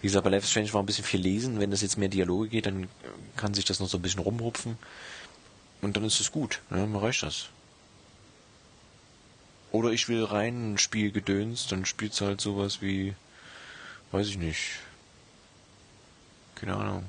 wie 0.00 0.06
gesagt, 0.06 0.24
bei 0.24 0.30
Life 0.30 0.44
is 0.44 0.50
Strange 0.50 0.72
war 0.72 0.82
ein 0.82 0.86
bisschen 0.86 1.04
viel 1.04 1.20
lesen. 1.20 1.60
Wenn 1.60 1.70
das 1.70 1.82
jetzt 1.82 1.98
mehr 1.98 2.08
Dialoge 2.08 2.48
geht, 2.48 2.66
dann 2.66 2.88
kann 3.36 3.54
sich 3.54 3.64
das 3.64 3.80
noch 3.80 3.88
so 3.88 3.98
ein 3.98 4.02
bisschen 4.02 4.20
rumrupfen. 4.20 4.78
Und 5.80 5.96
dann 5.96 6.04
ist 6.04 6.20
es 6.20 6.32
gut. 6.32 6.60
Ja, 6.70 6.86
mir 6.86 7.02
reicht 7.02 7.22
das. 7.22 7.48
Oder 9.70 9.90
ich 9.90 10.08
will 10.08 10.24
rein 10.24 10.74
ein 10.74 10.78
Spiel 10.78 11.12
gedönst, 11.12 11.72
dann 11.72 11.84
spielt's 11.84 12.20
halt 12.20 12.40
sowas 12.40 12.80
wie, 12.80 13.14
weiß 14.12 14.28
ich 14.28 14.38
nicht. 14.38 14.80
Keine 16.54 16.74
Ahnung. 16.74 17.04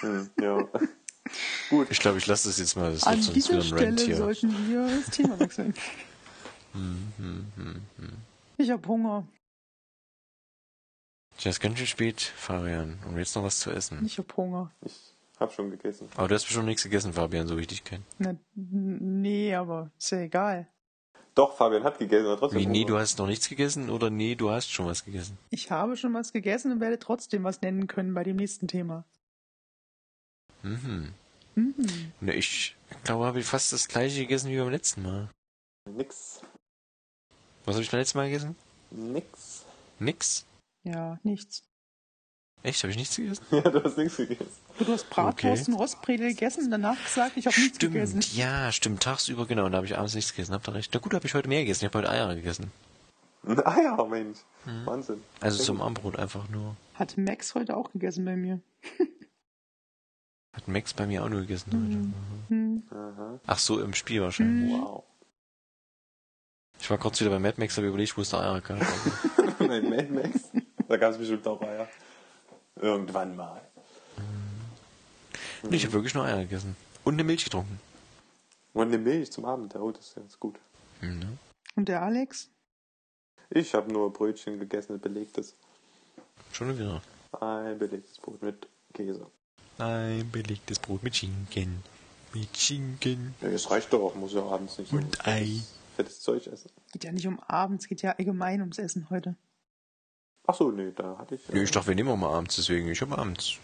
Hm, 0.00 0.30
ja. 0.40 0.68
Gut. 1.70 1.88
Ich 1.90 1.98
glaube, 2.00 2.18
ich 2.18 2.26
lasse 2.26 2.48
das 2.48 2.58
jetzt 2.58 2.76
mal. 2.76 2.92
Das 2.92 3.04
An 3.04 3.20
dieser 3.20 3.54
ein 3.54 3.60
Rant 3.60 3.66
Stelle 3.66 3.96
hier. 3.96 4.16
sollten 4.16 4.70
wir 4.70 4.86
das 4.86 5.14
Thema 5.16 5.38
wechseln. 5.40 5.74
Hm, 6.72 7.12
hm, 7.16 7.46
hm, 7.56 7.82
hm. 7.96 8.12
Ich 8.58 8.70
habe 8.70 8.86
Hunger. 8.88 9.26
Tja, 11.38 11.50
ist 11.50 11.60
ganz 11.60 11.78
schön 11.78 11.86
spät, 11.86 12.20
Fabian. 12.20 12.98
Und 13.08 13.16
jetzt 13.16 13.36
noch 13.36 13.44
was 13.44 13.60
zu 13.60 13.70
essen. 13.70 14.04
Ich 14.04 14.18
habe 14.18 14.28
Hunger. 14.36 14.72
Ich 14.84 15.14
hab 15.38 15.52
schon 15.52 15.70
gegessen. 15.70 16.08
Aber 16.16 16.26
du 16.28 16.34
hast 16.34 16.44
bestimmt 16.44 16.66
nichts 16.66 16.82
gegessen, 16.82 17.12
Fabian, 17.12 17.46
so 17.46 17.56
wie 17.56 17.60
ich 17.62 17.68
dich 17.68 17.84
kenne. 17.84 18.02
Nee, 18.54 19.54
aber 19.54 19.90
ist 19.98 20.10
ja 20.10 20.18
egal. 20.18 20.66
Doch, 21.36 21.56
Fabian 21.56 21.84
hat 21.84 21.98
gegessen, 21.98 22.26
aber 22.26 22.38
trotzdem. 22.38 22.58
Wie, 22.58 22.66
nee, 22.66 22.80
Hunger. 22.80 22.86
du 22.88 22.98
hast 22.98 23.18
noch 23.18 23.28
nichts 23.28 23.48
gegessen 23.48 23.90
oder 23.90 24.10
nee, 24.10 24.34
du 24.34 24.50
hast 24.50 24.72
schon 24.72 24.86
was 24.86 25.04
gegessen? 25.04 25.38
Ich 25.50 25.70
habe 25.70 25.96
schon 25.96 26.12
was 26.12 26.32
gegessen 26.32 26.72
und 26.72 26.80
werde 26.80 26.98
trotzdem 26.98 27.44
was 27.44 27.60
nennen 27.62 27.86
können 27.86 28.14
bei 28.14 28.24
dem 28.24 28.34
nächsten 28.36 28.66
Thema. 28.66 29.04
Mhm. 30.62 31.12
Mhm. 31.54 32.12
Ne, 32.20 32.34
ich 32.34 32.76
glaube, 33.04 33.26
habe 33.26 33.40
ich 33.40 33.46
fast 33.46 33.72
das 33.72 33.88
gleiche 33.88 34.20
gegessen 34.20 34.50
wie 34.50 34.58
beim 34.58 34.70
letzten 34.70 35.02
Mal. 35.02 35.28
Nix. 35.90 36.40
Was 37.64 37.74
habe 37.74 37.82
ich 37.82 37.90
beim 37.90 38.00
letzten 38.00 38.18
Mal 38.18 38.26
gegessen? 38.26 38.56
Nix. 38.90 39.64
Nix? 39.98 40.46
Ja, 40.84 41.18
nichts. 41.22 41.62
Echt? 42.62 42.82
Habe 42.82 42.90
ich 42.90 42.96
nichts 42.98 43.16
gegessen? 43.16 43.44
Ja, 43.50 43.60
du 43.62 43.82
hast 43.82 43.96
nichts 43.96 44.16
gegessen. 44.16 44.50
Du 44.78 44.86
hast 44.92 45.08
Bratwurst 45.10 45.62
Okay. 45.62 45.72
und 45.72 45.78
Rostbredel 45.78 46.28
gegessen 46.30 46.64
und 46.64 46.70
danach 46.70 47.02
gesagt, 47.02 47.36
ich 47.36 47.46
habe 47.46 47.60
nichts 47.60 47.78
gegessen. 47.78 48.22
Stimmt, 48.22 48.36
ja, 48.38 48.72
stimmt. 48.72 49.02
Tagsüber, 49.02 49.46
genau. 49.46 49.66
Und 49.66 49.72
da 49.72 49.76
habe 49.76 49.86
ich 49.86 49.96
abends 49.96 50.14
nichts 50.14 50.32
gegessen. 50.32 50.54
Habt 50.54 50.68
ihr 50.68 50.74
recht. 50.74 50.90
Na 50.92 51.00
gut, 51.00 51.14
habe 51.14 51.26
ich 51.26 51.34
heute 51.34 51.48
mehr 51.48 51.60
gegessen. 51.60 51.84
Ich 51.84 51.88
habe 51.94 51.98
heute 51.98 52.10
Eier 52.10 52.34
gegessen. 52.34 52.72
Eier, 53.64 54.04
Mensch. 54.08 54.38
Hm. 54.64 54.86
Wahnsinn. 54.86 55.22
Also 55.40 55.56
Sehr 55.58 55.66
zum. 55.66 55.80
Abendbrot 55.80 56.16
einfach 56.16 56.48
nur. 56.48 56.76
Hat 56.94 57.16
Max 57.16 57.54
heute 57.54 57.76
auch 57.76 57.92
gegessen 57.92 58.24
bei 58.24 58.36
mir. 58.36 58.60
Hat 60.52 60.68
Max 60.68 60.94
bei 60.94 61.06
mir 61.06 61.24
auch 61.24 61.28
nur 61.28 61.42
gegessen 61.42 61.70
heute. 61.72 62.54
Hm. 62.54 62.82
Aha. 62.90 63.40
Ach 63.46 63.58
so, 63.58 63.80
im 63.80 63.94
Spiel 63.94 64.22
wahrscheinlich. 64.22 64.72
Mhm. 64.72 64.80
Wow. 64.82 65.04
Ich 66.80 66.88
war 66.90 66.98
kurz 66.98 67.20
wieder 67.20 67.30
bei 67.30 67.38
Mad 67.38 67.60
Max, 67.60 67.76
habe 67.76 67.88
überlegt, 67.88 68.16
wo 68.16 68.22
es 68.22 68.30
da 68.30 68.40
Eier 68.40 68.60
gab. 68.60 68.78
Nein, 69.60 69.90
Mad 69.90 70.08
Max. 70.10 70.50
Da 70.88 70.96
gab 70.96 71.12
es 71.12 71.18
bestimmt 71.18 71.46
auch 71.46 71.60
Eier. 71.60 71.88
Irgendwann 72.76 73.36
mal. 73.36 73.60
nee, 75.68 75.76
ich 75.76 75.84
habe 75.84 75.94
wirklich 75.94 76.14
nur 76.14 76.24
Eier 76.24 76.38
gegessen. 76.42 76.76
Und 77.04 77.14
eine 77.14 77.24
Milch 77.24 77.44
getrunken. 77.44 77.80
Und 78.72 78.88
eine 78.88 78.98
Milch 78.98 79.32
zum 79.32 79.44
Abend. 79.44 79.74
Oh, 79.74 79.90
das 79.90 80.08
ist 80.08 80.14
ganz 80.14 80.38
gut. 80.38 80.58
Mhm. 81.00 81.38
Und 81.74 81.88
der 81.88 82.02
Alex? 82.02 82.50
Ich 83.50 83.74
habe 83.74 83.92
nur 83.92 84.12
Brötchen 84.12 84.58
gegessen, 84.58 84.94
ein 84.94 85.00
belegtes. 85.00 85.56
Schon 86.52 86.78
wieder. 86.78 87.02
Ein 87.40 87.78
belegtes 87.78 88.18
Brot 88.18 88.42
mit 88.42 88.68
Käse. 88.94 89.30
Ein 89.78 90.30
belegtes 90.30 90.78
Brot 90.78 91.02
mit 91.02 91.16
Schinken. 91.16 91.82
Mit 92.34 92.56
Schinken. 92.56 93.34
Ja, 93.40 93.50
das 93.50 93.70
reicht 93.70 93.92
doch. 93.92 94.14
Muss 94.14 94.32
ja 94.34 94.42
abends 94.42 94.78
nicht 94.78 94.90
so 94.90 94.96
Und 94.96 95.26
Ei. 95.26 95.60
fettes, 95.96 96.20
Zeug 96.20 96.46
essen. 96.46 96.70
Geht 96.92 97.04
ja 97.04 97.12
nicht 97.12 97.26
um 97.26 97.38
abends, 97.40 97.86
geht 97.86 98.02
ja 98.02 98.12
allgemein 98.18 98.60
ums 98.60 98.78
Essen 98.78 99.08
heute. 99.10 99.36
Ach 100.46 100.54
so, 100.54 100.70
nee, 100.70 100.92
da 100.96 101.16
hatte 101.18 101.36
ich. 101.36 101.48
Ja, 101.48 101.62
ich 101.62 101.70
dachte, 101.70 101.88
wir 101.88 101.94
nehmen 101.94 102.08
auch 102.08 102.16
mal 102.16 102.32
abends, 102.34 102.56
deswegen. 102.56 102.88
Ich 102.88 103.00
habe 103.02 103.16
abends 103.16 103.56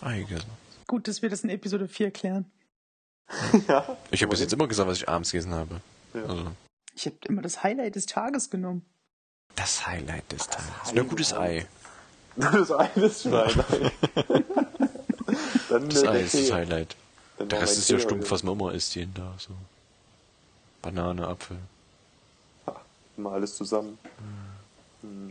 Ei 0.00 0.20
gegessen. 0.20 0.50
Gut, 0.86 1.08
dass 1.08 1.22
wir 1.22 1.28
das 1.30 1.42
in 1.42 1.50
Episode 1.50 1.88
4 1.88 2.10
klären. 2.10 2.50
ja. 3.68 3.96
Ich 4.10 4.22
habe 4.22 4.30
bis 4.30 4.40
jetzt 4.40 4.52
immer 4.52 4.68
gesagt, 4.68 4.88
was 4.88 4.98
ich 4.98 5.08
abends 5.08 5.30
gegessen 5.32 5.54
habe. 5.54 5.80
Ja. 6.14 6.22
Also, 6.24 6.52
Ich 6.94 7.06
habe 7.06 7.16
immer 7.28 7.42
das 7.42 7.62
Highlight 7.62 7.94
des 7.96 8.06
Tages 8.06 8.50
genommen. 8.50 8.84
das 9.56 9.86
Highlight 9.86 10.30
des 10.30 10.46
Tages. 10.48 10.66
Highlight. 10.84 10.98
Ein 10.98 11.08
gutes 11.08 11.32
Ei. 11.34 11.66
Das 12.36 12.70
eine 12.70 13.04
ist 13.06 13.22
Schwein. 13.22 13.64
Dann 15.72 15.88
Das 15.88 16.04
Ei 16.04 16.20
ist 16.22 16.34
das. 16.34 16.52
Highlight. 16.52 16.96
Dann 17.38 17.48
Der 17.48 17.62
Rest 17.62 17.78
ist 17.78 17.88
ja 17.90 17.98
stumpf, 17.98 18.30
was 18.30 18.42
man 18.42 18.54
immer 18.54 18.72
isst 18.72 18.94
jeden 18.94 19.14
Tag. 19.14 19.40
So. 19.40 19.52
Banane, 20.82 21.26
Apfel. 21.26 21.56
Ah, 22.66 22.76
Mal 23.16 23.34
alles 23.34 23.56
zusammen. 23.56 23.98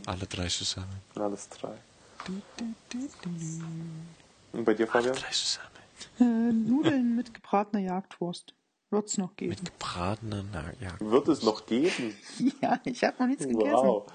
Alle 0.06 0.26
drei 0.26 0.48
zusammen. 0.48 1.02
Alles 1.16 1.48
drei. 1.50 1.74
Und 4.54 4.66
bei 4.66 4.74
dir, 4.74 4.84
Alle 4.94 5.04
Fabian? 5.04 5.16
drei 5.16 5.32
zusammen. 5.32 5.68
Äh, 6.20 6.24
Nudeln 6.54 7.16
mit 7.16 7.34
gebratener 7.34 7.82
Jagdwurst. 7.82 8.54
Wird's 8.90 9.18
noch 9.18 9.36
geben. 9.38 9.52
Mit 9.52 9.64
gebratener 9.66 10.44
Na 10.52 10.66
ja. 10.82 10.92
Wird 11.00 11.28
es 11.30 11.44
noch 11.44 11.66
geben? 11.66 12.14
Ja, 12.62 12.80
ich 12.84 13.04
habe 13.04 13.16
noch 13.20 13.28
nichts 13.28 13.48
gegessen. 13.48 13.72
Wow. 13.74 14.12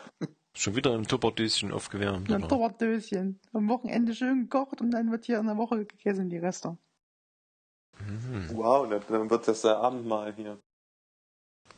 Schon 0.57 0.75
wieder 0.75 0.95
im 0.95 1.07
Tupperdöschen 1.07 1.71
aufgewärmt. 1.71 2.33
Ein? 2.33 2.49
Tupperdöschen. 2.49 3.39
Am 3.53 3.69
Wochenende 3.69 4.15
schön 4.15 4.49
gekocht 4.49 4.81
und 4.81 4.91
dann 4.91 5.11
wird 5.11 5.27
hier 5.27 5.39
in 5.39 5.47
der 5.47 5.59
Woche 5.59 5.85
gegessen, 5.85 6.31
die 6.31 6.39
Reste. 6.39 6.79
Mhm. 7.99 8.51
Wow, 8.55 8.89
dann- 8.89 9.29
wird 9.31 9.47
das 9.49 9.65
äh, 9.65 9.69
Abendmahl 9.69 10.33
hier. 10.35 10.59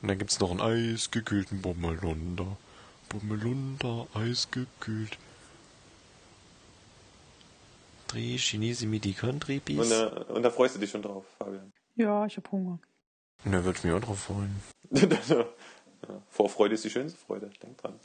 Und 0.01 0.09
dann 0.09 0.19
gibt's 0.19 0.39
noch 0.39 0.53
einen 0.53 0.61
eisgekühlten 0.61 1.61
Bommelunder. 1.61 2.57
Bommelunder, 3.09 4.07
eisgekühlt. 4.15 5.19
Dreh 8.07 8.39
Chinese 8.39 8.87
Midi-Country-Beef. 8.87 9.81
Und, 9.81 9.91
äh, 9.91 10.33
und 10.33 10.43
da 10.45 10.51
freust 10.51 10.77
du 10.77 10.79
dich 10.79 10.91
schon 10.91 11.03
drauf, 11.03 11.25
Fabian. 11.39 11.73
Ja, 11.97 12.27
ich 12.27 12.37
hab 12.37 12.51
Hunger. 12.53 12.79
Und 13.45 13.53
da 13.53 13.65
würde 13.65 13.77
ich 13.77 13.85
mich 13.85 13.93
auch 13.93 14.01
drauf 14.01 14.21
freuen. 14.21 14.55
ja. 14.93 15.45
Vorfreude 16.29 16.75
ist 16.75 16.85
die 16.85 16.91
schönste 16.91 17.19
Freude, 17.19 17.51
denk 17.61 17.77
dran. 17.79 17.99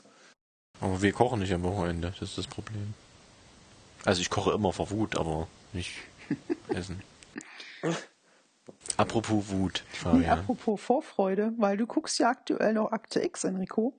Aber 0.80 1.00
wir 1.02 1.12
kochen 1.12 1.40
nicht 1.40 1.52
am 1.52 1.62
Wochenende, 1.62 2.10
das 2.10 2.22
ist 2.30 2.38
das 2.38 2.46
Problem. 2.46 2.94
Also 4.04 4.20
ich 4.20 4.30
koche 4.30 4.52
immer 4.52 4.72
vor 4.72 4.90
Wut, 4.90 5.16
aber 5.16 5.46
nicht 5.72 5.92
essen. 6.68 7.00
Apropos 8.96 9.48
Wut, 9.48 9.82
Nee, 9.92 9.96
Fabian. 9.96 10.38
apropos 10.38 10.80
Vorfreude, 10.80 11.52
weil 11.58 11.76
du 11.76 11.86
guckst 11.86 12.18
ja 12.18 12.28
aktuell 12.30 12.74
noch 12.74 12.92
Akte 12.92 13.22
X, 13.22 13.44
Enrico. 13.44 13.92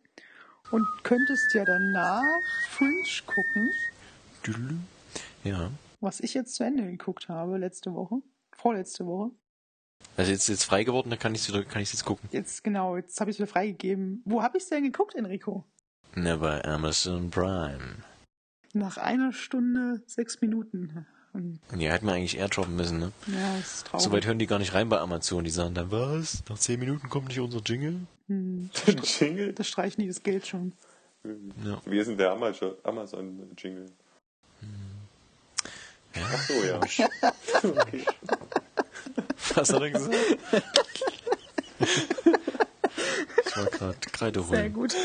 Und 0.72 0.86
könntest 1.04 1.54
ja 1.54 1.64
danach 1.64 2.24
Fringe 2.70 3.04
gucken. 3.28 3.72
Ja. 5.44 5.70
was 6.02 6.20
ich 6.20 6.34
jetzt 6.34 6.56
zu 6.56 6.64
Ende 6.64 6.84
geguckt 6.86 7.30
habe 7.30 7.58
letzte 7.58 7.94
Woche. 7.94 8.16
Vorletzte 8.52 9.06
Woche. 9.06 9.32
Also 10.18 10.32
jetzt 10.32 10.48
jetzt 10.50 10.64
frei 10.64 10.84
geworden, 10.84 11.10
da 11.10 11.18
kann 11.18 11.36
ich 11.36 11.48
wieder, 11.48 11.64
kann 11.64 11.82
ich 11.82 11.92
jetzt 11.94 12.06
gucken. 12.06 12.28
Jetzt 12.32 12.64
genau, 12.64 12.96
jetzt 12.96 13.20
habe 13.20 13.30
ich 13.30 13.36
es 13.36 13.40
wieder 13.40 13.52
freigegeben. 13.52 14.22
Wo 14.26 14.42
habe 14.42 14.58
ich 14.58 14.64
es 14.64 14.70
denn 14.70 14.84
geguckt, 14.84 15.14
Enrico? 15.16 15.64
Ne, 16.16 16.38
bei 16.38 16.63
Amazon 16.63 17.30
Prime. 17.30 17.95
Nach 18.74 18.97
einer 18.97 19.34
Stunde, 19.34 20.01
sechs 20.07 20.39
Minuten. 20.41 21.05
Hm, 21.34 21.59
Ja, 21.78 21.91
hätten 21.91 22.05
wir 22.07 22.13
eigentlich 22.13 22.38
eher 22.38 22.47
droppen 22.47 22.76
müssen, 22.76 22.99
ne? 22.99 23.11
Ja, 23.28 23.57
ist 23.57 23.88
traurig. 23.88 24.03
So 24.05 24.11
weit 24.11 24.26
hören 24.26 24.39
die 24.39 24.47
gar 24.47 24.59
nicht 24.59 24.74
rein 24.74 24.88
bei 24.89 24.99
Amazon. 24.99 25.43
Die 25.43 25.49
sagen 25.51 25.74
dann, 25.76 25.91
was? 25.91 26.43
Nach 26.49 26.57
10 26.57 26.80
Minuten 26.80 27.09
kommt 27.09 27.28
nicht 27.28 27.39
unser 27.39 27.59
Jingle? 27.66 27.99
Hm, 28.28 28.70
Jingle? 29.20 29.53
das 29.53 29.68
streichen 29.68 30.01
die 30.01 30.07
das 30.07 30.24
Geld 30.24 30.47
schon. 30.47 30.72
Ja. 31.63 31.82
Wir 31.86 32.05
sind 32.05 32.20
der 32.20 32.32
Amazon- 32.32 32.76
Amazon-Jingle. 32.84 33.88
ja. 36.16 36.22
Ach 36.34 36.41
so, 36.47 36.53
ja. 36.53 36.80
okay. 37.82 38.05
Was 39.55 39.74
hat 39.74 39.82
er 39.82 39.89
gesagt? 39.89 40.16
ich 43.45 43.57
war 43.57 43.66
gerade 43.66 43.97
Kreide 44.11 44.43
Sehr 44.43 44.59
holen. 44.61 44.74
gut. 44.74 44.95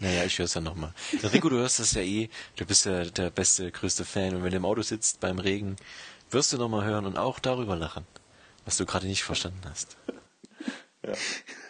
Naja, 0.00 0.24
ich 0.24 0.38
höre 0.38 0.46
es 0.46 0.54
ja 0.54 0.60
nochmal. 0.60 0.92
Rico, 1.32 1.48
du 1.48 1.56
hörst 1.56 1.78
das 1.78 1.92
ja 1.92 2.02
eh. 2.02 2.28
Du 2.56 2.66
bist 2.66 2.84
ja 2.84 3.04
der 3.04 3.30
beste, 3.30 3.70
größte 3.70 4.04
Fan. 4.04 4.34
Und 4.34 4.42
wenn 4.42 4.50
du 4.50 4.56
im 4.56 4.64
Auto 4.64 4.82
sitzt 4.82 5.20
beim 5.20 5.38
Regen, 5.38 5.76
wirst 6.30 6.52
du 6.52 6.58
nochmal 6.58 6.84
hören 6.84 7.06
und 7.06 7.16
auch 7.16 7.38
darüber 7.38 7.76
lachen. 7.76 8.06
Was 8.64 8.76
du 8.76 8.86
gerade 8.86 9.06
nicht 9.06 9.22
verstanden 9.22 9.60
hast. 9.68 9.96
Ja, 11.04 11.12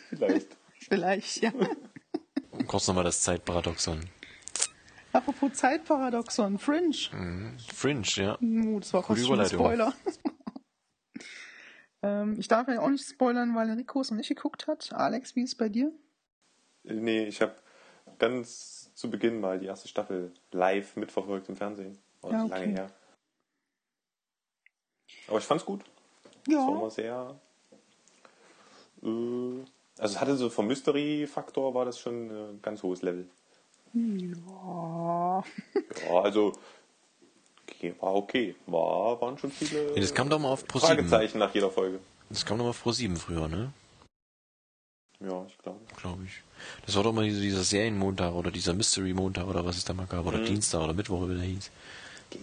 vielleicht. 0.08 0.56
Vielleicht, 0.78 1.42
ja. 1.42 1.52
Und 2.50 2.66
kurz 2.66 2.86
nochmal 2.86 3.04
das 3.04 3.20
Zeitparadoxon. 3.22 4.00
Apropos 5.12 5.52
Zeitparadoxon, 5.52 6.58
Fringe. 6.58 7.56
Fringe, 7.72 8.06
ja. 8.16 8.38
Uh, 8.40 8.80
das 8.80 8.92
war 8.92 9.02
Gute 9.02 9.20
fast 9.20 9.28
schon 9.28 9.40
ein. 9.40 9.46
Spoiler. 9.46 9.94
ähm, 12.02 12.36
ich 12.38 12.48
darf 12.48 12.68
ja 12.68 12.80
auch 12.80 12.90
nicht 12.90 13.08
spoilern, 13.08 13.54
weil 13.54 13.70
Enrico 13.70 14.00
es 14.00 14.10
noch 14.10 14.18
nicht 14.18 14.28
geguckt 14.28 14.66
hat. 14.66 14.92
Alex, 14.92 15.36
wie 15.36 15.42
ist 15.42 15.50
es 15.50 15.56
bei 15.56 15.68
dir? 15.68 15.92
Nee, 16.82 17.26
ich 17.26 17.40
habe 17.40 17.54
ganz 18.18 18.90
zu 18.94 19.10
Beginn 19.10 19.40
mal 19.40 19.58
die 19.58 19.66
erste 19.66 19.88
Staffel 19.88 20.32
live 20.52 20.96
mitverfolgt 20.96 21.48
im 21.48 21.56
Fernsehen. 21.56 21.98
War 22.22 22.32
Ja, 22.32 22.40
schon 22.40 22.50
lange 22.50 22.64
okay. 22.64 22.72
her. 22.74 22.90
Aber 25.28 25.38
ich 25.38 25.44
fand's 25.44 25.64
gut. 25.64 25.80
Es 26.46 26.54
war 26.54 26.68
Ja, 26.68 26.68
immer 26.76 26.90
sehr. 26.90 27.34
Äh, 29.02 29.06
also 29.98 30.14
es 30.14 30.20
hatte 30.20 30.36
so 30.36 30.50
vom 30.50 30.66
Mystery-Faktor 30.66 31.74
war 31.74 31.84
das 31.84 31.98
schon 31.98 32.30
ein 32.30 32.62
ganz 32.62 32.82
hohes 32.82 33.02
Level. 33.02 33.28
ja. 33.94 35.44
Ja, 36.06 36.20
also 36.22 36.52
okay, 37.68 37.94
war 38.00 38.14
okay. 38.14 38.54
War, 38.66 39.20
waren 39.20 39.38
schon 39.38 39.50
viele 39.50 39.92
Nee, 39.92 40.00
das 40.00 40.14
kam 40.14 40.28
doch 40.28 40.38
mal 40.38 40.48
auf 40.48 40.64
Pro7. 40.64 40.80
Fragezeichen 40.80 41.38
nach 41.38 41.54
jeder 41.54 41.70
Folge. 41.70 42.00
Das 42.30 42.44
kam 42.44 42.58
doch 42.58 42.64
mal 42.64 42.70
auf 42.70 42.84
Pro7 42.84 43.16
früher, 43.16 43.48
ne? 43.48 43.72
Ja, 45.20 45.44
ich 45.48 45.56
glaube. 45.58 45.80
Glaube 45.96 46.24
ich. 46.24 46.32
Das 46.86 46.96
war 46.96 47.02
doch 47.02 47.12
mal 47.12 47.28
dieser, 47.28 47.62
Serienmontag 47.64 48.32
oder 48.34 48.50
dieser 48.50 48.74
Mystery-Montag 48.74 49.46
oder 49.46 49.64
was 49.64 49.76
es 49.76 49.84
da 49.84 49.94
mal 49.94 50.06
gab. 50.06 50.26
Oder 50.26 50.38
Mhm. 50.38 50.46
Dienstag 50.46 50.80
oder 50.82 50.92
Mittwoch, 50.92 51.28
wie 51.28 51.34
der 51.34 51.42
hieß. 51.44 51.70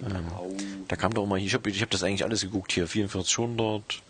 Genau. 0.02 0.50
Da 0.88 0.96
kam 0.96 1.14
doch 1.14 1.26
mal, 1.26 1.38
ich 1.40 1.54
habe 1.54 1.70
ich 1.70 1.82
hab 1.82 1.90
das 1.90 2.04
eigentlich 2.04 2.24
alles 2.24 2.42
geguckt 2.42 2.72
hier, 2.72 2.88
4400, 2.88 4.02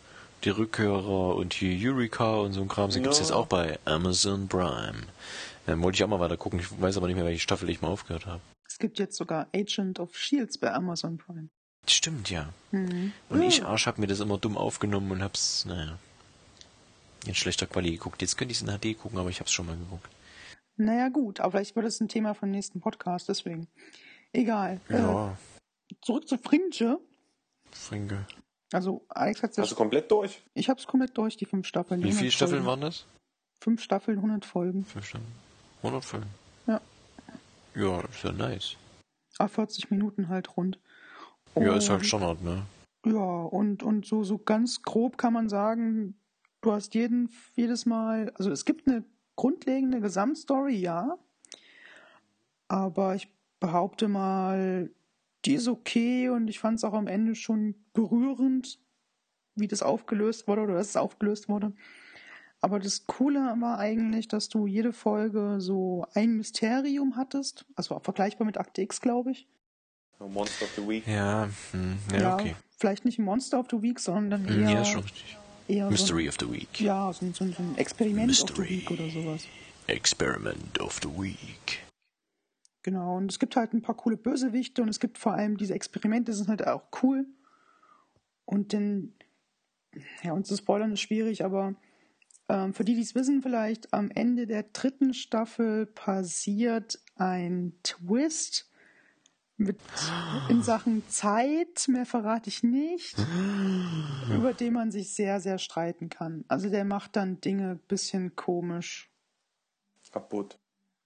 die 0.43 0.49
Rückhörer 0.49 1.35
und 1.35 1.53
hier 1.53 1.91
Eureka 1.93 2.35
und 2.35 2.53
so 2.53 2.61
ein 2.61 2.67
Kram. 2.67 2.91
Sie 2.91 3.01
gibt's 3.01 3.17
Ja. 3.17 3.23
jetzt 3.23 3.31
auch 3.31 3.47
bei 3.47 3.79
Amazon 3.85 4.47
Prime. 4.47 5.03
Ähm, 5.67 5.81
wollte 5.81 5.95
ich 5.97 6.03
auch 6.03 6.07
mal 6.07 6.19
weiter 6.19 6.37
gucken, 6.37 6.59
ich 6.59 6.81
weiß 6.81 6.97
aber 6.97 7.07
nicht 7.07 7.15
mehr, 7.15 7.25
welche 7.25 7.39
Staffel 7.39 7.69
ich 7.69 7.81
mal 7.81 7.87
aufgehört 7.89 8.25
habe. 8.25 8.41
Es 8.67 8.77
gibt 8.79 8.99
jetzt 8.99 9.17
sogar 9.17 9.47
Agent 9.55 9.99
of 9.99 10.15
Shields 10.15 10.57
bei 10.57 10.71
Amazon 10.73 11.17
Prime. 11.17 11.49
Stimmt, 11.87 12.29
ja. 12.29 12.49
Mhm. 12.71 13.11
Und 13.29 13.41
ich, 13.43 13.63
Arsch, 13.65 13.87
hab 13.87 13.97
mir 13.97 14.07
das 14.07 14.19
immer 14.19 14.37
dumm 14.37 14.57
aufgenommen 14.57 15.11
und 15.11 15.23
hab's, 15.23 15.65
naja, 15.65 15.97
in 17.25 17.35
schlechter 17.35 17.67
Quali 17.67 17.91
geguckt. 17.91 18.21
Jetzt 18.21 18.37
könnte 18.37 18.51
ich 18.51 18.61
es 18.61 18.67
in 18.67 18.77
HD 18.77 18.97
gucken, 18.97 19.19
aber 19.19 19.29
ich 19.29 19.39
hab's 19.39 19.51
schon 19.51 19.65
mal 19.67 19.77
geguckt. 19.77 20.09
Naja, 20.77 21.09
gut, 21.09 21.39
aber 21.39 21.51
vielleicht 21.51 21.75
wird 21.75 21.85
es 21.85 21.99
ein 21.99 22.07
Thema 22.07 22.33
den 22.33 22.51
nächsten 22.51 22.79
Podcast, 22.79 23.29
deswegen. 23.29 23.67
Egal. 24.33 24.79
Ja, 24.89 25.31
Äh, 25.91 25.95
zurück 26.01 26.27
zu 26.27 26.37
Fringe. 26.37 26.99
Frinke. 27.71 28.25
Also, 28.73 29.05
Alex 29.09 29.43
hat 29.43 29.57
Hast 29.57 29.71
du 29.71 29.75
komplett 29.75 30.09
durch? 30.09 30.41
Ich 30.53 30.69
hab's 30.69 30.87
komplett 30.87 31.17
durch, 31.17 31.35
die 31.37 31.45
fünf 31.45 31.67
Staffeln. 31.67 31.99
Wie 31.99 32.05
100 32.05 32.19
viele 32.19 32.31
Staffeln 32.31 32.63
Folgen. 32.63 32.67
waren 32.67 32.81
das? 32.81 33.05
Fünf 33.61 33.81
Staffeln, 33.83 34.17
100 34.17 34.45
Folgen. 34.45 34.85
Fünf 34.85 35.05
Staffeln. 35.05 35.31
100 35.83 36.05
Folgen. 36.05 36.27
Ja. 36.67 36.81
Ja, 37.75 38.01
ist 38.01 38.23
ja 38.23 38.31
nice. 38.31 38.75
Ah, 39.37 39.47
40 39.47 39.91
Minuten 39.91 40.29
halt 40.29 40.55
rund. 40.57 40.79
Ja, 41.55 41.75
ist 41.75 41.89
halt 41.89 41.99
Und- 42.01 42.05
Standard, 42.05 42.41
ne? 42.43 42.63
Ja, 43.05 43.13
und, 43.43 43.83
und 43.83 44.05
so, 44.05 44.23
so 44.23 44.37
ganz 44.37 44.83
grob 44.83 45.17
kann 45.17 45.33
man 45.33 45.49
sagen, 45.49 46.15
du 46.61 46.71
hast 46.71 46.93
jeden, 46.93 47.29
jedes 47.55 47.85
Mal, 47.85 48.31
also 48.35 48.51
es 48.51 48.65
gibt 48.65 48.87
eine 48.87 49.03
grundlegende 49.35 49.99
Gesamtstory, 50.01 50.75
ja. 50.75 51.17
Aber 52.67 53.15
ich 53.15 53.27
behaupte 53.59 54.07
mal, 54.07 54.89
die 55.45 55.53
ist 55.53 55.67
okay 55.67 56.29
und 56.29 56.47
ich 56.49 56.59
fand 56.59 56.77
es 56.77 56.83
auch 56.83 56.93
am 56.93 57.07
Ende 57.07 57.35
schon 57.35 57.75
berührend, 57.93 58.79
wie 59.55 59.67
das 59.67 59.81
aufgelöst 59.81 60.47
wurde 60.47 60.61
oder 60.61 60.75
dass 60.75 60.89
es 60.89 60.95
aufgelöst 60.95 61.49
wurde. 61.49 61.73
Aber 62.61 62.79
das 62.79 63.07
Coole 63.07 63.39
war 63.59 63.79
eigentlich, 63.79 64.27
dass 64.27 64.47
du 64.47 64.67
jede 64.67 64.93
Folge 64.93 65.59
so 65.59 66.05
ein 66.13 66.37
Mysterium 66.37 67.15
hattest, 67.15 67.65
also 67.75 67.95
auch 67.95 68.03
vergleichbar 68.03 68.45
mit 68.45 68.57
Akte 68.57 68.83
X, 68.83 69.01
glaube 69.01 69.31
ich. 69.31 69.47
Monster 70.19 70.65
of 70.65 70.71
the 70.75 70.87
Week. 70.87 71.07
Ja, 71.07 71.49
hm, 71.71 71.97
ja, 72.13 72.35
okay. 72.35 72.55
Vielleicht 72.77 73.05
nicht 73.05 73.17
ein 73.17 73.25
Monster 73.25 73.59
of 73.59 73.67
the 73.71 73.81
Week, 73.81 73.99
sondern 73.99 74.45
Hm, 74.45 74.61
eher, 74.61 74.83
Ja, 74.83 75.01
Mystery 75.67 76.27
of 76.27 76.35
the 76.39 76.51
Week. 76.51 76.79
Ja, 76.81 77.11
so, 77.13 77.25
ein- 77.25 77.33
so, 77.33 77.43
ein- 77.45 77.55
Experiment 77.77 78.29
of 78.31 78.47
Mystery. 78.47 78.67
the 78.67 78.73
Week 78.73 78.91
oder 78.91 79.09
sowas. 79.09 79.47
Experiment 79.87 80.79
of 80.79 80.99
the 81.01 81.09
Week. 81.09 81.79
Genau, 82.83 83.17
und 83.17 83.31
es 83.31 83.37
gibt 83.39 83.55
halt 83.55 83.73
ein 83.73 83.81
paar 83.81 83.95
coole 83.95 84.17
Bösewichte 84.17 84.81
und 84.81 84.89
es 84.89 84.99
gibt 84.99 85.17
vor 85.17 85.33
allem 85.33 85.57
diese 85.57 85.73
Experimente, 85.75 86.31
die 86.31 86.37
sind 86.37 86.47
halt 86.47 86.65
auch 86.67 86.83
cool. 87.03 87.25
Und 88.45 88.73
dann, 88.73 89.13
ja, 90.23 90.33
uns 90.33 90.47
zu 90.47 90.57
spoilern 90.57 90.91
ist 90.93 91.01
schwierig, 91.01 91.45
aber 91.45 91.75
ähm, 92.49 92.73
für 92.73 92.83
die, 92.83 92.95
die 92.95 93.01
es 93.01 93.13
wissen, 93.15 93.41
vielleicht 93.41 93.93
am 93.93 94.09
Ende 94.09 94.47
der 94.47 94.63
dritten 94.63 95.13
Staffel 95.13 95.85
passiert 95.85 96.99
ein 97.15 97.73
Twist 97.83 98.70
mit 99.63 99.77
in 100.49 100.61
Sachen 100.63 101.07
Zeit, 101.09 101.87
mehr 101.87 102.05
verrate 102.05 102.49
ich 102.49 102.63
nicht, 102.63 103.15
über 104.35 104.53
den 104.53 104.73
man 104.73 104.91
sich 104.91 105.13
sehr, 105.13 105.39
sehr 105.39 105.57
streiten 105.57 106.09
kann. 106.09 106.45
Also 106.47 106.69
der 106.69 106.85
macht 106.85 107.15
dann 107.15 107.41
Dinge 107.41 107.71
ein 107.71 107.79
bisschen 107.87 108.35
komisch. 108.35 109.09
Kaputt. 110.11 110.59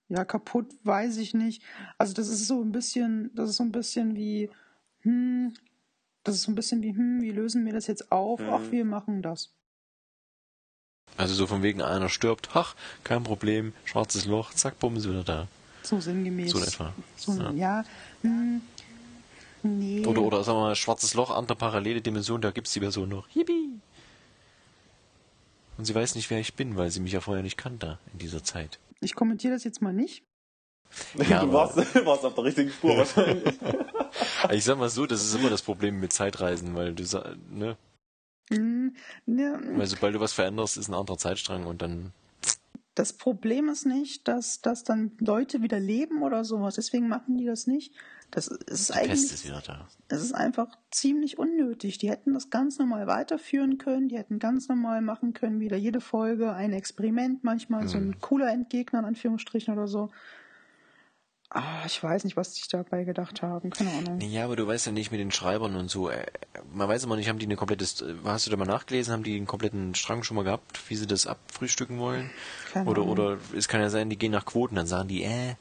Ja, 0.10 0.26
kaputt 0.26 0.74
weiß 0.84 1.18
ich 1.18 1.34
nicht. 1.34 1.64
Also 1.98 2.14
das 2.14 2.28
ist 2.28 2.48
so 2.48 2.62
ein 2.62 2.72
bisschen, 2.72 3.32
das 3.36 3.52
ist 3.52 3.58
so 3.58 3.64
ein 3.64 3.72
bisschen 3.72 4.16
wie, 4.16 4.50
hm, 5.02 5.54
das 6.24 6.36
ist 6.36 6.44
so 6.44 6.52
ein 6.52 6.56
bisschen 6.56 6.82
wie, 6.82 6.96
hm, 6.96 7.22
wie 7.22 7.32
lösen 7.32 7.66
wir 7.66 7.74
das 7.74 7.88
jetzt 7.88 8.12
auf? 8.12 8.40
Mhm. 8.40 8.50
Ach, 8.50 8.72
wir 8.72 8.86
machen 8.86 9.22
das. 9.22 9.54
Also 11.18 11.34
so 11.34 11.48
von 11.48 11.64
wegen 11.64 11.82
einer 11.82 12.10
stirbt, 12.10 12.50
ach, 12.54 12.76
kein 13.04 13.24
Problem, 13.24 13.74
schwarzes 13.86 14.26
Loch, 14.26 14.54
zack, 14.54 14.80
bumm, 14.80 14.98
ist 14.98 15.08
wieder 15.08 15.24
da. 15.24 15.48
So 15.86 16.00
sinngemäß. 16.00 16.52
So 16.52 16.58
in 16.58 16.64
etwa. 16.64 16.94
So, 17.16 17.34
Ja. 17.34 17.52
ja. 17.52 17.86
hm, 18.22 18.62
nee. 19.64 20.06
Oder, 20.06 20.22
oder 20.22 20.44
sagen 20.44 20.58
wir 20.58 20.64
mal, 20.64 20.76
schwarzes 20.76 21.14
Loch, 21.14 21.32
andere 21.32 21.58
parallele 21.58 22.02
Dimension, 22.02 22.42
da 22.42 22.52
gibt's 22.52 22.74
die 22.74 22.80
Person 22.80 23.10
noch. 23.10 23.28
Yippie! 23.36 23.80
Und 25.78 25.86
sie 25.86 25.94
weiß 25.94 26.16
nicht, 26.16 26.30
wer 26.30 26.40
ich 26.40 26.54
bin, 26.54 26.78
weil 26.78 26.90
sie 26.90 27.00
mich 27.02 27.12
ja 27.12 27.20
vorher 27.20 27.44
nicht 27.44 27.58
kannte 27.58 28.00
in 28.14 28.20
dieser 28.20 28.44
Zeit. 28.44 28.80
Ich 29.02 29.14
kommentiere 29.14 29.54
das 29.54 29.64
jetzt 29.64 29.82
mal 29.82 29.94
nicht. 29.94 30.24
Ja, 31.28 31.42
du 31.44 31.52
warst, 31.52 31.78
warst 32.06 32.24
auf 32.24 32.36
der 32.36 32.44
richtigen 32.46 32.72
Spur 32.72 32.98
wahrscheinlich. 32.98 33.56
Ich 34.52 34.64
sag 34.64 34.78
mal 34.78 34.90
so, 34.90 35.06
das 35.06 35.24
ist 35.24 35.36
immer 35.36 35.50
das 35.50 35.62
Problem 35.62 36.00
mit 36.00 36.14
Zeitreisen, 36.14 36.76
weil 36.76 36.94
du 36.94 37.04
ne, 37.52 37.78
Hm, 38.50 38.96
ne, 39.26 39.60
weil 39.76 39.88
sobald 39.88 40.14
du 40.16 40.20
was 40.20 40.34
veränderst, 40.34 40.78
ist 40.78 40.88
ein 40.88 40.94
anderer 40.94 41.18
Zeitstrang 41.18 41.66
und 41.66 41.82
dann 41.82 42.14
Das 42.96 43.14
Problem 43.14 43.68
ist 43.70 43.86
nicht, 43.86 44.28
dass, 44.28 44.62
dass 44.62 44.84
dann 44.86 45.12
Leute 45.20 45.62
wieder 45.62 45.80
leben 45.80 46.24
oder 46.24 46.46
sowas. 46.46 46.76
Deswegen 46.76 47.08
machen 47.10 47.38
die 47.38 47.46
das 47.46 47.68
nicht. 47.68 47.94
Das 48.32 48.48
ist 48.48 48.90
die 48.90 48.94
Pest 48.94 48.94
eigentlich, 48.94 49.24
ist 49.34 49.46
wieder 49.46 49.62
da. 49.66 49.88
es 50.08 50.22
ist 50.24 50.34
einfach 50.34 50.76
ziemlich 50.92 51.38
unnötig. 51.38 51.98
Die 52.00 52.10
hätten 52.10 52.34
das 52.34 52.50
ganz 52.50 52.80
normal 52.80 53.06
weiterführen 53.06 53.78
können. 53.78 54.08
Die 54.08 54.18
hätten 54.18 54.40
ganz 54.40 54.68
normal 54.70 55.02
machen 55.02 55.34
können, 55.34 55.60
wieder 55.60 55.78
jede 55.78 56.02
Folge 56.02 56.54
ein 56.54 56.74
Experiment, 56.74 57.44
manchmal 57.44 57.88
so 57.88 57.98
Mhm. 58.00 58.10
ein 58.12 58.20
cooler 58.22 58.52
Endgegner 58.52 59.00
in 59.00 59.06
Anführungsstrichen 59.06 59.74
oder 59.74 59.88
so. 59.88 60.10
Ah, 61.50 61.84
ich 61.86 62.02
weiß 62.04 62.24
nicht, 62.26 62.36
was 62.36 62.50
die 62.54 62.60
sich 62.62 62.68
dabei 62.68 63.04
gedacht 63.06 63.42
haben. 63.42 63.70
Keine 63.70 63.92
Ahnung. 63.92 64.20
Ja, 64.20 64.44
aber 64.46 64.56
du 64.56 64.68
weißt 64.68 64.88
ja 64.88 64.92
nicht 64.92 65.12
mit 65.12 65.20
den 65.22 65.32
Schreibern 65.32 65.76
und 65.76 65.90
so. 65.90 66.10
äh, 66.10 66.26
Man 66.74 66.90
weiß 66.90 67.04
immer 67.06 67.16
nicht, 67.16 67.30
haben 67.30 67.40
die 67.40 67.46
eine 67.46 67.56
komplette, 67.56 67.86
St- 67.86 68.16
hast 68.26 68.46
du 68.48 68.52
da 68.52 68.58
mal 68.58 68.66
nachgelesen, 68.66 69.14
haben 69.14 69.24
die 69.24 69.36
einen 69.38 69.46
kompletten 69.46 69.96
Strang 69.96 70.24
schon 70.24 70.36
mal 70.36 70.44
gehabt, 70.44 70.80
wie 70.90 70.96
sie 70.96 71.08
das 71.08 71.28
abfrühstücken 71.28 71.98
wollen? 72.00 72.30
Keine 72.74 72.90
Oder, 72.90 73.02
Ahnung. 73.04 73.12
oder 73.14 73.38
es 73.56 73.68
kann 73.68 73.80
ja 73.80 73.90
sein, 73.90 74.10
die 74.10 74.18
gehen 74.18 74.32
nach 74.32 74.46
Quoten, 74.46 74.76
dann 74.76 74.88
sagen 74.88 75.08
die, 75.08 75.24
äh, 75.24 75.56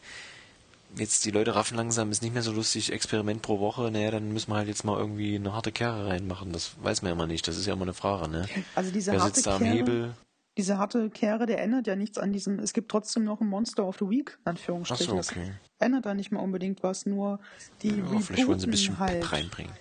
jetzt 0.97 1.25
die 1.25 1.31
Leute 1.31 1.55
raffen 1.55 1.77
langsam, 1.77 2.11
ist 2.11 2.23
nicht 2.23 2.33
mehr 2.35 2.43
so 2.43 2.53
lustig, 2.53 2.93
Experiment 2.93 3.43
pro 3.43 3.61
Woche, 3.61 3.91
naja, 3.91 4.11
dann 4.11 4.33
müssen 4.33 4.51
wir 4.51 4.57
halt 4.57 4.69
jetzt 4.69 4.85
mal 4.85 4.99
irgendwie 4.99 5.37
eine 5.37 5.53
harte 5.53 5.71
Kerre 5.73 6.07
reinmachen. 6.09 6.53
Das 6.53 6.73
weiß 6.83 7.03
man 7.03 7.11
ja 7.11 7.15
immer 7.15 7.27
nicht, 7.27 7.47
das 7.47 7.57
ist 7.57 7.67
ja 7.67 7.73
immer 7.75 7.83
eine 7.83 7.95
Frage, 7.95 8.29
ne? 8.29 8.49
Also 8.75 8.91
diese 8.91 9.13
Wer 9.13 9.21
harte 9.21 9.35
sitzt 9.35 9.47
da 9.47 9.57
am 9.57 9.63
Kehre, 9.63 9.77
Hebel? 9.77 10.15
Diese 10.57 10.79
harte 10.79 11.11
Kehre, 11.11 11.47
der 11.47 11.61
ändert 11.61 11.87
ja 11.87 11.97
nichts 11.97 12.17
an 12.19 12.33
diesem, 12.33 12.59
es 12.61 12.73
gibt 12.73 12.91
trotzdem 12.91 13.25
noch 13.25 13.41
ein 13.41 13.49
Monster 13.49 13.87
of 13.87 13.99
the 13.99 14.09
Week, 14.09 14.31
in 14.31 14.41
Ach 14.45 14.51
Anführungsstrichen. 14.51 15.07
so, 15.11 15.17
Das 15.17 15.31
okay. 15.33 15.53
ändert 15.79 16.07
da 16.07 16.15
nicht 16.15 16.31
mal 16.31 16.41
unbedingt 16.41 16.83
was, 16.83 17.07
nur 17.07 17.41
die 17.83 17.99
Ja, 17.99 18.07
vielleicht 18.21 18.47
wollen 18.47 18.59
sie 18.61 18.67
ein 18.69 18.71
bisschen 18.71 18.95
Pep 18.97 19.01
halt. 19.09 19.33
reinbringen. 19.33 19.73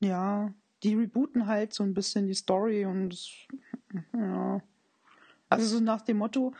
Ja, 0.00 0.52
die 0.82 0.94
rebooten 0.94 1.46
halt 1.46 1.72
so 1.72 1.82
ein 1.82 1.94
bisschen 1.94 2.26
die 2.26 2.34
Story 2.34 2.84
und 2.84 3.18
ja. 4.14 4.62
Also 5.48 5.66
so 5.78 5.80
nach 5.82 6.02
dem 6.02 6.18
Motto, 6.18 6.52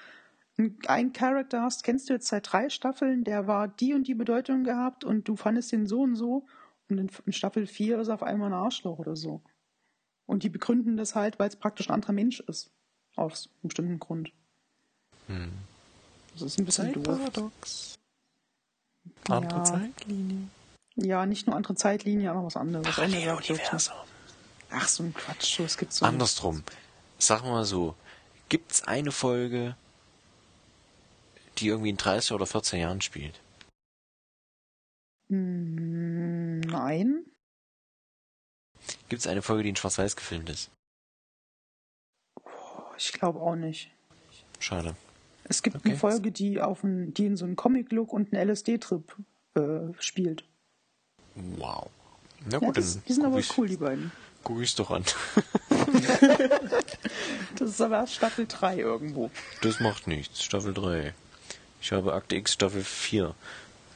ein- 0.86 1.12
Charakter 1.12 1.62
hast, 1.62 1.82
kennst 1.84 2.08
du 2.08 2.14
jetzt 2.14 2.28
seit 2.28 2.50
drei 2.50 2.68
Staffeln, 2.70 3.24
der 3.24 3.46
war 3.46 3.68
die 3.68 3.94
und 3.94 4.08
die 4.08 4.14
Bedeutung 4.14 4.64
gehabt 4.64 5.04
und 5.04 5.28
du 5.28 5.36
fandest 5.36 5.70
den 5.72 5.86
so 5.86 6.00
und 6.02 6.16
so 6.16 6.46
und 6.88 6.98
in, 6.98 7.10
in 7.26 7.32
Staffel 7.32 7.66
4 7.66 8.00
ist 8.00 8.08
er 8.08 8.14
auf 8.14 8.22
einmal 8.22 8.48
ein 8.48 8.54
Arschloch 8.54 8.98
oder 8.98 9.16
so. 9.16 9.42
Und 10.24 10.42
die 10.44 10.48
begründen 10.48 10.96
das 10.96 11.14
halt, 11.14 11.38
weil 11.38 11.48
es 11.48 11.56
praktisch 11.56 11.88
ein 11.90 11.94
anderer 11.94 12.12
Mensch 12.14 12.40
ist. 12.40 12.72
Aus 13.16 13.48
einem 13.48 13.68
bestimmten 13.68 13.98
Grund. 13.98 14.30
Hm. 15.26 15.52
Das 16.34 16.42
ist 16.42 16.58
ein 16.58 16.64
bisschen 16.66 16.92
doof. 16.92 17.04
Zeitparadox. 17.04 17.94
Andere 19.28 19.58
Ja. 19.58 19.64
Zeitlinie. 19.64 20.48
Ja, 20.96 21.26
nicht 21.26 21.46
nur 21.46 21.56
andere 21.56 21.74
Zeitlinie, 21.74 22.30
auch 22.30 22.36
noch 22.36 22.44
was 22.44 22.56
anderes. 22.56 22.86
Paralleluniversum. 22.86 23.94
Ach, 24.70 24.88
so 24.88 25.02
ein 25.02 25.14
Quatsch. 25.14 25.60
Es 25.60 25.76
gibt 25.78 25.92
so 25.92 26.04
Andersrum. 26.04 26.62
Sagen 27.18 27.44
wir 27.44 27.52
mal 27.52 27.64
so. 27.64 27.94
Gibt's 28.48 28.82
eine 28.82 29.12
Folge, 29.12 29.76
die 31.58 31.68
irgendwie 31.68 31.90
in 31.90 31.96
30 31.96 32.32
oder 32.32 32.46
14 32.46 32.80
Jahren 32.80 33.00
spielt? 33.00 33.40
Mm, 35.28 36.60
Nein. 36.60 37.24
Gibt's 39.08 39.26
eine 39.26 39.42
Folge, 39.42 39.64
die 39.64 39.70
in 39.70 39.76
Schwarz-Weiß 39.76 40.16
gefilmt 40.16 40.48
ist? 40.50 40.70
Ich 42.98 43.12
glaube 43.12 43.40
auch 43.40 43.56
nicht. 43.56 43.90
Schade. 44.58 44.96
Es 45.44 45.62
gibt 45.62 45.76
Okay. 45.76 45.90
eine 45.90 45.98
Folge, 45.98 46.32
die 46.32 46.60
auf 46.60 46.82
ein, 46.82 47.14
die 47.14 47.26
in 47.26 47.36
so 47.36 47.44
einem 47.44 47.56
Comic-Look 47.56 48.12
und 48.12 48.32
einen 48.32 48.48
LSD-Trip 48.50 49.16
äh, 49.54 49.60
spielt. 50.00 50.44
Wow. 51.34 51.88
Na 52.46 52.52
Ja, 52.54 52.58
gut, 52.58 52.76
das, 52.76 52.94
dann 52.94 53.02
die 53.06 53.12
sind 53.12 53.24
aber 53.24 53.38
ich, 53.38 53.56
cool, 53.58 53.68
die 53.68 53.76
beiden. 53.76 54.10
guck 54.42 54.60
ich's 54.60 54.74
doch 54.74 54.90
an. 54.90 55.04
Das 57.58 57.70
ist 57.70 57.80
aber 57.80 57.96
erst 57.96 58.14
Staffel 58.14 58.46
3 58.46 58.76
irgendwo. 58.78 59.30
Das 59.62 59.80
macht 59.80 60.06
nichts. 60.06 60.42
Staffel 60.42 60.74
3. 60.74 61.14
Ich 61.80 61.92
habe 61.92 62.12
Akte 62.12 62.36
X 62.36 62.52
Staffel 62.52 62.82
4. 62.84 63.34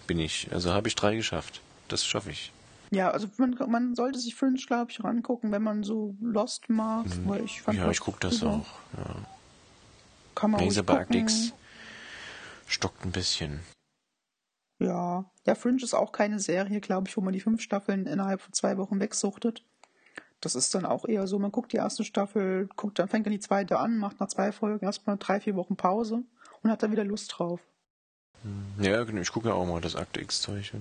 Bin 0.07 0.19
ich. 0.19 0.49
Also 0.53 0.73
habe 0.73 0.89
ich 0.89 0.95
drei 0.95 1.15
geschafft. 1.17 1.61
Das 1.89 2.05
schaffe 2.07 2.31
ich. 2.31 2.53
Ja, 2.91 3.11
also 3.11 3.29
man, 3.37 3.57
man 3.69 3.95
sollte 3.95 4.19
sich 4.19 4.35
Fringe, 4.35 4.57
glaube 4.67 4.91
ich, 4.91 5.03
rangucken, 5.03 5.53
wenn 5.53 5.63
man 5.63 5.85
so 5.85 6.17
Lost 6.21 6.69
mag. 6.69 7.07
Weil 7.25 7.45
ich 7.45 7.63
fand 7.63 7.79
Mhm. 7.79 7.85
ja, 7.85 7.91
ich 7.91 8.01
gucke 8.01 8.19
das 8.21 8.43
auch. 8.43 8.67
Ja. 8.97 9.15
Kann 10.35 10.51
man 10.51 10.59
Nee, 10.61 10.67
ruhig 10.67 10.77
ist 10.77 10.79
aber 10.79 10.95
Akte 10.95 11.07
gucken. 11.19 11.23
X 11.23 11.53
stockt 12.67 13.05
ein 13.05 13.13
bisschen. 13.13 13.61
Ja, 14.81 15.31
ja, 15.47 15.55
Fringe 15.55 15.83
ist 15.83 15.95
auch 15.95 16.11
keine 16.13 16.39
Serie, 16.39 16.81
glaube 16.81 17.09
ich, 17.09 17.17
wo 17.17 17.21
man 17.21 17.33
die 17.33 17.41
fünf 17.41 17.61
Staffeln 17.61 18.07
innerhalb 18.07 18.41
von 18.41 18.53
zwei 18.53 18.77
Wochen 18.79 18.99
wegsuchtet. 18.99 19.65
Das 20.41 20.55
ist 20.55 20.75
dann 20.75 20.87
auch 20.87 21.05
eher 21.05 21.27
so, 21.27 21.39
man 21.39 21.53
guckt 21.53 21.73
die 21.73 21.77
erste 21.77 22.03
Staffel, 22.03 22.67
guckt 22.77 22.99
dann 22.99 23.09
fängt 23.09 23.27
dann 23.27 23.33
die 23.33 23.41
zweite 23.41 23.79
an, 23.79 23.99
macht 23.99 24.21
nach 24.21 24.29
zwei 24.29 24.53
Folgen 24.53 24.85
erstmal 24.85 25.19
drei, 25.19 25.39
vier 25.39 25.55
Wochen 25.55 25.77
Pause 25.77 26.23
und 26.63 26.71
hat 26.71 26.83
dann 26.83 26.93
wieder 26.93 27.05
Lust 27.05 27.35
drauf. 27.37 27.61
Ja, 28.81 29.05
genau. 29.05 29.21
Ich 29.21 29.31
gucke 29.33 29.49
ja 29.49 29.55
auch 29.55 29.67
mal 29.67 29.83
das 29.83 29.97
Akte 29.97 30.21
X-Zeug. 30.23 30.73
äh, 30.73 30.79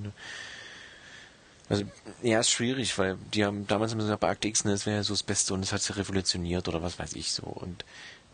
Also, 1.69 1.85
ja, 2.23 2.39
ist 2.39 2.49
schwierig, 2.49 2.97
weil 2.97 3.17
die 3.33 3.45
haben 3.45 3.67
damals 3.67 3.93
immer 3.93 4.01
gesagt, 4.01 4.21
bei 4.21 4.29
Akte 4.29 4.47
X, 4.47 4.65
ne, 4.65 4.71
das 4.71 4.85
wäre 4.85 4.97
ja 4.97 5.03
so 5.03 5.13
das 5.13 5.23
Beste 5.23 5.53
und 5.53 5.61
es 5.61 5.71
hat 5.71 5.81
sich 5.81 5.95
revolutioniert 5.95 6.67
oder 6.67 6.81
was 6.81 6.97
weiß 6.97 7.13
ich 7.13 7.31
so. 7.31 7.43
Und 7.43 7.85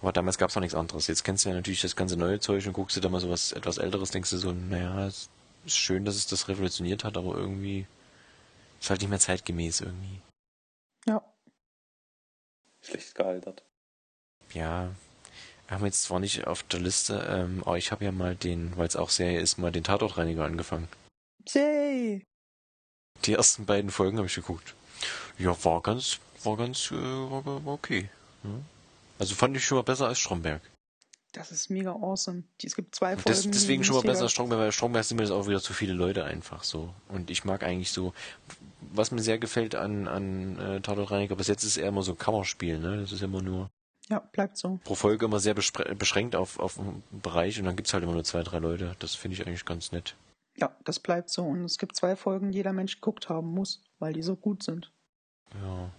aber 0.02 0.14
damals 0.14 0.38
gab 0.38 0.50
es 0.50 0.56
noch 0.56 0.62
nichts 0.62 0.76
anderes. 0.76 1.08
Jetzt 1.08 1.24
kennst 1.24 1.46
du 1.46 1.50
ja 1.50 1.56
natürlich 1.56 1.82
das 1.82 1.96
ganze 1.96 2.16
neue 2.16 2.40
Zeug 2.40 2.66
und 2.68 2.74
guckst 2.74 2.96
du 2.96 3.02
da 3.02 3.10
mal 3.10 3.20
so 3.20 3.30
was 3.30 3.52
etwas 3.52 3.78
Älteres, 3.78 4.12
denkst 4.12 4.30
du 4.30 4.38
so, 4.38 4.52
naja, 4.52 5.08
es 5.08 5.30
ist 5.66 5.78
schön, 5.78 6.06
dass 6.06 6.16
es 6.16 6.28
das 6.28 6.48
revolutioniert 6.48 7.04
hat, 7.04 7.18
aber 7.18 7.36
irgendwie 7.36 7.88
ist 8.80 8.90
halt 8.90 9.02
nicht 9.02 9.10
mehr 9.10 9.20
zeitgemäß 9.20 9.82
irgendwie. 9.82 10.22
Ja. 11.08 11.24
Schlecht 12.82 13.16
gealtert. 13.16 13.64
Ja, 14.54 14.92
wir 15.68 15.76
haben 15.76 15.86
jetzt 15.86 16.04
zwar 16.04 16.20
nicht 16.20 16.46
auf 16.46 16.64
der 16.64 16.80
Liste, 16.80 17.26
ähm, 17.28 17.64
aber 17.66 17.78
ich 17.78 17.92
habe 17.92 18.06
ja 18.06 18.12
mal 18.12 18.36
den, 18.36 18.78
weil 18.78 18.88
es 18.88 18.96
auch 18.96 19.10
Serie 19.10 19.40
ist, 19.40 19.58
mal 19.58 19.72
den 19.72 19.84
Tatortreiniger 19.84 20.46
angefangen. 20.46 20.88
Yay! 21.48 22.24
Die 23.24 23.34
ersten 23.34 23.66
beiden 23.66 23.90
Folgen 23.90 24.18
habe 24.18 24.28
ich 24.28 24.36
geguckt. 24.36 24.76
Ja, 25.38 25.56
war 25.64 25.82
ganz, 25.82 26.20
war 26.44 26.58
ganz, 26.58 26.92
äh, 26.92 26.96
war, 26.96 27.46
war 27.46 27.74
okay. 27.74 28.10
Ja. 28.44 28.50
Also 29.18 29.36
fand 29.36 29.56
ich 29.56 29.66
schon 29.66 29.78
mal 29.78 29.84
besser 29.84 30.08
als 30.08 30.20
Stromberg. 30.20 30.62
Das 31.32 31.52
ist 31.52 31.70
mega 31.70 31.92
awesome. 31.92 32.44
Es 32.64 32.76
gibt 32.76 32.96
zwei 32.96 33.18
Folgen. 33.18 33.30
Das, 33.30 33.44
deswegen 33.44 33.84
schon 33.84 33.96
mal 33.96 34.04
besser 34.04 34.24
als 34.24 34.32
Stromberg, 34.32 34.60
weil 34.60 34.72
Stromberg 34.72 35.04
sind 35.04 35.18
mir 35.18 35.24
das 35.24 35.32
auch 35.32 35.48
wieder 35.48 35.62
zu 35.62 35.74
viele 35.74 35.94
Leute 35.94 36.24
einfach 36.24 36.64
so. 36.64 36.94
Und 37.10 37.30
ich 37.30 37.44
mag 37.44 37.64
eigentlich 37.64 37.92
so, 37.92 38.14
was 38.80 39.12
mir 39.12 39.22
sehr 39.22 39.38
gefällt 39.38 39.76
an, 39.76 40.08
an 40.08 40.60
äh, 40.60 40.82
Tatortreiniger, 40.82 41.36
bis 41.36 41.48
jetzt 41.48 41.64
ist 41.64 41.76
eher 41.76 41.90
immer 41.90 42.04
so 42.04 42.16
Kammerspiel, 42.16 42.80
ne? 42.80 43.02
Das 43.02 43.12
ist 43.12 43.22
immer 43.22 43.42
nur 43.42 43.70
Ja, 44.08 44.20
bleibt 44.20 44.58
so. 44.58 44.80
pro 44.86 44.96
Folge 44.96 45.26
immer 45.26 45.40
sehr 45.40 45.56
beschränkt 45.56 46.38
auf, 46.38 46.58
auf 46.60 46.80
einen 46.80 47.04
Bereich 47.12 47.60
und 47.60 47.66
dann 47.66 47.76
gibt's 47.76 47.94
halt 47.94 48.04
immer 48.04 48.14
nur 48.14 48.24
zwei, 48.24 48.44
drei 48.44 48.60
Leute. 48.60 48.96
Das 49.00 49.16
finde 49.16 49.36
ich 49.36 49.46
eigentlich 49.46 49.66
ganz 49.66 49.92
nett. 49.92 50.16
Ja, 50.58 50.76
das 50.84 51.00
bleibt 51.00 51.30
so. 51.30 51.44
Und 51.46 51.66
es 51.66 51.78
gibt 51.78 51.96
zwei 51.96 52.16
Folgen, 52.16 52.52
die 52.52 52.58
jeder 52.58 52.74
Mensch 52.74 52.96
geguckt 52.96 53.30
haben 53.30 53.54
muss, 53.54 53.82
weil 54.00 54.14
die 54.14 54.22
so 54.24 54.36
gut 54.36 54.64
sind. 54.64 54.92
Ja. 55.62 55.90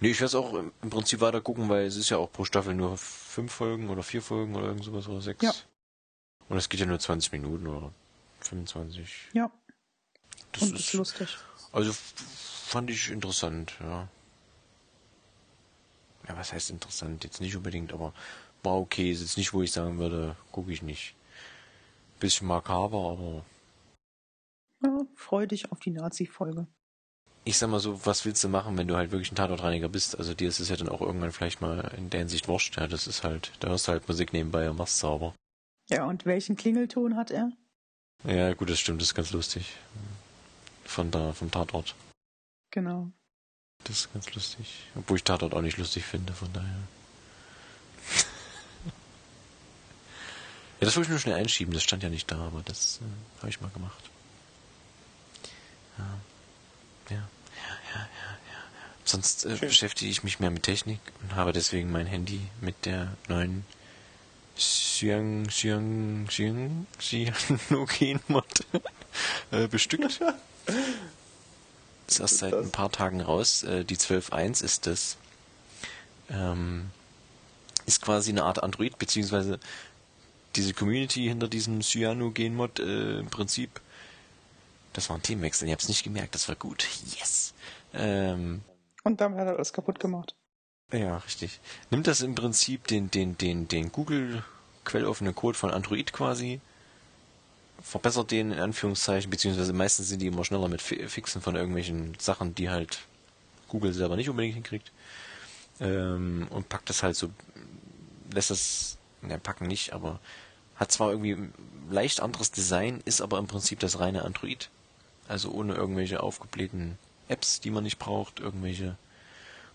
Nee, 0.00 0.10
ich 0.10 0.16
werde 0.20 0.26
es 0.26 0.34
auch 0.34 0.54
im 0.54 0.90
Prinzip 0.90 1.20
weiter 1.20 1.40
gucken, 1.40 1.68
weil 1.68 1.86
es 1.86 1.96
ist 1.96 2.10
ja 2.10 2.18
auch 2.18 2.30
pro 2.30 2.44
Staffel 2.44 2.74
nur 2.74 2.96
fünf 2.96 3.52
Folgen 3.52 3.88
oder 3.88 4.02
vier 4.02 4.22
Folgen 4.22 4.54
oder 4.54 4.66
irgend 4.66 4.84
sowas 4.84 5.08
oder 5.08 5.20
sechs. 5.20 5.42
Ja. 5.42 5.52
Und 6.48 6.56
es 6.56 6.68
geht 6.68 6.78
ja 6.80 6.86
nur 6.86 7.00
20 7.00 7.32
Minuten 7.32 7.66
oder 7.66 7.90
25. 8.40 9.28
Ja, 9.32 9.50
Das 10.52 10.62
und 10.62 10.74
ist, 10.74 10.80
ist 10.80 10.92
lustig. 10.92 11.36
also 11.72 11.92
fand 11.92 12.90
ich 12.90 13.10
interessant, 13.10 13.74
ja. 13.80 14.06
Ja, 16.28 16.36
was 16.36 16.52
heißt 16.52 16.70
interessant? 16.70 17.24
Jetzt 17.24 17.40
nicht 17.40 17.56
unbedingt, 17.56 17.92
aber 17.92 18.12
war 18.62 18.76
okay. 18.76 19.10
Ist 19.10 19.20
jetzt 19.20 19.36
nicht, 19.36 19.52
wo 19.52 19.62
ich 19.62 19.72
sagen 19.72 19.98
würde, 19.98 20.36
gucke 20.52 20.72
ich 20.72 20.82
nicht. 20.82 21.14
Bisschen 22.20 22.46
makaber, 22.46 23.10
aber 23.10 23.44
Ja, 24.82 25.00
freu 25.14 25.46
dich 25.46 25.70
auf 25.72 25.80
die 25.80 25.90
Nazi-Folge. 25.90 26.66
ich 27.44 27.56
sag 27.58 27.70
mal 27.70 27.80
so, 27.80 28.04
was 28.04 28.24
willst 28.24 28.42
du 28.44 28.48
machen, 28.48 28.76
wenn 28.76 28.88
du 28.88 28.96
halt 28.96 29.10
wirklich 29.12 29.30
ein 29.32 29.36
Tatortreiniger 29.36 29.88
bist? 29.88 30.18
Also 30.18 30.34
dir 30.34 30.48
ist 30.48 30.58
es 30.60 30.68
ja 30.68 30.76
dann 30.76 30.88
auch 30.88 31.00
irgendwann 31.00 31.32
vielleicht 31.32 31.60
mal 31.60 31.92
in 31.96 32.10
der 32.10 32.20
Hinsicht 32.20 32.48
wurscht. 32.48 32.76
Ja, 32.76 32.86
das 32.88 33.06
ist 33.06 33.22
halt, 33.24 33.52
da 33.60 33.68
hörst 33.68 33.86
du 33.88 33.92
halt 33.92 34.08
Musik 34.08 34.32
nebenbei 34.32 34.68
und 34.68 34.76
machst 34.76 34.98
sauber. 34.98 35.34
Ja, 35.88 36.04
und 36.06 36.26
welchen 36.26 36.56
Klingelton 36.56 37.16
hat 37.16 37.30
er? 37.30 37.50
Ja, 38.24 38.52
gut, 38.54 38.68
das 38.70 38.80
stimmt, 38.80 39.00
das 39.00 39.08
ist 39.08 39.14
ganz 39.14 39.30
lustig. 39.30 39.72
Von 40.84 41.10
da, 41.12 41.32
vom 41.32 41.50
Tatort. 41.50 41.94
Genau. 42.72 43.10
Das 43.84 44.00
ist 44.00 44.12
ganz 44.12 44.34
lustig. 44.34 44.82
Obwohl 44.96 45.16
ich 45.18 45.24
Tatort 45.24 45.54
auch 45.54 45.62
nicht 45.62 45.78
lustig 45.78 46.04
finde, 46.04 46.32
von 46.32 46.52
daher. 46.52 46.68
ja, 50.80 50.80
das 50.80 50.96
wollte 50.96 51.06
ich 51.06 51.10
nur 51.10 51.18
schnell 51.20 51.36
einschieben, 51.36 51.72
das 51.72 51.84
stand 51.84 52.02
ja 52.02 52.08
nicht 52.08 52.28
da, 52.30 52.38
aber 52.38 52.62
das 52.64 53.00
äh, 53.00 53.38
habe 53.38 53.48
ich 53.50 53.60
mal 53.60 53.70
gemacht. 53.70 54.10
Ja. 55.98 56.04
Ja, 57.10 57.16
ja, 57.16 57.20
ja, 57.94 58.00
ja. 58.00 58.06
Sonst 59.04 59.44
äh, 59.44 59.56
beschäftige 59.60 60.10
ich 60.10 60.24
mich 60.24 60.40
mehr 60.40 60.50
mit 60.50 60.64
Technik 60.64 61.00
und 61.22 61.34
habe 61.34 61.52
deswegen 61.52 61.90
mein 61.92 62.06
Handy 62.06 62.40
mit 62.60 62.84
der 62.84 63.16
neuen 63.28 63.64
Xiang, 64.56 65.46
Xiang, 65.48 66.26
Xiang, 66.28 66.86
Cyanogen-Mod 66.98 68.44
äh, 69.50 69.68
bestückt. 69.68 70.20
Ist 72.06 72.20
erst 72.20 72.38
seit 72.38 72.54
ein 72.54 72.70
paar 72.70 72.90
Tagen 72.90 73.20
raus. 73.20 73.62
Äh, 73.62 73.84
die 73.84 73.96
12.1 73.96 74.64
ist 74.64 74.86
das. 74.86 75.16
Ähm, 76.30 76.90
ist 77.84 78.02
quasi 78.02 78.30
eine 78.30 78.44
Art 78.44 78.62
Android, 78.62 78.98
beziehungsweise 78.98 79.60
diese 80.56 80.72
Community 80.72 81.24
hinter 81.24 81.48
diesem 81.48 81.82
Cyanogen-Mod 81.82 82.80
äh, 82.80 83.18
im 83.20 83.28
Prinzip. 83.28 83.80
Das 84.96 85.08
war 85.10 85.16
ein 85.16 85.22
Themenwechsel, 85.22 85.68
ich 85.68 85.72
hab's 85.72 85.88
nicht 85.88 86.02
gemerkt, 86.02 86.34
das 86.34 86.48
war 86.48 86.56
gut. 86.56 86.88
Yes! 87.18 87.54
Ähm, 87.94 88.62
Und 89.04 89.22
damit 89.22 89.38
hat 89.38 89.46
er 89.46 89.56
alles 89.56 89.72
kaputt 89.72 89.98
gemacht. 90.00 90.36
ja, 90.92 91.18
richtig. 91.18 91.60
Nimmt 91.90 92.06
das 92.08 92.20
im 92.22 92.34
Prinzip 92.34 92.86
den, 92.88 93.10
den, 93.10 93.36
den, 93.38 93.68
den 93.68 93.92
Google 93.92 94.44
quelloffenen 94.84 95.34
Code 95.34 95.58
von 95.58 95.70
Android 95.70 96.12
quasi, 96.12 96.60
verbessert 97.82 98.30
den 98.30 98.52
in 98.52 98.58
Anführungszeichen, 98.58 99.30
beziehungsweise 99.30 99.72
meistens 99.72 100.08
sind 100.08 100.20
die 100.22 100.26
immer 100.28 100.44
schneller 100.44 100.68
mit 100.68 100.82
Fi- 100.82 101.08
Fixen 101.08 101.42
von 101.42 101.56
irgendwelchen 101.56 102.16
Sachen, 102.18 102.54
die 102.54 102.70
halt 102.70 103.00
Google 103.68 103.92
selber 103.92 104.16
nicht 104.16 104.30
unbedingt 104.30 104.54
hinkriegt. 104.54 104.92
Ähm, 105.80 106.48
und 106.50 106.68
packt 106.68 106.90
das 106.90 107.02
halt 107.02 107.16
so, 107.16 107.30
lässt 108.32 108.50
das, 108.50 108.98
ne, 109.22 109.38
packen 109.38 109.66
nicht, 109.66 109.92
aber 109.92 110.20
hat 110.76 110.92
zwar 110.92 111.10
irgendwie 111.10 111.32
ein 111.32 111.54
leicht 111.90 112.20
anderes 112.20 112.50
Design, 112.50 113.02
ist 113.04 113.20
aber 113.22 113.38
im 113.38 113.46
Prinzip 113.46 113.80
das 113.80 114.00
reine 114.00 114.24
Android. 114.24 114.70
Also 115.28 115.50
ohne 115.50 115.74
irgendwelche 115.74 116.22
aufgeblähten 116.22 116.98
Apps, 117.28 117.60
die 117.60 117.70
man 117.70 117.84
nicht 117.84 117.98
braucht, 117.98 118.40
irgendwelche 118.40 118.96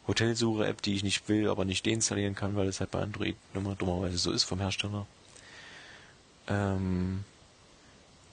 Hotelsuche-App, 0.08 0.82
die 0.82 0.96
ich 0.96 1.04
nicht 1.04 1.28
will, 1.30 1.50
aber 1.50 1.66
nicht 1.66 1.86
deinstallieren 1.86 2.36
kann, 2.36 2.56
weil 2.56 2.68
es 2.68 2.80
halt 2.80 2.92
bei 2.92 3.02
Android 3.02 3.36
nummer 3.54 3.76
dummerweise 3.76 4.18
so 4.18 4.32
ist 4.32 4.44
vom 4.44 4.60
Hersteller. 4.60 5.06
Ähm, 6.48 7.24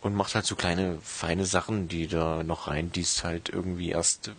und 0.01 0.15
macht 0.15 0.35
halt 0.35 0.47
so 0.47 0.55
kleine, 0.55 0.99
feine 1.03 1.45
Sachen, 1.45 1.89
die 1.89 2.07
da 2.07 2.43
noch 2.43 2.69
rein, 2.69 2.93
die 2.93 3.01
es 3.01 3.25
halt 3.25 3.49
irgendwie 3.49 3.91
erst 3.91 4.31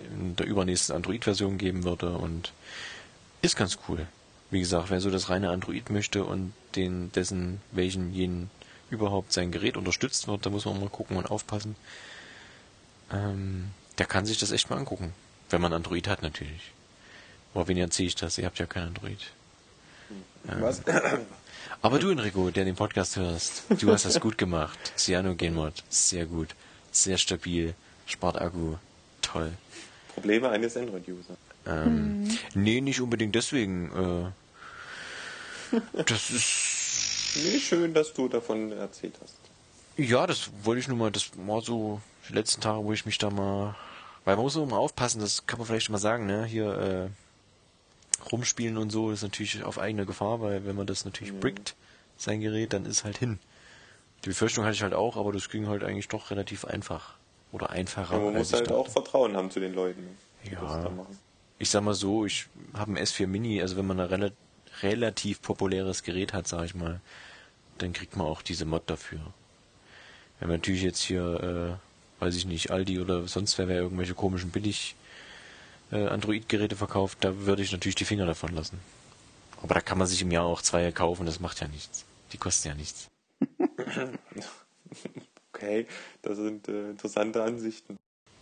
in 0.00 0.36
der 0.36 0.46
übernächsten 0.46 0.94
Android-Version 0.94 1.58
geben 1.58 1.84
würde 1.84 2.10
und 2.10 2.52
ist 3.40 3.56
ganz 3.56 3.78
cool. 3.88 4.06
Wie 4.50 4.60
gesagt, 4.60 4.90
wer 4.90 5.00
so 5.00 5.10
das 5.10 5.30
reine 5.30 5.50
Android 5.50 5.90
möchte 5.90 6.24
und 6.24 6.52
den, 6.74 7.10
dessen, 7.12 7.60
welchen 7.72 8.12
jenen 8.12 8.50
überhaupt 8.90 9.32
sein 9.32 9.50
Gerät 9.50 9.76
unterstützt 9.76 10.28
wird, 10.28 10.46
da 10.46 10.50
muss 10.50 10.64
man 10.64 10.78
mal 10.78 10.88
gucken 10.88 11.16
und 11.16 11.30
aufpassen. 11.30 11.76
Ähm, 13.12 13.70
der 13.98 14.06
kann 14.06 14.26
sich 14.26 14.38
das 14.38 14.50
echt 14.52 14.70
mal 14.70 14.76
angucken. 14.76 15.12
Wenn 15.50 15.60
man 15.60 15.72
Android 15.72 16.08
hat, 16.08 16.22
natürlich. 16.22 16.72
Aber 17.54 17.68
wen 17.68 17.76
erzähle 17.78 18.08
ich 18.08 18.14
das? 18.16 18.36
Ihr 18.38 18.46
habt 18.46 18.58
ja 18.58 18.66
kein 18.66 18.88
Android. 18.88 19.18
Was? 20.44 20.82
Aber 21.82 21.98
du, 21.98 22.10
Enrico, 22.10 22.50
der 22.50 22.64
den 22.64 22.74
Podcast 22.76 23.16
hörst, 23.16 23.64
du 23.80 23.92
hast 23.92 24.04
das 24.04 24.20
gut 24.20 24.38
gemacht. 24.38 24.78
Cyanogen-Mod, 24.96 25.84
sehr 25.88 26.26
gut. 26.26 26.54
Sehr 26.90 27.18
stabil. 27.18 27.74
Spart 28.06 28.40
Akku. 28.40 28.76
Toll. 29.22 29.52
Probleme 30.14 30.48
eines 30.48 30.76
Android-Users. 30.76 31.36
Ähm, 31.66 32.28
Nee, 32.54 32.80
nicht 32.80 33.00
unbedingt 33.00 33.34
deswegen. 33.34 34.32
Äh, 35.72 35.80
das 36.04 36.30
ist. 36.30 36.72
Nee, 37.36 37.58
schön, 37.58 37.92
dass 37.92 38.14
du 38.14 38.28
davon 38.28 38.72
erzählt 38.72 39.14
hast. 39.22 39.34
Ja, 39.98 40.26
das 40.26 40.48
wollte 40.62 40.80
ich 40.80 40.88
nur 40.88 40.96
mal. 40.96 41.10
Das 41.10 41.30
war 41.36 41.60
so 41.60 42.00
die 42.28 42.34
letzten 42.34 42.60
Tage, 42.60 42.84
wo 42.84 42.92
ich 42.92 43.06
mich 43.06 43.18
da 43.18 43.30
mal. 43.30 43.74
Weil 44.24 44.36
man 44.36 44.44
muss 44.44 44.56
auch 44.56 44.66
mal 44.66 44.76
aufpassen, 44.78 45.20
das 45.20 45.46
kann 45.46 45.58
man 45.58 45.66
vielleicht 45.66 45.86
schon 45.86 45.92
mal 45.92 45.98
sagen, 45.98 46.26
ne? 46.26 46.44
Hier, 46.44 47.10
äh, 47.10 48.30
rumspielen 48.32 48.76
und 48.76 48.90
so 48.90 49.10
ist 49.10 49.22
natürlich 49.22 49.62
auf 49.62 49.78
eigene 49.78 50.06
Gefahr, 50.06 50.40
weil 50.40 50.66
wenn 50.66 50.74
man 50.76 50.86
das 50.86 51.04
natürlich 51.04 51.32
Mhm. 51.34 51.40
brickt, 51.40 51.76
sein 52.16 52.40
Gerät, 52.40 52.72
dann 52.72 52.86
ist 52.86 53.04
halt 53.04 53.18
hin. 53.18 53.38
Die 54.24 54.30
Befürchtung 54.30 54.64
hatte 54.64 54.74
ich 54.74 54.82
halt 54.82 54.94
auch, 54.94 55.16
aber 55.16 55.32
das 55.32 55.48
ging 55.50 55.68
halt 55.68 55.84
eigentlich 55.84 56.08
doch 56.08 56.30
relativ 56.30 56.64
einfach. 56.64 57.14
Oder 57.52 57.70
einfacher. 57.70 58.14
Aber 58.14 58.24
man 58.26 58.34
muss 58.34 58.52
halt 58.52 58.66
dachte. 58.68 58.76
auch 58.76 58.88
Vertrauen 58.88 59.36
haben 59.36 59.50
zu 59.50 59.60
den 59.60 59.74
Leuten, 59.74 60.02
ne, 60.02 60.10
die 60.44 60.50
Ja. 60.54 60.60
das 60.60 60.82
da 60.82 60.90
machen. 60.90 61.18
ich 61.58 61.70
sag 61.70 61.82
mal 61.82 61.94
so, 61.94 62.26
ich 62.26 62.46
habe 62.74 62.92
ein 62.92 62.98
S4 62.98 63.26
Mini, 63.28 63.60
also 63.62 63.76
wenn 63.76 63.86
man 63.86 64.00
ein 64.00 64.08
rela 64.10 64.30
relativ 64.82 65.40
populäres 65.40 66.02
Gerät 66.02 66.32
hat, 66.32 66.46
sag 66.48 66.64
ich 66.64 66.74
mal, 66.74 67.00
dann 67.78 67.92
kriegt 67.92 68.16
man 68.16 68.26
auch 68.26 68.42
diese 68.42 68.64
Mod 68.66 68.82
dafür. 68.90 69.20
Wenn 70.40 70.48
man 70.48 70.58
natürlich 70.58 70.82
jetzt 70.82 71.00
hier, 71.00 71.78
äh, 71.78 71.85
weiß 72.20 72.34
ich 72.36 72.46
nicht, 72.46 72.70
Aldi 72.70 73.00
oder 73.00 73.26
sonst 73.28 73.58
wer, 73.58 73.68
wer 73.68 73.80
irgendwelche 73.80 74.14
komischen 74.14 74.50
billig 74.50 74.94
äh, 75.92 76.06
Android-Geräte 76.06 76.76
verkauft, 76.76 77.18
da 77.20 77.36
würde 77.46 77.62
ich 77.62 77.72
natürlich 77.72 77.94
die 77.94 78.04
Finger 78.04 78.26
davon 78.26 78.54
lassen. 78.54 78.78
Aber 79.62 79.74
da 79.74 79.80
kann 79.80 79.98
man 79.98 80.06
sich 80.06 80.22
im 80.22 80.30
Jahr 80.30 80.44
auch 80.44 80.62
zwei 80.62 80.90
kaufen, 80.92 81.26
das 81.26 81.40
macht 81.40 81.60
ja 81.60 81.68
nichts. 81.68 82.04
Die 82.32 82.38
kosten 82.38 82.68
ja 82.68 82.74
nichts. 82.74 83.08
Okay, 85.52 85.86
das 86.20 86.36
sind 86.36 86.68
äh, 86.68 86.90
interessante 86.90 87.42
Ansichten. 87.42 87.96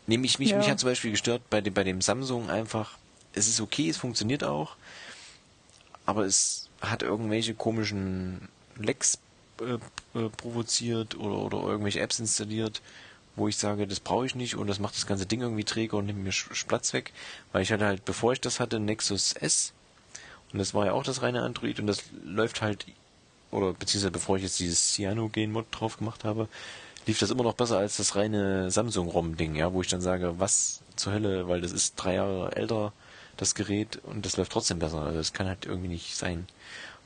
Nee, 0.08 0.18
mich, 0.18 0.40
mich, 0.40 0.50
Ja. 0.50 0.58
mich 0.58 0.68
hat 0.68 0.80
zum 0.80 0.88
Beispiel 0.88 1.12
gestört 1.12 1.48
bei 1.48 1.60
dem, 1.60 1.72
bei 1.72 1.84
dem 1.84 2.00
Samsung 2.00 2.50
einfach, 2.50 2.98
es 3.34 3.46
ist 3.46 3.60
okay, 3.60 3.88
es 3.88 3.96
funktioniert 3.96 4.42
auch, 4.42 4.76
aber 6.06 6.24
es 6.24 6.68
hat 6.80 7.02
irgendwelche 7.02 7.54
komischen 7.54 8.48
Lecks 8.76 9.18
äh, 9.60 9.74
äh, 10.18 10.28
provoziert 10.28 11.14
oder, 11.16 11.38
oder 11.38 11.58
irgendwelche 11.68 12.00
Apps 12.00 12.18
installiert, 12.18 12.82
wo 13.36 13.48
ich 13.48 13.56
sage, 13.56 13.86
das 13.86 14.00
brauche 14.00 14.26
ich 14.26 14.34
nicht 14.34 14.56
und 14.56 14.66
das 14.66 14.78
macht 14.78 14.94
das 14.94 15.06
ganze 15.06 15.26
Ding 15.26 15.40
irgendwie 15.40 15.64
träger 15.64 15.96
und 15.96 16.06
nimmt 16.06 16.22
mir 16.22 16.32
Platz 16.68 16.92
weg, 16.92 17.12
weil 17.52 17.62
ich 17.62 17.72
hatte 17.72 17.86
halt, 17.86 18.04
bevor 18.04 18.32
ich 18.32 18.40
das 18.40 18.60
hatte, 18.60 18.78
Nexus 18.78 19.32
S 19.32 19.72
und 20.52 20.58
das 20.58 20.74
war 20.74 20.86
ja 20.86 20.92
auch 20.92 21.02
das 21.02 21.22
reine 21.22 21.42
Android 21.42 21.80
und 21.80 21.86
das 21.86 22.04
läuft 22.24 22.62
halt, 22.62 22.86
oder 23.50 23.72
beziehungsweise 23.72 24.12
bevor 24.12 24.36
ich 24.36 24.44
jetzt 24.44 24.60
dieses 24.60 24.94
Cyanogen-Mod 24.94 25.66
drauf 25.70 25.98
gemacht 25.98 26.24
habe, 26.24 26.48
lief 27.06 27.18
das 27.18 27.30
immer 27.30 27.42
noch 27.42 27.54
besser 27.54 27.78
als 27.78 27.96
das 27.96 28.16
reine 28.16 28.70
Samsung-ROM-Ding, 28.70 29.56
ja, 29.56 29.72
wo 29.72 29.82
ich 29.82 29.88
dann 29.88 30.00
sage, 30.00 30.38
was 30.38 30.80
zur 30.96 31.12
Hölle, 31.12 31.48
weil 31.48 31.60
das 31.60 31.72
ist 31.72 31.96
drei 31.96 32.14
Jahre 32.14 32.54
älter, 32.56 32.92
das 33.36 33.54
Gerät, 33.54 34.00
und 34.04 34.24
das 34.24 34.36
läuft 34.36 34.52
trotzdem 34.52 34.78
besser. 34.78 35.00
Also 35.00 35.18
das 35.18 35.32
kann 35.32 35.48
halt 35.48 35.66
irgendwie 35.66 35.88
nicht 35.88 36.16
sein. 36.16 36.46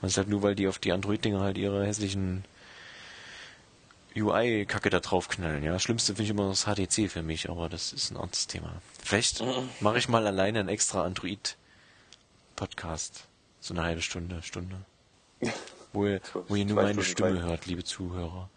Und 0.01 0.07
es 0.07 0.13
ist 0.13 0.19
halt 0.19 0.29
nur, 0.29 0.43
weil 0.43 0.55
die 0.55 0.69
auf 0.69 0.79
die 0.79 0.93
Android-Dinger 0.93 1.41
halt 1.41 1.59
ihre 1.59 1.87
hässlichen 1.87 2.45
UI-Kacke 4.23 4.91
da 4.91 5.01
draufknallen, 5.01 5.63
ja. 5.63 5.79
Schlimmste 5.79 6.15
finde 6.15 6.25
ich 6.25 6.31
immer 6.31 6.49
das 6.49 6.65
HTC 6.65 7.11
für 7.11 7.23
mich, 7.23 7.51
aber 7.51 7.69
das 7.69 7.93
ist 7.93 8.11
ein 8.11 8.17
anderes 8.17 8.47
Thema. 8.47 8.81
Vielleicht 9.03 9.43
mache 9.81 9.99
ich 9.99 10.09
mal 10.09 10.27
alleine 10.27 10.61
einen 10.61 10.69
extra 10.69 11.05
Android-Podcast. 11.05 13.25
So 13.61 13.75
eine 13.75 13.83
halbe 13.83 14.03
Stunde, 14.03 14.41
Stunde. 14.43 14.77
Wo 15.93 16.07
ihr, 16.07 16.21
wo 16.49 16.55
ihr 16.55 16.65
nur 16.65 16.83
meine 16.83 17.03
Stimme 17.03 17.43
hört, 17.43 17.67
liebe 17.67 17.85
Zuhörer. 17.85 18.49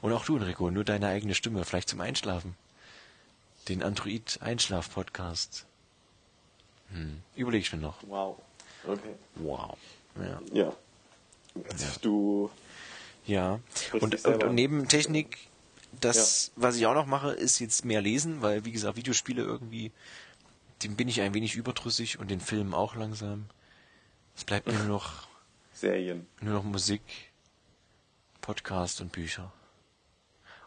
Und 0.00 0.12
auch 0.12 0.24
du, 0.24 0.36
Enrico, 0.36 0.70
nur 0.70 0.84
deine 0.84 1.08
eigene 1.08 1.34
Stimme, 1.34 1.64
vielleicht 1.64 1.88
zum 1.88 2.00
Einschlafen. 2.00 2.54
Den 3.68 3.82
Android-Einschlaf-Podcast. 3.82 5.66
Hm. 6.92 7.20
Überleg 7.34 7.62
ich 7.62 7.72
mir 7.72 7.80
noch. 7.80 7.96
Wow. 8.02 8.38
Okay. 8.86 9.14
Wow. 9.36 9.76
Ja. 10.16 10.40
Ja. 10.52 10.72
Du. 12.00 12.50
Ja. 13.28 13.60
Und, 13.92 14.24
und, 14.24 14.44
und 14.44 14.54
neben 14.54 14.88
Technik, 14.88 15.36
das, 16.00 16.50
was 16.56 16.76
ich 16.76 16.86
auch 16.86 16.94
noch 16.94 17.06
mache, 17.06 17.30
ist 17.30 17.58
jetzt 17.58 17.84
mehr 17.84 18.00
lesen, 18.00 18.40
weil, 18.40 18.64
wie 18.64 18.72
gesagt, 18.72 18.96
Videospiele 18.96 19.42
irgendwie, 19.42 19.92
dem 20.82 20.96
bin 20.96 21.08
ich 21.08 21.20
ein 21.20 21.34
wenig 21.34 21.54
überdrüssig 21.54 22.18
und 22.18 22.30
den 22.30 22.40
Filmen 22.40 22.72
auch 22.72 22.96
langsam. 22.96 23.46
Es 24.34 24.44
bleibt 24.44 24.66
mir 24.66 24.72
nur 24.72 24.86
noch, 24.86 25.28
Serien. 25.74 26.26
nur 26.40 26.54
noch 26.54 26.64
Musik, 26.64 27.02
Podcast 28.40 29.02
und 29.02 29.12
Bücher. 29.12 29.52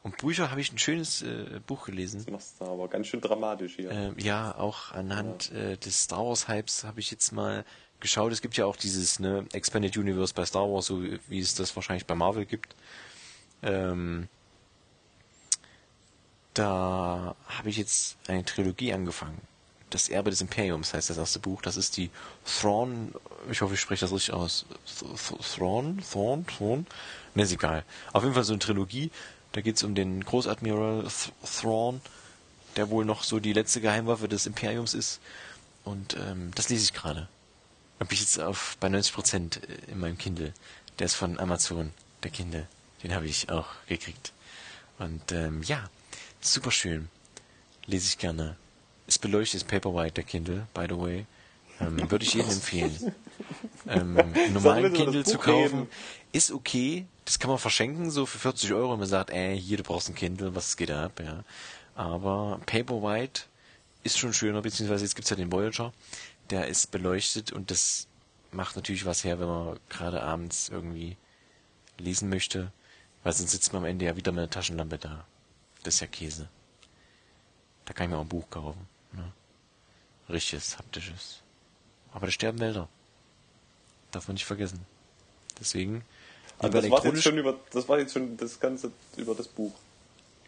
Und 0.03 0.17
Bücher 0.17 0.51
habe 0.51 0.61
ich 0.61 0.71
ein 0.71 0.77
schönes 0.77 1.21
äh, 1.23 1.59
Buch 1.65 1.85
gelesen. 1.85 2.19
Das 2.25 2.31
machst 2.31 2.61
du 2.61 2.65
aber 2.65 2.87
ganz 2.87 3.07
schön 3.07 3.21
dramatisch 3.21 3.75
hier. 3.75 3.91
Ähm, 3.91 4.15
ja, 4.17 4.55
auch 4.55 4.91
anhand 4.91 5.51
äh, 5.51 5.77
des 5.77 6.03
Star 6.03 6.25
Wars 6.25 6.47
Hypes 6.47 6.83
habe 6.83 6.99
ich 6.99 7.11
jetzt 7.11 7.31
mal 7.31 7.65
geschaut. 8.01 8.33
Es 8.33 8.41
gibt 8.41 8.57
ja 8.57 8.65
auch 8.65 8.75
dieses 8.75 9.19
ne, 9.19 9.45
Expanded 9.53 9.95
Universe 9.97 10.33
bei 10.33 10.45
Star 10.45 10.69
Wars, 10.71 10.87
so 10.87 11.01
wie 11.27 11.39
es 11.39 11.55
das 11.55 11.75
wahrscheinlich 11.75 12.05
bei 12.05 12.15
Marvel 12.15 12.45
gibt. 12.45 12.75
Ähm, 13.63 14.27
da 16.53 17.35
habe 17.47 17.69
ich 17.69 17.77
jetzt 17.77 18.17
eine 18.27 18.43
Trilogie 18.43 18.93
angefangen. 18.93 19.39
Das 19.89 20.09
Erbe 20.09 20.29
des 20.29 20.41
Imperiums 20.41 20.93
heißt 20.93 21.09
das 21.09 21.17
erste 21.17 21.39
Buch. 21.39 21.61
Das 21.61 21.77
ist 21.77 21.97
die 21.97 22.09
Thrawn, 22.45 23.13
ich 23.49 23.61
hoffe, 23.61 23.73
ich 23.73 23.79
spreche 23.79 24.05
das 24.05 24.13
richtig 24.13 24.33
aus. 24.33 24.65
Th- 24.85 25.09
Th- 25.15 25.55
Thrawn? 25.55 26.01
Thrawn? 26.11 26.45
Thrawn? 26.47 26.87
Ne, 27.35 27.43
ist 27.43 27.51
egal. 27.51 27.83
Auf 28.13 28.23
jeden 28.23 28.33
Fall 28.33 28.43
so 28.43 28.53
eine 28.53 28.59
Trilogie. 28.59 29.11
Da 29.51 29.61
geht 29.61 29.75
es 29.75 29.83
um 29.83 29.95
den 29.95 30.23
Großadmiral 30.23 31.03
Th- 31.07 31.31
Thrawn, 31.61 32.01
der 32.77 32.89
wohl 32.89 33.03
noch 33.03 33.23
so 33.23 33.39
die 33.39 33.51
letzte 33.53 33.81
Geheimwaffe 33.81 34.29
des 34.29 34.45
Imperiums 34.45 34.93
ist. 34.93 35.19
Und 35.83 36.15
ähm, 36.15 36.51
das 36.55 36.69
lese 36.69 36.83
ich 36.85 36.93
gerade. 36.93 37.27
Hab 38.01 38.11
ich 38.11 38.19
jetzt 38.19 38.39
auf 38.39 38.77
bei 38.79 38.89
90 38.89 39.13
Prozent 39.13 39.61
in 39.87 39.99
meinem 39.99 40.17
Kindle. 40.17 40.55
Der 40.97 41.05
ist 41.05 41.13
von 41.13 41.39
Amazon, 41.39 41.93
der 42.23 42.31
Kindle. 42.31 42.67
Den 43.03 43.13
habe 43.13 43.27
ich 43.27 43.51
auch 43.51 43.67
gekriegt. 43.87 44.33
Und 44.97 45.31
ähm, 45.31 45.61
ja, 45.61 45.87
super 46.39 46.71
schön. 46.71 47.09
Lese 47.85 48.07
ich 48.07 48.17
gerne. 48.17 48.57
Ist 49.05 49.19
beleuchtet, 49.21 49.61
ist 49.61 49.67
Paperwhite, 49.67 50.13
der 50.13 50.23
Kindle, 50.23 50.65
by 50.73 50.87
the 50.89 50.97
way. 50.97 51.25
Ähm, 51.79 52.09
Würde 52.09 52.25
ich 52.25 52.33
jedem 52.33 52.49
empfehlen. 52.49 53.13
Ähm, 53.87 54.17
einen 54.17 54.53
normalen 54.53 54.93
Kindle 54.93 55.23
zu 55.23 55.37
kaufen 55.37 55.81
reden. 55.81 55.89
ist 56.31 56.51
okay. 56.51 57.05
Das 57.25 57.37
kann 57.37 57.51
man 57.51 57.59
verschenken, 57.59 58.09
so 58.09 58.25
für 58.25 58.39
40 58.39 58.73
Euro, 58.73 58.93
wenn 58.93 58.99
man 58.99 59.07
sagt, 59.07 59.29
ey, 59.29 59.61
hier, 59.61 59.77
du 59.77 59.83
brauchst 59.83 60.09
ein 60.09 60.15
Kindle, 60.15 60.55
was 60.55 60.75
geht 60.75 60.89
da 60.89 61.05
ab, 61.05 61.21
ja. 61.23 61.43
Aber 61.93 62.59
Paperwhite 62.65 63.43
ist 64.03 64.17
schon 64.17 64.33
schöner, 64.33 64.61
beziehungsweise 64.61 65.03
jetzt 65.03 65.15
gibt's 65.15 65.29
ja 65.29 65.35
den 65.35 65.51
Voyager, 65.51 65.93
der 66.51 66.67
ist 66.67 66.91
beleuchtet 66.91 67.51
und 67.51 67.71
das 67.71 68.07
macht 68.51 68.75
natürlich 68.75 69.05
was 69.05 69.23
her, 69.23 69.39
wenn 69.39 69.47
man 69.47 69.79
gerade 69.89 70.21
abends 70.21 70.69
irgendwie 70.69 71.17
lesen 71.97 72.29
möchte, 72.29 72.71
weil 73.23 73.33
sonst 73.33 73.51
sitzt 73.51 73.73
man 73.73 73.83
am 73.83 73.89
Ende 73.89 74.05
ja 74.05 74.15
wieder 74.15 74.31
mit 74.31 74.39
einer 74.39 74.49
Taschenlampe 74.49 74.97
da. 74.97 75.25
Das 75.83 75.95
ist 75.95 75.99
ja 76.01 76.07
Käse. 76.07 76.49
Da 77.85 77.93
kann 77.93 78.05
ich 78.05 78.11
mir 78.11 78.17
auch 78.17 78.21
ein 78.21 78.27
Buch 78.29 78.49
kaufen. 78.49 78.87
Ne? 79.13 79.31
Richtiges, 80.29 80.77
haptisches. 80.77 81.41
Aber 82.13 82.27
da 82.27 82.31
sterben 82.31 82.59
Wälder. 82.59 82.87
Darf 84.11 84.27
man 84.27 84.35
nicht 84.35 84.45
vergessen. 84.45 84.85
Deswegen. 85.59 86.03
Also 86.59 86.79
lieber 86.79 86.97
das, 86.97 87.05
war 87.05 87.13
jetzt 87.13 87.23
schon 87.23 87.37
über, 87.37 87.59
das 87.71 87.89
war 87.89 87.99
jetzt 87.99 88.13
schon 88.13 88.37
das 88.37 88.59
Ganze 88.59 88.91
über 89.17 89.33
das 89.33 89.47
Buch. 89.47 89.73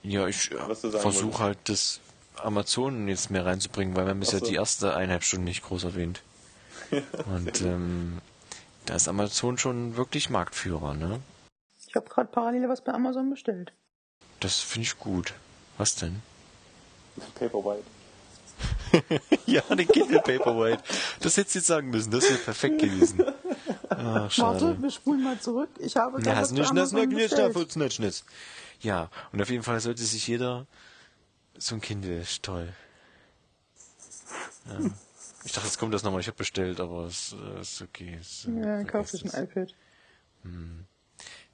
Ja, 0.03 0.27
ich 0.27 0.49
versuche 0.49 1.39
halt 1.41 1.57
das 1.63 2.01
Amazon 2.37 3.07
jetzt 3.07 3.29
mehr 3.29 3.45
reinzubringen, 3.45 3.95
weil 3.95 4.05
wir 4.05 4.11
haben 4.11 4.19
bisher 4.19 4.39
so. 4.39 4.45
die 4.45 4.55
erste 4.55 4.95
eineinhalb 4.95 5.23
Stunden 5.23 5.45
nicht 5.45 5.63
groß 5.63 5.83
erwähnt. 5.85 6.21
Und 7.25 7.61
ähm, 7.61 8.19
da 8.85 8.95
ist 8.95 9.07
Amazon 9.07 9.57
schon 9.57 9.95
wirklich 9.95 10.29
Marktführer, 10.29 10.93
ne? 10.93 11.19
Ich 11.87 11.95
habe 11.95 12.09
gerade 12.09 12.29
parallel 12.29 12.69
was 12.69 12.83
bei 12.83 12.91
Amazon 12.91 13.29
bestellt. 13.29 13.71
Das 14.39 14.59
finde 14.59 14.87
ich 14.87 14.99
gut. 14.99 15.33
Was 15.77 15.95
denn? 15.95 16.21
Paperwhite. 17.35 17.83
ja, 19.45 19.61
den 19.69 19.87
Kindle 19.87 20.19
Paperwhite. 20.19 20.83
Das 21.21 21.37
hättest 21.37 21.55
du 21.55 21.59
jetzt 21.59 21.67
sagen 21.67 21.89
müssen. 21.89 22.11
Das 22.11 22.27
wäre 22.29 22.37
perfekt 22.39 22.79
gewesen. 22.79 23.23
Ach, 23.89 24.31
schade. 24.31 24.61
Warte, 24.61 24.81
wir 24.81 24.91
spulen 24.91 25.23
mal 25.23 25.39
zurück. 25.39 25.69
Ich 25.79 25.95
habe 25.95 26.17
Ja, 26.17 26.23
gerade 26.23 26.37
hast 26.37 26.43
was 26.43 26.51
nicht, 26.51 26.69
bei 26.69 26.75
das 26.75 26.93
Amazon 26.93 27.09
nicht, 27.09 27.29
bestellt. 27.29 27.75
nicht, 27.75 27.99
nicht. 27.99 28.23
Ja, 28.81 29.09
und 29.31 29.41
auf 29.41 29.49
jeden 29.49 29.63
Fall 29.63 29.79
sollte 29.79 30.03
sich 30.03 30.27
jeder 30.27 30.65
so 31.57 31.75
ein 31.75 31.81
Kindle 31.81 32.19
ist 32.19 32.43
toll. 32.43 32.73
Ja. 34.65 34.79
Ich 35.43 35.51
dachte, 35.51 35.67
jetzt 35.67 35.77
kommt 35.77 35.93
das 35.93 36.03
nochmal. 36.03 36.21
Ich 36.21 36.27
habe 36.27 36.37
bestellt, 36.37 36.79
aber 36.79 37.05
es 37.05 37.35
äh, 37.37 37.59
ist 37.59 37.81
okay. 37.81 38.17
Es, 38.19 38.45
äh, 38.45 38.61
Ja, 38.61 38.83
kauf 38.85 39.11
dich 39.11 39.25
ein 39.25 39.43
iPad. 39.43 39.75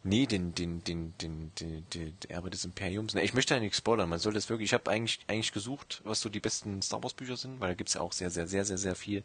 Nee, 0.03 0.27
den, 0.27 0.53
den, 0.55 0.84
den, 0.84 1.13
den, 1.17 1.51
den, 1.59 1.85
den, 1.89 2.19
der 2.19 2.31
Erbe 2.31 2.49
des 2.49 2.63
Imperiums. 2.63 3.13
Nee, 3.13 3.23
ich 3.23 3.34
möchte 3.34 3.53
ja 3.53 3.59
nichts 3.59 3.80
spoilern. 3.80 4.07
Man 4.07 4.19
soll 4.19 4.34
das 4.34 4.49
wirklich. 4.49 4.69
Ich 4.69 4.73
habe 4.73 4.89
eigentlich, 4.89 5.19
eigentlich 5.27 5.51
gesucht, 5.51 6.01
was 6.05 6.21
so 6.21 6.30
die 6.30 6.39
besten 6.39 6.81
Star 6.81 7.03
Wars 7.03 7.13
Bücher 7.13 7.35
sind, 7.35 7.59
weil 7.59 7.69
da 7.69 7.73
gibt's 7.73 7.95
ja 7.95 8.01
auch 8.01 8.13
sehr, 8.13 8.30
sehr, 8.30 8.47
sehr, 8.47 8.63
sehr, 8.63 8.77
sehr 8.77 8.95
viel 8.95 9.23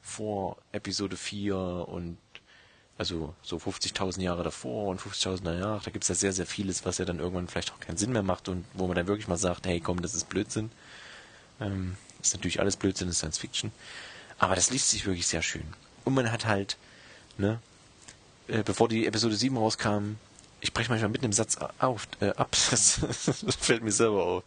vor 0.00 0.56
Episode 0.72 1.16
4 1.16 1.56
und 1.56 2.16
also 2.98 3.34
so 3.42 3.56
50.000 3.58 4.20
Jahre 4.22 4.42
davor 4.42 4.86
und 4.88 5.00
50.000 5.00 5.40
danach. 5.44 5.82
Da 5.82 5.90
gibt's 5.90 6.08
ja 6.08 6.14
sehr, 6.14 6.32
sehr 6.32 6.46
vieles, 6.46 6.84
was 6.84 6.98
ja 6.98 7.04
dann 7.04 7.18
irgendwann 7.18 7.48
vielleicht 7.48 7.72
auch 7.72 7.80
keinen 7.80 7.96
Sinn 7.98 8.12
mehr 8.12 8.22
macht 8.22 8.48
und 8.48 8.64
wo 8.74 8.86
man 8.86 8.96
dann 8.96 9.06
wirklich 9.06 9.28
mal 9.28 9.36
sagt, 9.36 9.66
hey, 9.66 9.80
komm, 9.80 10.00
das 10.02 10.14
ist 10.14 10.28
Blödsinn. 10.28 10.70
Ähm, 11.60 11.96
ist 12.22 12.34
natürlich 12.34 12.60
alles 12.60 12.76
Blödsinn, 12.76 13.08
ist 13.08 13.18
Science 13.18 13.38
Fiction. 13.38 13.70
Aber 14.38 14.54
das 14.54 14.70
liest 14.70 14.88
sich 14.90 15.06
wirklich 15.06 15.26
sehr 15.26 15.42
schön. 15.42 15.64
Und 16.04 16.14
man 16.14 16.30
hat 16.32 16.46
halt, 16.46 16.76
ne, 17.38 17.58
äh, 18.48 18.62
bevor 18.62 18.88
die 18.88 19.06
Episode 19.06 19.36
7 19.36 19.56
rauskam, 19.56 20.16
ich 20.60 20.72
breche 20.72 20.88
manchmal 20.90 21.10
mitten 21.10 21.26
im 21.26 21.32
Satz 21.32 21.58
auf, 21.78 22.08
äh, 22.20 22.30
ab. 22.30 22.56
Das, 22.70 23.00
das 23.26 23.56
fällt 23.56 23.82
mir 23.82 23.92
selber 23.92 24.24
auf. 24.24 24.42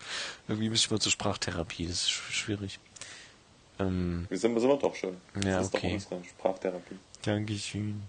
Irgendwie 0.48 0.70
müsste 0.70 0.86
ich 0.88 0.92
mal 0.92 1.00
zur 1.00 1.12
Sprachtherapie, 1.12 1.86
das 1.88 2.02
ist 2.04 2.10
sch- 2.10 2.32
schwierig. 2.32 2.80
Ähm, 3.80 4.26
Wir 4.30 4.38
sind, 4.38 4.60
sind 4.60 4.70
wir 4.70 4.78
doch 4.78 4.96
schon. 4.96 5.18
Ja, 5.44 5.58
das 5.60 5.68
ist 5.68 5.76
okay. 5.76 5.88
doch 6.00 6.12
unsere 6.16 6.30
Sprachtherapie. 6.30 6.96
Dankeschön. 7.22 8.02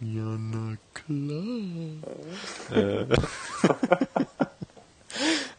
Ja, 0.00 0.38
na 0.38 0.76
klar. 0.94 2.02
äh, 2.70 3.06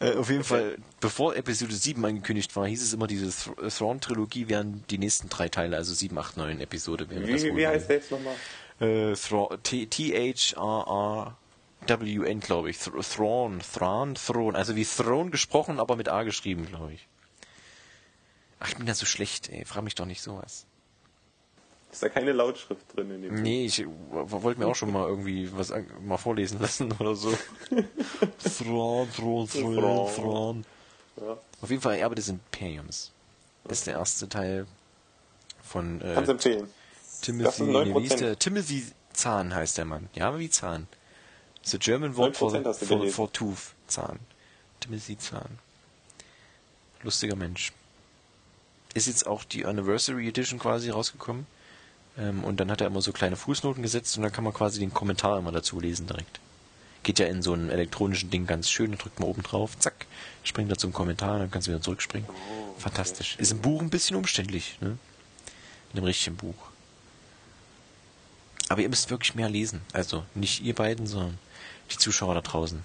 äh, 0.00 0.16
auf 0.16 0.30
jeden 0.30 0.44
Fall, 0.44 0.78
bevor 0.98 1.36
Episode 1.36 1.74
7 1.74 2.02
angekündigt 2.02 2.56
war, 2.56 2.66
hieß 2.66 2.82
es 2.82 2.94
immer, 2.94 3.06
diese 3.06 3.28
Th 3.28 3.50
Thrawn-Trilogie 3.76 4.48
wären 4.48 4.82
die 4.88 4.96
nächsten 4.96 5.28
drei 5.28 5.50
Teile, 5.50 5.76
also 5.76 5.92
7, 5.92 6.16
8, 6.16 6.38
9 6.38 6.60
Episode. 6.60 7.10
Wie, 7.10 7.56
wie 7.56 7.66
heißt 7.66 7.90
der 7.90 7.96
jetzt 7.96 8.10
nochmal? 8.10 8.34
Äh, 8.80 9.14
T-H-R-R-W-N, 9.62 10.80
glaube 12.40 12.70
ich. 12.70 12.78
Th 12.78 12.92
Thrawn, 13.14 13.60
Thrawn, 13.60 14.14
Thrawn. 14.14 14.56
Also 14.56 14.74
wie 14.74 14.86
Throne 14.86 15.28
gesprochen, 15.30 15.78
aber 15.78 15.96
mit 15.96 16.08
A 16.08 16.22
geschrieben, 16.22 16.64
glaube 16.64 16.94
ich. 16.94 17.06
Ach, 18.58 18.68
ich 18.68 18.76
bin 18.76 18.86
ja 18.86 18.94
so 18.94 19.04
schlecht, 19.04 19.50
ey. 19.50 19.66
Frag 19.66 19.84
mich 19.84 19.96
doch 19.96 20.06
nicht 20.06 20.22
sowas. 20.22 20.64
Ist 21.92 22.02
da 22.02 22.08
keine 22.08 22.32
Lautschrift 22.32 22.82
drin 22.94 23.10
in 23.10 23.22
dem 23.22 23.34
Buch? 23.34 23.42
Nee, 23.42 23.66
ich 23.66 23.84
wollte 24.10 24.60
mir 24.60 24.66
auch 24.66 24.76
schon 24.76 24.92
mal 24.92 25.08
irgendwie 25.08 25.50
was 25.52 25.72
mal 26.02 26.18
vorlesen 26.18 26.60
lassen 26.60 26.92
oder 26.98 27.16
so. 27.16 27.36
Thrawn, 27.68 29.08
Thrawn, 29.12 29.48
Thrawn, 29.48 29.74
Thrawn. 29.74 30.14
Thrawn. 30.14 30.64
Ja. 31.16 31.36
Auf 31.60 31.70
jeden 31.70 31.82
Fall 31.82 31.96
Erbe 31.96 32.14
des 32.14 32.28
Imperiums. 32.28 33.10
Das 33.64 33.78
ist 33.78 33.86
der 33.88 33.94
erste 33.94 34.28
Teil 34.28 34.66
von 35.62 36.00
äh, 36.00 36.14
empfehlen. 36.14 36.68
Timothy, 37.22 37.62
nee, 37.64 37.94
wie 37.94 38.00
hieß 38.00 38.12
9%. 38.12 38.16
der? 38.18 38.38
Timothy 38.38 38.84
Zahn 39.12 39.54
heißt 39.54 39.76
der 39.76 39.84
Mann. 39.84 40.08
Ja, 40.14 40.38
wie 40.38 40.48
Zahn. 40.48 40.86
Der 41.70 41.78
German 41.78 42.16
Wort 42.16 42.36
9% 42.36 42.38
for, 42.38 42.74
for, 42.74 43.08
for 43.08 43.32
Tooth. 43.32 43.74
Zahn. 43.86 44.18
Timothy 44.80 45.18
Zahn. 45.18 45.58
Lustiger 47.02 47.36
Mensch. 47.36 47.72
Ist 48.94 49.06
jetzt 49.06 49.26
auch 49.26 49.44
die 49.44 49.66
Anniversary 49.66 50.28
Edition 50.28 50.58
quasi 50.58 50.90
rausgekommen. 50.90 51.46
Ähm, 52.18 52.44
und 52.44 52.60
dann 52.60 52.70
hat 52.70 52.80
er 52.80 52.86
immer 52.86 53.02
so 53.02 53.12
kleine 53.12 53.36
Fußnoten 53.36 53.82
gesetzt 53.82 54.16
und 54.16 54.22
dann 54.22 54.32
kann 54.32 54.44
man 54.44 54.52
quasi 54.52 54.78
den 54.80 54.92
Kommentar 54.92 55.38
immer 55.38 55.52
dazu 55.52 55.80
lesen 55.80 56.06
direkt. 56.06 56.40
Geht 57.02 57.18
ja 57.18 57.26
in 57.26 57.42
so 57.42 57.52
einem 57.52 57.70
elektronischen 57.70 58.30
Ding 58.30 58.46
ganz 58.46 58.70
schön, 58.70 58.90
da 58.92 58.98
drückt 58.98 59.20
man 59.20 59.28
oben 59.28 59.42
drauf, 59.42 59.78
zack, 59.78 60.06
springt 60.44 60.70
da 60.70 60.76
zum 60.76 60.92
Kommentar, 60.92 61.38
dann 61.38 61.50
kannst 61.50 61.66
du 61.66 61.72
wieder 61.72 61.82
zurückspringen. 61.82 62.28
Fantastisch. 62.78 63.36
Ist 63.38 63.52
im 63.52 63.60
Buch 63.60 63.80
ein 63.80 63.90
bisschen 63.90 64.16
umständlich, 64.16 64.78
ne? 64.80 64.98
In 65.92 65.96
dem 65.96 66.04
richtigen 66.04 66.36
Buch. 66.36 66.54
Aber 68.68 68.82
ihr 68.82 68.88
müsst 68.88 69.10
wirklich 69.10 69.34
mehr 69.34 69.48
lesen. 69.48 69.80
Also 69.92 70.24
nicht 70.34 70.62
ihr 70.62 70.74
beiden, 70.74 71.06
sondern 71.06 71.38
die 71.90 71.96
Zuschauer 71.96 72.34
da 72.34 72.40
draußen. 72.40 72.84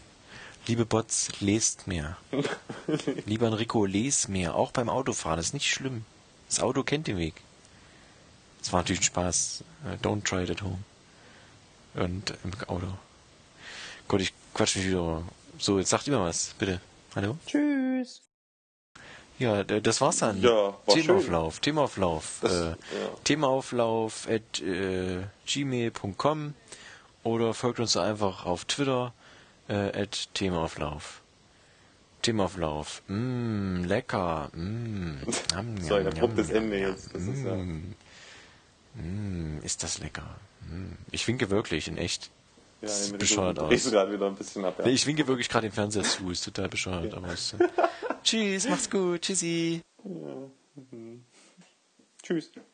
Liebe 0.67 0.83
Bots, 0.83 1.29
lest 1.41 1.85
mehr. 1.85 2.17
Lieber 3.27 3.45
Enrico, 3.45 3.85
les 3.85 4.27
mehr. 4.27 4.55
Auch 4.55 4.71
beim 4.71 4.89
Autofahren. 4.89 5.37
Das 5.37 5.47
ist 5.47 5.53
nicht 5.53 5.69
schlimm. 5.69 6.05
Das 6.49 6.59
Auto 6.59 6.81
kennt 6.81 7.05
den 7.05 7.17
Weg. 7.17 7.35
Es 8.65 8.73
war 8.73 8.79
natürlich 8.79 9.01
ein 9.01 9.03
Spaß. 9.03 9.63
Äh, 9.85 10.03
Don't 10.03 10.23
try 10.23 10.41
it 10.41 10.49
at 10.49 10.63
home. 10.63 10.79
Und 11.93 12.33
im 12.43 12.51
Auto. 12.67 12.87
Gott, 14.07 14.21
ich 14.21 14.33
quatsch 14.55 14.75
mich 14.77 14.87
wieder. 14.87 15.21
So, 15.59 15.77
jetzt 15.77 15.91
sagt 15.91 16.07
immer 16.07 16.21
was, 16.25 16.55
bitte. 16.57 16.81
Hallo? 17.15 17.37
Tschüss. 17.45 18.21
Ja, 19.37 19.63
das 19.63 20.01
war's 20.01 20.17
dann. 20.17 20.41
Ja, 20.41 20.49
war 20.49 20.75
Themaauflauf, 20.87 21.59
Themaauflauf. 21.59 22.37
Das- 22.41 22.51
äh, 22.53 22.65
ja. 22.69 22.75
Themaauflauf 23.23 24.27
at 24.27 24.59
äh, 24.61 25.21
gmail.com 25.45 26.55
oder 27.23 27.53
folgt 27.53 27.79
uns 27.79 27.95
einfach 27.95 28.47
auf 28.47 28.65
Twitter 28.65 29.13
äh, 29.67 30.01
at 30.01 30.33
Themaauflauf. 30.33 31.21
Themaauflauf. 32.23 33.03
Mmm, 33.09 33.83
lecker. 33.83 34.49
Mmm. 34.55 35.19
So 35.81 35.93
ein 35.95 36.07
abruptes 36.07 36.49
Ende 36.49 36.79
jetzt. 36.79 37.13
Das 37.13 37.21
ist 37.21 37.43
ja. 37.45 37.55
Mm. 38.95 39.59
Ist 39.63 39.83
das 39.83 39.99
lecker. 39.99 40.35
Mm. 40.69 40.93
Ich 41.11 41.27
winke 41.27 41.49
wirklich, 41.49 41.87
in 41.87 41.97
echt. 41.97 42.31
Ja, 42.81 42.87
Das 42.87 43.07
sieht 43.07 43.17
bescheuert 43.17 43.59
aus. 43.59 43.89
gerade 43.89 44.11
wieder 44.11 44.27
ein 44.27 44.35
bisschen 44.35 44.65
ab. 44.65 44.75
Ja. 44.79 44.85
Nee, 44.85 44.91
ich 44.91 45.05
winke 45.07 45.27
wirklich 45.27 45.49
gerade 45.49 45.67
den 45.67 45.73
Fernseher 45.73 46.03
zu, 46.03 46.29
ist 46.31 46.43
total 46.43 46.69
bescheuert, 46.69 47.13
aber 47.13 47.31
ist, 47.33 47.55
Tschüss, 48.23 48.67
macht's 48.67 48.89
gut, 48.89 49.21
tschüssi. 49.21 49.81
Tschüss. 52.23 52.51